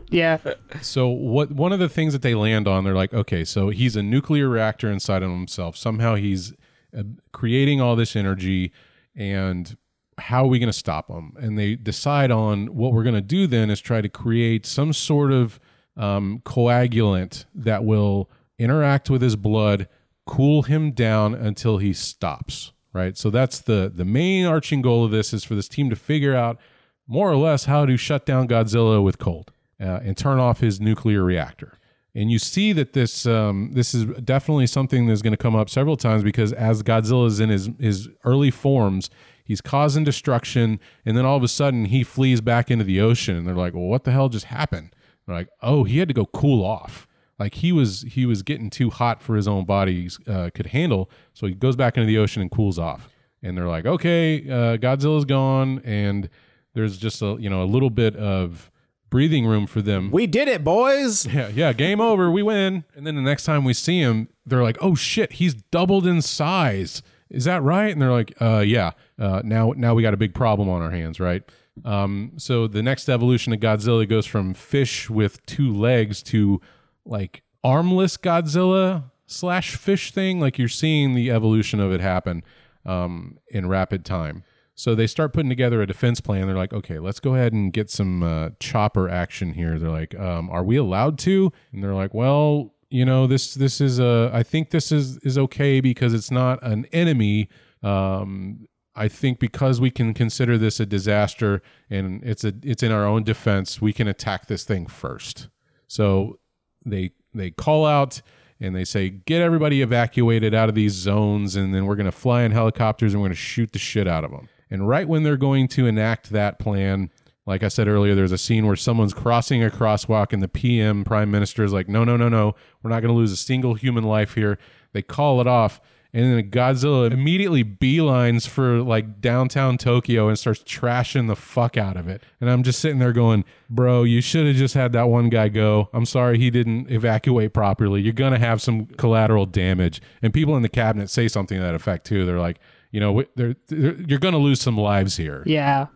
Yeah. 0.08 0.38
So 0.82 1.08
what 1.08 1.52
one 1.52 1.72
of 1.72 1.78
the 1.78 1.88
things 1.88 2.12
that 2.12 2.22
they 2.22 2.34
land 2.34 2.66
on 2.66 2.84
they're 2.84 2.94
like 2.94 3.14
okay 3.14 3.44
so 3.44 3.68
he's 3.70 3.96
a 3.96 4.02
nuclear 4.02 4.48
reactor 4.48 4.90
inside 4.90 5.22
of 5.22 5.30
himself. 5.30 5.76
Somehow 5.76 6.16
he's 6.16 6.52
uh, 6.96 7.02
creating 7.32 7.80
all 7.80 7.94
this 7.94 8.16
energy 8.16 8.72
and 9.14 9.76
how 10.20 10.44
are 10.44 10.48
we 10.48 10.58
going 10.58 10.68
to 10.68 10.72
stop 10.72 11.08
them? 11.08 11.34
And 11.38 11.58
they 11.58 11.74
decide 11.74 12.30
on 12.30 12.74
what 12.74 12.92
we're 12.92 13.02
going 13.02 13.14
to 13.14 13.20
do 13.20 13.46
then 13.46 13.70
is 13.70 13.80
try 13.80 14.00
to 14.00 14.08
create 14.08 14.66
some 14.66 14.92
sort 14.92 15.32
of 15.32 15.58
um, 15.96 16.40
coagulant 16.44 17.44
that 17.54 17.84
will 17.84 18.30
interact 18.58 19.10
with 19.10 19.22
his 19.22 19.36
blood, 19.36 19.88
cool 20.26 20.62
him 20.62 20.92
down 20.92 21.34
until 21.34 21.78
he 21.78 21.92
stops. 21.92 22.72
Right. 22.92 23.16
So 23.16 23.30
that's 23.30 23.60
the 23.60 23.92
the 23.94 24.04
main 24.04 24.46
arching 24.46 24.82
goal 24.82 25.04
of 25.04 25.12
this 25.12 25.32
is 25.32 25.44
for 25.44 25.54
this 25.54 25.68
team 25.68 25.90
to 25.90 25.96
figure 25.96 26.34
out 26.34 26.58
more 27.06 27.30
or 27.30 27.36
less 27.36 27.66
how 27.66 27.86
to 27.86 27.96
shut 27.96 28.26
down 28.26 28.48
Godzilla 28.48 29.02
with 29.02 29.18
cold 29.18 29.52
uh, 29.80 30.00
and 30.02 30.16
turn 30.16 30.40
off 30.40 30.58
his 30.58 30.80
nuclear 30.80 31.22
reactor. 31.22 31.78
And 32.14 32.30
you 32.30 32.40
see 32.40 32.72
that 32.72 32.92
this 32.92 33.26
um, 33.26 33.70
this 33.72 33.94
is 33.94 34.06
definitely 34.24 34.66
something 34.66 35.06
that's 35.06 35.22
going 35.22 35.32
to 35.32 35.36
come 35.36 35.54
up 35.54 35.70
several 35.70 35.96
times 35.96 36.24
because 36.24 36.52
as 36.52 36.82
Godzilla 36.82 37.26
is 37.26 37.38
in 37.38 37.48
his 37.48 37.70
his 37.78 38.08
early 38.24 38.50
forms, 38.50 39.10
He's 39.50 39.60
causing 39.60 40.04
destruction, 40.04 40.78
and 41.04 41.16
then 41.16 41.24
all 41.26 41.36
of 41.36 41.42
a 41.42 41.48
sudden 41.48 41.86
he 41.86 42.04
flees 42.04 42.40
back 42.40 42.70
into 42.70 42.84
the 42.84 43.00
ocean, 43.00 43.34
and 43.34 43.44
they're 43.44 43.56
like, 43.56 43.74
"Well, 43.74 43.88
what 43.88 44.04
the 44.04 44.12
hell 44.12 44.28
just 44.28 44.44
happened?" 44.44 44.94
They're 45.26 45.34
like, 45.34 45.48
"Oh, 45.60 45.82
he 45.82 45.98
had 45.98 46.06
to 46.06 46.14
go 46.14 46.26
cool 46.26 46.64
off." 46.64 47.08
Like 47.36 47.54
he 47.54 47.72
was 47.72 48.02
he 48.02 48.26
was 48.26 48.44
getting 48.44 48.70
too 48.70 48.90
hot 48.90 49.20
for 49.20 49.34
his 49.34 49.48
own 49.48 49.64
body 49.64 50.08
uh, 50.28 50.50
could 50.54 50.66
handle, 50.66 51.10
so 51.34 51.48
he 51.48 51.54
goes 51.54 51.74
back 51.74 51.96
into 51.96 52.06
the 52.06 52.16
ocean 52.16 52.42
and 52.42 52.48
cools 52.48 52.78
off. 52.78 53.08
And 53.42 53.58
they're 53.58 53.66
like, 53.66 53.86
"Okay, 53.86 54.48
uh, 54.48 54.76
Godzilla's 54.76 55.24
gone," 55.24 55.80
and 55.84 56.28
there's 56.74 56.96
just 56.96 57.20
a 57.20 57.36
you 57.40 57.50
know 57.50 57.64
a 57.64 57.66
little 57.66 57.90
bit 57.90 58.14
of 58.14 58.70
breathing 59.10 59.46
room 59.46 59.66
for 59.66 59.82
them. 59.82 60.12
We 60.12 60.28
did 60.28 60.46
it, 60.46 60.62
boys. 60.62 61.26
Yeah, 61.34 61.48
yeah, 61.48 61.72
game 61.72 62.00
over. 62.00 62.30
We 62.30 62.44
win. 62.44 62.84
And 62.94 63.04
then 63.04 63.16
the 63.16 63.20
next 63.20 63.46
time 63.46 63.64
we 63.64 63.74
see 63.74 63.98
him, 63.98 64.28
they're 64.46 64.62
like, 64.62 64.78
"Oh 64.80 64.94
shit, 64.94 65.32
he's 65.32 65.54
doubled 65.54 66.06
in 66.06 66.22
size." 66.22 67.02
Is 67.30 67.44
that 67.44 67.62
right? 67.62 67.92
And 67.92 68.02
they're 68.02 68.10
like, 68.10 68.34
uh, 68.40 68.58
yeah. 68.58 68.92
Uh, 69.18 69.40
now, 69.44 69.72
now 69.76 69.94
we 69.94 70.02
got 70.02 70.14
a 70.14 70.18
big 70.18 70.34
problem 70.34 70.68
on 70.68 70.82
our 70.82 70.90
hands, 70.90 71.20
right? 71.20 71.42
Um, 71.84 72.32
so 72.36 72.66
the 72.66 72.82
next 72.82 73.08
evolution 73.08 73.52
of 73.52 73.60
Godzilla 73.60 74.08
goes 74.08 74.26
from 74.26 74.54
fish 74.54 75.08
with 75.08 75.44
two 75.46 75.72
legs 75.72 76.22
to 76.24 76.60
like 77.04 77.42
armless 77.62 78.16
Godzilla 78.16 79.04
slash 79.26 79.76
fish 79.76 80.12
thing. 80.12 80.40
Like 80.40 80.58
you're 80.58 80.68
seeing 80.68 81.14
the 81.14 81.30
evolution 81.30 81.80
of 81.80 81.92
it 81.92 82.00
happen 82.00 82.42
um, 82.84 83.38
in 83.48 83.68
rapid 83.68 84.04
time. 84.04 84.42
So 84.74 84.94
they 84.94 85.06
start 85.06 85.34
putting 85.34 85.50
together 85.50 85.82
a 85.82 85.86
defense 85.86 86.20
plan. 86.20 86.46
They're 86.46 86.56
like, 86.56 86.72
okay, 86.72 86.98
let's 86.98 87.20
go 87.20 87.34
ahead 87.34 87.52
and 87.52 87.70
get 87.72 87.90
some 87.90 88.22
uh, 88.22 88.50
chopper 88.60 89.10
action 89.10 89.52
here. 89.52 89.78
They're 89.78 89.90
like, 89.90 90.18
um, 90.18 90.48
are 90.48 90.64
we 90.64 90.76
allowed 90.76 91.18
to? 91.20 91.52
And 91.72 91.84
they're 91.84 91.94
like, 91.94 92.14
well, 92.14 92.72
you 92.90 93.04
know 93.04 93.26
this 93.26 93.54
this 93.54 93.80
is 93.80 93.98
a 93.98 94.30
i 94.34 94.42
think 94.42 94.70
this 94.70 94.92
is 94.92 95.16
is 95.18 95.38
okay 95.38 95.80
because 95.80 96.12
it's 96.12 96.30
not 96.30 96.62
an 96.62 96.86
enemy. 96.92 97.48
Um 97.82 98.66
i 98.96 99.06
think 99.06 99.38
because 99.38 99.80
we 99.80 99.90
can 99.90 100.12
consider 100.12 100.58
this 100.58 100.80
a 100.80 100.86
disaster 100.86 101.62
and 101.88 102.22
it's 102.24 102.44
a 102.44 102.52
it's 102.62 102.82
in 102.82 102.90
our 102.90 103.06
own 103.06 103.22
defense 103.22 103.80
we 103.80 103.92
can 103.92 104.08
attack 104.08 104.46
this 104.46 104.64
thing 104.64 104.86
first. 104.86 105.48
So 105.86 106.38
they 106.84 107.12
they 107.32 107.50
call 107.50 107.86
out 107.86 108.20
and 108.60 108.74
they 108.74 108.84
say 108.84 109.08
get 109.08 109.40
everybody 109.40 109.80
evacuated 109.80 110.54
out 110.54 110.68
of 110.68 110.74
these 110.74 110.92
zones 110.92 111.56
and 111.56 111.72
then 111.74 111.86
we're 111.86 111.96
going 111.96 112.06
to 112.06 112.12
fly 112.12 112.42
in 112.42 112.52
helicopters 112.52 113.14
and 113.14 113.22
we're 113.22 113.28
going 113.28 113.36
to 113.36 113.40
shoot 113.40 113.72
the 113.72 113.78
shit 113.78 114.08
out 114.08 114.24
of 114.24 114.30
them 114.30 114.48
and 114.70 114.88
right 114.88 115.08
when 115.08 115.22
they're 115.22 115.36
going 115.36 115.68
to 115.68 115.86
enact 115.86 116.30
that 116.30 116.58
plan 116.58 117.10
like 117.50 117.64
I 117.64 117.68
said 117.68 117.88
earlier, 117.88 118.14
there's 118.14 118.32
a 118.32 118.38
scene 118.38 118.64
where 118.66 118.76
someone's 118.76 119.12
crossing 119.12 119.62
a 119.62 119.70
crosswalk 119.70 120.32
and 120.32 120.40
the 120.40 120.48
PM, 120.48 121.04
Prime 121.04 121.30
Minister, 121.30 121.64
is 121.64 121.72
like, 121.72 121.88
no, 121.88 122.04
no, 122.04 122.16
no, 122.16 122.28
no, 122.28 122.54
we're 122.82 122.90
not 122.90 123.00
going 123.00 123.12
to 123.12 123.18
lose 123.18 123.32
a 123.32 123.36
single 123.36 123.74
human 123.74 124.04
life 124.04 124.34
here. 124.34 124.56
They 124.92 125.02
call 125.02 125.40
it 125.40 125.48
off. 125.48 125.80
And 126.12 126.24
then 126.24 126.50
Godzilla 126.50 127.10
immediately 127.10 127.64
beelines 127.64 128.46
for 128.46 128.82
like 128.82 129.20
downtown 129.20 129.78
Tokyo 129.78 130.28
and 130.28 130.38
starts 130.38 130.62
trashing 130.62 131.26
the 131.26 131.36
fuck 131.36 131.76
out 131.76 131.96
of 131.96 132.08
it. 132.08 132.22
And 132.40 132.48
I'm 132.48 132.62
just 132.62 132.80
sitting 132.80 132.98
there 132.98 133.12
going, 133.12 133.44
bro, 133.68 134.04
you 134.04 134.20
should 134.20 134.46
have 134.46 134.56
just 134.56 134.74
had 134.74 134.92
that 134.92 135.08
one 135.08 135.28
guy 135.28 135.48
go. 135.48 135.88
I'm 135.92 136.06
sorry 136.06 136.38
he 136.38 136.50
didn't 136.50 136.90
evacuate 136.90 137.52
properly. 137.52 138.00
You're 138.00 138.12
going 138.12 138.32
to 138.32 138.40
have 138.40 138.62
some 138.62 138.86
collateral 138.86 139.46
damage. 139.46 140.00
And 140.22 140.32
people 140.32 140.56
in 140.56 140.62
the 140.62 140.68
cabinet 140.68 141.10
say 141.10 141.28
something 141.28 141.58
to 141.58 141.62
that 141.62 141.74
effect 141.74 142.06
too. 142.06 142.26
They're 142.26 142.40
like, 142.40 142.58
you 142.90 143.00
know, 143.00 143.22
they're, 143.36 143.56
they're, 143.68 143.94
you're 143.94 144.18
going 144.18 144.34
to 144.34 144.38
lose 144.38 144.60
some 144.60 144.76
lives 144.76 145.16
here. 145.16 145.42
Yeah. 145.46 145.86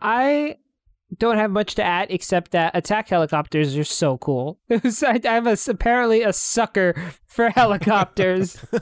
I 0.00 0.56
don't 1.18 1.36
have 1.36 1.50
much 1.50 1.74
to 1.76 1.84
add 1.84 2.08
except 2.10 2.50
that 2.50 2.74
attack 2.74 3.08
helicopters 3.08 3.76
are 3.76 3.84
so 3.84 4.18
cool. 4.18 4.58
I'm 4.70 5.46
a, 5.46 5.56
apparently 5.68 6.22
a 6.22 6.32
sucker 6.32 6.94
for 7.26 7.50
helicopters. 7.50 8.64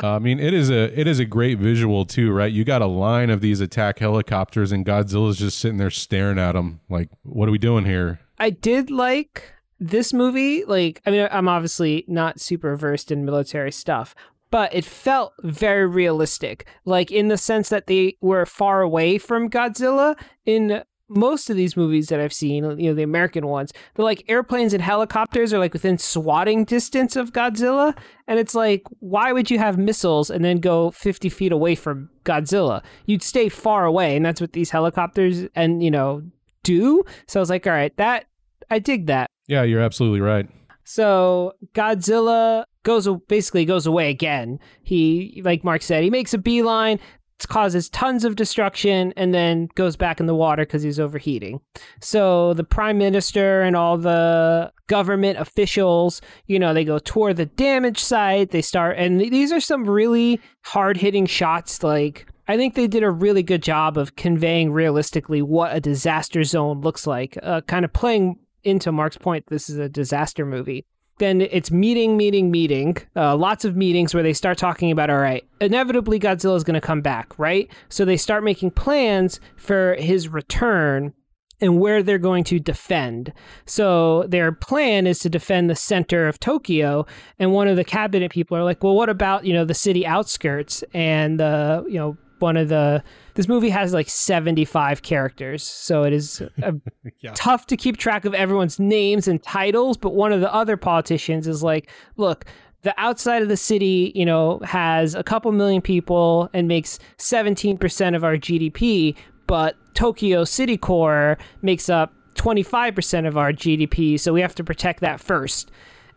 Uh, 0.00 0.14
I 0.14 0.18
mean, 0.20 0.38
it 0.38 0.54
is 0.54 0.70
a 0.70 0.96
it 0.96 1.08
is 1.08 1.18
a 1.18 1.24
great 1.24 1.58
visual 1.58 2.04
too, 2.04 2.30
right? 2.30 2.52
You 2.52 2.62
got 2.62 2.82
a 2.82 2.86
line 2.86 3.30
of 3.30 3.40
these 3.40 3.60
attack 3.60 3.98
helicopters, 3.98 4.70
and 4.70 4.86
Godzilla's 4.86 5.38
just 5.38 5.58
sitting 5.58 5.76
there 5.76 5.90
staring 5.90 6.38
at 6.38 6.52
them, 6.52 6.78
like, 6.88 7.08
"What 7.24 7.48
are 7.48 7.50
we 7.50 7.58
doing 7.58 7.84
here?" 7.84 8.20
I 8.38 8.50
did 8.50 8.92
like 8.92 9.52
this 9.80 10.12
movie. 10.12 10.64
Like, 10.64 11.02
I 11.04 11.10
mean, 11.10 11.28
I'm 11.32 11.48
obviously 11.48 12.04
not 12.06 12.38
super 12.38 12.76
versed 12.76 13.10
in 13.10 13.24
military 13.24 13.72
stuff, 13.72 14.14
but 14.50 14.74
it 14.74 14.84
felt 14.84 15.34
very 15.42 15.86
realistic. 15.86 16.66
Like 16.84 17.10
in 17.10 17.28
the 17.28 17.38
sense 17.38 17.68
that 17.68 17.86
they 17.86 18.16
were 18.20 18.46
far 18.46 18.82
away 18.82 19.18
from 19.18 19.50
Godzilla 19.50 20.16
in 20.46 20.82
most 21.08 21.50
of 21.50 21.56
these 21.56 21.76
movies 21.76 22.08
that 22.08 22.20
I've 22.20 22.32
seen, 22.32 22.64
you 22.78 22.90
know, 22.90 22.94
the 22.94 23.02
American 23.02 23.46
ones, 23.46 23.72
they're 23.94 24.04
like 24.04 24.24
airplanes 24.28 24.72
and 24.72 24.82
helicopters 24.82 25.52
are 25.52 25.58
like 25.58 25.72
within 25.72 25.98
swatting 25.98 26.64
distance 26.64 27.16
of 27.16 27.32
Godzilla. 27.32 27.96
And 28.26 28.38
it's 28.38 28.54
like, 28.54 28.82
why 29.00 29.32
would 29.32 29.50
you 29.50 29.58
have 29.58 29.78
missiles 29.78 30.30
and 30.30 30.44
then 30.44 30.58
go 30.58 30.90
50 30.90 31.28
feet 31.28 31.52
away 31.52 31.74
from 31.74 32.10
Godzilla? 32.24 32.82
You'd 33.06 33.22
stay 33.22 33.48
far 33.48 33.84
away. 33.84 34.16
And 34.16 34.24
that's 34.24 34.40
what 34.40 34.52
these 34.52 34.70
helicopters 34.70 35.46
and, 35.54 35.82
you 35.82 35.90
know, 35.90 36.22
do. 36.62 37.04
So 37.26 37.40
I 37.40 37.42
was 37.42 37.50
like, 37.50 37.66
all 37.66 37.72
right, 37.72 37.96
that, 37.96 38.26
I 38.70 38.78
dig 38.78 39.06
that. 39.06 39.30
Yeah, 39.46 39.62
you're 39.62 39.80
absolutely 39.80 40.20
right. 40.20 40.46
So 40.84 41.52
Godzilla 41.74 42.64
goes 42.82 43.06
basically 43.28 43.66
goes 43.66 43.86
away 43.86 44.08
again. 44.08 44.58
He, 44.82 45.42
like 45.44 45.62
Mark 45.62 45.82
said, 45.82 46.02
he 46.02 46.08
makes 46.08 46.32
a 46.32 46.38
beeline 46.38 46.98
causes 47.46 47.88
tons 47.88 48.24
of 48.24 48.36
destruction 48.36 49.12
and 49.16 49.32
then 49.32 49.68
goes 49.74 49.96
back 49.96 50.20
in 50.20 50.26
the 50.26 50.34
water 50.34 50.62
because 50.62 50.82
he's 50.82 50.98
overheating. 50.98 51.60
So 52.00 52.54
the 52.54 52.64
prime 52.64 52.98
minister 52.98 53.62
and 53.62 53.76
all 53.76 53.98
the 53.98 54.72
government 54.88 55.38
officials, 55.38 56.20
you 56.46 56.58
know, 56.58 56.74
they 56.74 56.84
go 56.84 56.98
tour 56.98 57.32
the 57.32 57.46
damage 57.46 58.02
site. 58.02 58.50
They 58.50 58.62
start, 58.62 58.96
and 58.98 59.20
these 59.20 59.52
are 59.52 59.60
some 59.60 59.84
really 59.84 60.40
hard 60.64 60.96
hitting 60.96 61.26
shots. 61.26 61.82
Like, 61.82 62.26
I 62.48 62.56
think 62.56 62.74
they 62.74 62.86
did 62.88 63.02
a 63.02 63.10
really 63.10 63.42
good 63.42 63.62
job 63.62 63.96
of 63.96 64.16
conveying 64.16 64.72
realistically 64.72 65.42
what 65.42 65.74
a 65.74 65.80
disaster 65.80 66.42
zone 66.44 66.80
looks 66.80 67.06
like, 67.06 67.38
uh, 67.42 67.60
kind 67.62 67.84
of 67.84 67.92
playing 67.92 68.38
into 68.64 68.90
Mark's 68.90 69.18
point. 69.18 69.46
This 69.46 69.70
is 69.70 69.78
a 69.78 69.88
disaster 69.88 70.44
movie 70.44 70.86
then 71.18 71.40
it's 71.40 71.70
meeting, 71.70 72.16
meeting, 72.16 72.50
meeting, 72.50 72.96
uh, 73.16 73.36
lots 73.36 73.64
of 73.64 73.76
meetings 73.76 74.14
where 74.14 74.22
they 74.22 74.32
start 74.32 74.58
talking 74.58 74.90
about, 74.90 75.10
all 75.10 75.18
right, 75.18 75.44
inevitably 75.60 76.18
Godzilla 76.18 76.56
is 76.56 76.64
going 76.64 76.74
to 76.74 76.80
come 76.80 77.00
back, 77.00 77.38
right? 77.38 77.70
So 77.88 78.04
they 78.04 78.16
start 78.16 78.44
making 78.44 78.72
plans 78.72 79.40
for 79.56 79.94
his 79.96 80.28
return 80.28 81.12
and 81.60 81.80
where 81.80 82.02
they're 82.02 82.18
going 82.18 82.44
to 82.44 82.60
defend. 82.60 83.32
So 83.66 84.24
their 84.28 84.52
plan 84.52 85.06
is 85.06 85.18
to 85.20 85.28
defend 85.28 85.68
the 85.68 85.74
center 85.74 86.28
of 86.28 86.38
Tokyo. 86.38 87.04
And 87.38 87.52
one 87.52 87.68
of 87.68 87.76
the 87.76 87.84
cabinet 87.84 88.30
people 88.30 88.56
are 88.56 88.64
like, 88.64 88.82
well, 88.82 88.94
what 88.94 89.08
about, 89.08 89.44
you 89.44 89.52
know, 89.52 89.64
the 89.64 89.74
city 89.74 90.06
outskirts 90.06 90.84
and 90.94 91.40
the, 91.40 91.84
you 91.88 91.98
know, 91.98 92.16
one 92.40 92.56
of 92.56 92.68
the 92.68 93.02
this 93.34 93.48
movie 93.48 93.70
has 93.70 93.92
like 93.92 94.08
75 94.08 95.02
characters 95.02 95.62
so 95.62 96.04
it 96.04 96.12
is 96.12 96.40
a, 96.62 96.74
yeah. 97.20 97.32
tough 97.34 97.66
to 97.66 97.76
keep 97.76 97.96
track 97.96 98.24
of 98.24 98.34
everyone's 98.34 98.78
names 98.78 99.28
and 99.28 99.42
titles 99.42 99.96
but 99.96 100.14
one 100.14 100.32
of 100.32 100.40
the 100.40 100.52
other 100.52 100.76
politicians 100.76 101.46
is 101.46 101.62
like 101.62 101.90
look 102.16 102.44
the 102.82 102.94
outside 102.98 103.42
of 103.42 103.48
the 103.48 103.56
city 103.56 104.12
you 104.14 104.24
know 104.24 104.60
has 104.64 105.14
a 105.14 105.22
couple 105.22 105.52
million 105.52 105.82
people 105.82 106.48
and 106.52 106.68
makes 106.68 106.98
17% 107.18 108.16
of 108.16 108.24
our 108.24 108.36
gdp 108.36 109.16
but 109.46 109.76
Tokyo 109.94 110.44
City 110.44 110.76
Core 110.76 111.38
makes 111.60 111.88
up 111.88 112.12
25% 112.38 113.26
of 113.26 113.36
our 113.36 113.52
GDP, 113.52 114.18
so 114.18 114.32
we 114.32 114.40
have 114.40 114.54
to 114.54 114.62
protect 114.62 115.00
that 115.00 115.20
first. 115.20 115.70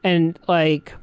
And 0.04 0.40
like 0.48 0.94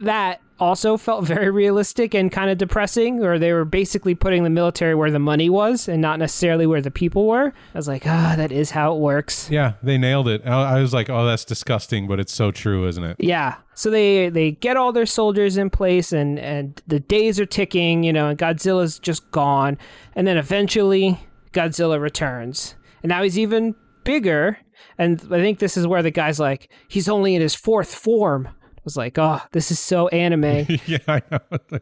that 0.00 0.41
also 0.62 0.96
felt 0.96 1.24
very 1.24 1.50
realistic 1.50 2.14
and 2.14 2.30
kind 2.30 2.48
of 2.48 2.56
depressing, 2.56 3.24
or 3.24 3.38
they 3.38 3.52
were 3.52 3.64
basically 3.64 4.14
putting 4.14 4.44
the 4.44 4.50
military 4.50 4.94
where 4.94 5.10
the 5.10 5.18
money 5.18 5.50
was 5.50 5.88
and 5.88 6.00
not 6.00 6.18
necessarily 6.18 6.66
where 6.66 6.80
the 6.80 6.90
people 6.90 7.26
were. 7.26 7.52
I 7.74 7.78
was 7.78 7.88
like, 7.88 8.06
ah, 8.06 8.34
that 8.36 8.52
is 8.52 8.70
how 8.70 8.94
it 8.94 9.00
works. 9.00 9.50
Yeah, 9.50 9.74
they 9.82 9.98
nailed 9.98 10.28
it. 10.28 10.42
I 10.46 10.78
I 10.78 10.80
was 10.80 10.94
like, 10.94 11.10
oh, 11.10 11.26
that's 11.26 11.44
disgusting, 11.44 12.06
but 12.06 12.20
it's 12.20 12.32
so 12.32 12.52
true, 12.52 12.86
isn't 12.86 13.02
it? 13.02 13.16
Yeah. 13.18 13.56
So 13.74 13.90
they 13.90 14.28
they 14.28 14.52
get 14.52 14.76
all 14.76 14.92
their 14.92 15.06
soldiers 15.06 15.56
in 15.56 15.68
place 15.68 16.12
and 16.12 16.38
and 16.38 16.80
the 16.86 17.00
days 17.00 17.40
are 17.40 17.46
ticking, 17.46 18.04
you 18.04 18.12
know, 18.12 18.28
and 18.28 18.38
Godzilla's 18.38 18.98
just 18.98 19.28
gone. 19.32 19.78
And 20.14 20.26
then 20.26 20.36
eventually 20.36 21.18
Godzilla 21.52 22.00
returns. 22.00 22.76
And 23.02 23.10
now 23.10 23.22
he's 23.22 23.38
even 23.38 23.74
bigger. 24.04 24.58
And 24.98 25.20
I 25.30 25.40
think 25.40 25.58
this 25.58 25.76
is 25.76 25.86
where 25.86 26.02
the 26.02 26.10
guy's 26.10 26.38
like, 26.38 26.70
he's 26.88 27.08
only 27.08 27.34
in 27.34 27.42
his 27.42 27.54
fourth 27.54 27.94
form. 27.94 28.48
I 28.82 28.84
was 28.84 28.96
like, 28.96 29.16
oh, 29.16 29.40
this 29.52 29.70
is 29.70 29.78
so 29.78 30.08
anime. 30.08 30.66
yeah, 30.86 30.98
I 31.06 31.22
know. 31.30 31.38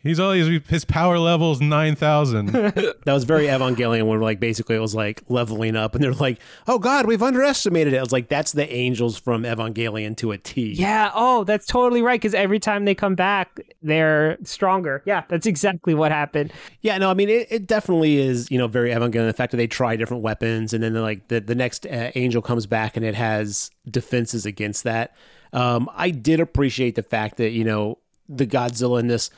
He's 0.00 0.20
always 0.20 0.62
his 0.68 0.84
power 0.84 1.18
level 1.18 1.50
is 1.50 1.60
nine 1.60 1.96
thousand. 1.96 2.52
That 3.08 3.12
was 3.14 3.24
very 3.24 3.46
Evangelion 3.46 4.06
when 4.06 4.20
like 4.20 4.38
basically 4.38 4.76
it 4.76 4.80
was 4.80 4.94
like 4.94 5.22
leveling 5.28 5.74
up 5.74 5.94
and 5.94 6.04
they're 6.04 6.12
like, 6.12 6.38
Oh 6.68 6.78
God, 6.78 7.06
we've 7.06 7.22
underestimated 7.22 7.92
it. 7.94 7.96
I 7.96 8.00
was 8.00 8.12
like, 8.12 8.28
that's 8.28 8.52
the 8.52 8.70
angels 8.72 9.18
from 9.18 9.42
Evangelion 9.42 10.16
to 10.18 10.30
a 10.30 10.38
T. 10.38 10.74
yeah, 10.74 11.10
oh, 11.14 11.42
that's 11.42 11.66
totally 11.66 12.02
right. 12.02 12.20
Because 12.20 12.34
every 12.34 12.60
time 12.60 12.84
they 12.84 12.94
come 12.94 13.16
back, 13.16 13.58
they're 13.82 14.38
stronger. 14.44 15.02
Yeah, 15.04 15.24
that's 15.28 15.46
exactly 15.46 15.94
what 15.94 16.12
happened. 16.12 16.52
Yeah, 16.80 16.98
no, 16.98 17.10
I 17.10 17.14
mean 17.14 17.28
it, 17.28 17.48
it 17.50 17.66
definitely 17.66 18.18
is, 18.18 18.48
you 18.50 18.58
know, 18.58 18.68
very 18.68 18.90
Evangelion. 18.90 19.26
The 19.26 19.32
fact 19.32 19.50
that 19.50 19.56
they 19.56 19.66
try 19.66 19.96
different 19.96 20.22
weapons 20.22 20.72
and 20.72 20.84
then 20.84 20.94
like 20.94 21.26
the, 21.28 21.40
the 21.40 21.56
next 21.56 21.86
uh, 21.86 22.12
angel 22.14 22.42
comes 22.42 22.66
back 22.66 22.96
and 22.96 23.04
it 23.04 23.16
has 23.16 23.72
defenses 23.90 24.46
against 24.46 24.84
that. 24.84 25.16
Um, 25.52 25.88
I 25.94 26.10
did 26.10 26.40
appreciate 26.40 26.94
the 26.94 27.02
fact 27.02 27.36
that, 27.38 27.50
you 27.50 27.64
know, 27.64 27.98
the 28.28 28.46
Godzilla 28.46 29.00
in 29.00 29.06
this 29.06 29.30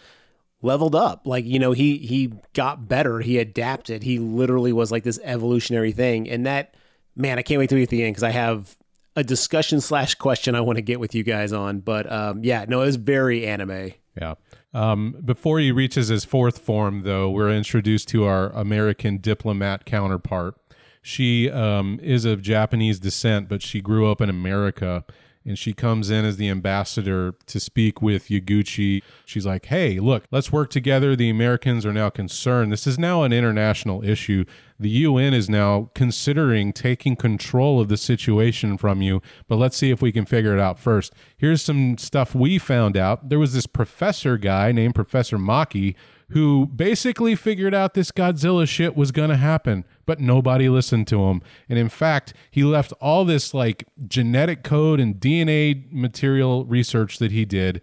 leveled 0.62 0.94
up. 0.94 1.26
Like, 1.26 1.44
you 1.44 1.58
know, 1.58 1.72
he 1.72 1.98
he 1.98 2.32
got 2.52 2.88
better, 2.88 3.20
he 3.20 3.38
adapted. 3.38 4.02
He 4.02 4.18
literally 4.18 4.72
was 4.72 4.90
like 4.90 5.04
this 5.04 5.20
evolutionary 5.22 5.92
thing. 5.92 6.28
And 6.28 6.46
that 6.46 6.74
man, 7.16 7.38
I 7.38 7.42
can't 7.42 7.58
wait 7.58 7.70
to 7.70 7.76
be 7.76 7.82
at 7.82 7.88
the 7.88 8.02
end 8.02 8.14
because 8.14 8.22
I 8.22 8.30
have 8.30 8.76
a 9.16 9.24
discussion 9.24 9.80
slash 9.80 10.14
question 10.14 10.54
I 10.54 10.60
want 10.60 10.76
to 10.76 10.82
get 10.82 11.00
with 11.00 11.14
you 11.14 11.22
guys 11.22 11.52
on. 11.52 11.80
But 11.80 12.10
um, 12.10 12.44
yeah, 12.44 12.64
no, 12.68 12.82
it 12.82 12.86
was 12.86 12.96
very 12.96 13.46
anime. 13.46 13.92
Yeah. 14.20 14.34
Um, 14.72 15.16
before 15.24 15.58
he 15.58 15.72
reaches 15.72 16.08
his 16.08 16.24
fourth 16.24 16.58
form, 16.58 17.02
though, 17.02 17.30
we're 17.30 17.50
introduced 17.50 18.08
to 18.08 18.24
our 18.24 18.50
American 18.50 19.18
diplomat 19.18 19.84
counterpart. 19.84 20.54
She 21.02 21.50
um, 21.50 21.98
is 22.02 22.24
of 22.24 22.42
Japanese 22.42 23.00
descent, 23.00 23.48
but 23.48 23.62
she 23.62 23.80
grew 23.80 24.10
up 24.10 24.20
in 24.20 24.28
America. 24.28 25.04
And 25.44 25.58
she 25.58 25.72
comes 25.72 26.10
in 26.10 26.26
as 26.26 26.36
the 26.36 26.50
ambassador 26.50 27.34
to 27.46 27.60
speak 27.60 28.02
with 28.02 28.28
Yaguchi. 28.28 29.02
She's 29.24 29.46
like, 29.46 29.66
hey, 29.66 29.98
look, 29.98 30.24
let's 30.30 30.52
work 30.52 30.68
together. 30.70 31.16
The 31.16 31.30
Americans 31.30 31.86
are 31.86 31.94
now 31.94 32.10
concerned. 32.10 32.70
This 32.70 32.86
is 32.86 32.98
now 32.98 33.22
an 33.22 33.32
international 33.32 34.04
issue. 34.04 34.44
The 34.78 34.90
UN 34.90 35.32
is 35.32 35.48
now 35.48 35.90
considering 35.94 36.72
taking 36.72 37.16
control 37.16 37.80
of 37.80 37.88
the 37.88 37.96
situation 37.96 38.76
from 38.76 39.02
you, 39.02 39.22
but 39.48 39.56
let's 39.56 39.76
see 39.76 39.90
if 39.90 40.00
we 40.00 40.12
can 40.12 40.24
figure 40.24 40.54
it 40.54 40.60
out 40.60 40.78
first. 40.78 41.12
Here's 41.36 41.62
some 41.62 41.98
stuff 41.98 42.34
we 42.34 42.58
found 42.58 42.96
out. 42.96 43.28
There 43.28 43.38
was 43.38 43.52
this 43.52 43.66
professor 43.66 44.36
guy 44.38 44.72
named 44.72 44.94
Professor 44.94 45.38
Maki 45.38 45.94
who 46.30 46.66
basically 46.66 47.34
figured 47.34 47.74
out 47.74 47.94
this 47.94 48.12
Godzilla 48.12 48.66
shit 48.66 48.96
was 48.96 49.10
going 49.10 49.30
to 49.30 49.36
happen, 49.36 49.84
but 50.10 50.18
nobody 50.18 50.68
listened 50.68 51.06
to 51.06 51.26
him. 51.26 51.40
And 51.68 51.78
in 51.78 51.88
fact, 51.88 52.34
he 52.50 52.64
left 52.64 52.92
all 53.00 53.24
this 53.24 53.54
like 53.54 53.86
genetic 54.08 54.64
code 54.64 54.98
and 54.98 55.14
DNA 55.14 55.84
material 55.92 56.64
research 56.64 57.18
that 57.18 57.30
he 57.30 57.44
did. 57.44 57.80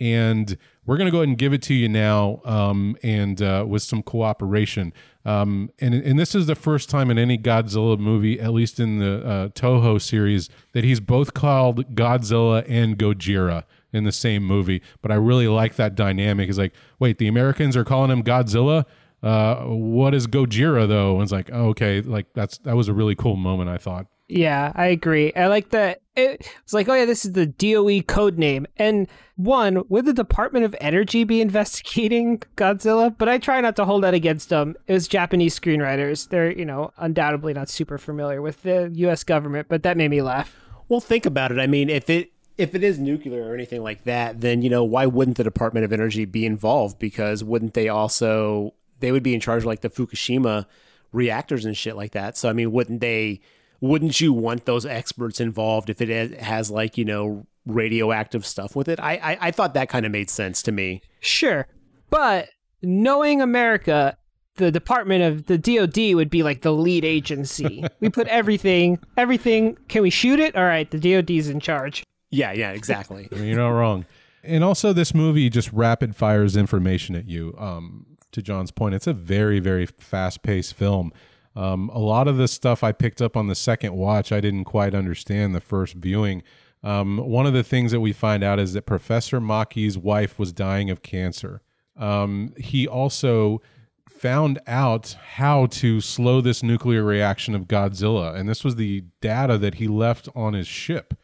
And 0.00 0.56
we're 0.84 0.96
going 0.96 1.06
to 1.06 1.12
go 1.12 1.18
ahead 1.18 1.28
and 1.28 1.38
give 1.38 1.52
it 1.52 1.62
to 1.62 1.74
you 1.74 1.88
now 1.88 2.40
um, 2.44 2.96
and 3.04 3.40
uh, 3.40 3.64
with 3.68 3.84
some 3.84 4.02
cooperation. 4.02 4.92
Um, 5.24 5.70
and, 5.78 5.94
and 5.94 6.18
this 6.18 6.34
is 6.34 6.46
the 6.46 6.56
first 6.56 6.90
time 6.90 7.12
in 7.12 7.18
any 7.18 7.38
Godzilla 7.38 7.96
movie, 7.96 8.40
at 8.40 8.52
least 8.52 8.80
in 8.80 8.98
the 8.98 9.24
uh, 9.24 9.48
Toho 9.50 10.02
series, 10.02 10.50
that 10.72 10.82
he's 10.82 10.98
both 10.98 11.32
called 11.32 11.94
Godzilla 11.94 12.64
and 12.68 12.98
Gojira 12.98 13.62
in 13.92 14.02
the 14.02 14.10
same 14.10 14.42
movie. 14.42 14.82
But 15.00 15.12
I 15.12 15.14
really 15.14 15.46
like 15.46 15.76
that 15.76 15.94
dynamic. 15.94 16.48
It's 16.48 16.58
like, 16.58 16.74
wait, 16.98 17.18
the 17.18 17.28
Americans 17.28 17.76
are 17.76 17.84
calling 17.84 18.10
him 18.10 18.24
Godzilla. 18.24 18.84
Uh, 19.22 19.64
what 19.64 20.14
is 20.14 20.26
Gojira 20.26 20.86
though? 20.86 21.14
And 21.14 21.22
it's 21.22 21.32
like, 21.32 21.50
oh, 21.52 21.68
okay, 21.68 22.00
like 22.00 22.26
that's 22.34 22.58
that 22.58 22.76
was 22.76 22.88
a 22.88 22.92
really 22.92 23.14
cool 23.14 23.36
moment. 23.36 23.70
I 23.70 23.78
thought. 23.78 24.06
Yeah, 24.28 24.72
I 24.74 24.86
agree. 24.86 25.32
I 25.34 25.46
like 25.46 25.70
that. 25.70 26.02
It 26.14 26.46
was 26.62 26.74
like, 26.74 26.88
oh 26.88 26.94
yeah, 26.94 27.06
this 27.06 27.24
is 27.24 27.32
the 27.32 27.46
DOE 27.46 28.02
code 28.02 28.36
name. 28.36 28.66
And 28.76 29.08
one, 29.36 29.82
would 29.88 30.04
the 30.04 30.12
Department 30.12 30.66
of 30.66 30.76
Energy 30.80 31.24
be 31.24 31.40
investigating 31.40 32.42
Godzilla? 32.56 33.14
But 33.16 33.28
I 33.28 33.38
try 33.38 33.60
not 33.60 33.74
to 33.76 33.86
hold 33.86 34.02
that 34.02 34.14
against 34.14 34.50
them. 34.50 34.76
It 34.86 34.92
was 34.92 35.08
Japanese 35.08 35.58
screenwriters. 35.58 36.28
They're, 36.28 36.50
you 36.50 36.66
know, 36.66 36.92
undoubtedly 36.98 37.54
not 37.54 37.70
super 37.70 37.96
familiar 37.96 38.42
with 38.42 38.62
the 38.62 38.90
U.S. 38.94 39.24
government, 39.24 39.68
but 39.68 39.82
that 39.82 39.96
made 39.96 40.10
me 40.10 40.20
laugh. 40.20 40.60
Well, 40.88 41.00
think 41.00 41.24
about 41.24 41.50
it. 41.50 41.58
I 41.58 41.66
mean, 41.66 41.88
if 41.88 42.10
it 42.10 42.32
if 42.58 42.74
it 42.74 42.82
is 42.82 42.98
nuclear 42.98 43.48
or 43.48 43.54
anything 43.54 43.82
like 43.82 44.04
that, 44.04 44.40
then 44.40 44.60
you 44.62 44.68
know 44.68 44.84
why 44.84 45.06
wouldn't 45.06 45.38
the 45.38 45.44
Department 45.44 45.84
of 45.84 45.92
Energy 45.92 46.26
be 46.26 46.44
involved? 46.44 46.98
Because 46.98 47.42
wouldn't 47.42 47.74
they 47.74 47.88
also 47.88 48.74
they 49.00 49.12
would 49.12 49.22
be 49.22 49.34
in 49.34 49.40
charge 49.40 49.62
of 49.62 49.66
like 49.66 49.80
the 49.80 49.90
Fukushima 49.90 50.66
reactors 51.12 51.64
and 51.64 51.76
shit 51.76 51.96
like 51.96 52.12
that? 52.12 52.36
So 52.36 52.48
I 52.48 52.52
mean, 52.52 52.72
wouldn't 52.72 53.00
they? 53.00 53.40
Wouldn't 53.80 54.20
you 54.20 54.32
want 54.32 54.64
those 54.64 54.84
experts 54.84 55.40
involved 55.40 55.88
if 55.88 56.00
it 56.00 56.08
has- 56.08 56.44
has 56.44 56.70
like 56.70 56.98
you 56.98 57.04
know 57.04 57.46
radioactive 57.66 58.44
stuff 58.44 58.74
with 58.74 58.88
it? 58.88 58.98
I 59.00 59.14
I, 59.14 59.38
I 59.40 59.50
thought 59.50 59.74
that 59.74 59.88
kind 59.88 60.04
of 60.06 60.12
made 60.12 60.30
sense 60.30 60.62
to 60.62 60.72
me. 60.72 61.02
Sure. 61.20 61.66
But 62.10 62.48
knowing 62.82 63.40
America, 63.40 64.16
the 64.56 64.70
Department 64.70 65.22
of 65.22 65.46
the 65.46 65.58
DOD 65.58 66.14
would 66.16 66.30
be 66.30 66.42
like 66.42 66.62
the 66.62 66.72
lead 66.72 67.04
agency. 67.04 67.84
we 68.00 68.08
put 68.10 68.26
everything, 68.28 68.98
everything. 69.16 69.76
Can 69.88 70.02
we 70.02 70.10
shoot 70.10 70.38
it? 70.38 70.54
All 70.56 70.64
right, 70.64 70.90
the 70.90 70.98
DOD's 70.98 71.48
in 71.48 71.60
charge. 71.60 72.04
Yeah, 72.30 72.52
yeah, 72.52 72.72
exactly. 72.72 73.28
You're 73.36 73.56
not 73.56 73.70
wrong. 73.70 74.04
And 74.44 74.62
also, 74.62 74.92
this 74.92 75.14
movie 75.14 75.48
just 75.50 75.72
rapid 75.72 76.14
fires 76.14 76.56
information 76.56 77.14
at 77.16 77.26
you. 77.26 77.54
Um, 77.58 78.06
to 78.32 78.42
Jon's 78.42 78.70
point, 78.70 78.94
it's 78.94 79.06
a 79.06 79.12
very, 79.12 79.60
very 79.60 79.86
fast 79.86 80.42
paced 80.42 80.74
film. 80.74 81.12
Um, 81.56 81.88
a 81.92 81.98
lot 81.98 82.28
of 82.28 82.36
the 82.36 82.48
stuff 82.48 82.84
I 82.84 82.92
picked 82.92 83.20
up 83.20 83.36
on 83.36 83.48
the 83.48 83.54
second 83.54 83.94
watch, 83.94 84.30
I 84.30 84.40
didn't 84.40 84.64
quite 84.64 84.94
understand 84.94 85.54
the 85.54 85.60
first 85.60 85.94
viewing. 85.94 86.42
Um, 86.82 87.18
one 87.18 87.46
of 87.46 87.52
the 87.52 87.64
things 87.64 87.90
that 87.90 88.00
we 88.00 88.12
find 88.12 88.44
out 88.44 88.58
is 88.60 88.72
that 88.74 88.82
Professor 88.82 89.40
Maki's 89.40 89.98
wife 89.98 90.38
was 90.38 90.52
dying 90.52 90.90
of 90.90 91.02
cancer. 91.02 91.62
Um, 91.96 92.54
he 92.56 92.86
also 92.86 93.60
found 94.08 94.58
out 94.66 95.16
how 95.34 95.66
to 95.66 96.00
slow 96.00 96.40
this 96.40 96.62
nuclear 96.62 97.02
reaction 97.02 97.54
of 97.54 97.66
Godzilla, 97.66 98.34
and 98.34 98.48
this 98.48 98.64
was 98.64 98.76
the 98.76 99.04
data 99.20 99.58
that 99.58 99.74
he 99.74 99.88
left 99.88 100.28
on 100.34 100.52
his 100.52 100.68
ship 100.68 101.14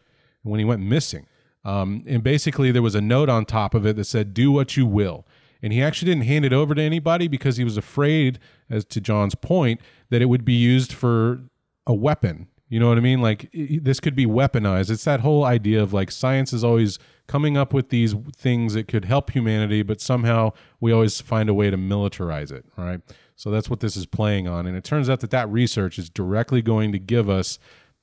when 0.42 0.58
he 0.58 0.64
went 0.64 0.82
missing. 0.82 1.26
Um, 1.64 2.04
and 2.06 2.22
basically, 2.22 2.70
there 2.70 2.82
was 2.82 2.94
a 2.94 3.00
note 3.00 3.28
on 3.28 3.44
top 3.46 3.74
of 3.74 3.86
it 3.86 3.96
that 3.96 4.04
said, 4.04 4.34
Do 4.34 4.50
what 4.50 4.76
you 4.76 4.86
will. 4.86 5.26
And 5.64 5.72
he 5.72 5.82
actually 5.82 6.10
didn't 6.10 6.26
hand 6.26 6.44
it 6.44 6.52
over 6.52 6.74
to 6.74 6.82
anybody 6.82 7.26
because 7.26 7.56
he 7.56 7.64
was 7.64 7.78
afraid, 7.78 8.38
as 8.68 8.84
to 8.84 9.00
Jon's 9.00 9.34
point, 9.34 9.80
that 10.10 10.20
it 10.20 10.26
would 10.26 10.44
be 10.44 10.52
used 10.52 10.92
for 10.92 11.44
a 11.86 11.94
weapon. 11.94 12.48
You 12.68 12.78
know 12.78 12.90
what 12.90 12.98
I 12.98 13.00
mean? 13.00 13.22
Like, 13.22 13.48
this 13.52 13.98
could 13.98 14.14
be 14.14 14.26
weaponized. 14.26 14.90
It's 14.90 15.04
that 15.04 15.20
whole 15.20 15.42
idea 15.42 15.82
of 15.82 15.94
like 15.94 16.10
science 16.10 16.52
is 16.52 16.62
always 16.62 16.98
coming 17.28 17.56
up 17.56 17.72
with 17.72 17.88
these 17.88 18.14
things 18.36 18.74
that 18.74 18.88
could 18.88 19.06
help 19.06 19.30
humanity, 19.30 19.82
but 19.82 20.02
somehow 20.02 20.52
we 20.80 20.92
always 20.92 21.22
find 21.22 21.48
a 21.48 21.54
way 21.54 21.70
to 21.70 21.78
militarize 21.78 22.52
it. 22.52 22.66
Right. 22.76 23.00
So 23.34 23.50
that's 23.50 23.70
what 23.70 23.80
this 23.80 23.96
is 23.96 24.04
playing 24.04 24.46
on. 24.46 24.66
And 24.66 24.76
it 24.76 24.84
turns 24.84 25.08
out 25.08 25.20
that 25.20 25.30
that 25.30 25.48
research 25.48 25.98
is 25.98 26.10
directly 26.10 26.60
going 26.60 26.92
to 26.92 26.98
give 26.98 27.30
us 27.30 27.58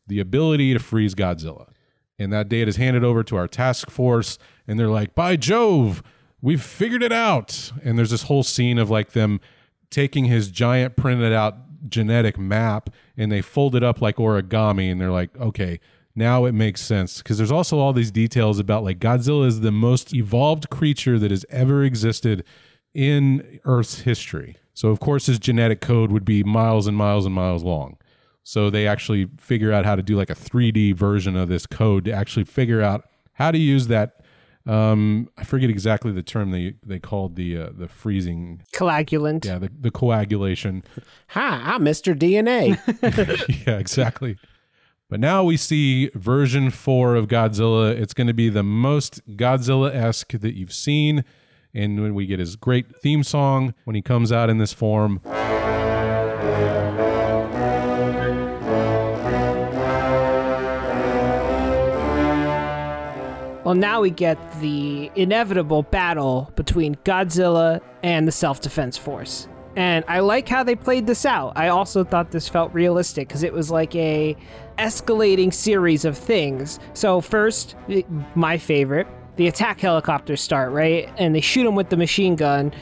the 0.08 0.20
ability 0.20 0.74
to 0.74 0.80
freeze 0.80 1.14
Godzilla 1.14 1.68
and 2.18 2.34
that 2.34 2.50
data 2.50 2.70
is 2.70 2.78
handed 2.78 3.04
over 3.04 3.24
to 3.24 3.36
our 3.36 3.48
task 3.48 3.90
force 3.90 4.38
and 4.68 4.80
they're 4.80 4.88
like 4.88 5.16
by 5.16 5.36
jove 5.36 6.04
we've 6.42 6.62
figured 6.62 7.04
it 7.04 7.12
out. 7.12 7.72
And 7.84 7.98
there's 7.98 8.12
this 8.12 8.24
whole 8.24 8.44
scene 8.44 8.78
of 8.78 8.90
like 8.90 9.12
them 9.12 9.40
taking 9.90 10.26
his 10.26 10.50
giant 10.50 10.96
printed 10.96 11.34
out 11.34 11.56
genetic 11.90 12.38
map 12.38 12.90
and 13.18 13.32
they 13.32 13.42
fold 13.42 13.76
it 13.76 13.84
up 13.84 14.02
like 14.02 14.18
origami 14.18 14.92
and 14.92 15.02
they're 15.02 15.12
like 15.12 15.36
okay 15.38 15.80
now 16.16 16.46
it 16.46 16.54
makes 16.54 16.82
sense. 16.82 17.20
Because 17.20 17.38
there's 17.38 17.52
also 17.52 17.80
all 17.80 17.94
these 17.94 18.12
details 18.12 18.60
about 18.60 18.84
like 18.84 19.00
godzilla 19.00 19.46
is 19.48 19.62
the 19.62 19.72
most 19.72 20.14
evolved 20.14 20.70
creature 20.70 21.18
that 21.20 21.32
has 21.32 21.46
ever 21.50 21.84
existed 21.84 22.44
in 22.94 23.60
earth's 23.66 24.02
history. 24.02 24.58
So 24.74 24.90
of 24.90 25.00
course 25.00 25.26
his 25.26 25.40
genetic 25.40 25.82
code 25.82 26.12
would 26.12 26.26
be 26.26 26.44
miles 26.44 26.88
and 26.88 26.98
miles 26.98 27.26
and 27.26 27.34
miles 27.34 27.64
long. 27.64 27.98
So 28.44 28.70
they 28.70 28.88
actually 28.88 29.30
figure 29.38 29.72
out 29.72 29.86
how 29.86 29.96
to 29.96 30.02
do 30.02 30.18
like 30.18 30.30
a 30.30 30.36
3D 30.36 30.96
version 30.96 31.36
of 31.36 31.48
this 31.48 31.66
code 31.66 32.06
to 32.06 32.12
actually 32.12 32.46
figure 32.46 32.82
out 32.82 33.06
how 33.34 33.52
to 33.52 33.58
use 33.58 33.88
that 33.88 34.21
Um, 34.66 35.30
I 35.38 35.44
forget 35.44 35.70
exactly 35.70 36.12
the 36.12 36.22
term 36.22 36.52
they 36.52 36.76
they 36.86 37.00
called 37.00 37.36
the 37.36 37.58
uh, 37.58 37.70
the 37.74 37.88
freezing. 37.88 38.64
Coagulant. 38.74 39.46
Yeah, 39.46 39.58
the, 39.58 39.72
the 39.80 39.92
coagulation. 39.92 40.84
Hi, 41.30 41.74
I'm 41.74 41.82
Mr. 41.84 42.16
DNA. 42.16 42.78
yeah, 43.66 43.78
exactly. 43.78 44.38
But 45.10 45.20
now 45.20 45.44
we 45.44 45.58
see 45.58 46.10
version 46.14 46.70
four 46.70 47.16
of 47.16 47.28
Godzilla. 47.28 47.92
It's 47.92 48.14
going 48.14 48.28
to 48.28 48.34
be 48.34 48.50
the 48.50 48.64
most 48.64 49.22
Godzilla 49.36 49.94
esque 49.94 50.40
that 50.40 50.56
you've 50.56 50.74
seen. 50.74 51.26
And 51.74 52.02
when 52.02 52.14
we 52.14 52.26
get 52.26 52.40
his 52.40 52.56
great 52.56 52.96
theme 52.96 53.24
song 53.24 53.74
when 53.84 53.96
he 53.96 54.02
comes 54.02 54.32
out 54.32 54.50
in 54.50 54.58
this 54.58 54.74
form. 54.74 55.22
Well, 63.72 63.80
now 63.80 64.02
we 64.02 64.10
get 64.10 64.38
the 64.60 65.10
inevitable 65.16 65.84
battle 65.84 66.52
between 66.58 66.96
Godzilla 67.06 67.80
and 68.04 68.28
the 68.28 68.32
Self 68.34 68.60
Defense 68.60 68.98
Force. 68.98 69.48
And 69.78 70.04
I 70.10 70.20
like 70.20 70.50
how 70.50 70.62
they 70.62 70.76
played 70.76 71.08
this 71.08 71.26
out. 71.26 71.54
I 71.56 71.70
also 71.70 72.04
thought 72.04 72.32
this 72.32 72.50
felt 72.50 72.74
realistic 72.74 73.30
because 73.30 73.44
it 73.44 73.54
was 73.54 73.72
like 73.72 73.96
a 73.96 74.36
escalating 74.78 75.54
series 75.54 76.04
of 76.04 76.18
things. 76.18 76.80
So 76.92 77.22
first, 77.22 77.78
my 78.36 78.58
favorite, 78.58 79.08
the 79.38 79.48
attack 79.48 79.80
helicopters 79.80 80.42
start, 80.42 80.74
right? 80.74 81.10
And 81.16 81.34
they 81.34 81.40
shoot 81.40 81.66
him 81.66 81.76
with 81.76 81.88
the 81.88 81.96
machine 81.96 82.36
gun. 82.36 82.74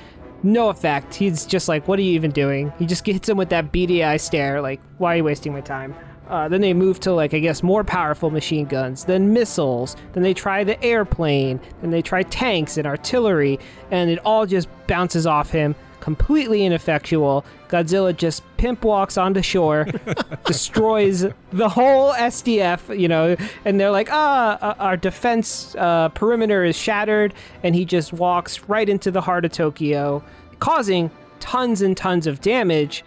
No 0.41 0.69
effect. 0.69 1.13
He's 1.13 1.45
just 1.45 1.67
like, 1.67 1.87
what 1.87 1.99
are 1.99 2.01
you 2.01 2.13
even 2.13 2.31
doing? 2.31 2.73
He 2.79 2.87
just 2.87 3.05
hits 3.05 3.29
him 3.29 3.37
with 3.37 3.49
that 3.49 3.69
eye 3.75 4.17
stare, 4.17 4.59
like, 4.59 4.81
why 4.97 5.13
are 5.13 5.17
you 5.17 5.23
wasting 5.23 5.53
my 5.53 5.61
time? 5.61 5.93
Uh, 6.29 6.47
then 6.47 6.61
they 6.61 6.73
move 6.73 6.99
to 7.01 7.11
like 7.11 7.33
I 7.33 7.39
guess 7.39 7.63
more 7.63 7.83
powerful 7.83 8.29
machine 8.29 8.65
guns, 8.65 9.05
then 9.05 9.33
missiles. 9.33 9.95
Then 10.13 10.23
they 10.23 10.33
try 10.33 10.63
the 10.63 10.81
airplane. 10.83 11.59
Then 11.81 11.89
they 11.89 12.01
try 12.01 12.23
tanks 12.23 12.77
and 12.77 12.85
artillery, 12.85 13.59
and 13.91 14.09
it 14.09 14.19
all 14.23 14.45
just 14.45 14.69
bounces 14.87 15.25
off 15.25 15.49
him, 15.49 15.75
completely 15.99 16.65
ineffectual. 16.65 17.43
Godzilla 17.67 18.15
just 18.15 18.43
pimp 18.57 18.83
walks 18.83 19.17
onto 19.17 19.41
shore, 19.41 19.87
destroys 20.45 21.25
the 21.51 21.69
whole 21.69 22.13
SDF, 22.13 22.97
you 22.97 23.07
know, 23.07 23.35
and 23.65 23.79
they're 23.79 23.91
like, 23.91 24.09
ah, 24.11 24.57
uh, 24.61 24.75
our 24.79 24.97
defense 24.97 25.75
uh, 25.75 26.09
perimeter 26.09 26.63
is 26.63 26.75
shattered, 26.75 27.33
and 27.63 27.75
he 27.75 27.85
just 27.85 28.13
walks 28.13 28.67
right 28.67 28.87
into 28.87 29.11
the 29.11 29.21
heart 29.21 29.45
of 29.45 29.51
Tokyo, 29.51 30.23
causing 30.59 31.09
tons 31.39 31.81
and 31.81 31.95
tons 31.95 32.27
of 32.27 32.41
damage. 32.41 33.03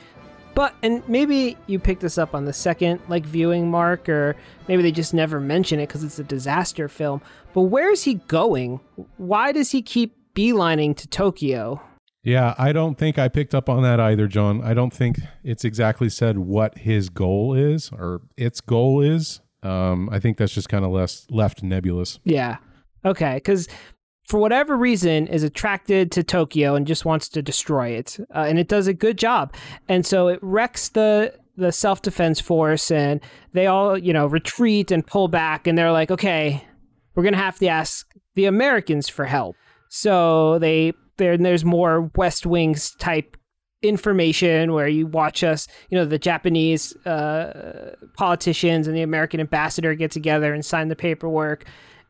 But 0.55 0.74
and 0.83 1.07
maybe 1.09 1.57
you 1.66 1.79
picked 1.79 2.03
this 2.03 2.19
up 2.19 2.35
on 2.35 2.45
the 2.45 2.53
second 2.53 3.01
like 3.09 3.24
viewing 3.24 3.70
mark, 3.70 4.09
or 4.09 4.37
maybe 4.69 4.83
they 4.83 4.93
just 4.93 5.15
never 5.15 5.41
mention 5.41 5.81
it 5.81 5.89
because 5.89 6.05
it's 6.05 6.19
a 6.19 6.24
disaster 6.24 6.89
film. 6.89 7.23
But 7.55 7.62
where 7.62 7.91
is 7.91 8.05
he 8.05 8.15
going? 8.15 8.81
Why 9.16 9.53
does 9.53 9.70
he 9.70 9.83
keep 9.83 10.16
beelining 10.35 10.97
to 10.97 11.09
Tokyo? 11.09 11.81
Yeah, 12.24 12.55
I 12.57 12.73
don't 12.73 12.97
think 12.97 13.19
I 13.19 13.29
picked 13.29 13.55
up 13.55 13.69
on 13.69 13.83
that 13.83 13.99
either, 13.99 14.29
Jon. 14.29 14.62
I 14.62 14.74
don't 14.74 14.93
think 14.93 15.19
it's 15.43 15.65
exactly 15.65 16.09
said 16.09 16.39
what 16.39 16.79
his 16.79 17.09
goal 17.09 17.55
is 17.55 17.91
or 17.93 18.23
its 18.37 18.61
goal 18.61 19.01
is. 19.01 19.41
Um, 19.62 20.09
I 20.11 20.20
think 20.20 20.37
that's 20.37 20.55
just 20.55 20.69
kind 20.69 20.85
of 20.85 20.93
less 20.93 21.27
left 21.31 21.62
nebulous. 21.62 22.20
Yeah. 22.24 22.59
Okay, 23.05 23.35
because 23.35 23.66
for 24.24 24.39
whatever 24.39 24.77
reason 24.77 25.27
is 25.27 25.43
attracted 25.43 26.12
to 26.12 26.23
Tokyo 26.23 26.74
and 26.74 26.86
just 26.86 27.05
wants 27.05 27.28
to 27.31 27.43
destroy 27.43 27.90
it, 27.90 28.19
uh, 28.35 28.44
and 28.49 28.59
it 28.59 28.69
does 28.69 28.86
a 28.86 28.94
good 28.94 29.19
job. 29.19 29.55
And 29.89 30.07
so 30.07 30.28
it 30.28 30.39
wrecks 30.43 30.90
the 30.90 31.35
the 31.57 31.73
self 31.73 32.03
defense 32.03 32.40
force, 32.40 32.90
and 32.90 33.20
they 33.53 33.66
all 33.66 33.99
you 33.99 34.12
know 34.12 34.27
retreat 34.27 34.90
and 34.90 35.07
pull 35.07 35.28
back, 35.28 35.66
and 35.66 35.77
they're 35.77 35.93
like, 35.93 36.11
okay, 36.11 36.65
we're 37.15 37.24
gonna 37.24 37.36
have 37.36 37.59
to 37.59 37.69
ask 37.69 38.07
the 38.35 38.47
Americans 38.47 39.09
for 39.09 39.24
help. 39.24 39.57
So 39.89 40.59
they 40.59 40.93
there 41.19 41.36
there's 41.36 41.65
more 41.65 42.11
West 42.16 42.47
Wings 42.47 42.94
type 42.99 43.36
information 43.82 44.73
where 44.73 44.89
you 44.89 45.07
watch 45.07 45.43
us, 45.43 45.66
you 45.90 45.99
know, 45.99 46.05
the 46.05 46.19
Japanese 46.19 46.94
uh, 47.05 47.97
politicians 48.16 48.86
and 48.86 48.97
the 48.97 49.03
American 49.03 49.40
ambassador 49.40 49.94
get 49.94 50.11
together 50.11 50.55
and 50.55 50.65
sign 50.65 50.89
the 50.89 50.97
paperwork 50.97 51.65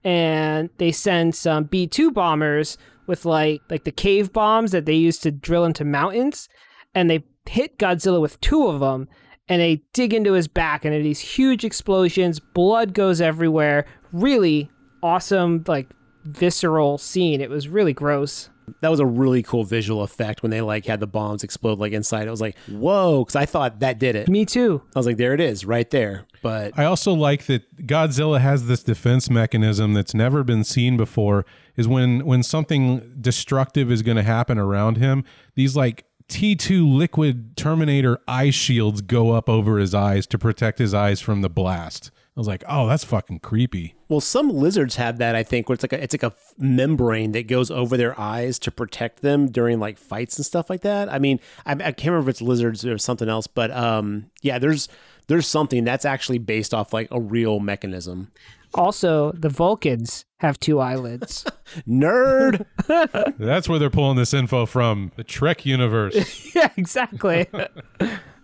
and 0.05 0.70
they 0.79 0.93
send 0.93 1.35
some 1.35 1.66
B2 1.66 2.12
bombers 2.12 2.79
with 3.07 3.24
like 3.24 3.62
like 3.70 3.85
the 3.85 3.93
cave 3.93 4.33
bombs 4.33 4.73
that 4.73 4.87
they 4.87 4.95
use 4.95 5.19
to 5.19 5.31
drill 5.31 5.65
into 5.65 5.85
mountains 5.85 6.49
and 6.95 7.11
they 7.11 7.24
hit 7.47 7.79
Godzilla 7.79 8.20
with 8.20 8.41
two 8.41 8.66
of 8.69 8.81
them 8.81 9.09
and 9.49 9.61
they 9.61 9.83
dig 9.93 10.15
into 10.15 10.33
his 10.33 10.49
back 10.49 10.85
and 10.85 10.95
these 11.05 11.20
huge 11.20 11.65
explosions, 11.65 12.39
blood 12.39 12.95
goes 12.95 13.20
everywhere. 13.20 13.87
Really 14.12 14.70
awesome 15.03 15.65
like 15.66 15.91
visceral 16.24 16.99
scene. 16.99 17.41
It 17.41 17.51
was 17.51 17.69
really 17.69 17.93
gross 17.93 18.49
that 18.81 18.91
was 18.91 19.01
a 19.01 19.07
really 19.07 19.43
cool 19.43 19.65
visual 19.65 20.03
effect 20.03 20.43
when 20.43 20.51
they 20.51 20.61
like 20.61 20.87
had 20.87 21.01
the 21.01 21.07
bombs 21.07 21.45
explode 21.45 21.79
like 21.79 21.93
inside. 21.93 22.29
I 22.29 22.31
was 22.31 22.41
like, 22.41 22.57
whoa, 22.69 23.24
because 23.24 23.37
I 23.37 23.47
thought 23.47 23.81
that 23.81 23.99
did 23.99 24.16
it. 24.16 24.29
Me 24.29 24.45
too. 24.45 24.83
I 24.95 24.99
was 24.99 25.07
like, 25.07 25.16
there 25.16 25.35
it 25.35 25.41
is, 25.41 25.65
right 25.65 25.89
there. 25.91 26.27
But 26.43 26.78
I 26.78 26.85
also 26.85 27.12
like 27.12 27.47
that 27.47 27.86
Godzilla 27.86 28.40
has 28.40 28.66
this 28.66 28.82
defense 28.82 29.31
mechanism 29.31 29.94
that's 29.94 30.12
never 30.12 30.43
been 30.43 30.64
seen 30.64 30.97
before. 30.97 31.47
Is 31.77 31.89
when 31.89 32.27
when 32.27 32.43
something 32.43 33.14
destructive 33.20 33.90
is 33.90 34.02
going 34.02 34.16
to 34.16 34.23
happen 34.23 34.59
around 34.59 34.97
him, 34.98 35.24
these 35.55 35.77
like 35.77 36.05
T2 36.28 36.97
liquid 36.97 37.56
Terminator 37.56 38.19
eye 38.27 38.51
shields 38.51 39.01
go 39.02 39.31
up 39.31 39.48
over 39.48 39.78
his 39.78 39.94
eyes 39.94 40.27
to 40.28 40.39
protect 40.39 40.78
his 40.78 40.93
eyes 40.93 41.20
from 41.20 41.43
the 41.43 41.51
blast. 41.51 42.10
I 42.35 42.40
was 42.40 42.48
like, 42.48 42.64
oh, 42.66 42.86
that's 42.86 43.05
fucking 43.05 43.40
creepy. 43.40 43.94
Well, 44.09 44.23
some 44.23 44.48
lizards 44.48 44.97
have 44.97 45.19
that. 45.19 45.35
I 45.35 45.43
think 45.43 45.69
where 45.69 45.74
it's 45.74 45.85
like 45.85 45.93
a 45.93 46.02
it's 46.02 46.14
like 46.14 46.23
a 46.23 46.32
membrane 46.56 47.32
that 47.32 47.47
goes 47.47 47.70
over 47.70 47.98
their 47.98 48.19
eyes 48.19 48.59
to 48.60 48.70
protect 48.70 49.20
them 49.20 49.51
during 49.51 49.78
like 49.78 49.98
fights 49.98 50.39
and 50.39 50.47
stuff 50.47 50.70
like 50.70 50.81
that. 50.81 51.12
I 51.12 51.19
mean, 51.19 51.40
I, 51.66 51.73
I 51.73 51.93
can't 51.93 52.06
remember 52.06 52.31
if 52.31 52.35
it's 52.35 52.43
lizards 52.43 52.86
or 52.86 52.97
something 52.97 53.28
else, 53.28 53.47
but 53.47 53.70
um, 53.70 54.31
yeah, 54.40 54.59
there's 54.59 54.89
there's 55.27 55.47
something 55.47 55.85
that's 55.85 56.05
actually 56.05 56.39
based 56.39 56.74
off 56.74 56.93
like 56.93 57.09
a 57.11 57.20
real 57.20 57.61
mechanism. 57.61 58.31
Also, 58.74 59.32
the 59.32 59.51
Vulcans 59.51 60.24
have 60.39 60.59
two 60.59 60.81
eyelids. 60.81 61.44
Nerd. 61.89 62.65
that's 63.39 63.69
where 63.69 63.78
they're 63.78 63.90
pulling 63.90 64.16
this 64.16 64.32
info 64.32 64.66
from. 64.66 65.12
The 65.16 65.24
Trek 65.24 65.66
universe. 65.66 66.51
yeah, 66.55 66.70
exactly. 66.77 67.47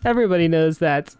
Everybody 0.04 0.48
knows 0.48 0.78
that. 0.78 1.14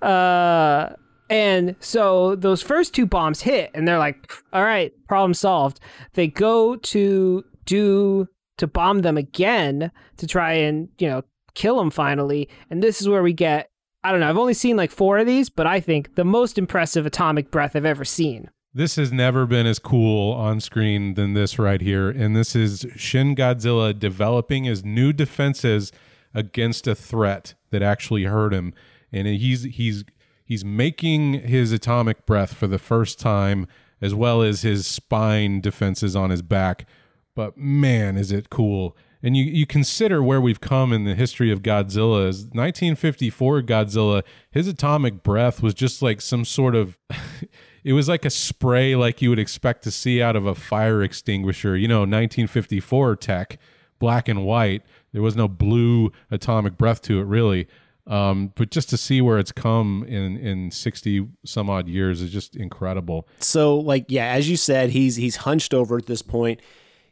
Uh 0.00 0.94
and 1.28 1.74
so 1.80 2.36
those 2.36 2.62
first 2.62 2.94
two 2.94 3.06
bombs 3.06 3.42
hit, 3.42 3.70
and 3.74 3.86
they're 3.86 3.98
like, 3.98 4.32
all 4.52 4.62
right, 4.62 4.92
problem 5.08 5.34
solved. 5.34 5.80
They 6.14 6.28
go 6.28 6.76
to 6.76 7.44
do 7.64 8.28
to 8.58 8.66
bomb 8.66 9.00
them 9.00 9.16
again 9.16 9.90
to 10.16 10.26
try 10.26 10.52
and, 10.52 10.88
you 10.98 11.08
know, 11.08 11.22
kill 11.54 11.76
them 11.76 11.90
finally. 11.90 12.48
And 12.70 12.82
this 12.82 13.00
is 13.00 13.08
where 13.08 13.22
we 13.22 13.32
get, 13.32 13.70
I 14.06 14.12
don't 14.12 14.20
know, 14.20 14.28
I've 14.28 14.38
only 14.38 14.54
seen 14.54 14.76
like 14.76 14.92
four 14.92 15.18
of 15.18 15.26
these, 15.26 15.48
but 15.48 15.66
I 15.66 15.80
think 15.80 16.14
the 16.14 16.24
most 16.24 16.58
impressive 16.58 17.06
atomic 17.06 17.50
breath 17.50 17.74
I've 17.74 17.84
ever 17.84 18.04
seen. 18.04 18.50
This 18.72 18.94
has 18.94 19.10
never 19.10 19.46
been 19.46 19.66
as 19.66 19.80
cool 19.80 20.32
on 20.32 20.60
screen 20.60 21.14
than 21.14 21.34
this 21.34 21.58
right 21.58 21.80
here. 21.80 22.08
And 22.08 22.36
this 22.36 22.54
is 22.54 22.86
Shin 22.94 23.34
Godzilla 23.34 23.98
developing 23.98 24.62
his 24.62 24.84
new 24.84 25.12
defenses 25.12 25.90
against 26.32 26.86
a 26.86 26.94
threat 26.94 27.54
that 27.70 27.82
actually 27.82 28.22
hurt 28.24 28.54
him. 28.54 28.74
And 29.10 29.26
he's 29.26 29.64
he's 29.64 30.04
he's 30.44 30.64
making 30.64 31.40
his 31.40 31.72
atomic 31.72 32.26
breath 32.26 32.54
for 32.54 32.68
the 32.68 32.78
first 32.78 33.18
time, 33.18 33.66
as 34.00 34.14
well 34.14 34.40
as 34.40 34.62
his 34.62 34.86
spine 34.86 35.60
defenses 35.60 36.14
on 36.14 36.30
his 36.30 36.42
back. 36.42 36.86
But 37.34 37.58
man, 37.58 38.16
is 38.16 38.30
it 38.30 38.50
cool! 38.50 38.96
And 39.22 39.36
you, 39.36 39.44
you 39.44 39.66
consider 39.66 40.22
where 40.22 40.40
we've 40.40 40.60
come 40.60 40.92
in 40.92 41.04
the 41.04 41.14
history 41.14 41.50
of 41.50 41.62
Godzilla. 41.62 42.28
is 42.28 42.44
1954 42.44 43.62
Godzilla, 43.62 44.22
his 44.50 44.68
atomic 44.68 45.22
breath 45.22 45.62
was 45.62 45.74
just 45.74 46.02
like 46.02 46.20
some 46.20 46.44
sort 46.44 46.74
of. 46.74 46.98
it 47.84 47.92
was 47.92 48.08
like 48.08 48.24
a 48.24 48.30
spray, 48.30 48.94
like 48.96 49.22
you 49.22 49.30
would 49.30 49.38
expect 49.38 49.82
to 49.84 49.90
see 49.90 50.20
out 50.20 50.36
of 50.36 50.46
a 50.46 50.54
fire 50.54 51.02
extinguisher. 51.02 51.76
You 51.76 51.88
know, 51.88 52.00
1954 52.00 53.16
tech, 53.16 53.58
black 53.98 54.28
and 54.28 54.44
white. 54.44 54.82
There 55.12 55.22
was 55.22 55.36
no 55.36 55.48
blue 55.48 56.12
atomic 56.30 56.76
breath 56.76 57.00
to 57.02 57.20
it, 57.20 57.24
really. 57.24 57.68
Um, 58.06 58.52
but 58.54 58.70
just 58.70 58.88
to 58.90 58.96
see 58.96 59.20
where 59.20 59.38
it's 59.38 59.50
come 59.50 60.04
in 60.06 60.36
in 60.36 60.70
sixty 60.70 61.26
some 61.44 61.68
odd 61.68 61.88
years 61.88 62.22
is 62.22 62.30
just 62.30 62.54
incredible. 62.54 63.26
So, 63.40 63.76
like, 63.76 64.06
yeah, 64.08 64.26
as 64.28 64.48
you 64.48 64.56
said, 64.56 64.90
he's 64.90 65.16
he's 65.16 65.36
hunched 65.36 65.74
over 65.74 65.96
at 65.96 66.06
this 66.06 66.22
point. 66.22 66.60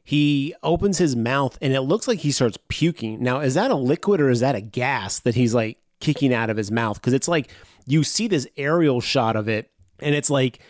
He 0.04 0.54
opens 0.62 0.98
his 0.98 1.16
mouth 1.16 1.56
and 1.60 1.72
it 1.72 1.80
looks 1.80 2.06
like 2.06 2.18
he 2.18 2.30
starts 2.30 2.58
puking. 2.68 3.22
Now, 3.22 3.40
is 3.40 3.54
that 3.54 3.70
a 3.70 3.74
liquid 3.74 4.20
or 4.20 4.28
is 4.28 4.40
that 4.40 4.54
a 4.54 4.60
gas 4.60 5.18
that 5.20 5.34
he's 5.34 5.54
like 5.54 5.78
kicking 6.00 6.32
out 6.32 6.50
of 6.50 6.56
his 6.56 6.70
mouth? 6.70 7.00
Because 7.00 7.14
it's 7.14 7.28
like 7.28 7.50
you 7.86 8.04
see 8.04 8.28
this 8.28 8.46
aerial 8.56 9.00
shot 9.00 9.34
of 9.34 9.48
it, 9.48 9.70
and 10.00 10.14
it's 10.14 10.30
like 10.30 10.60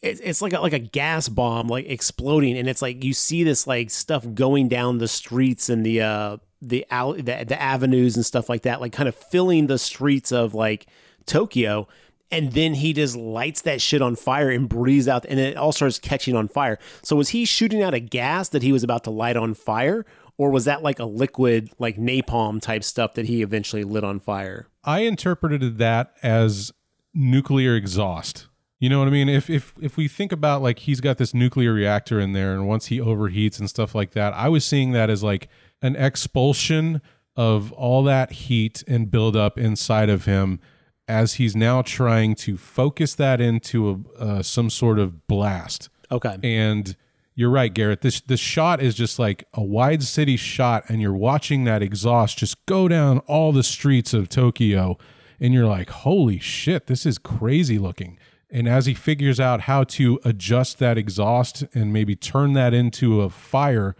it's 0.00 0.40
like 0.40 0.52
a, 0.52 0.60
like 0.60 0.72
a 0.72 0.78
gas 0.78 1.28
bomb 1.28 1.66
like 1.66 1.84
exploding 1.88 2.56
and 2.56 2.68
it's 2.68 2.80
like 2.80 3.02
you 3.02 3.12
see 3.12 3.42
this 3.42 3.66
like 3.66 3.90
stuff 3.90 4.24
going 4.32 4.68
down 4.68 4.98
the 4.98 5.08
streets 5.08 5.68
and 5.68 5.84
the 5.84 6.00
uh 6.00 6.36
the, 6.62 6.86
the 6.90 7.44
the 7.46 7.60
avenues 7.60 8.16
and 8.16 8.24
stuff 8.26 8.48
like 8.48 8.62
that, 8.62 8.80
like 8.80 8.92
kind 8.92 9.08
of 9.08 9.14
filling 9.14 9.66
the 9.66 9.78
streets 9.78 10.32
of 10.32 10.54
like 10.54 10.86
Tokyo. 11.26 11.88
And 12.30 12.52
then 12.52 12.74
he 12.74 12.92
just 12.92 13.16
lights 13.16 13.62
that 13.62 13.80
shit 13.80 14.02
on 14.02 14.16
fire 14.16 14.50
and 14.50 14.68
breathes 14.68 15.08
out, 15.08 15.24
and 15.26 15.38
it 15.40 15.56
all 15.56 15.72
starts 15.72 15.98
catching 15.98 16.36
on 16.36 16.48
fire. 16.48 16.78
So 17.02 17.16
was 17.16 17.30
he 17.30 17.44
shooting 17.44 17.82
out 17.82 17.94
a 17.94 18.00
gas 18.00 18.48
that 18.50 18.62
he 18.62 18.72
was 18.72 18.82
about 18.82 19.04
to 19.04 19.10
light 19.10 19.36
on 19.36 19.54
fire, 19.54 20.04
or 20.36 20.50
was 20.50 20.66
that 20.66 20.82
like 20.82 20.98
a 20.98 21.04
liquid, 21.04 21.70
like 21.78 21.96
napalm 21.96 22.60
type 22.60 22.84
stuff 22.84 23.14
that 23.14 23.26
he 23.26 23.42
eventually 23.42 23.84
lit 23.84 24.04
on 24.04 24.20
fire? 24.20 24.68
I 24.84 25.00
interpreted 25.00 25.78
that 25.78 26.14
as 26.22 26.72
nuclear 27.14 27.74
exhaust. 27.74 28.46
You 28.78 28.88
know 28.88 29.00
what 29.00 29.08
I 29.08 29.10
mean? 29.10 29.28
If 29.28 29.50
if 29.50 29.74
if 29.80 29.96
we 29.96 30.06
think 30.06 30.30
about 30.30 30.62
like 30.62 30.80
he's 30.80 31.00
got 31.00 31.18
this 31.18 31.34
nuclear 31.34 31.72
reactor 31.72 32.20
in 32.20 32.32
there, 32.32 32.52
and 32.52 32.68
once 32.68 32.86
he 32.86 33.00
overheats 33.00 33.58
and 33.58 33.68
stuff 33.68 33.94
like 33.94 34.12
that, 34.12 34.32
I 34.34 34.48
was 34.48 34.64
seeing 34.64 34.92
that 34.92 35.10
as 35.10 35.22
like 35.24 35.48
an 35.82 35.96
expulsion 35.96 37.00
of 37.34 37.72
all 37.72 38.02
that 38.04 38.32
heat 38.32 38.84
and 38.86 39.10
buildup 39.10 39.58
inside 39.58 40.10
of 40.10 40.24
him 40.26 40.60
as 41.08 41.34
he's 41.34 41.56
now 41.56 41.82
trying 41.82 42.34
to 42.36 42.56
focus 42.56 43.14
that 43.14 43.40
into 43.40 44.04
a, 44.18 44.22
uh, 44.22 44.42
some 44.42 44.70
sort 44.70 44.98
of 44.98 45.26
blast. 45.26 45.88
Okay. 46.10 46.36
And 46.42 46.94
you're 47.34 47.50
right, 47.50 47.72
Garrett. 47.72 48.00
This 48.00 48.20
this 48.20 48.40
shot 48.40 48.82
is 48.82 48.94
just 48.94 49.18
like 49.18 49.46
a 49.54 49.62
wide 49.62 50.02
city 50.02 50.36
shot, 50.36 50.84
and 50.88 51.00
you're 51.00 51.14
watching 51.14 51.64
that 51.64 51.82
exhaust 51.82 52.38
just 52.38 52.66
go 52.66 52.88
down 52.88 53.20
all 53.20 53.52
the 53.52 53.62
streets 53.62 54.12
of 54.12 54.28
Tokyo, 54.28 54.98
and 55.38 55.54
you're 55.54 55.66
like, 55.66 55.88
"Holy 55.88 56.40
shit, 56.40 56.88
this 56.88 57.06
is 57.06 57.16
crazy 57.16 57.78
looking." 57.78 58.18
And 58.50 58.66
as 58.66 58.86
he 58.86 58.94
figures 58.94 59.38
out 59.38 59.62
how 59.62 59.84
to 59.84 60.18
adjust 60.24 60.80
that 60.80 60.98
exhaust 60.98 61.64
and 61.74 61.92
maybe 61.92 62.16
turn 62.16 62.54
that 62.54 62.74
into 62.74 63.20
a 63.20 63.30
fire, 63.30 63.94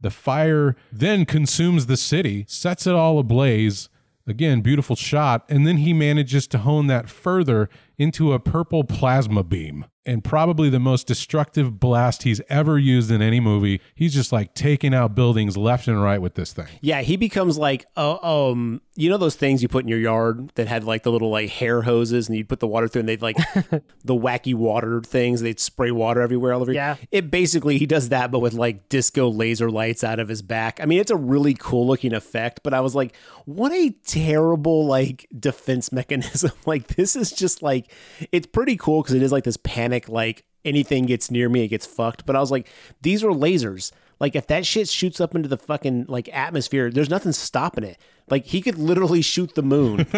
the 0.00 0.10
fire 0.10 0.74
then 0.90 1.24
consumes 1.24 1.86
the 1.86 1.96
city, 1.96 2.44
sets 2.48 2.86
it 2.86 2.94
all 2.94 3.18
ablaze. 3.20 3.88
Again, 4.26 4.60
beautiful 4.60 4.96
shot. 4.96 5.44
And 5.48 5.66
then 5.66 5.78
he 5.78 5.92
manages 5.92 6.46
to 6.48 6.58
hone 6.58 6.86
that 6.86 7.08
further 7.08 7.68
into 8.02 8.32
a 8.32 8.40
purple 8.40 8.82
plasma 8.82 9.44
beam 9.44 9.84
and 10.04 10.24
probably 10.24 10.68
the 10.68 10.80
most 10.80 11.06
destructive 11.06 11.78
blast 11.78 12.24
he's 12.24 12.40
ever 12.48 12.78
used 12.78 13.10
in 13.10 13.22
any 13.22 13.38
movie. 13.38 13.80
He's 13.94 14.12
just 14.12 14.32
like 14.32 14.54
taking 14.54 14.94
out 14.94 15.14
buildings 15.14 15.56
left 15.56 15.86
and 15.86 16.02
right 16.02 16.20
with 16.20 16.34
this 16.34 16.52
thing. 16.52 16.66
Yeah, 16.80 17.02
he 17.02 17.16
becomes 17.16 17.56
like, 17.56 17.86
uh, 17.96 18.16
um, 18.16 18.80
you 18.94 19.08
know 19.08 19.16
those 19.16 19.36
things 19.36 19.62
you 19.62 19.68
put 19.68 19.84
in 19.84 19.88
your 19.88 19.98
yard 19.98 20.50
that 20.56 20.66
had 20.66 20.84
like 20.84 21.02
the 21.04 21.12
little 21.12 21.30
like 21.30 21.50
hair 21.50 21.82
hoses, 21.82 22.28
and 22.28 22.36
you'd 22.36 22.48
put 22.48 22.60
the 22.60 22.66
water 22.66 22.88
through, 22.88 23.00
and 23.00 23.08
they'd 23.08 23.22
like 23.22 23.36
the 24.04 24.14
wacky 24.14 24.54
water 24.54 25.00
things. 25.00 25.40
They'd 25.40 25.60
spray 25.60 25.92
water 25.92 26.20
everywhere, 26.20 26.52
all 26.52 26.62
over. 26.62 26.72
Yeah. 26.72 26.96
It 27.10 27.30
basically 27.30 27.78
he 27.78 27.86
does 27.86 28.08
that, 28.10 28.30
but 28.30 28.40
with 28.40 28.54
like 28.54 28.88
disco 28.88 29.30
laser 29.30 29.70
lights 29.70 30.04
out 30.04 30.18
of 30.18 30.28
his 30.28 30.42
back. 30.42 30.80
I 30.82 30.86
mean, 30.86 31.00
it's 31.00 31.10
a 31.10 31.16
really 31.16 31.54
cool 31.54 31.86
looking 31.86 32.12
effect. 32.12 32.60
But 32.62 32.74
I 32.74 32.80
was 32.80 32.94
like, 32.94 33.16
what 33.44 33.72
a 33.72 33.90
terrible 34.04 34.86
like 34.86 35.26
defense 35.38 35.92
mechanism. 35.92 36.50
like 36.66 36.88
this 36.88 37.16
is 37.16 37.30
just 37.30 37.62
like 37.62 37.91
it's 38.30 38.46
pretty 38.46 38.76
cool 38.76 39.02
because 39.02 39.14
it 39.14 39.22
is 39.22 39.32
like 39.32 39.44
this 39.44 39.56
panic 39.58 40.08
like 40.08 40.44
anything 40.64 41.06
gets 41.06 41.30
near 41.30 41.48
me, 41.48 41.64
it 41.64 41.68
gets 41.68 41.86
fucked. 41.86 42.26
But 42.26 42.36
I 42.36 42.40
was 42.40 42.50
like, 42.50 42.68
these 43.00 43.24
are 43.24 43.30
lasers. 43.30 43.92
Like 44.20 44.36
if 44.36 44.46
that 44.46 44.64
shit 44.64 44.88
shoots 44.88 45.20
up 45.20 45.34
into 45.34 45.48
the 45.48 45.56
fucking 45.56 46.06
like 46.08 46.28
atmosphere, 46.32 46.90
there's 46.90 47.10
nothing 47.10 47.32
stopping 47.32 47.84
it. 47.84 47.98
Like 48.32 48.46
he 48.46 48.62
could 48.62 48.78
literally 48.78 49.20
shoot 49.20 49.54
the 49.56 49.62
moon. 49.62 50.06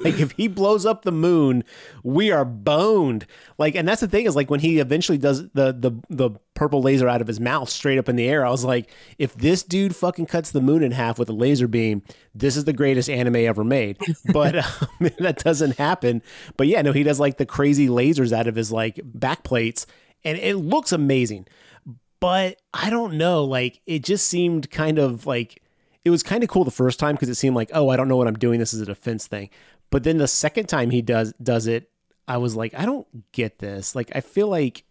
like 0.00 0.18
if 0.18 0.32
he 0.32 0.48
blows 0.48 0.84
up 0.84 1.02
the 1.02 1.12
moon, 1.12 1.62
we 2.02 2.32
are 2.32 2.44
boned. 2.44 3.26
Like 3.58 3.76
and 3.76 3.86
that's 3.86 4.00
the 4.00 4.08
thing 4.08 4.26
is 4.26 4.34
like 4.34 4.50
when 4.50 4.58
he 4.58 4.80
eventually 4.80 5.16
does 5.16 5.48
the 5.50 5.70
the 5.70 5.92
the 6.08 6.30
purple 6.54 6.82
laser 6.82 7.08
out 7.08 7.20
of 7.20 7.28
his 7.28 7.38
mouth 7.38 7.70
straight 7.70 7.96
up 7.96 8.08
in 8.08 8.16
the 8.16 8.28
air, 8.28 8.44
I 8.44 8.50
was 8.50 8.64
like, 8.64 8.90
if 9.18 9.36
this 9.36 9.62
dude 9.62 9.94
fucking 9.94 10.26
cuts 10.26 10.50
the 10.50 10.60
moon 10.60 10.82
in 10.82 10.90
half 10.90 11.16
with 11.16 11.28
a 11.28 11.32
laser 11.32 11.68
beam, 11.68 12.02
this 12.34 12.56
is 12.56 12.64
the 12.64 12.72
greatest 12.72 13.08
anime 13.08 13.36
ever 13.36 13.62
made. 13.62 13.96
But 14.32 14.56
um, 14.56 14.88
that 15.20 15.44
doesn't 15.44 15.76
happen. 15.78 16.22
But 16.56 16.66
yeah, 16.66 16.82
no, 16.82 16.90
he 16.90 17.04
does 17.04 17.20
like 17.20 17.36
the 17.36 17.46
crazy 17.46 17.86
lasers 17.86 18.32
out 18.32 18.48
of 18.48 18.56
his 18.56 18.72
like 18.72 18.98
back 19.04 19.44
plates 19.44 19.86
and 20.24 20.36
it 20.38 20.56
looks 20.56 20.90
amazing 20.90 21.46
but 22.20 22.60
I 22.74 22.90
don't 22.90 23.14
know. 23.14 23.44
Like 23.44 23.80
it 23.86 24.04
just 24.04 24.26
seemed 24.28 24.70
kind 24.70 24.98
of 24.98 25.26
like 25.26 25.59
it 26.04 26.10
was 26.10 26.22
kind 26.22 26.42
of 26.42 26.48
cool 26.48 26.64
the 26.64 26.70
first 26.70 26.98
time 26.98 27.14
because 27.14 27.28
it 27.28 27.34
seemed 27.34 27.56
like 27.56 27.70
oh 27.74 27.88
I 27.88 27.96
don't 27.96 28.08
know 28.08 28.16
what 28.16 28.26
I'm 28.26 28.38
doing. 28.38 28.58
This 28.58 28.74
is 28.74 28.80
a 28.80 28.86
defense 28.86 29.26
thing. 29.26 29.50
But 29.90 30.04
then 30.04 30.18
the 30.18 30.28
second 30.28 30.66
time 30.66 30.90
he 30.90 31.02
does 31.02 31.32
does 31.42 31.66
it, 31.66 31.90
I 32.28 32.36
was 32.36 32.56
like 32.56 32.74
I 32.74 32.86
don't 32.86 33.06
get 33.32 33.58
this. 33.58 33.94
Like 33.94 34.10
I 34.14 34.20
feel 34.20 34.48
like 34.48 34.84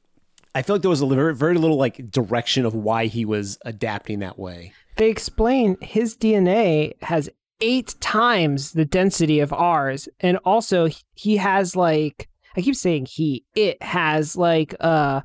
I 0.55 0.61
feel 0.61 0.75
like 0.75 0.81
there 0.81 0.89
was 0.89 1.01
a 1.01 1.07
very, 1.07 1.35
very 1.35 1.57
little 1.57 1.77
like 1.77 2.09
direction 2.09 2.65
of 2.65 2.73
why 2.73 3.05
he 3.05 3.23
was 3.23 3.57
adapting 3.65 4.19
that 4.19 4.39
way. 4.39 4.73
They 4.97 5.09
explain 5.09 5.77
his 5.81 6.17
DNA 6.17 7.01
has 7.03 7.29
eight 7.61 7.95
times 7.99 8.71
the 8.71 8.85
density 8.85 9.39
of 9.39 9.53
ours, 9.53 10.09
and 10.19 10.37
also 10.37 10.89
he 11.15 11.37
has 11.37 11.75
like 11.75 12.29
I 12.57 12.61
keep 12.61 12.75
saying 12.75 13.07
he 13.09 13.45
it 13.55 13.81
has 13.83 14.35
like 14.35 14.75
uh 14.79 15.21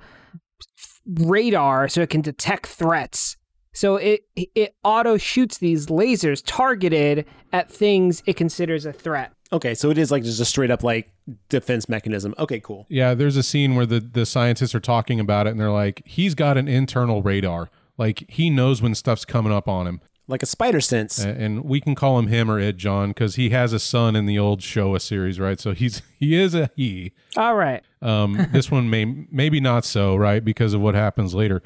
radar 1.06 1.88
so 1.88 2.02
it 2.02 2.10
can 2.10 2.20
detect 2.20 2.66
threats. 2.66 3.36
So 3.74 3.96
it 3.96 4.22
it 4.34 4.74
auto 4.82 5.16
shoots 5.18 5.58
these 5.58 5.86
lasers 5.88 6.42
targeted 6.46 7.26
at 7.52 7.70
things 7.70 8.22
it 8.24 8.36
considers 8.36 8.86
a 8.86 8.92
threat. 8.92 9.32
Okay, 9.52 9.74
so 9.74 9.90
it 9.90 9.98
is 9.98 10.10
like 10.10 10.22
just 10.24 10.40
a 10.40 10.44
straight 10.44 10.70
up 10.70 10.82
like 10.82 11.12
defense 11.48 11.88
mechanism. 11.88 12.34
Okay, 12.38 12.60
cool. 12.60 12.86
Yeah, 12.88 13.14
there's 13.14 13.36
a 13.36 13.42
scene 13.42 13.74
where 13.74 13.86
the 13.86 14.00
the 14.00 14.24
scientists 14.26 14.74
are 14.74 14.80
talking 14.80 15.20
about 15.20 15.46
it 15.46 15.50
and 15.50 15.60
they're 15.60 15.70
like, 15.70 16.02
he's 16.06 16.34
got 16.34 16.56
an 16.56 16.66
internal 16.68 17.22
radar. 17.22 17.68
Like 17.98 18.24
he 18.28 18.48
knows 18.50 18.80
when 18.80 18.94
stuff's 18.94 19.24
coming 19.24 19.52
up 19.52 19.68
on 19.68 19.86
him. 19.86 20.00
Like 20.26 20.42
a 20.42 20.46
spider 20.46 20.80
sense. 20.80 21.22
A- 21.22 21.28
And 21.28 21.64
we 21.64 21.80
can 21.80 21.94
call 21.94 22.18
him 22.18 22.28
him 22.28 22.50
or 22.50 22.58
it, 22.58 22.76
Jon, 22.78 23.10
because 23.10 23.34
he 23.36 23.50
has 23.50 23.72
a 23.74 23.78
son 23.78 24.16
in 24.16 24.24
the 24.24 24.38
old 24.38 24.60
Showa 24.60 25.00
series, 25.00 25.38
right? 25.38 25.60
So 25.60 25.72
he's 25.74 26.00
he 26.18 26.34
is 26.34 26.54
a 26.54 26.70
he. 26.76 27.12
All 27.36 27.54
right. 27.54 27.82
Um, 28.02 28.48
this 28.52 28.70
one 28.70 28.88
may 28.88 29.04
maybe 29.04 29.60
not 29.60 29.84
so, 29.84 30.16
right, 30.16 30.44
because 30.44 30.74
of 30.74 30.80
what 30.80 30.94
happens 30.94 31.34
later. 31.34 31.62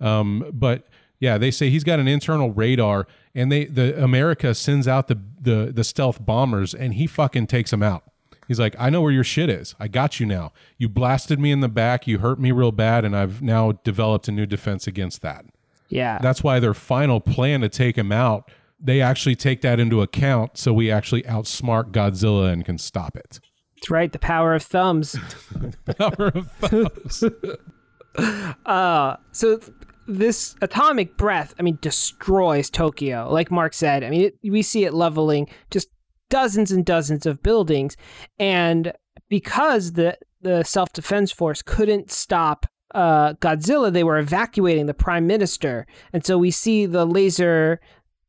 Um, 0.00 0.50
but 0.52 0.86
yeah, 1.20 1.38
they 1.38 1.50
say 1.50 1.70
he's 1.70 1.84
got 1.84 2.00
an 2.00 2.08
internal 2.08 2.50
radar, 2.50 3.06
and 3.34 3.52
they 3.52 3.66
the 3.66 4.02
America 4.02 4.54
sends 4.54 4.88
out 4.88 5.08
the 5.08 5.20
the 5.40 5.70
the 5.72 5.84
stealth 5.84 6.24
bombers, 6.24 6.74
and 6.74 6.94
he 6.94 7.06
fucking 7.06 7.46
takes 7.46 7.70
them 7.70 7.82
out. 7.82 8.04
He's 8.48 8.58
like, 8.58 8.74
I 8.80 8.90
know 8.90 9.00
where 9.00 9.12
your 9.12 9.22
shit 9.22 9.48
is. 9.48 9.76
I 9.78 9.86
got 9.86 10.18
you 10.18 10.26
now. 10.26 10.52
You 10.76 10.88
blasted 10.88 11.38
me 11.38 11.52
in 11.52 11.60
the 11.60 11.68
back. 11.68 12.08
You 12.08 12.18
hurt 12.18 12.40
me 12.40 12.50
real 12.50 12.72
bad, 12.72 13.04
and 13.04 13.16
I've 13.16 13.40
now 13.40 13.72
developed 13.84 14.26
a 14.26 14.32
new 14.32 14.44
defense 14.44 14.88
against 14.88 15.22
that. 15.22 15.44
Yeah. 15.88 16.18
That's 16.20 16.42
why 16.42 16.58
their 16.58 16.74
final 16.74 17.20
plan 17.20 17.60
to 17.60 17.68
take 17.68 17.96
him 17.96 18.10
out, 18.10 18.50
they 18.80 19.00
actually 19.00 19.36
take 19.36 19.60
that 19.60 19.78
into 19.78 20.02
account, 20.02 20.58
so 20.58 20.72
we 20.72 20.90
actually 20.90 21.22
outsmart 21.24 21.92
Godzilla 21.92 22.52
and 22.52 22.64
can 22.64 22.78
stop 22.78 23.16
it. 23.16 23.38
That's 23.76 23.90
right. 23.90 24.10
The 24.10 24.18
power 24.18 24.54
of 24.54 24.62
thumbs. 24.62 25.16
Power 25.98 26.32
of 26.34 26.50
thumbs. 26.52 27.24
Uh, 28.66 29.16
so 29.30 29.60
this 30.10 30.56
atomic 30.60 31.16
breath, 31.16 31.54
I 31.58 31.62
mean, 31.62 31.78
destroys 31.80 32.70
Tokyo. 32.70 33.28
Like 33.30 33.50
Mark 33.50 33.74
said, 33.74 34.04
I 34.04 34.10
mean, 34.10 34.22
it, 34.22 34.38
we 34.42 34.62
see 34.62 34.84
it 34.84 34.94
leveling 34.94 35.48
just 35.70 35.88
dozens 36.28 36.70
and 36.70 36.84
dozens 36.84 37.26
of 37.26 37.42
buildings, 37.42 37.96
and 38.38 38.92
because 39.28 39.92
the 39.92 40.18
the 40.40 40.62
self 40.64 40.92
defense 40.92 41.30
force 41.30 41.62
couldn't 41.62 42.10
stop 42.10 42.66
uh, 42.94 43.34
Godzilla, 43.34 43.92
they 43.92 44.04
were 44.04 44.18
evacuating 44.18 44.86
the 44.86 44.94
prime 44.94 45.26
minister, 45.26 45.86
and 46.12 46.24
so 46.24 46.36
we 46.36 46.50
see 46.50 46.86
the 46.86 47.04
laser 47.04 47.80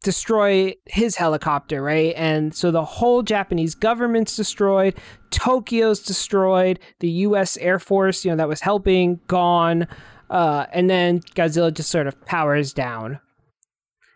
destroy 0.03 0.73
his 0.87 1.15
helicopter, 1.15 1.81
right? 1.81 2.13
And 2.17 2.55
so 2.55 2.71
the 2.71 2.83
whole 2.83 3.21
Japanese 3.21 3.75
government's 3.75 4.35
destroyed, 4.35 4.95
Tokyo's 5.29 6.01
destroyed, 6.01 6.79
the 6.99 7.09
US 7.09 7.55
Air 7.57 7.79
Force, 7.79 8.25
you 8.25 8.31
know, 8.31 8.37
that 8.37 8.47
was 8.47 8.61
helping, 8.61 9.19
gone. 9.27 9.87
Uh, 10.31 10.65
and 10.71 10.89
then 10.89 11.19
Godzilla 11.35 11.71
just 11.73 11.89
sort 11.89 12.07
of 12.07 12.19
powers 12.25 12.73
down. 12.73 13.19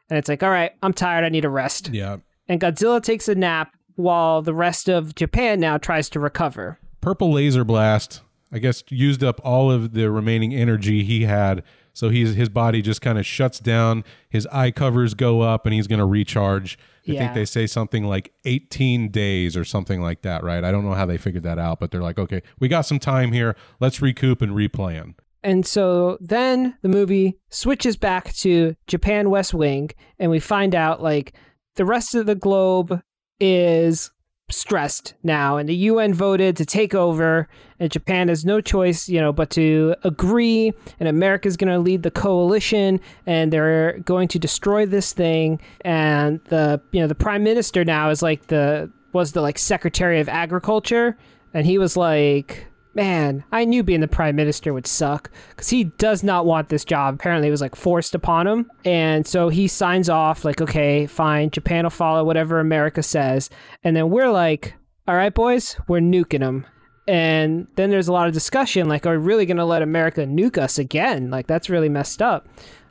And 0.10 0.18
it's 0.18 0.30
like, 0.30 0.42
all 0.44 0.50
right, 0.50 0.72
I'm 0.82 0.94
tired, 0.94 1.26
I 1.26 1.30
need 1.30 1.46
a 1.46 1.50
rest. 1.50 1.90
yeah. 1.90 2.18
And 2.48 2.62
Godzilla 2.62 3.02
takes 3.04 3.28
a 3.28 3.36
nap 3.36 3.72
while 3.96 4.42
the 4.42 4.54
rest 4.54 4.88
of 4.88 5.14
Japan 5.16 5.60
now 5.60 5.78
tries 5.78 6.10
to 6.10 6.20
recover. 6.20 6.80
Purple 7.02 7.32
laser 7.34 7.64
blast, 7.64 8.22
I 8.52 8.60
guess, 8.60 8.84
used 8.90 9.24
up 9.24 9.42
all 9.44 9.72
of 9.72 9.94
the 9.94 10.10
remaining 10.12 10.54
energy 10.54 11.04
he 11.04 11.24
had. 11.24 11.64
So 11.94 12.10
he's 12.10 12.36
his 12.36 12.50
body 12.50 12.82
just 12.82 13.02
kind 13.02 13.18
of 13.18 13.26
shuts 13.26 13.60
down. 13.60 14.04
His 14.30 14.46
eye 14.48 14.70
covers 14.72 15.14
go 15.16 15.42
up, 15.42 15.66
and 15.66 15.74
he's 15.74 15.88
going 15.88 16.00
to 16.00 16.06
recharge. 16.06 16.78
I 17.08 17.12
Yeah. 17.14 17.20
think 17.22 17.34
they 17.34 17.46
say 17.46 17.66
something 17.68 18.04
like 18.04 18.32
18 18.44 19.10
days 19.10 19.56
or 19.58 19.64
something 19.64 20.02
like 20.02 20.22
that, 20.24 20.44
right? 20.44 20.64
I 20.64 20.72
don't 20.72 20.84
know 20.86 20.94
how 20.94 21.06
they 21.06 21.18
figured 21.18 21.44
that 21.44 21.58
out, 21.58 21.80
but 21.80 21.92
they're 21.92 22.02
like, 22.02 22.20
okay, 22.20 22.42
we 22.60 22.68
got 22.68 22.82
some 22.82 23.00
time 23.00 23.32
here. 23.32 23.56
Let's 23.80 24.02
recoup 24.02 24.42
and 24.42 24.52
replan. 24.52 25.14
And 25.46 25.64
so 25.64 26.18
then 26.20 26.76
the 26.82 26.90
movie 26.90 27.38
switches 27.50 27.98
back 27.98 28.34
to 28.38 28.76
Japan 28.88 29.30
West 29.30 29.54
Wing, 29.54 29.92
and 30.18 30.32
we 30.32 30.40
find 30.40 30.74
out 30.74 31.04
like 31.04 31.34
the 31.76 31.86
rest 31.86 32.16
of 32.16 32.26
the 32.26 32.34
globe 32.34 33.00
is 33.40 34.10
stressed 34.50 35.14
now, 35.22 35.58
and 35.58 35.70
the 35.70 35.76
UN 35.76 36.16
voted 36.16 36.58
to 36.58 36.66
take 36.66 36.96
over, 36.96 37.48
and 37.80 37.92
Japan 37.92 38.28
has 38.30 38.44
no 38.44 38.60
choice, 38.60 39.08
you 39.08 39.22
know, 39.22 39.32
but 39.32 39.52
to 39.52 39.96
agree. 40.04 40.74
And 41.00 41.08
America's 41.08 41.58
going 41.58 41.72
to 41.72 41.78
lead 41.78 42.02
the 42.02 42.10
coalition, 42.10 43.00
and 43.28 43.54
they're 43.54 44.00
going 44.00 44.28
to 44.30 44.40
destroy 44.40 44.88
this 44.88 45.14
thing. 45.14 45.62
And 45.82 46.40
the 46.46 46.82
you 46.92 47.02
know 47.02 47.08
the 47.08 47.14
prime 47.14 47.44
minister 47.44 47.86
now 47.86 48.10
is 48.10 48.24
like 48.24 48.48
the 48.48 48.92
was 49.14 49.34
the 49.34 49.42
like 49.42 49.60
secretary 49.60 50.20
of 50.20 50.28
agriculture 50.28 51.18
and 51.56 51.66
he 51.66 51.78
was 51.78 51.96
like, 51.96 52.68
Man, 52.96 53.44
I 53.52 53.66
knew 53.66 53.84
being 53.84 54.00
the 54.00 54.08
prime 54.08 54.38
minister 54.38 54.74
would 54.74 54.88
suck 54.88 55.30
because 55.50 55.70
he 55.70 55.84
does 55.84 56.24
not 56.24 56.46
want 56.46 56.70
this 56.70 56.86
job. 56.86 57.16
Apparently, 57.16 57.50
it 57.50 57.52
was 57.52 57.60
like 57.60 57.76
forced 57.76 58.16
upon 58.16 58.48
him. 58.48 58.72
And 58.86 59.28
so 59.28 59.50
he 59.50 59.68
signs 59.68 60.10
off, 60.10 60.46
like, 60.46 60.62
okay, 60.62 61.06
fine, 61.06 61.50
Japan 61.50 61.84
will 61.84 61.90
follow 61.90 62.24
whatever 62.24 62.62
America 62.62 63.04
says. 63.04 63.50
And 63.84 63.98
then 63.98 64.10
we're 64.10 64.32
like, 64.32 64.76
all 65.10 65.16
right, 65.16 65.34
boys, 65.34 65.76
we're 65.90 66.00
nuking 66.00 66.40
them. 66.40 66.66
And 67.06 67.68
then 67.76 67.90
there's 67.92 68.08
a 68.08 68.14
lot 68.14 68.28
of 68.28 68.34
discussion, 68.34 68.88
like, 68.88 69.06
are 69.06 69.20
we 69.20 69.26
really 69.26 69.46
going 69.46 69.58
to 69.58 69.66
let 69.66 69.82
America 69.82 70.22
nuke 70.22 70.58
us 70.58 70.80
again? 70.80 71.30
Like, 71.30 71.48
that's 71.48 71.70
really 71.70 71.90
messed 71.90 72.22
up. 72.22 72.48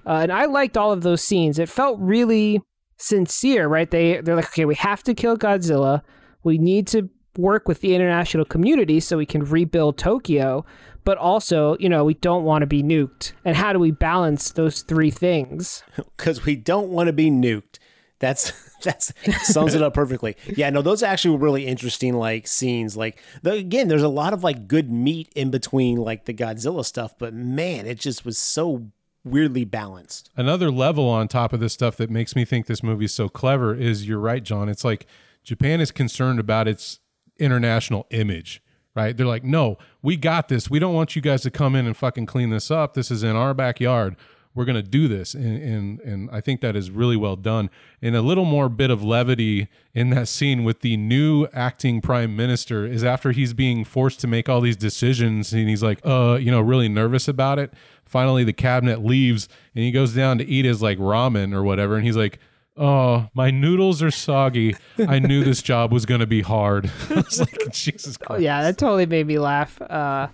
Uh, 0.07 0.21
and 0.23 0.31
I 0.31 0.45
liked 0.45 0.77
all 0.77 0.93
of 0.93 1.03
those 1.03 1.23
scenes. 1.23 1.59
It 1.59 1.71
felt 1.71 1.99
really 1.99 2.61
sincere, 2.99 3.67
right? 3.67 3.91
They 3.91 4.21
they're 4.21 4.37
like, 4.37 4.47
okay, 4.49 4.67
we 4.67 4.75
have 4.77 5.03
to 5.05 5.15
kill 5.15 5.37
Godzilla. 5.37 6.03
We 6.43 6.59
need 6.59 6.87
to 6.89 7.09
work 7.37 7.69
with 7.69 7.81
the 7.81 7.95
international 7.95 8.45
community 8.45 9.01
so 9.01 9.17
we 9.17 9.27
can 9.27 9.45
rebuild 9.45 9.99
Tokyo, 9.99 10.65
but 11.05 11.19
also, 11.19 11.77
you 11.79 11.89
know, 11.89 12.05
we 12.05 12.15
don't 12.15 12.45
want 12.45 12.63
to 12.63 12.67
be 12.67 12.83
nuked. 12.83 13.33
And 13.45 13.57
how 13.57 13.73
do 13.73 13.79
we 13.79 13.91
balance 13.91 14.53
those 14.53 14.83
three 14.83 15.11
things? 15.11 15.83
Because 16.17 16.45
we 16.45 16.57
don't 16.57 16.89
want 16.89 17.09
to 17.09 17.13
be 17.13 17.31
nuked. 17.31 17.79
That's 18.19 18.53
that's 18.83 19.13
sums 19.43 19.75
it 19.75 19.83
up 19.83 19.95
perfectly. 19.95 20.37
Yeah, 20.57 20.71
no, 20.71 20.81
those 20.81 21.03
actually 21.03 21.33
were 21.33 21.45
really 21.45 21.67
interesting 21.67 22.15
like 22.15 22.47
scenes. 22.47 22.97
Like 22.97 23.23
the, 23.43 23.53
again, 23.53 23.89
there's 23.89 24.03
a 24.03 24.09
lot 24.09 24.33
of 24.33 24.43
like 24.45 24.69
good 24.69 24.91
meat 24.91 25.31
in 25.35 25.51
between 25.51 25.99
like 25.99 26.25
the 26.25 26.35
Godzilla 26.35 26.85
stuff, 26.85 27.15
but 27.19 27.35
man, 27.35 27.87
it 27.87 27.99
just 27.99 28.25
was 28.25 28.39
so 28.39 28.91
weirdly 29.25 29.65
balanced. 29.65 30.31
Another 30.37 30.71
level 30.71 31.09
on 31.09 31.29
top 31.29 31.53
of 31.53 31.61
this 31.61 31.73
stuff 31.73 31.97
that 31.97 32.11
makes 32.11 32.37
me 32.37 32.45
think 32.45 32.67
this 32.67 32.83
movie 32.83 33.07
is 33.07 33.15
so 33.15 33.29
clever 33.29 33.75
is 33.75 34.07
you're 34.07 34.19
right, 34.19 34.43
Jon. 34.43 34.69
It's 34.69 34.85
like 34.85 35.07
Japan 35.43 35.81
is 35.81 35.91
concerned 35.91 36.39
about 36.39 36.69
its 36.69 37.01
international 37.39 38.07
image, 38.11 38.63
right? 38.95 39.17
They're 39.17 39.27
like, 39.27 39.45
no, 39.45 39.79
we 40.03 40.17
got 40.17 40.49
this. 40.49 40.71
We 40.71 40.79
don't 40.79 40.95
want 40.95 41.17
you 41.17 41.23
guys 41.23 41.43
to 41.43 41.51
come 41.51 41.75
in 41.75 41.87
and 41.87 41.97
fucking 41.97 42.27
clean 42.27 42.51
this 42.51 42.71
up. 42.71 42.95
This 42.95 43.11
is 43.11 43.23
in 43.23 43.37
our 43.37 43.55
backyard. 43.55 44.17
We're 44.55 44.65
gonna 44.65 44.83
do 44.83 45.09
this, 45.09 45.35
and 45.35 45.61
and 45.61 46.01
and 46.03 46.31
I 46.31 46.41
think 46.41 46.61
that 46.61 46.77
is 46.77 46.89
really 46.89 47.17
well 47.17 47.35
done. 47.35 47.71
And 48.01 48.15
a 48.15 48.23
little 48.23 48.45
more 48.45 48.69
bit 48.69 48.89
of 48.89 49.03
levity 49.03 49.67
in 49.95 50.11
that 50.11 50.29
scene 50.29 50.63
with 50.63 50.79
the 50.79 50.97
new 50.97 51.49
acting 51.53 52.01
prime 52.01 52.37
minister 52.37 52.87
is 52.87 53.03
after 53.03 53.33
he's 53.33 53.53
being 53.53 53.85
forced 53.85 54.21
to 54.21 54.29
make 54.29 54.49
all 54.49 54.61
these 54.61 54.77
decisions, 54.77 55.53
and 55.53 55.69
he's 55.69 55.83
like, 55.83 55.99
uh, 56.05 56.39
you 56.41 56.53
know, 56.53 56.61
really 56.61 56.89
nervous 56.89 57.27
about 57.27 57.59
it. 57.59 57.75
Finally, 58.05 58.45
the 58.45 58.53
cabinet 58.53 59.05
leaves, 59.05 59.49
and 59.75 59.83
he 59.83 59.91
goes 59.91 60.15
down 60.15 60.39
to 60.39 60.45
eat 60.45 60.65
his 60.65 60.81
like 60.81 60.99
ramen 60.99 61.53
or 61.53 61.65
whatever, 61.65 61.97
and 61.97 62.05
he's 62.05 62.17
like, 62.17 62.39
Oh, 62.77 63.29
my 63.35 63.51
noodles 63.51 64.03
are 64.03 64.11
soggy. 64.11 64.75
I 64.99 65.19
knew 65.21 65.45
this 65.45 65.63
job 65.63 65.93
was 65.93 66.07
going 66.07 66.21
to 66.21 66.27
be 66.27 66.43
hard. 66.43 66.91
I 67.11 67.15
was 67.15 67.39
like, 67.41 67.73
Jesus 67.73 68.17
Christ. 68.17 68.39
Oh, 68.39 68.43
yeah, 68.43 68.63
that 68.63 68.79
totally 68.79 69.07
made 69.07 69.27
me 69.27 69.39
laugh. 69.39 69.81
Uh, 69.81 70.29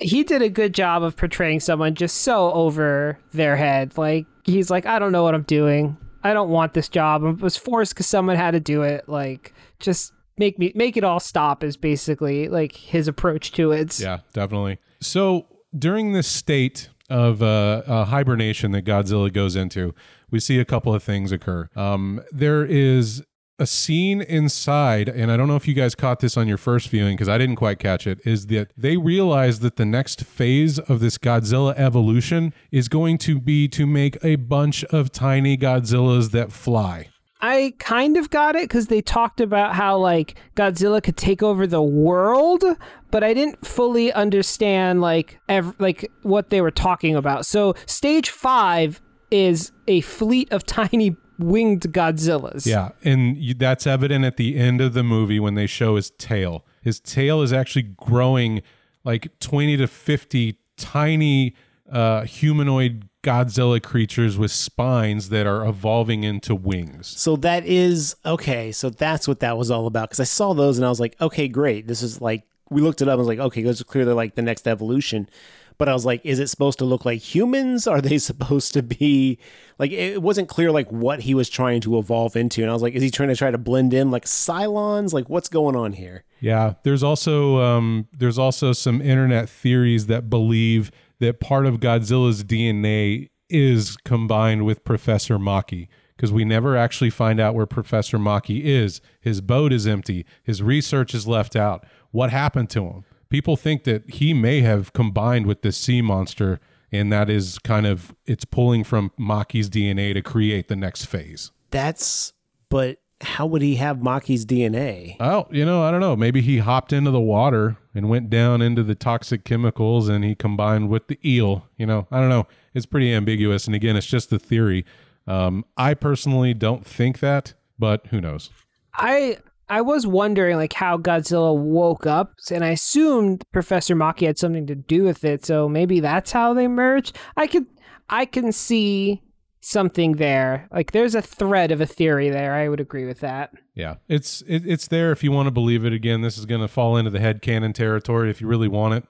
he 0.00 0.24
did 0.24 0.42
a 0.42 0.48
good 0.48 0.74
job 0.74 1.02
of 1.02 1.16
portraying 1.16 1.60
someone 1.60 1.94
just 1.94 2.22
so 2.22 2.52
over 2.52 3.18
their 3.32 3.56
head. 3.56 3.96
Like, 3.96 4.26
he's 4.44 4.70
like, 4.70 4.86
I 4.86 4.98
don't 4.98 5.12
know 5.12 5.22
what 5.22 5.34
I'm 5.34 5.42
doing. 5.42 5.96
I 6.24 6.32
don't 6.32 6.48
want 6.48 6.74
this 6.74 6.88
job. 6.88 7.24
I 7.24 7.30
was 7.30 7.56
forced 7.56 7.94
because 7.94 8.06
someone 8.06 8.36
had 8.36 8.52
to 8.52 8.60
do 8.60 8.82
it. 8.82 9.08
Like, 9.08 9.52
just 9.78 10.12
make 10.38 10.58
me 10.58 10.72
make 10.74 10.96
it 10.96 11.04
all 11.04 11.20
stop 11.20 11.62
is 11.62 11.76
basically 11.76 12.48
like 12.48 12.74
his 12.74 13.06
approach 13.08 13.52
to 13.52 13.72
it. 13.72 13.98
Yeah, 14.00 14.20
definitely. 14.32 14.78
So 15.00 15.46
during 15.78 16.12
this 16.12 16.26
state 16.26 16.88
of 17.10 17.42
uh, 17.42 18.04
hibernation 18.06 18.72
that 18.72 18.84
Godzilla 18.84 19.32
goes 19.32 19.56
into, 19.56 19.94
we 20.30 20.40
see 20.40 20.58
a 20.58 20.64
couple 20.64 20.94
of 20.94 21.02
things 21.02 21.32
occur. 21.32 21.68
Um, 21.76 22.22
there 22.32 22.64
is 22.64 23.22
a 23.58 23.66
scene 23.66 24.20
inside, 24.20 25.08
and 25.08 25.30
I 25.30 25.36
don't 25.36 25.46
know 25.46 25.56
if 25.56 25.68
you 25.68 25.74
guys 25.74 25.94
caught 25.94 26.18
this 26.18 26.36
on 26.36 26.48
your 26.48 26.56
first 26.56 26.88
viewing 26.88 27.14
because 27.14 27.28
I 27.28 27.38
didn't 27.38 27.56
quite 27.56 27.78
catch 27.78 28.06
it, 28.06 28.18
is 28.26 28.48
that 28.48 28.72
they 28.76 28.96
realize 28.96 29.60
that 29.60 29.76
the 29.76 29.84
next 29.84 30.24
phase 30.24 30.78
of 30.80 30.98
this 30.98 31.18
Godzilla 31.18 31.72
evolution 31.76 32.52
is 32.72 32.88
going 32.88 33.18
to 33.18 33.38
be 33.40 33.68
to 33.68 33.86
make 33.86 34.16
a 34.24 34.36
bunch 34.36 34.82
of 34.84 35.12
tiny 35.12 35.56
Godzillas 35.56 36.32
that 36.32 36.50
fly. 36.50 37.10
I 37.46 37.74
kind 37.78 38.16
of 38.16 38.30
got 38.30 38.56
it 38.56 38.62
because 38.62 38.86
they 38.86 39.02
talked 39.02 39.38
about 39.38 39.74
how 39.74 39.98
like 39.98 40.34
Godzilla 40.56 41.02
could 41.02 41.18
take 41.18 41.42
over 41.42 41.66
the 41.66 41.82
world, 41.82 42.64
but 43.10 43.22
I 43.22 43.34
didn't 43.34 43.66
fully 43.66 44.10
understand 44.14 45.02
like 45.02 45.38
ev- 45.50 45.74
like 45.78 46.10
what 46.22 46.48
they 46.48 46.62
were 46.62 46.70
talking 46.70 47.14
about. 47.14 47.44
So 47.44 47.74
stage 47.84 48.30
five 48.30 49.02
is 49.30 49.72
a 49.86 50.00
fleet 50.00 50.50
of 50.52 50.64
tiny 50.66 51.18
winged 51.38 51.82
Godzillas. 51.82 52.64
Yeah, 52.64 52.92
and 53.04 53.36
that's 53.58 53.86
evident 53.86 54.24
at 54.24 54.38
the 54.38 54.56
end 54.56 54.80
of 54.80 54.94
the 54.94 55.02
movie 55.02 55.38
when 55.38 55.52
they 55.52 55.66
show 55.66 55.96
his 55.96 56.12
tail. 56.12 56.64
His 56.80 56.98
tail 56.98 57.42
is 57.42 57.52
actually 57.52 57.82
growing 57.82 58.62
like 59.04 59.38
20 59.40 59.76
to 59.76 59.86
50 59.86 60.58
tiny 60.78 61.54
uh, 61.92 62.22
humanoid 62.22 63.06
Godzilla 63.24 63.82
creatures 63.82 64.38
with 64.38 64.52
spines 64.52 65.30
that 65.30 65.46
are 65.46 65.66
evolving 65.66 66.22
into 66.22 66.54
wings. 66.54 67.08
So 67.18 67.36
that 67.36 67.64
is 67.64 68.14
okay. 68.24 68.70
So 68.70 68.90
that's 68.90 69.26
what 69.26 69.40
that 69.40 69.56
was 69.58 69.70
all 69.70 69.86
about. 69.86 70.10
Because 70.10 70.20
I 70.20 70.24
saw 70.24 70.52
those 70.52 70.78
and 70.78 70.86
I 70.86 70.90
was 70.90 71.00
like, 71.00 71.20
okay, 71.20 71.48
great. 71.48 71.88
This 71.88 72.02
is 72.02 72.20
like 72.20 72.44
we 72.70 72.80
looked 72.80 73.02
it 73.02 73.08
up. 73.08 73.12
and 73.12 73.20
I 73.20 73.22
was 73.22 73.28
like, 73.28 73.38
okay, 73.38 73.62
this 73.62 73.78
is 73.78 73.82
clearly 73.82 74.12
like 74.12 74.34
the 74.34 74.42
next 74.42 74.68
evolution. 74.68 75.28
But 75.76 75.88
I 75.88 75.92
was 75.92 76.06
like, 76.06 76.20
is 76.24 76.38
it 76.38 76.48
supposed 76.48 76.78
to 76.78 76.84
look 76.84 77.04
like 77.04 77.20
humans? 77.20 77.86
Are 77.86 78.00
they 78.00 78.18
supposed 78.30 78.74
to 78.74 78.82
be 78.82 79.38
like? 79.78 79.90
It 79.90 80.22
wasn't 80.22 80.48
clear 80.48 80.70
like 80.70 80.90
what 80.92 81.20
he 81.20 81.34
was 81.34 81.48
trying 81.48 81.80
to 81.82 81.98
evolve 81.98 82.36
into. 82.36 82.62
And 82.62 82.70
I 82.70 82.74
was 82.74 82.82
like, 82.82 82.94
is 82.94 83.02
he 83.02 83.10
trying 83.10 83.30
to 83.30 83.36
try 83.36 83.50
to 83.50 83.58
blend 83.58 83.92
in 83.94 84.10
like 84.10 84.24
Cylons? 84.24 85.12
Like, 85.12 85.28
what's 85.28 85.48
going 85.48 85.74
on 85.74 85.94
here? 85.94 86.24
Yeah, 86.40 86.74
there's 86.82 87.02
also 87.02 87.58
um, 87.60 88.06
there's 88.12 88.38
also 88.38 88.72
some 88.72 89.00
internet 89.00 89.48
theories 89.48 90.06
that 90.06 90.28
believe 90.30 90.90
that 91.24 91.40
part 91.40 91.64
of 91.64 91.80
Godzilla's 91.80 92.44
DNA 92.44 93.30
is 93.48 93.96
combined 94.04 94.64
with 94.64 94.84
Professor 94.84 95.38
Maki 95.38 95.88
because 96.16 96.30
we 96.30 96.44
never 96.44 96.76
actually 96.76 97.10
find 97.10 97.40
out 97.40 97.54
where 97.54 97.66
Professor 97.66 98.18
Maki 98.18 98.62
is. 98.62 99.00
His 99.20 99.40
boat 99.40 99.72
is 99.72 99.86
empty. 99.86 100.26
His 100.42 100.62
research 100.62 101.14
is 101.14 101.26
left 101.26 101.56
out. 101.56 101.84
What 102.10 102.30
happened 102.30 102.68
to 102.70 102.84
him? 102.84 103.04
People 103.30 103.56
think 103.56 103.84
that 103.84 104.08
he 104.10 104.34
may 104.34 104.60
have 104.60 104.92
combined 104.92 105.46
with 105.46 105.62
this 105.62 105.78
sea 105.78 106.02
monster, 106.02 106.60
and 106.92 107.10
that 107.10 107.30
is 107.30 107.58
kind 107.58 107.86
of 107.86 108.14
it's 108.26 108.44
pulling 108.44 108.84
from 108.84 109.10
Maki's 109.18 109.70
DNA 109.70 110.12
to 110.12 110.20
create 110.20 110.68
the 110.68 110.76
next 110.76 111.06
phase. 111.06 111.50
That's 111.70 112.34
but 112.68 112.98
how 113.22 113.46
would 113.46 113.62
he 113.62 113.76
have 113.76 113.96
Maki's 113.96 114.44
DNA? 114.44 115.16
Oh, 115.18 115.46
you 115.50 115.64
know, 115.64 115.82
I 115.82 115.90
don't 115.90 116.00
know. 116.00 116.16
Maybe 116.16 116.42
he 116.42 116.58
hopped 116.58 116.92
into 116.92 117.10
the 117.10 117.20
water 117.20 117.78
and 117.94 118.08
went 118.08 118.28
down 118.28 118.60
into 118.60 118.82
the 118.82 118.94
toxic 118.94 119.44
chemicals 119.44 120.08
and 120.08 120.24
he 120.24 120.34
combined 120.34 120.88
with 120.88 121.06
the 121.06 121.18
eel. 121.24 121.66
You 121.76 121.86
know, 121.86 122.06
I 122.10 122.20
don't 122.20 122.28
know. 122.28 122.46
It's 122.74 122.86
pretty 122.86 123.12
ambiguous. 123.12 123.66
And 123.66 123.74
again, 123.74 123.96
it's 123.96 124.06
just 124.06 124.32
a 124.32 124.38
theory. 124.38 124.84
Um, 125.26 125.64
I 125.76 125.94
personally 125.94 126.54
don't 126.54 126.84
think 126.84 127.20
that, 127.20 127.54
but 127.78 128.06
who 128.08 128.20
knows? 128.20 128.50
I 128.94 129.38
I 129.68 129.80
was 129.80 130.06
wondering 130.06 130.56
like 130.56 130.74
how 130.74 130.98
Godzilla 130.98 131.56
woke 131.56 132.06
up, 132.06 132.34
and 132.50 132.64
I 132.64 132.70
assumed 132.70 133.44
Professor 133.52 133.96
Maki 133.96 134.26
had 134.26 134.38
something 134.38 134.66
to 134.66 134.74
do 134.74 135.04
with 135.04 135.24
it. 135.24 135.46
So 135.46 135.68
maybe 135.68 136.00
that's 136.00 136.32
how 136.32 136.52
they 136.52 136.68
merged. 136.68 137.16
I 137.36 137.46
could 137.46 137.66
I 138.10 138.26
can 138.26 138.52
see 138.52 139.22
something 139.64 140.12
there. 140.12 140.68
Like 140.70 140.92
there's 140.92 141.14
a 141.14 141.22
thread 141.22 141.72
of 141.72 141.80
a 141.80 141.86
theory 141.86 142.30
there. 142.30 142.54
I 142.54 142.68
would 142.68 142.80
agree 142.80 143.06
with 143.06 143.20
that. 143.20 143.54
Yeah, 143.74 143.96
it's 144.08 144.42
it, 144.42 144.62
it's 144.66 144.88
there 144.88 145.10
if 145.10 145.24
you 145.24 145.32
want 145.32 145.46
to 145.46 145.50
believe 145.50 145.84
it. 145.84 145.92
Again, 145.92 146.20
this 146.20 146.38
is 146.38 146.46
going 146.46 146.60
to 146.60 146.68
fall 146.68 146.96
into 146.96 147.10
the 147.10 147.20
head 147.20 147.42
canon 147.42 147.72
territory 147.72 148.30
if 148.30 148.40
you 148.40 148.46
really 148.46 148.68
want 148.68 148.94
it. 148.94 149.04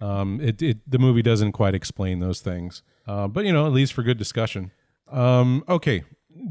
Um, 0.00 0.40
it, 0.40 0.62
it 0.62 0.90
the 0.90 0.98
movie 0.98 1.22
doesn't 1.22 1.52
quite 1.52 1.74
explain 1.74 2.20
those 2.20 2.40
things, 2.40 2.82
uh, 3.06 3.28
but 3.28 3.44
you 3.44 3.52
know 3.52 3.66
at 3.66 3.72
least 3.72 3.92
for 3.92 4.02
good 4.02 4.18
discussion. 4.18 4.70
Um, 5.10 5.64
okay, 5.68 6.04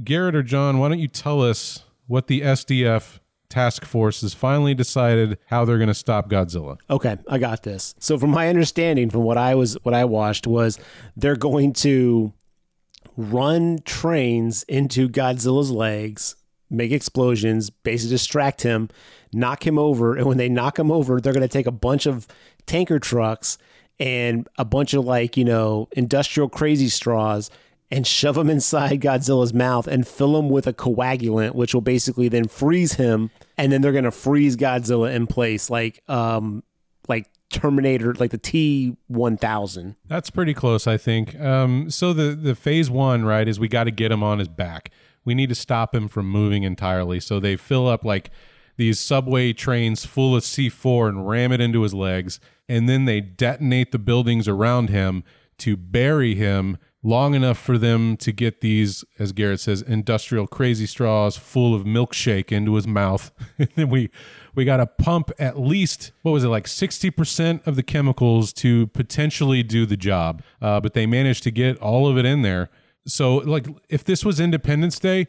Garrett 0.03 0.35
or 0.35 0.43
Jon, 0.43 0.79
why 0.79 0.89
don't 0.89 0.99
you 0.99 1.07
tell 1.07 1.41
us 1.41 1.83
what 2.07 2.27
the 2.27 2.41
SDF 2.41 3.19
task 3.49 3.85
force 3.85 4.21
has 4.21 4.33
finally 4.33 4.73
decided 4.73 5.37
how 5.47 5.63
they're 5.63 5.77
going 5.77 5.87
to 5.87 5.93
stop 5.93 6.29
Godzilla. 6.29 6.77
Okay, 6.89 7.17
I 7.27 7.37
got 7.37 7.63
this. 7.63 7.95
So 7.99 8.17
from 8.17 8.31
my 8.31 8.49
understanding 8.49 9.09
from 9.09 9.21
what 9.21 9.37
I 9.37 9.55
was 9.55 9.75
what 9.83 9.93
I 9.93 10.05
watched 10.05 10.47
was 10.47 10.79
they're 11.15 11.35
going 11.35 11.73
to 11.73 12.33
run 13.17 13.79
trains 13.85 14.63
into 14.63 15.09
Godzilla's 15.09 15.71
legs, 15.71 16.35
make 16.69 16.91
explosions, 16.91 17.69
basically 17.69 18.15
distract 18.15 18.63
him, 18.63 18.89
knock 19.33 19.65
him 19.65 19.77
over, 19.77 20.15
and 20.15 20.25
when 20.25 20.37
they 20.37 20.49
knock 20.49 20.77
him 20.77 20.91
over, 20.91 21.19
they're 21.19 21.33
going 21.33 21.41
to 21.41 21.47
take 21.47 21.67
a 21.67 21.71
bunch 21.71 22.05
of 22.05 22.27
tanker 22.65 22.99
trucks 22.99 23.57
and 23.99 24.47
a 24.57 24.65
bunch 24.65 24.93
of 24.93 25.05
like, 25.05 25.37
you 25.37 25.45
know, 25.45 25.87
industrial 25.93 26.49
crazy 26.49 26.89
straws 26.89 27.49
and 27.91 28.05
shove 28.05 28.35
them 28.35 28.49
inside 28.49 28.99
Godzilla's 28.99 29.53
mouth 29.53 29.87
and 29.87 30.07
fill 30.07 30.37
him 30.37 30.49
with 30.49 30.67
a 30.67 30.73
coagulant, 30.73 31.53
which 31.53 31.73
will 31.73 31.81
basically 31.81 32.27
then 32.27 32.47
freeze 32.47 32.93
him. 32.93 33.29
And 33.57 33.71
then 33.71 33.81
they're 33.81 33.91
going 33.91 34.03
to 34.05 34.11
freeze 34.11 34.57
Godzilla 34.57 35.13
in 35.13 35.27
place, 35.27 35.69
like, 35.69 36.01
um, 36.09 36.63
like 37.07 37.29
Terminator, 37.55 38.13
like 38.15 38.31
the 38.31 38.37
T 38.37 38.97
one 39.07 39.37
thousand. 39.37 39.95
That's 40.05 40.29
pretty 40.29 40.53
close, 40.53 40.85
I 40.85 40.97
think. 40.97 41.39
Um, 41.39 41.89
so 41.89 42.13
the 42.13 42.35
the 42.35 42.55
phase 42.55 42.89
one, 42.89 43.25
right, 43.25 43.47
is 43.47 43.59
we 43.59 43.67
got 43.67 43.85
to 43.85 43.91
get 43.91 44.11
him 44.11 44.21
on 44.21 44.39
his 44.39 44.47
back. 44.47 44.91
We 45.23 45.33
need 45.33 45.49
to 45.49 45.55
stop 45.55 45.95
him 45.95 46.07
from 46.07 46.29
moving 46.29 46.63
entirely. 46.63 47.19
So 47.19 47.39
they 47.39 47.55
fill 47.55 47.87
up 47.87 48.05
like 48.05 48.29
these 48.77 48.99
subway 48.99 49.53
trains 49.53 50.05
full 50.05 50.35
of 50.35 50.43
C4 50.43 51.09
and 51.09 51.27
ram 51.27 51.51
it 51.51 51.61
into 51.61 51.81
his 51.81 51.93
legs. 51.93 52.39
And 52.67 52.89
then 52.89 53.05
they 53.05 53.21
detonate 53.21 53.91
the 53.91 53.99
buildings 53.99 54.47
around 54.47 54.89
him 54.89 55.23
to 55.59 55.77
bury 55.77 56.35
him 56.35 56.77
long 57.05 57.35
enough 57.35 57.59
for 57.59 57.77
them 57.77 58.17
to 58.17 58.31
get 58.31 58.61
these, 58.61 59.05
as 59.19 59.31
Garrett 59.31 59.59
says, 59.59 59.81
industrial 59.83 60.47
crazy 60.47 60.87
straws 60.87 61.37
full 61.37 61.75
of 61.75 61.83
milkshake 61.83 62.51
into 62.51 62.75
his 62.75 62.87
mouth. 62.87 63.31
and 63.57 63.69
then 63.75 63.89
we 63.89 64.09
we 64.55 64.65
got 64.65 64.77
to 64.77 64.85
pump 64.85 65.31
at 65.37 65.59
least 65.59 66.11
what 66.21 66.31
was 66.31 66.43
it 66.43 66.47
like 66.47 66.65
60% 66.65 67.65
of 67.67 67.75
the 67.75 67.83
chemicals 67.83 68.53
to 68.53 68.87
potentially 68.87 69.63
do 69.63 69.85
the 69.85 69.97
job. 69.97 70.41
Uh, 70.61 70.79
but 70.79 70.93
they 70.93 71.05
managed 71.05 71.43
to 71.43 71.51
get 71.51 71.77
all 71.79 72.07
of 72.07 72.17
it 72.17 72.25
in 72.25 72.41
there. 72.41 72.69
So 73.07 73.37
like 73.37 73.67
if 73.89 74.03
this 74.03 74.25
was 74.25 74.39
independence 74.39 74.99
day 74.99 75.27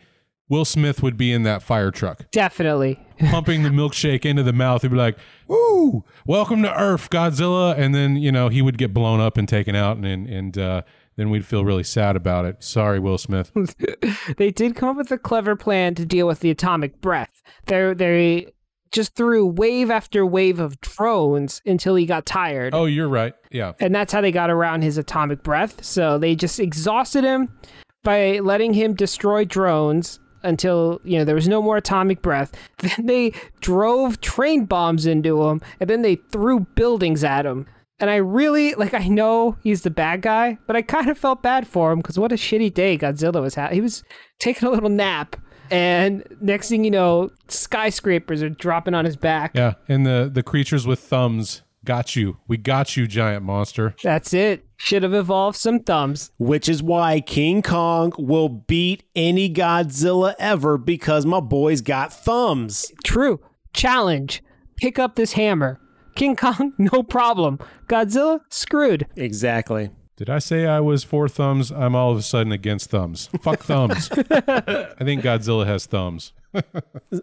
will 0.48 0.64
smith 0.64 1.02
would 1.02 1.16
be 1.16 1.32
in 1.32 1.42
that 1.42 1.62
fire 1.62 1.90
truck. 1.90 2.30
Definitely. 2.30 3.00
pumping 3.30 3.62
the 3.62 3.70
milkshake 3.70 4.24
into 4.24 4.42
the 4.42 4.52
mouth. 4.52 4.82
He'd 4.82 4.90
be 4.90 4.96
like 4.96 5.18
woo! 5.48 6.04
Welcome 6.26 6.62
to 6.62 6.80
earth 6.80 7.10
godzilla. 7.10 7.76
And 7.76 7.94
then 7.94 8.16
you 8.16 8.32
know 8.32 8.48
he 8.48 8.62
would 8.62 8.78
get 8.78 8.94
blown 8.94 9.20
up 9.20 9.36
and 9.36 9.48
taken 9.48 9.74
out 9.74 9.96
and 9.98 10.28
and 10.28 10.58
uh, 10.58 10.82
then 11.16 11.30
we'd 11.30 11.46
feel 11.46 11.64
really 11.64 11.82
sad 11.82 12.14
about 12.14 12.44
it. 12.44 12.62
Sorry 12.62 12.98
will 12.98 13.18
smith. 13.18 13.52
They 14.36 14.50
did 14.50 14.76
come 14.76 14.90
up 14.90 14.96
with 14.96 15.10
a 15.10 15.18
clever 15.18 15.56
plan 15.56 15.94
to 15.94 16.04
deal 16.04 16.26
with 16.26 16.40
the 16.40 16.50
atomic 16.50 17.00
breath. 17.00 17.42
They 17.66 17.94
they 17.94 18.52
just 18.96 19.14
threw 19.14 19.46
wave 19.46 19.90
after 19.90 20.24
wave 20.24 20.58
of 20.58 20.80
drones 20.80 21.60
until 21.66 21.94
he 21.94 22.06
got 22.06 22.24
tired. 22.26 22.74
oh 22.74 22.86
you're 22.86 23.08
right 23.08 23.34
yeah 23.50 23.72
And 23.78 23.94
that's 23.94 24.12
how 24.12 24.20
they 24.22 24.32
got 24.32 24.50
around 24.50 24.82
his 24.82 24.96
atomic 24.98 25.42
breath. 25.42 25.84
So 25.84 26.18
they 26.18 26.34
just 26.34 26.58
exhausted 26.58 27.22
him 27.22 27.48
by 28.02 28.38
letting 28.40 28.72
him 28.72 28.94
destroy 28.94 29.44
drones 29.44 30.18
until, 30.42 31.00
you 31.04 31.18
know, 31.18 31.24
there 31.24 31.34
was 31.34 31.48
no 31.48 31.60
more 31.60 31.76
atomic 31.76 32.22
breath. 32.22 32.52
Then 32.78 33.06
they 33.06 33.32
drove 33.60 34.20
train 34.20 34.64
bombs 34.64 35.06
into 35.06 35.42
him 35.46 35.60
and 35.80 35.90
then 35.90 36.02
they 36.02 36.16
threw 36.32 36.60
buildings 36.60 37.22
at 37.24 37.44
him. 37.46 37.66
And 37.98 38.10
I 38.10 38.16
really, 38.16 38.74
like, 38.74 38.92
I 38.94 39.08
know 39.08 39.56
he's 39.62 39.82
the 39.82 39.90
bad 39.90 40.20
guy, 40.22 40.58
but 40.66 40.76
I 40.76 40.82
kind 40.82 41.08
of 41.08 41.16
felt 41.18 41.42
bad 41.42 41.66
for 41.66 41.92
him 41.92 41.98
because 42.00 42.18
what 42.18 42.30
a 42.32 42.36
shitty 42.36 42.72
day 42.74 42.98
Godzilla 42.98 43.40
was 43.40 43.54
having. 43.54 43.74
He 43.74 43.80
was 43.80 44.04
taking 44.38 44.68
a 44.68 44.70
little 44.70 44.90
nap. 44.90 45.36
And 45.70 46.24
next 46.40 46.68
thing 46.68 46.84
you 46.84 46.90
know, 46.90 47.30
skyscrapers 47.48 48.42
are 48.42 48.48
dropping 48.50 48.94
on 48.94 49.04
his 49.04 49.16
back. 49.16 49.52
yeah 49.54 49.74
and 49.88 50.06
the 50.06 50.30
the 50.32 50.42
creatures 50.42 50.86
with 50.86 51.00
thumbs 51.00 51.62
got 51.84 52.16
you 52.16 52.36
we 52.48 52.56
got 52.56 52.96
you 52.96 53.06
giant 53.06 53.44
monster 53.44 53.94
That's 54.02 54.34
it. 54.34 54.64
Should 54.78 55.02
have 55.04 55.14
evolved 55.14 55.56
some 55.56 55.80
thumbs. 55.80 56.30
Which 56.38 56.68
is 56.68 56.82
why 56.82 57.20
King 57.20 57.62
Kong 57.62 58.12
will 58.18 58.48
beat 58.50 59.04
any 59.14 59.48
Godzilla 59.52 60.34
ever 60.38 60.76
because 60.76 61.24
my 61.24 61.40
boy's 61.40 61.80
got 61.80 62.12
thumbs. 62.12 62.92
True. 63.04 63.40
Challenge. 63.72 64.42
Pick 64.76 64.98
up 64.98 65.14
this 65.14 65.32
hammer. 65.32 65.80
King 66.14 66.36
Kong, 66.36 66.72
no 66.78 67.02
problem. 67.02 67.58
Godzilla, 67.88 68.40
screwed. 68.50 69.06
Exactly. 69.16 69.90
Did 70.16 70.30
I 70.30 70.38
say 70.38 70.66
I 70.66 70.80
was 70.80 71.04
for 71.04 71.28
thumbs? 71.28 71.70
I'm 71.70 71.94
all 71.94 72.10
of 72.10 72.16
a 72.16 72.22
sudden 72.22 72.50
against 72.50 72.88
thumbs. 72.88 73.28
Fuck 73.42 73.60
thumbs. 73.60 74.08
I 74.12 75.04
think 75.04 75.22
Godzilla 75.22 75.66
has 75.66 75.84
thumbs. 75.84 76.32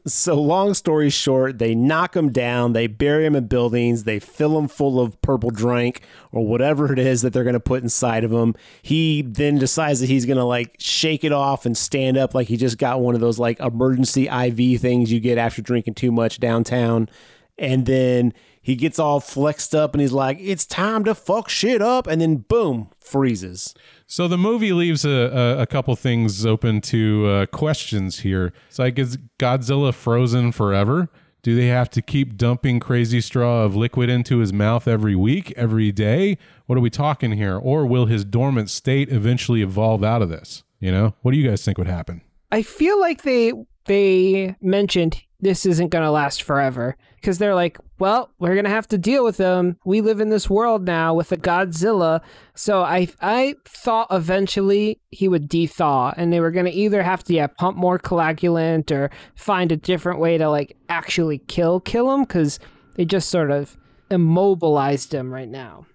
So, 0.05 0.39
long 0.39 0.75
story 0.75 1.09
short, 1.09 1.57
they 1.57 1.73
knock 1.73 2.15
him 2.15 2.31
down, 2.31 2.73
they 2.73 2.85
bury 2.85 3.25
him 3.25 3.35
in 3.35 3.47
buildings, 3.47 4.03
they 4.03 4.19
fill 4.19 4.57
him 4.59 4.67
full 4.67 4.99
of 4.99 5.19
purple 5.23 5.49
drink 5.49 6.01
or 6.31 6.45
whatever 6.45 6.93
it 6.93 6.99
is 6.99 7.23
that 7.23 7.33
they're 7.33 7.43
going 7.43 7.53
to 7.53 7.59
put 7.59 7.81
inside 7.81 8.23
of 8.23 8.31
him. 8.31 8.53
He 8.83 9.23
then 9.23 9.57
decides 9.57 9.99
that 10.01 10.09
he's 10.09 10.27
going 10.27 10.37
to 10.37 10.43
like 10.43 10.75
shake 10.77 11.23
it 11.23 11.31
off 11.31 11.65
and 11.65 11.75
stand 11.75 12.15
up 12.15 12.35
like 12.35 12.47
he 12.47 12.57
just 12.57 12.77
got 12.77 13.01
one 13.01 13.15
of 13.15 13.21
those 13.21 13.39
like 13.39 13.59
emergency 13.59 14.27
IV 14.27 14.79
things 14.79 15.11
you 15.11 15.19
get 15.19 15.39
after 15.39 15.63
drinking 15.63 15.95
too 15.95 16.11
much 16.11 16.39
downtown. 16.39 17.09
And 17.57 17.87
then 17.87 18.33
he 18.63 18.75
gets 18.75 18.97
all 18.97 19.19
flexed 19.19 19.75
up 19.75 19.93
and 19.93 20.01
he's 20.01 20.13
like, 20.13 20.37
it's 20.39 20.65
time 20.65 21.03
to 21.03 21.13
fuck 21.13 21.49
shit 21.49 21.81
up. 21.81 22.07
And 22.07 22.21
then 22.21 22.37
boom, 22.37 22.89
freezes. 22.99 23.75
So 24.07 24.27
the 24.29 24.37
movie 24.37 24.71
leaves 24.71 25.03
a, 25.03 25.09
a, 25.09 25.61
a 25.63 25.65
couple 25.67 25.95
things 25.97 26.45
open 26.45 26.79
to 26.81 27.27
uh, 27.27 27.45
questions 27.47 28.21
here. 28.21 28.53
It's 28.69 28.79
like, 28.79 28.97
is 28.97 29.17
Godzilla 29.37 29.93
frozen 29.93 30.53
forever? 30.53 31.09
Do 31.41 31.57
they 31.57 31.67
have 31.67 31.89
to 31.89 32.01
keep 32.01 32.37
dumping 32.37 32.79
crazy 32.79 33.19
straw 33.19 33.63
of 33.63 33.75
liquid 33.75 34.09
into 34.09 34.37
his 34.37 34.53
mouth 34.53 34.87
every 34.87 35.13
week, 35.13 35.51
every 35.57 35.91
day? 35.91 36.37
What 36.65 36.77
are 36.77 36.81
we 36.81 36.89
talking 36.89 37.33
here? 37.33 37.57
Or 37.57 37.85
will 37.85 38.05
his 38.05 38.23
dormant 38.23 38.69
state 38.69 39.09
eventually 39.11 39.61
evolve 39.61 40.05
out 40.05 40.21
of 40.21 40.29
this? 40.29 40.63
You 40.79 40.93
know, 40.93 41.15
what 41.21 41.33
do 41.33 41.37
you 41.37 41.49
guys 41.49 41.65
think 41.65 41.77
would 41.77 41.87
happen? 41.87 42.21
I 42.49 42.61
feel 42.61 42.97
like 42.97 43.23
they 43.23 43.51
they 43.85 44.55
mentioned 44.61 45.21
this 45.41 45.65
isn't 45.65 45.89
going 45.89 46.05
to 46.05 46.11
last 46.11 46.43
forever 46.43 46.95
because 47.15 47.37
they're 47.37 47.55
like, 47.55 47.77
well, 48.03 48.31
we're 48.37 48.51
going 48.51 48.65
to 48.65 48.69
have 48.69 48.89
to 48.89 48.97
deal 48.97 49.23
with 49.23 49.37
them. 49.37 49.77
We 49.85 50.01
live 50.01 50.19
in 50.19 50.27
this 50.27 50.49
world 50.49 50.85
now 50.85 51.13
with 51.13 51.31
a 51.31 51.37
Godzilla. 51.37 52.19
So 52.53 52.81
I 52.81 53.07
I 53.21 53.55
thought 53.65 54.07
eventually 54.11 54.99
he 55.11 55.29
would 55.29 55.49
dethaw 55.49 56.13
and 56.17 56.33
they 56.33 56.41
were 56.41 56.51
going 56.51 56.65
to 56.65 56.71
either 56.73 57.01
have 57.01 57.23
to 57.23 57.33
yeah, 57.33 57.47
pump 57.47 57.77
more 57.77 57.97
coagulant 57.97 58.91
or 58.91 59.09
find 59.35 59.71
a 59.71 59.77
different 59.77 60.19
way 60.19 60.37
to 60.37 60.49
like 60.49 60.75
actually 60.89 61.37
kill 61.47 61.79
kill 61.79 62.13
him 62.13 62.25
cuz 62.25 62.59
they 62.95 63.05
just 63.05 63.29
sort 63.29 63.51
of 63.51 63.77
immobilized 64.11 65.13
him 65.13 65.33
right 65.33 65.47
now. 65.47 65.85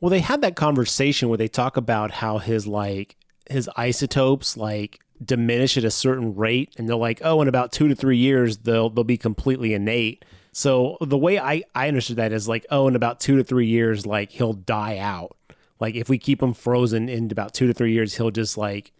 Well, 0.00 0.08
they 0.08 0.20
had 0.20 0.40
that 0.40 0.56
conversation 0.56 1.28
where 1.28 1.36
they 1.36 1.48
talk 1.48 1.76
about 1.76 2.10
how 2.10 2.38
his 2.38 2.66
like 2.66 3.18
his 3.50 3.68
isotopes 3.76 4.56
like 4.56 4.98
diminish 5.22 5.76
at 5.76 5.84
a 5.84 5.90
certain 5.90 6.34
rate, 6.34 6.74
and 6.78 6.88
they're 6.88 6.96
like, 6.96 7.20
oh, 7.22 7.42
in 7.42 7.48
about 7.48 7.70
two 7.70 7.86
to 7.88 7.94
three 7.94 8.16
years 8.16 8.56
they'll 8.56 8.88
they'll 8.88 9.04
be 9.04 9.18
completely 9.18 9.74
innate. 9.74 10.24
So 10.54 10.96
the 11.00 11.18
way 11.18 11.38
I 11.38 11.64
I 11.74 11.88
understood 11.88 12.16
that 12.16 12.32
is 12.32 12.48
like, 12.48 12.64
oh, 12.70 12.88
in 12.88 12.96
about 12.96 13.20
two 13.20 13.36
to 13.36 13.44
three 13.44 13.66
years, 13.66 14.06
like 14.06 14.30
he'll 14.30 14.52
die 14.52 14.98
out. 14.98 15.36
Like 15.80 15.96
if 15.96 16.08
we 16.08 16.16
keep 16.16 16.40
him 16.40 16.54
frozen 16.54 17.08
in 17.08 17.30
about 17.30 17.52
two 17.52 17.66
to 17.66 17.74
three 17.74 17.92
years, 17.92 18.16
he'll 18.16 18.30
just 18.30 18.56
like 18.56 18.92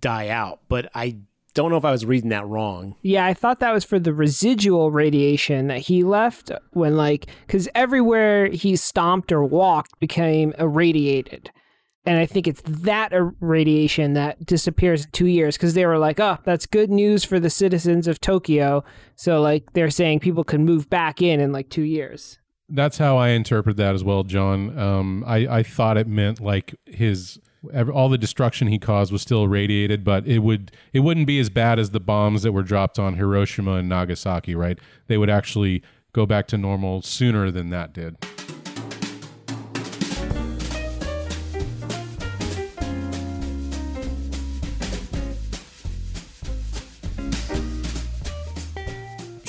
die 0.00 0.28
out. 0.28 0.60
But 0.68 0.90
I 0.94 1.18
don't 1.52 1.70
know 1.70 1.76
if 1.76 1.84
I 1.84 1.90
was 1.90 2.04
reading 2.04 2.30
that 2.30 2.46
wrong. 2.46 2.96
Yeah, 3.02 3.26
I 3.26 3.34
thought 3.34 3.60
that 3.60 3.72
was 3.72 3.84
for 3.84 3.98
the 3.98 4.12
residual 4.12 4.90
radiation 4.90 5.68
that 5.68 5.80
he 5.80 6.02
left 6.02 6.50
when, 6.72 6.96
like, 6.96 7.26
because 7.46 7.68
everywhere 7.74 8.48
he 8.48 8.76
stomped 8.76 9.32
or 9.32 9.42
walked 9.42 9.98
became 9.98 10.52
irradiated. 10.58 11.50
And 12.06 12.18
I 12.18 12.26
think 12.26 12.46
it's 12.46 12.62
that 12.64 13.12
radiation 13.40 14.12
that 14.12 14.46
disappears 14.46 15.04
in 15.04 15.10
two 15.10 15.26
years 15.26 15.56
because 15.56 15.74
they 15.74 15.84
were 15.84 15.98
like, 15.98 16.20
oh, 16.20 16.38
that's 16.44 16.64
good 16.64 16.88
news 16.88 17.24
for 17.24 17.40
the 17.40 17.50
citizens 17.50 18.06
of 18.06 18.20
Tokyo. 18.20 18.84
So, 19.16 19.42
like, 19.42 19.72
they're 19.72 19.90
saying 19.90 20.20
people 20.20 20.44
can 20.44 20.64
move 20.64 20.88
back 20.88 21.20
in 21.20 21.40
in 21.40 21.50
like 21.50 21.68
two 21.68 21.82
years. 21.82 22.38
That's 22.68 22.98
how 22.98 23.16
I 23.16 23.30
interpret 23.30 23.76
that 23.78 23.94
as 23.94 24.04
well, 24.04 24.22
Jon. 24.22 24.78
Um, 24.78 25.24
I, 25.26 25.58
I 25.58 25.62
thought 25.62 25.96
it 25.96 26.06
meant 26.06 26.40
like 26.40 26.74
his 26.86 27.38
all 27.92 28.08
the 28.08 28.18
destruction 28.18 28.68
he 28.68 28.78
caused 28.78 29.12
was 29.12 29.22
still 29.22 29.44
irradiated, 29.44 30.04
but 30.04 30.26
it 30.26 30.40
would 30.40 30.72
it 30.92 31.00
wouldn't 31.00 31.26
be 31.26 31.40
as 31.40 31.50
bad 31.50 31.78
as 31.78 31.90
the 31.90 32.00
bombs 32.00 32.42
that 32.42 32.52
were 32.52 32.62
dropped 32.62 32.98
on 32.98 33.14
Hiroshima 33.14 33.74
and 33.74 33.88
Nagasaki, 33.88 34.54
right? 34.54 34.78
They 35.08 35.18
would 35.18 35.30
actually 35.30 35.82
go 36.12 36.26
back 36.26 36.46
to 36.48 36.58
normal 36.58 37.02
sooner 37.02 37.50
than 37.50 37.70
that 37.70 37.92
did. 37.92 38.16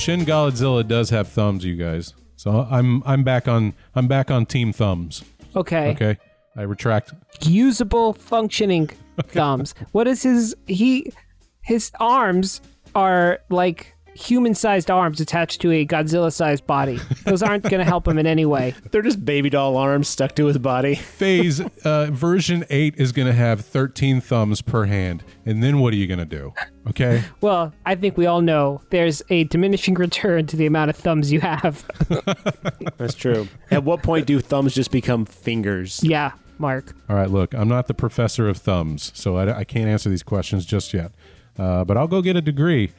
Shin 0.08 0.22
Godzilla 0.22 0.88
does 0.88 1.10
have 1.10 1.28
thumbs, 1.28 1.66
you 1.66 1.76
guys. 1.76 2.14
So 2.38 2.66
I'm 2.72 3.04
I'm 3.06 3.26
back 3.26 3.50
on 3.50 3.74
I'm 3.94 4.08
back 4.08 4.32
on 4.32 4.46
team 4.46 4.72
thumbs. 4.72 5.22
Okay. 5.54 5.90
Okay. 5.90 6.18
I 6.56 6.62
retract. 6.62 7.14
Usable 7.42 8.14
functioning 8.14 8.90
thumbs. 9.28 9.76
what 9.92 10.08
is 10.08 10.24
his 10.24 10.56
he 10.66 11.12
his 11.60 11.92
arms 12.00 12.62
are 12.96 13.40
like 13.50 13.97
human-sized 14.18 14.90
arms 14.90 15.22
attached 15.22 15.62
to 15.62 15.72
a 15.72 15.86
Godzilla-sized 15.86 16.66
body. 16.66 17.00
Those 17.26 17.44
aren't 17.44 17.64
going 17.64 17.80
to 17.80 17.86
help 17.86 18.08
him 18.08 18.18
in 18.18 18.26
any 18.26 18.46
way. 18.46 18.74
They're 18.92 19.02
just 19.02 19.24
baby 19.24 19.50
doll 19.50 19.78
arms 19.78 20.08
stuck 20.08 20.36
to 20.36 20.46
his 20.48 20.58
body. 20.58 20.96
Phase 20.96 21.62
uh, 21.86 22.08
version 22.12 22.66
8 22.70 22.96
is 22.98 23.12
going 23.12 23.28
to 23.28 23.34
have 23.34 23.62
13 23.62 24.22
thumbs 24.22 24.62
per 24.62 24.86
hand. 24.86 25.24
And 25.46 25.62
then 25.62 25.80
what 25.80 25.94
are 25.94 25.98
you 25.98 26.08
going 26.08 26.20
to 26.20 26.26
do? 26.26 26.54
Okay? 26.88 27.24
Well, 27.42 27.74
I 27.86 27.96
think 27.96 28.18
we 28.18 28.26
all 28.26 28.42
know 28.42 28.82
there's 28.90 29.22
a 29.30 29.44
diminishing 29.46 29.94
return 29.94 30.48
to 30.48 30.56
the 30.56 30.66
amount 30.66 30.90
of 30.90 30.96
thumbs 30.96 31.32
you 31.32 31.40
have. 31.42 31.86
That's 32.98 33.14
true. 33.14 33.48
At 33.72 33.84
what 33.84 34.04
point 34.04 34.26
do 34.26 34.40
thumbs 34.40 34.74
just 34.74 34.92
become 34.92 35.26
fingers? 35.26 36.04
yeah, 36.04 36.32
Mark. 36.58 36.96
All 37.10 37.16
right, 37.16 37.30
look, 37.30 37.54
I'm 37.54 37.68
not 37.68 37.88
the 37.88 37.94
professor 37.94 38.50
of 38.50 38.58
thumbs, 38.58 39.12
so 39.14 39.38
I, 39.38 39.60
I 39.60 39.64
can't 39.64 39.88
answer 39.88 40.10
these 40.10 40.24
questions 40.24 40.66
just 40.66 40.94
yet. 40.94 41.12
Uh, 41.58 41.84
but 41.84 41.98
I'll 41.98 42.08
go 42.08 42.22
get 42.22 42.36
a 42.36 42.42
degree. 42.42 42.92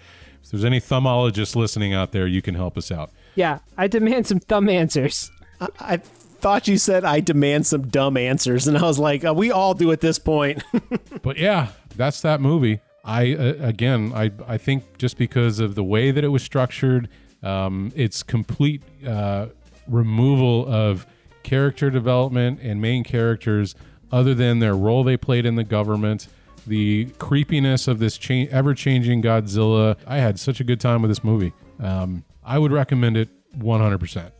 If 0.42 0.50
there's 0.50 0.64
any 0.64 0.80
thumbologists 0.80 1.54
listening 1.56 1.92
out 1.94 2.12
there, 2.12 2.26
you 2.26 2.40
can 2.42 2.54
help 2.54 2.76
us 2.78 2.90
out. 2.90 3.10
Yeah, 3.34 3.58
I 3.76 3.86
demand 3.86 4.26
some 4.26 4.40
thumb 4.40 4.68
answers. 4.68 5.30
I, 5.60 5.68
I 5.80 5.96
thought 6.40 6.68
you 6.68 6.78
said 6.78 7.04
I 7.04 7.20
demand 7.20 7.66
some 7.66 7.88
dumb 7.88 8.16
answers, 8.16 8.66
and 8.68 8.78
I 8.78 8.82
was 8.82 8.98
like, 8.98 9.24
uh, 9.24 9.34
we 9.34 9.50
all 9.50 9.74
do 9.74 9.92
at 9.92 10.00
this 10.00 10.18
point. 10.18 10.62
But 11.22 11.36
yeah, 11.36 11.68
that's 11.96 12.20
that 12.22 12.40
movie. 12.40 12.80
I 13.04 13.34
uh, 13.34 13.54
again, 13.60 14.12
I 14.14 14.30
I 14.46 14.56
think 14.56 14.98
just 14.98 15.18
because 15.18 15.58
of 15.58 15.74
the 15.74 15.84
way 15.84 16.10
that 16.12 16.22
it 16.24 16.28
was 16.28 16.42
structured, 16.42 17.08
Um, 17.42 17.92
it's 17.94 18.22
complete 18.22 18.82
uh, 19.06 19.46
removal 19.86 20.66
of 20.68 21.06
character 21.42 21.90
development 21.90 22.60
and 22.62 22.80
main 22.80 23.04
characters 23.04 23.74
other 24.12 24.34
than 24.34 24.58
their 24.58 24.74
role 24.74 25.04
they 25.04 25.16
played 25.16 25.44
in 25.46 25.56
the 25.56 25.64
government. 25.64 26.28
The 26.68 27.06
creepiness 27.18 27.88
of 27.88 27.98
this 27.98 28.18
cha- 28.18 28.46
ever-changing 28.50 29.22
Godzilla. 29.22 29.96
I 30.06 30.18
had 30.18 30.38
such 30.38 30.60
a 30.60 30.64
good 30.64 30.80
time 30.80 31.02
with 31.02 31.10
this 31.10 31.24
movie. 31.24 31.52
Um, 31.80 32.24
I 32.44 32.58
would 32.58 32.72
recommend 32.72 33.16
it 33.16 33.28
100%. 33.58 34.30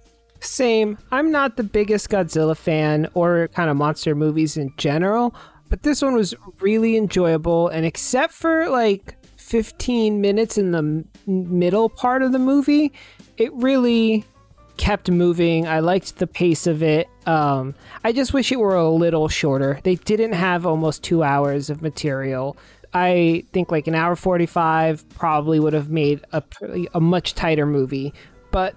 Same. 0.41 0.99
I'm 1.11 1.33
not 1.33 1.57
the 1.57 1.65
biggest 1.65 2.09
Godzilla 2.11 2.57
fan 2.57 3.09
or 3.15 3.49
kind 3.49 3.71
of 3.71 3.77
monster 3.77 4.15
movies 4.15 4.57
in 4.57 4.73
general, 4.77 5.35
but 5.69 5.83
this 5.83 6.03
one 6.03 6.15
was 6.15 6.35
really 6.61 6.97
enjoyable. 6.97 7.69
And 7.69 7.85
except 7.85 8.33
for 8.33 8.69
like 8.69 9.17
15 9.37 10.21
minutes 10.21 10.59
in 10.59 10.71
the 10.73 11.05
middle 11.27 11.89
part 11.89 12.23
of 12.23 12.33
the 12.33 12.39
movie, 12.39 12.93
it 13.37 13.53
really 13.55 14.25
kept 14.79 15.11
moving. 15.11 15.67
I 15.67 15.81
liked 15.81 16.17
the 16.17 16.27
pace 16.27 16.67
of 16.67 16.83
it. 16.83 17.09
Um, 17.27 17.75
I 18.05 18.13
just 18.13 18.33
wish 18.33 18.51
it 18.51 18.59
were 18.59 18.77
a 18.77 18.89
little 18.89 19.29
shorter. 19.29 19.81
They 19.83 19.97
didn't 19.97 20.33
have 20.33 20.65
almost 20.65 21.03
two 21.03 21.23
hours 21.23 21.69
of 21.69 21.83
material. 21.83 22.57
I 22.95 23.45
think 23.53 23.71
like 23.71 23.87
an 23.87 23.95
hour 23.95 24.17
45 24.17 25.09
probably 25.11 25.61
would 25.61 25.75
have 25.75 25.91
made 25.91 26.25
a, 26.33 26.43
a 26.95 27.01
much 27.01 27.35
tighter 27.35 27.67
movie. 27.67 28.15
But 28.51 28.75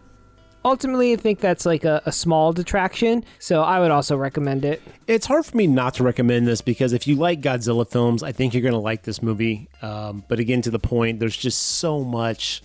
ultimately, 0.65 1.13
I 1.13 1.15
think 1.15 1.39
that's 1.39 1.65
like 1.65 1.85
a, 1.85 2.01
a 2.05 2.11
small 2.11 2.51
detraction. 2.51 3.23
So 3.39 3.61
I 3.61 3.79
would 3.79 3.91
also 3.91 4.17
recommend 4.17 4.65
it. 4.65 4.81
It's 5.07 5.25
hard 5.25 5.45
for 5.45 5.55
me 5.55 5.67
not 5.67 5.93
to 5.95 6.03
recommend 6.03 6.47
this 6.47 6.61
because 6.61 6.93
if 6.93 7.07
you 7.07 7.15
like 7.15 7.41
Godzilla 7.41 7.89
films, 7.89 8.23
I 8.23 8.31
think 8.31 8.53
you're 8.53 8.63
going 8.63 8.73
to 8.73 8.79
like 8.79 9.03
this 9.03 9.21
movie. 9.21 9.69
Um, 9.81 10.23
but 10.27 10.39
again, 10.39 10.61
to 10.63 10.71
the 10.71 10.79
point, 10.79 11.19
there's 11.19 11.37
just 11.37 11.59
so 11.59 12.03
much, 12.03 12.61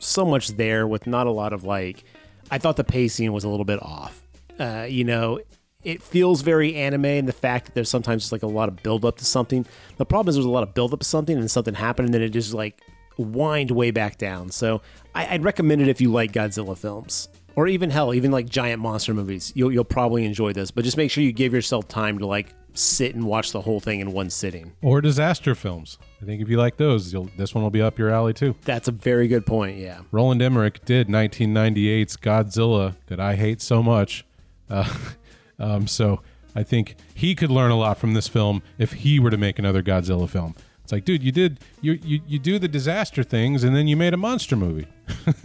so 0.00 0.24
much 0.24 0.48
there 0.48 0.86
with 0.86 1.06
not 1.06 1.26
a 1.26 1.32
lot 1.32 1.52
of 1.52 1.64
like. 1.64 2.04
I 2.50 2.58
thought 2.58 2.76
the 2.76 2.84
pacing 2.84 3.30
was 3.32 3.44
a 3.44 3.48
little 3.48 3.64
bit 3.64 3.82
off. 3.82 4.22
Uh, 4.58 4.86
you 4.88 5.04
know, 5.04 5.40
it 5.84 6.02
feels 6.02 6.42
very 6.42 6.74
anime 6.74 7.04
in 7.04 7.26
the 7.26 7.32
fact 7.32 7.66
that 7.66 7.74
there's 7.74 7.88
sometimes 7.88 8.22
just 8.22 8.32
like 8.32 8.42
a 8.42 8.48
lot 8.48 8.68
of 8.68 8.82
build 8.82 9.04
up 9.04 9.18
to 9.18 9.24
something. 9.24 9.66
The 9.96 10.06
problem 10.06 10.28
is 10.28 10.34
there's 10.34 10.46
a 10.46 10.50
lot 10.50 10.62
of 10.62 10.74
build 10.74 10.92
up 10.92 11.00
to 11.00 11.06
something 11.06 11.36
and 11.36 11.50
something 11.50 11.74
happened 11.74 12.06
and 12.06 12.14
then 12.14 12.22
it 12.22 12.30
just 12.30 12.54
like 12.54 12.80
wind 13.16 13.70
way 13.70 13.90
back 13.90 14.18
down. 14.18 14.50
So 14.50 14.82
I, 15.14 15.34
I'd 15.34 15.44
recommend 15.44 15.82
it 15.82 15.88
if 15.88 16.00
you 16.00 16.10
like 16.10 16.32
Godzilla 16.32 16.76
films 16.76 17.28
or 17.56 17.68
even 17.68 17.90
hell, 17.90 18.14
even 18.14 18.30
like 18.30 18.48
giant 18.48 18.80
monster 18.80 19.14
movies. 19.14 19.52
You'll 19.54 19.72
you'll 19.72 19.84
probably 19.84 20.24
enjoy 20.24 20.52
this, 20.52 20.70
but 20.70 20.84
just 20.84 20.96
make 20.96 21.10
sure 21.10 21.24
you 21.24 21.32
give 21.32 21.52
yourself 21.52 21.88
time 21.88 22.18
to 22.18 22.26
like 22.26 22.54
sit 22.74 23.14
and 23.14 23.24
watch 23.24 23.52
the 23.52 23.60
whole 23.60 23.80
thing 23.80 24.00
in 24.00 24.12
one 24.12 24.30
sitting. 24.30 24.72
Or 24.82 25.00
disaster 25.00 25.54
films. 25.54 25.98
I 26.20 26.24
think 26.24 26.42
if 26.42 26.48
you 26.48 26.56
like 26.56 26.76
those, 26.76 27.12
you'll, 27.12 27.30
this 27.36 27.54
one 27.54 27.62
will 27.62 27.70
be 27.70 27.82
up 27.82 27.98
your 27.98 28.10
alley 28.10 28.34
too. 28.34 28.56
That's 28.64 28.88
a 28.88 28.92
very 28.92 29.28
good 29.28 29.46
point. 29.46 29.78
Yeah. 29.78 30.00
Roland 30.10 30.42
Emmerich 30.42 30.84
did 30.84 31.06
1998's 31.08 32.16
Godzilla 32.16 32.96
that 33.06 33.20
I 33.20 33.36
hate 33.36 33.60
so 33.60 33.82
much. 33.82 34.24
Uh, 34.68 34.92
um, 35.58 35.86
so 35.86 36.20
I 36.56 36.64
think 36.64 36.96
he 37.14 37.34
could 37.34 37.50
learn 37.50 37.70
a 37.70 37.76
lot 37.76 37.98
from 37.98 38.14
this 38.14 38.26
film 38.26 38.62
if 38.78 38.92
he 38.94 39.20
were 39.20 39.30
to 39.30 39.36
make 39.36 39.58
another 39.58 39.82
Godzilla 39.82 40.28
film. 40.28 40.56
It's 40.82 40.92
like, 40.92 41.04
dude, 41.04 41.22
you 41.22 41.30
did 41.30 41.60
you 41.82 41.98
you, 42.02 42.22
you 42.26 42.38
do 42.38 42.58
the 42.58 42.66
disaster 42.66 43.22
things, 43.22 43.62
and 43.62 43.76
then 43.76 43.88
you 43.88 43.94
made 43.94 44.14
a 44.14 44.16
monster 44.16 44.56
movie. 44.56 44.86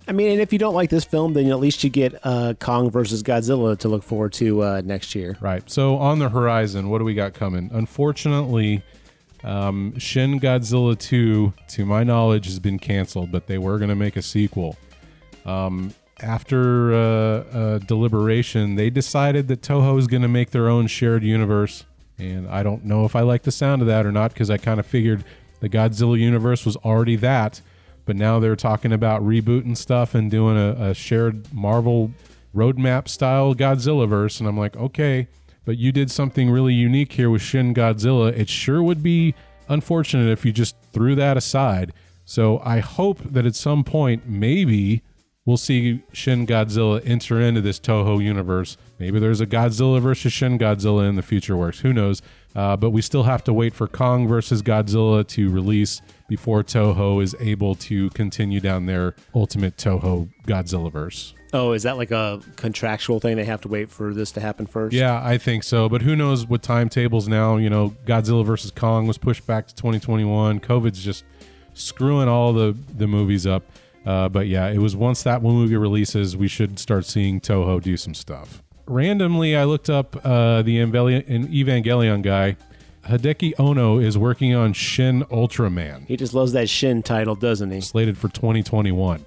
I 0.07 0.13
mean, 0.13 0.31
and 0.31 0.41
if 0.41 0.53
you 0.53 0.59
don't 0.61 0.75
like 0.75 0.89
this 0.89 1.05
film, 1.05 1.33
then 1.33 1.51
at 1.51 1.59
least 1.59 1.83
you 1.83 1.91
get 1.91 2.15
uh, 2.23 2.55
Kong 2.61 2.91
versus 2.91 3.21
Godzilla 3.21 3.77
to 3.81 3.89
look 3.89 4.05
forward 4.05 4.33
to 4.35 4.63
uh, 4.63 4.83
next 4.85 5.17
year. 5.17 5.37
Right. 5.41 5.69
So 5.69 5.97
on 5.97 6.21
the 6.21 6.29
horizon, 6.29 6.91
what 6.91 6.99
do 6.99 7.05
we 7.05 7.13
got 7.13 7.35
coming? 7.35 7.71
Unfortunately, 7.73 8.85
um, 9.45 9.99
Shin 9.99 10.41
Godzilla 10.41 10.99
2, 10.99 11.53
to 11.69 11.85
my 11.85 12.03
knowledge, 12.03 12.47
has 12.47 12.59
been 12.59 12.79
canceled, 12.79 13.31
but 13.31 13.47
they 13.47 13.59
were 13.59 13.79
going 13.79 13.91
to 13.91 13.95
make 13.95 14.17
a 14.17 14.23
sequel. 14.23 14.77
Um, 15.45 15.95
after 16.21 16.95
uh, 16.95 16.97
uh, 16.97 17.79
deliberation, 17.79 18.77
they 18.77 18.89
decided 18.89 19.49
that 19.49 19.61
Toho 19.61 19.99
is 19.99 20.07
going 20.07 20.23
to 20.23 20.29
make 20.29 20.51
their 20.51 20.69
own 20.69 20.87
shared 20.87 21.23
universe. 21.23 21.85
And 22.19 22.49
I 22.49 22.63
don't 22.63 22.85
know 22.85 23.05
if 23.05 23.15
I 23.15 23.21
like 23.21 23.43
the 23.43 23.53
sound 23.53 23.83
of 23.83 23.89
that 23.89 24.07
or 24.07 24.13
not 24.13 24.33
because 24.33 24.49
I 24.49 24.57
kind 24.57 24.81
of 24.81 24.87
figured 24.87 25.25
the 25.61 25.69
Godzilla 25.69 26.19
universe 26.19 26.65
was 26.65 26.77
already 26.77 27.17
that. 27.17 27.61
But 28.07 28.17
now 28.17 28.39
they're 28.39 28.57
talking 28.57 28.93
about 28.93 29.23
rebooting 29.23 29.77
stuff 29.77 30.15
and 30.15 30.31
doing 30.31 30.57
a, 30.57 30.91
a 30.91 30.95
shared 30.95 31.53
Marvel 31.53 32.13
roadmap 32.55 33.09
style 33.09 33.55
Godzilla 33.55 34.09
verse. 34.09 34.41
And 34.41 34.49
I'm 34.49 34.59
like, 34.59 34.77
okay, 34.77 35.27
but 35.65 35.79
you 35.79 35.93
did 35.93 36.11
something 36.11 36.51
really 36.51 36.75
unique 36.75 37.13
here 37.13 37.31
with 37.31 37.43
Shin 37.43 37.75
Godzilla. 37.75 38.37
It 38.37 38.49
sure 38.49 38.83
would 38.83 39.03
be 39.03 39.35
unfortunate 39.69 40.31
if 40.31 40.45
you 40.45 40.53
just 40.53 40.77
threw 40.93 41.15
that 41.15 41.37
aside. 41.37 41.93
So 42.25 42.61
I 42.65 42.81
hope 42.81 43.21
that 43.25 43.47
at 43.47 43.55
some 43.55 43.85
point, 43.85 44.27
maybe 44.27 45.03
we'll 45.45 45.57
see 45.57 46.03
Shin 46.13 46.47
Godzilla 46.47 47.03
enter 47.07 47.41
into 47.41 47.61
this 47.61 47.79
Toho 47.79 48.23
universe. 48.23 48.77
Maybe 48.99 49.19
there's 49.19 49.41
a 49.41 49.47
Godzilla 49.47 50.01
versus 50.01 50.33
Shin 50.33 50.59
Godzilla 50.59 51.09
in 51.09 51.17
the 51.17 51.23
future 51.23 51.57
works. 51.57 51.81
Who 51.81 51.93
knows? 51.93 52.23
Uh, 52.55 52.77
but 52.77 52.91
we 52.91 53.03
still 53.03 53.25
have 53.25 53.45
to 53.45 53.53
wait 53.53 53.75
for 53.75 53.87
Kong 53.87 54.27
versus 54.27 54.63
Godzilla 54.63 55.27
to 55.29 55.51
release 55.51 56.01
before 56.29 56.63
Toho 56.63 57.23
is 57.23 57.35
able 57.41 57.75
to 57.77 58.11
continue 58.11 58.61
down 58.61 58.87
their 58.87 59.15
ultimate 59.35 59.77
Toho 59.77 60.31
Godzilla 60.47 60.91
verse. 60.91 61.35
Oh, 61.53 61.73
is 61.73 61.85
that 61.85 61.97
like 61.97 62.11
a 62.11 62.41
contractual 62.57 63.21
thing? 63.21 63.37
They 63.37 63.45
have 63.45 63.61
to 63.61 63.69
wait 63.69 63.89
for 63.89 64.13
this 64.13 64.33
to 64.33 64.41
happen 64.41 64.67
first? 64.67 64.93
Yeah, 64.93 65.21
I 65.25 65.39
think 65.39 65.63
so. 65.63 65.89
But 65.89 66.03
who 66.03 66.17
knows 66.17 66.47
what 66.47 66.63
timetables 66.63 67.29
now? 67.29 67.59
You 67.59 67.71
know, 67.71 67.91
Godzilla 68.07 68.45
versus 68.45 68.73
Kong 68.73 69.07
was 69.07 69.19
pushed 69.19 69.47
back 69.47 69.69
to 69.69 69.75
2021. 69.77 70.59
COVID's 70.59 71.05
just 71.05 71.25
screwing 71.75 72.29
all 72.29 72.53
the, 72.53 72.77
the 72.97 73.07
movies 73.07 73.47
up. 73.47 73.65
Uh, 74.05 74.29
but 74.29 74.49
yeah, 74.49 74.67
it 74.69 74.79
was 74.79 74.97
once 74.97 75.23
that 75.23 75.43
one 75.43 75.55
movie 75.55 75.77
releases, 75.77 76.37
we 76.37 76.49
should 76.49 76.79
start 76.79 77.05
seeing 77.05 77.41
Toho 77.41 77.81
do 77.81 77.97
some 77.97 78.15
stuff. 78.15 78.63
Randomly, 78.87 79.57
I 79.57 79.65
looked 79.65 79.89
up 79.89 80.17
uh, 80.27 80.61
the 80.63 80.79
Evangelion, 80.79 81.49
Evangelion 81.49 82.23
guy. 82.23 82.57
Hideaki 83.07 83.53
Anno 83.59 83.99
is 83.99 84.17
working 84.17 84.55
on 84.55 84.73
Shin 84.73 85.23
Ultraman, 85.25 86.07
He 86.07 86.17
just 86.17 86.35
loves 86.35 86.53
that 86.53 86.69
Shin 86.69 87.03
title, 87.03 87.35
doesn't 87.35 87.71
he? 87.71 87.81
slated 87.81 88.17
for 88.17 88.29
2021. 88.29 89.25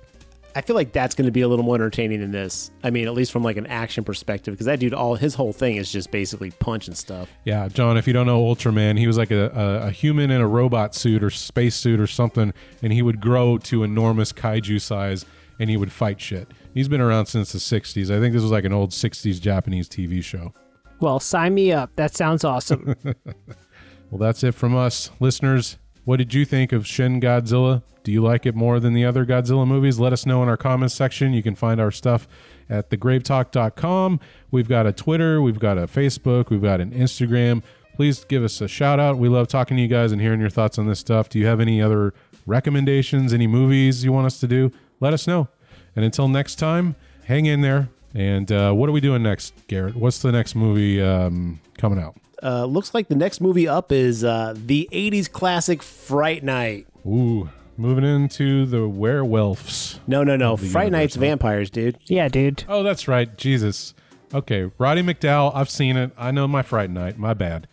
I 0.56 0.62
feel 0.62 0.76
like 0.76 0.92
that's 0.92 1.14
going 1.14 1.28
to 1.28 1.32
be 1.32 1.42
a 1.42 1.48
little 1.48 1.64
more 1.64 1.76
entertaining 1.76 2.20
than 2.20 2.32
this. 2.32 2.72
I 2.84 2.90
mean, 2.90 3.06
at 3.06 3.14
least 3.14 3.32
from 3.32 3.44
like 3.44 3.58
an 3.58 3.68
action 3.68 4.04
perspective, 4.04 4.56
because 4.56 4.66
that 4.66 4.80
dude, 4.80 4.92
all 4.96 5.14
his 5.14 5.36
whole 5.36 5.54
thing 5.54 5.76
is 5.76 5.92
just 5.92 6.10
basically 6.10 6.50
punch 6.50 6.88
and 6.88 6.98
stuff. 6.98 7.30
Yeah, 7.46 7.68
John, 7.68 7.96
if 7.96 8.08
you 8.08 8.14
don't 8.14 8.26
know 8.26 8.42
Ultraman, 8.44 8.98
he 8.98 9.06
was 9.06 9.20
like 9.20 9.30
a, 9.30 9.52
a, 9.54 9.88
a 9.88 9.92
human 9.92 10.32
in 10.32 10.42
a 10.42 10.48
robot 10.48 10.96
suit 10.96 11.22
or 11.22 11.30
space 11.30 11.76
suit 11.76 12.00
or 12.00 12.08
something, 12.08 12.54
and 12.82 12.92
he 12.92 13.04
would 13.04 13.22
grow 13.22 13.60
to 13.60 13.84
enormous 13.84 14.34
kaiju 14.34 14.82
size 14.82 15.26
and 15.60 15.70
he 15.70 15.78
would 15.78 15.92
fight 15.92 16.20
shit. 16.20 16.48
He's 16.74 16.88
been 16.88 17.02
around 17.02 17.28
since 17.28 17.52
the 17.52 17.60
60s. 17.60 18.10
I 18.16 18.20
think 18.20 18.34
this 18.34 18.42
was 18.42 18.52
like 18.52 18.66
an 18.66 18.74
old 18.74 18.90
60s 18.92 19.40
Japanese 19.40 19.88
TV 19.88 20.24
show. 20.24 20.54
Well, 21.00 21.20
sign 21.20 21.54
me 21.54 21.72
up. 21.72 21.92
That 21.98 22.16
sounds 22.16 22.44
awesome. 22.44 22.96
Well, 24.10 24.20
that's 24.20 24.44
it 24.44 24.54
from 24.54 24.76
us. 24.76 25.12
Listeners, 25.20 25.78
what 26.06 26.18
did 26.18 26.34
you 26.34 26.46
think 26.46 26.72
of 26.72 26.88
Shin 26.88 27.20
Godzilla? 27.20 27.84
Do 28.04 28.12
you 28.14 28.22
like 28.22 28.46
it 28.46 28.56
more 28.56 28.80
than 28.80 28.94
the 28.94 29.04
other 29.04 29.26
Godzilla 29.26 29.68
movies? 29.68 30.00
Let 30.00 30.14
us 30.14 30.26
know 30.26 30.42
in 30.42 30.48
our 30.48 30.56
comments 30.56 30.96
section. 30.96 31.34
You 31.34 31.44
can 31.44 31.56
find 31.56 31.82
our 31.82 31.92
stuff 31.92 32.26
at 32.70 32.90
thegravetalk.com. 32.90 34.20
We've 34.50 34.70
got 34.70 34.88
a 34.88 34.94
Twitter, 34.94 35.42
we've 35.42 35.60
got 35.60 35.78
a 35.78 35.88
Facebook, 35.88 36.50
we've 36.50 36.62
got 36.62 36.80
an 36.80 36.92
Instagram. 36.92 37.64
Please 37.96 38.24
give 38.24 38.44
us 38.44 38.62
a 38.62 38.68
shout 38.68 39.00
out. 39.00 39.18
We 39.18 39.28
love 39.28 39.48
talking 39.48 39.76
to 39.76 39.84
you 39.84 39.90
guys 39.90 40.12
and 40.12 40.22
hearing 40.22 40.40
your 40.40 40.50
thoughts 40.50 40.78
on 40.78 40.88
this 40.88 41.00
stuff. 41.00 41.28
Do 41.30 41.40
you 41.40 41.48
have 41.48 41.60
any 41.60 41.82
other 41.82 42.14
recommendations, 42.46 43.34
any 43.34 43.48
movies 43.48 44.06
you 44.06 44.14
want 44.14 44.28
us 44.28 44.40
to 44.40 44.48
do? 44.48 44.72
Let 45.00 45.14
us 45.14 45.28
know. 45.28 45.50
And 45.96 46.06
until 46.06 46.28
next 46.28 46.56
time, 46.56 46.96
hang 47.26 47.46
in 47.48 47.62
there. 47.62 47.90
And 48.14 48.52
uh, 48.52 48.72
what 48.72 48.88
are 48.88 48.94
we 48.94 49.02
doing 49.02 49.24
next, 49.24 49.54
Garrett? 49.68 49.96
What's 49.96 50.20
the 50.20 50.32
next 50.32 50.56
movie 50.56 51.02
um, 51.02 51.60
coming 51.78 52.00
out? 52.00 52.16
Uh, 52.44 52.66
looks 52.66 52.94
like 52.94 53.08
the 53.08 53.16
next 53.16 53.42
movie 53.42 53.68
up 53.68 53.92
is 53.92 54.24
uh, 54.24 54.54
the 54.56 54.88
80s 54.92 55.32
classic 55.32 55.82
Fright 55.82 56.44
Night. 56.44 56.88
Ooh, 57.06 57.50
moving 57.78 58.04
into 58.04 58.66
the 58.66 58.88
werewolves. 58.88 60.00
No, 60.08 60.24
no, 60.24 60.36
no. 60.36 60.56
Fright 60.58 60.86
universe, 60.86 60.92
Night's 60.92 61.16
huh? 61.16 61.22
vampires, 61.22 61.70
dude. 61.70 61.98
yeah, 62.06 62.28
dude. 62.28 62.64
Oh, 62.68 62.84
that's 62.84 63.08
right. 63.08 63.36
Jesus. 63.38 63.94
Okay, 64.34 64.70
Roddy 64.78 65.02
McDowall. 65.02 65.52
I've 65.56 65.70
seen 65.70 65.96
it. 65.98 66.12
I 66.18 66.32
know 66.32 66.48
my 66.48 66.62
Fright 66.62 66.90
Night. 66.90 67.18
My 67.18 67.34
bad. 67.34 67.68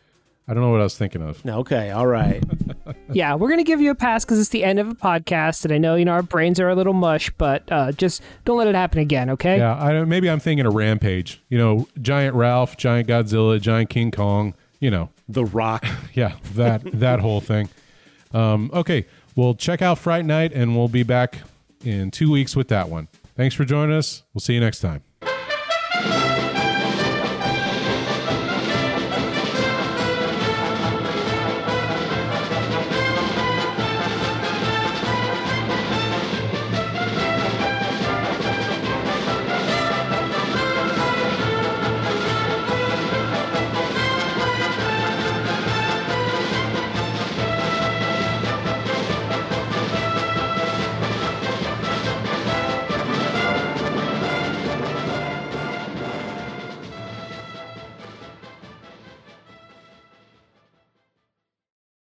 I 0.46 0.52
don't 0.52 0.62
know 0.62 0.70
what 0.70 0.80
I 0.80 0.84
was 0.84 0.96
thinking 0.98 1.22
of. 1.22 1.44
Okay, 1.46 1.90
all 1.90 2.06
right. 2.06 2.42
Yeah, 3.12 3.34
we're 3.34 3.48
gonna 3.48 3.64
give 3.64 3.80
you 3.80 3.90
a 3.90 3.94
pass 3.94 4.24
because 4.24 4.40
it's 4.40 4.48
the 4.48 4.64
end 4.64 4.78
of 4.78 4.88
a 4.88 4.94
podcast, 4.94 5.64
and 5.64 5.72
I 5.72 5.78
know 5.78 5.94
you 5.94 6.04
know 6.04 6.12
our 6.12 6.22
brains 6.22 6.58
are 6.58 6.68
a 6.68 6.74
little 6.74 6.92
mush, 6.92 7.30
but 7.38 7.62
uh, 7.70 7.92
just 7.92 8.22
don't 8.44 8.58
let 8.58 8.66
it 8.66 8.74
happen 8.74 8.98
again, 8.98 9.30
okay? 9.30 9.58
Yeah, 9.58 9.74
I 9.74 10.04
maybe 10.04 10.28
I'm 10.28 10.40
thinking 10.40 10.66
of 10.66 10.74
Rampage. 10.74 11.40
You 11.48 11.58
know, 11.58 11.88
Giant 12.00 12.34
Ralph, 12.34 12.76
Giant 12.76 13.08
Godzilla, 13.08 13.60
Giant 13.60 13.90
King 13.90 14.10
Kong. 14.10 14.54
You 14.80 14.90
know, 14.90 15.10
the 15.28 15.44
Rock. 15.44 15.86
yeah, 16.14 16.36
that 16.54 16.82
that 16.98 17.20
whole 17.20 17.40
thing. 17.40 17.68
Um, 18.32 18.70
okay, 18.74 19.06
well, 19.36 19.54
check 19.54 19.80
out 19.80 19.98
Fright 19.98 20.24
Night, 20.24 20.52
and 20.52 20.76
we'll 20.76 20.88
be 20.88 21.04
back 21.04 21.40
in 21.84 22.10
two 22.10 22.30
weeks 22.30 22.56
with 22.56 22.68
that 22.68 22.88
one. 22.88 23.08
Thanks 23.36 23.54
for 23.54 23.64
joining 23.64 23.96
us. 23.96 24.22
We'll 24.32 24.40
see 24.40 24.54
you 24.54 24.60
next 24.60 24.80
time. 24.80 25.02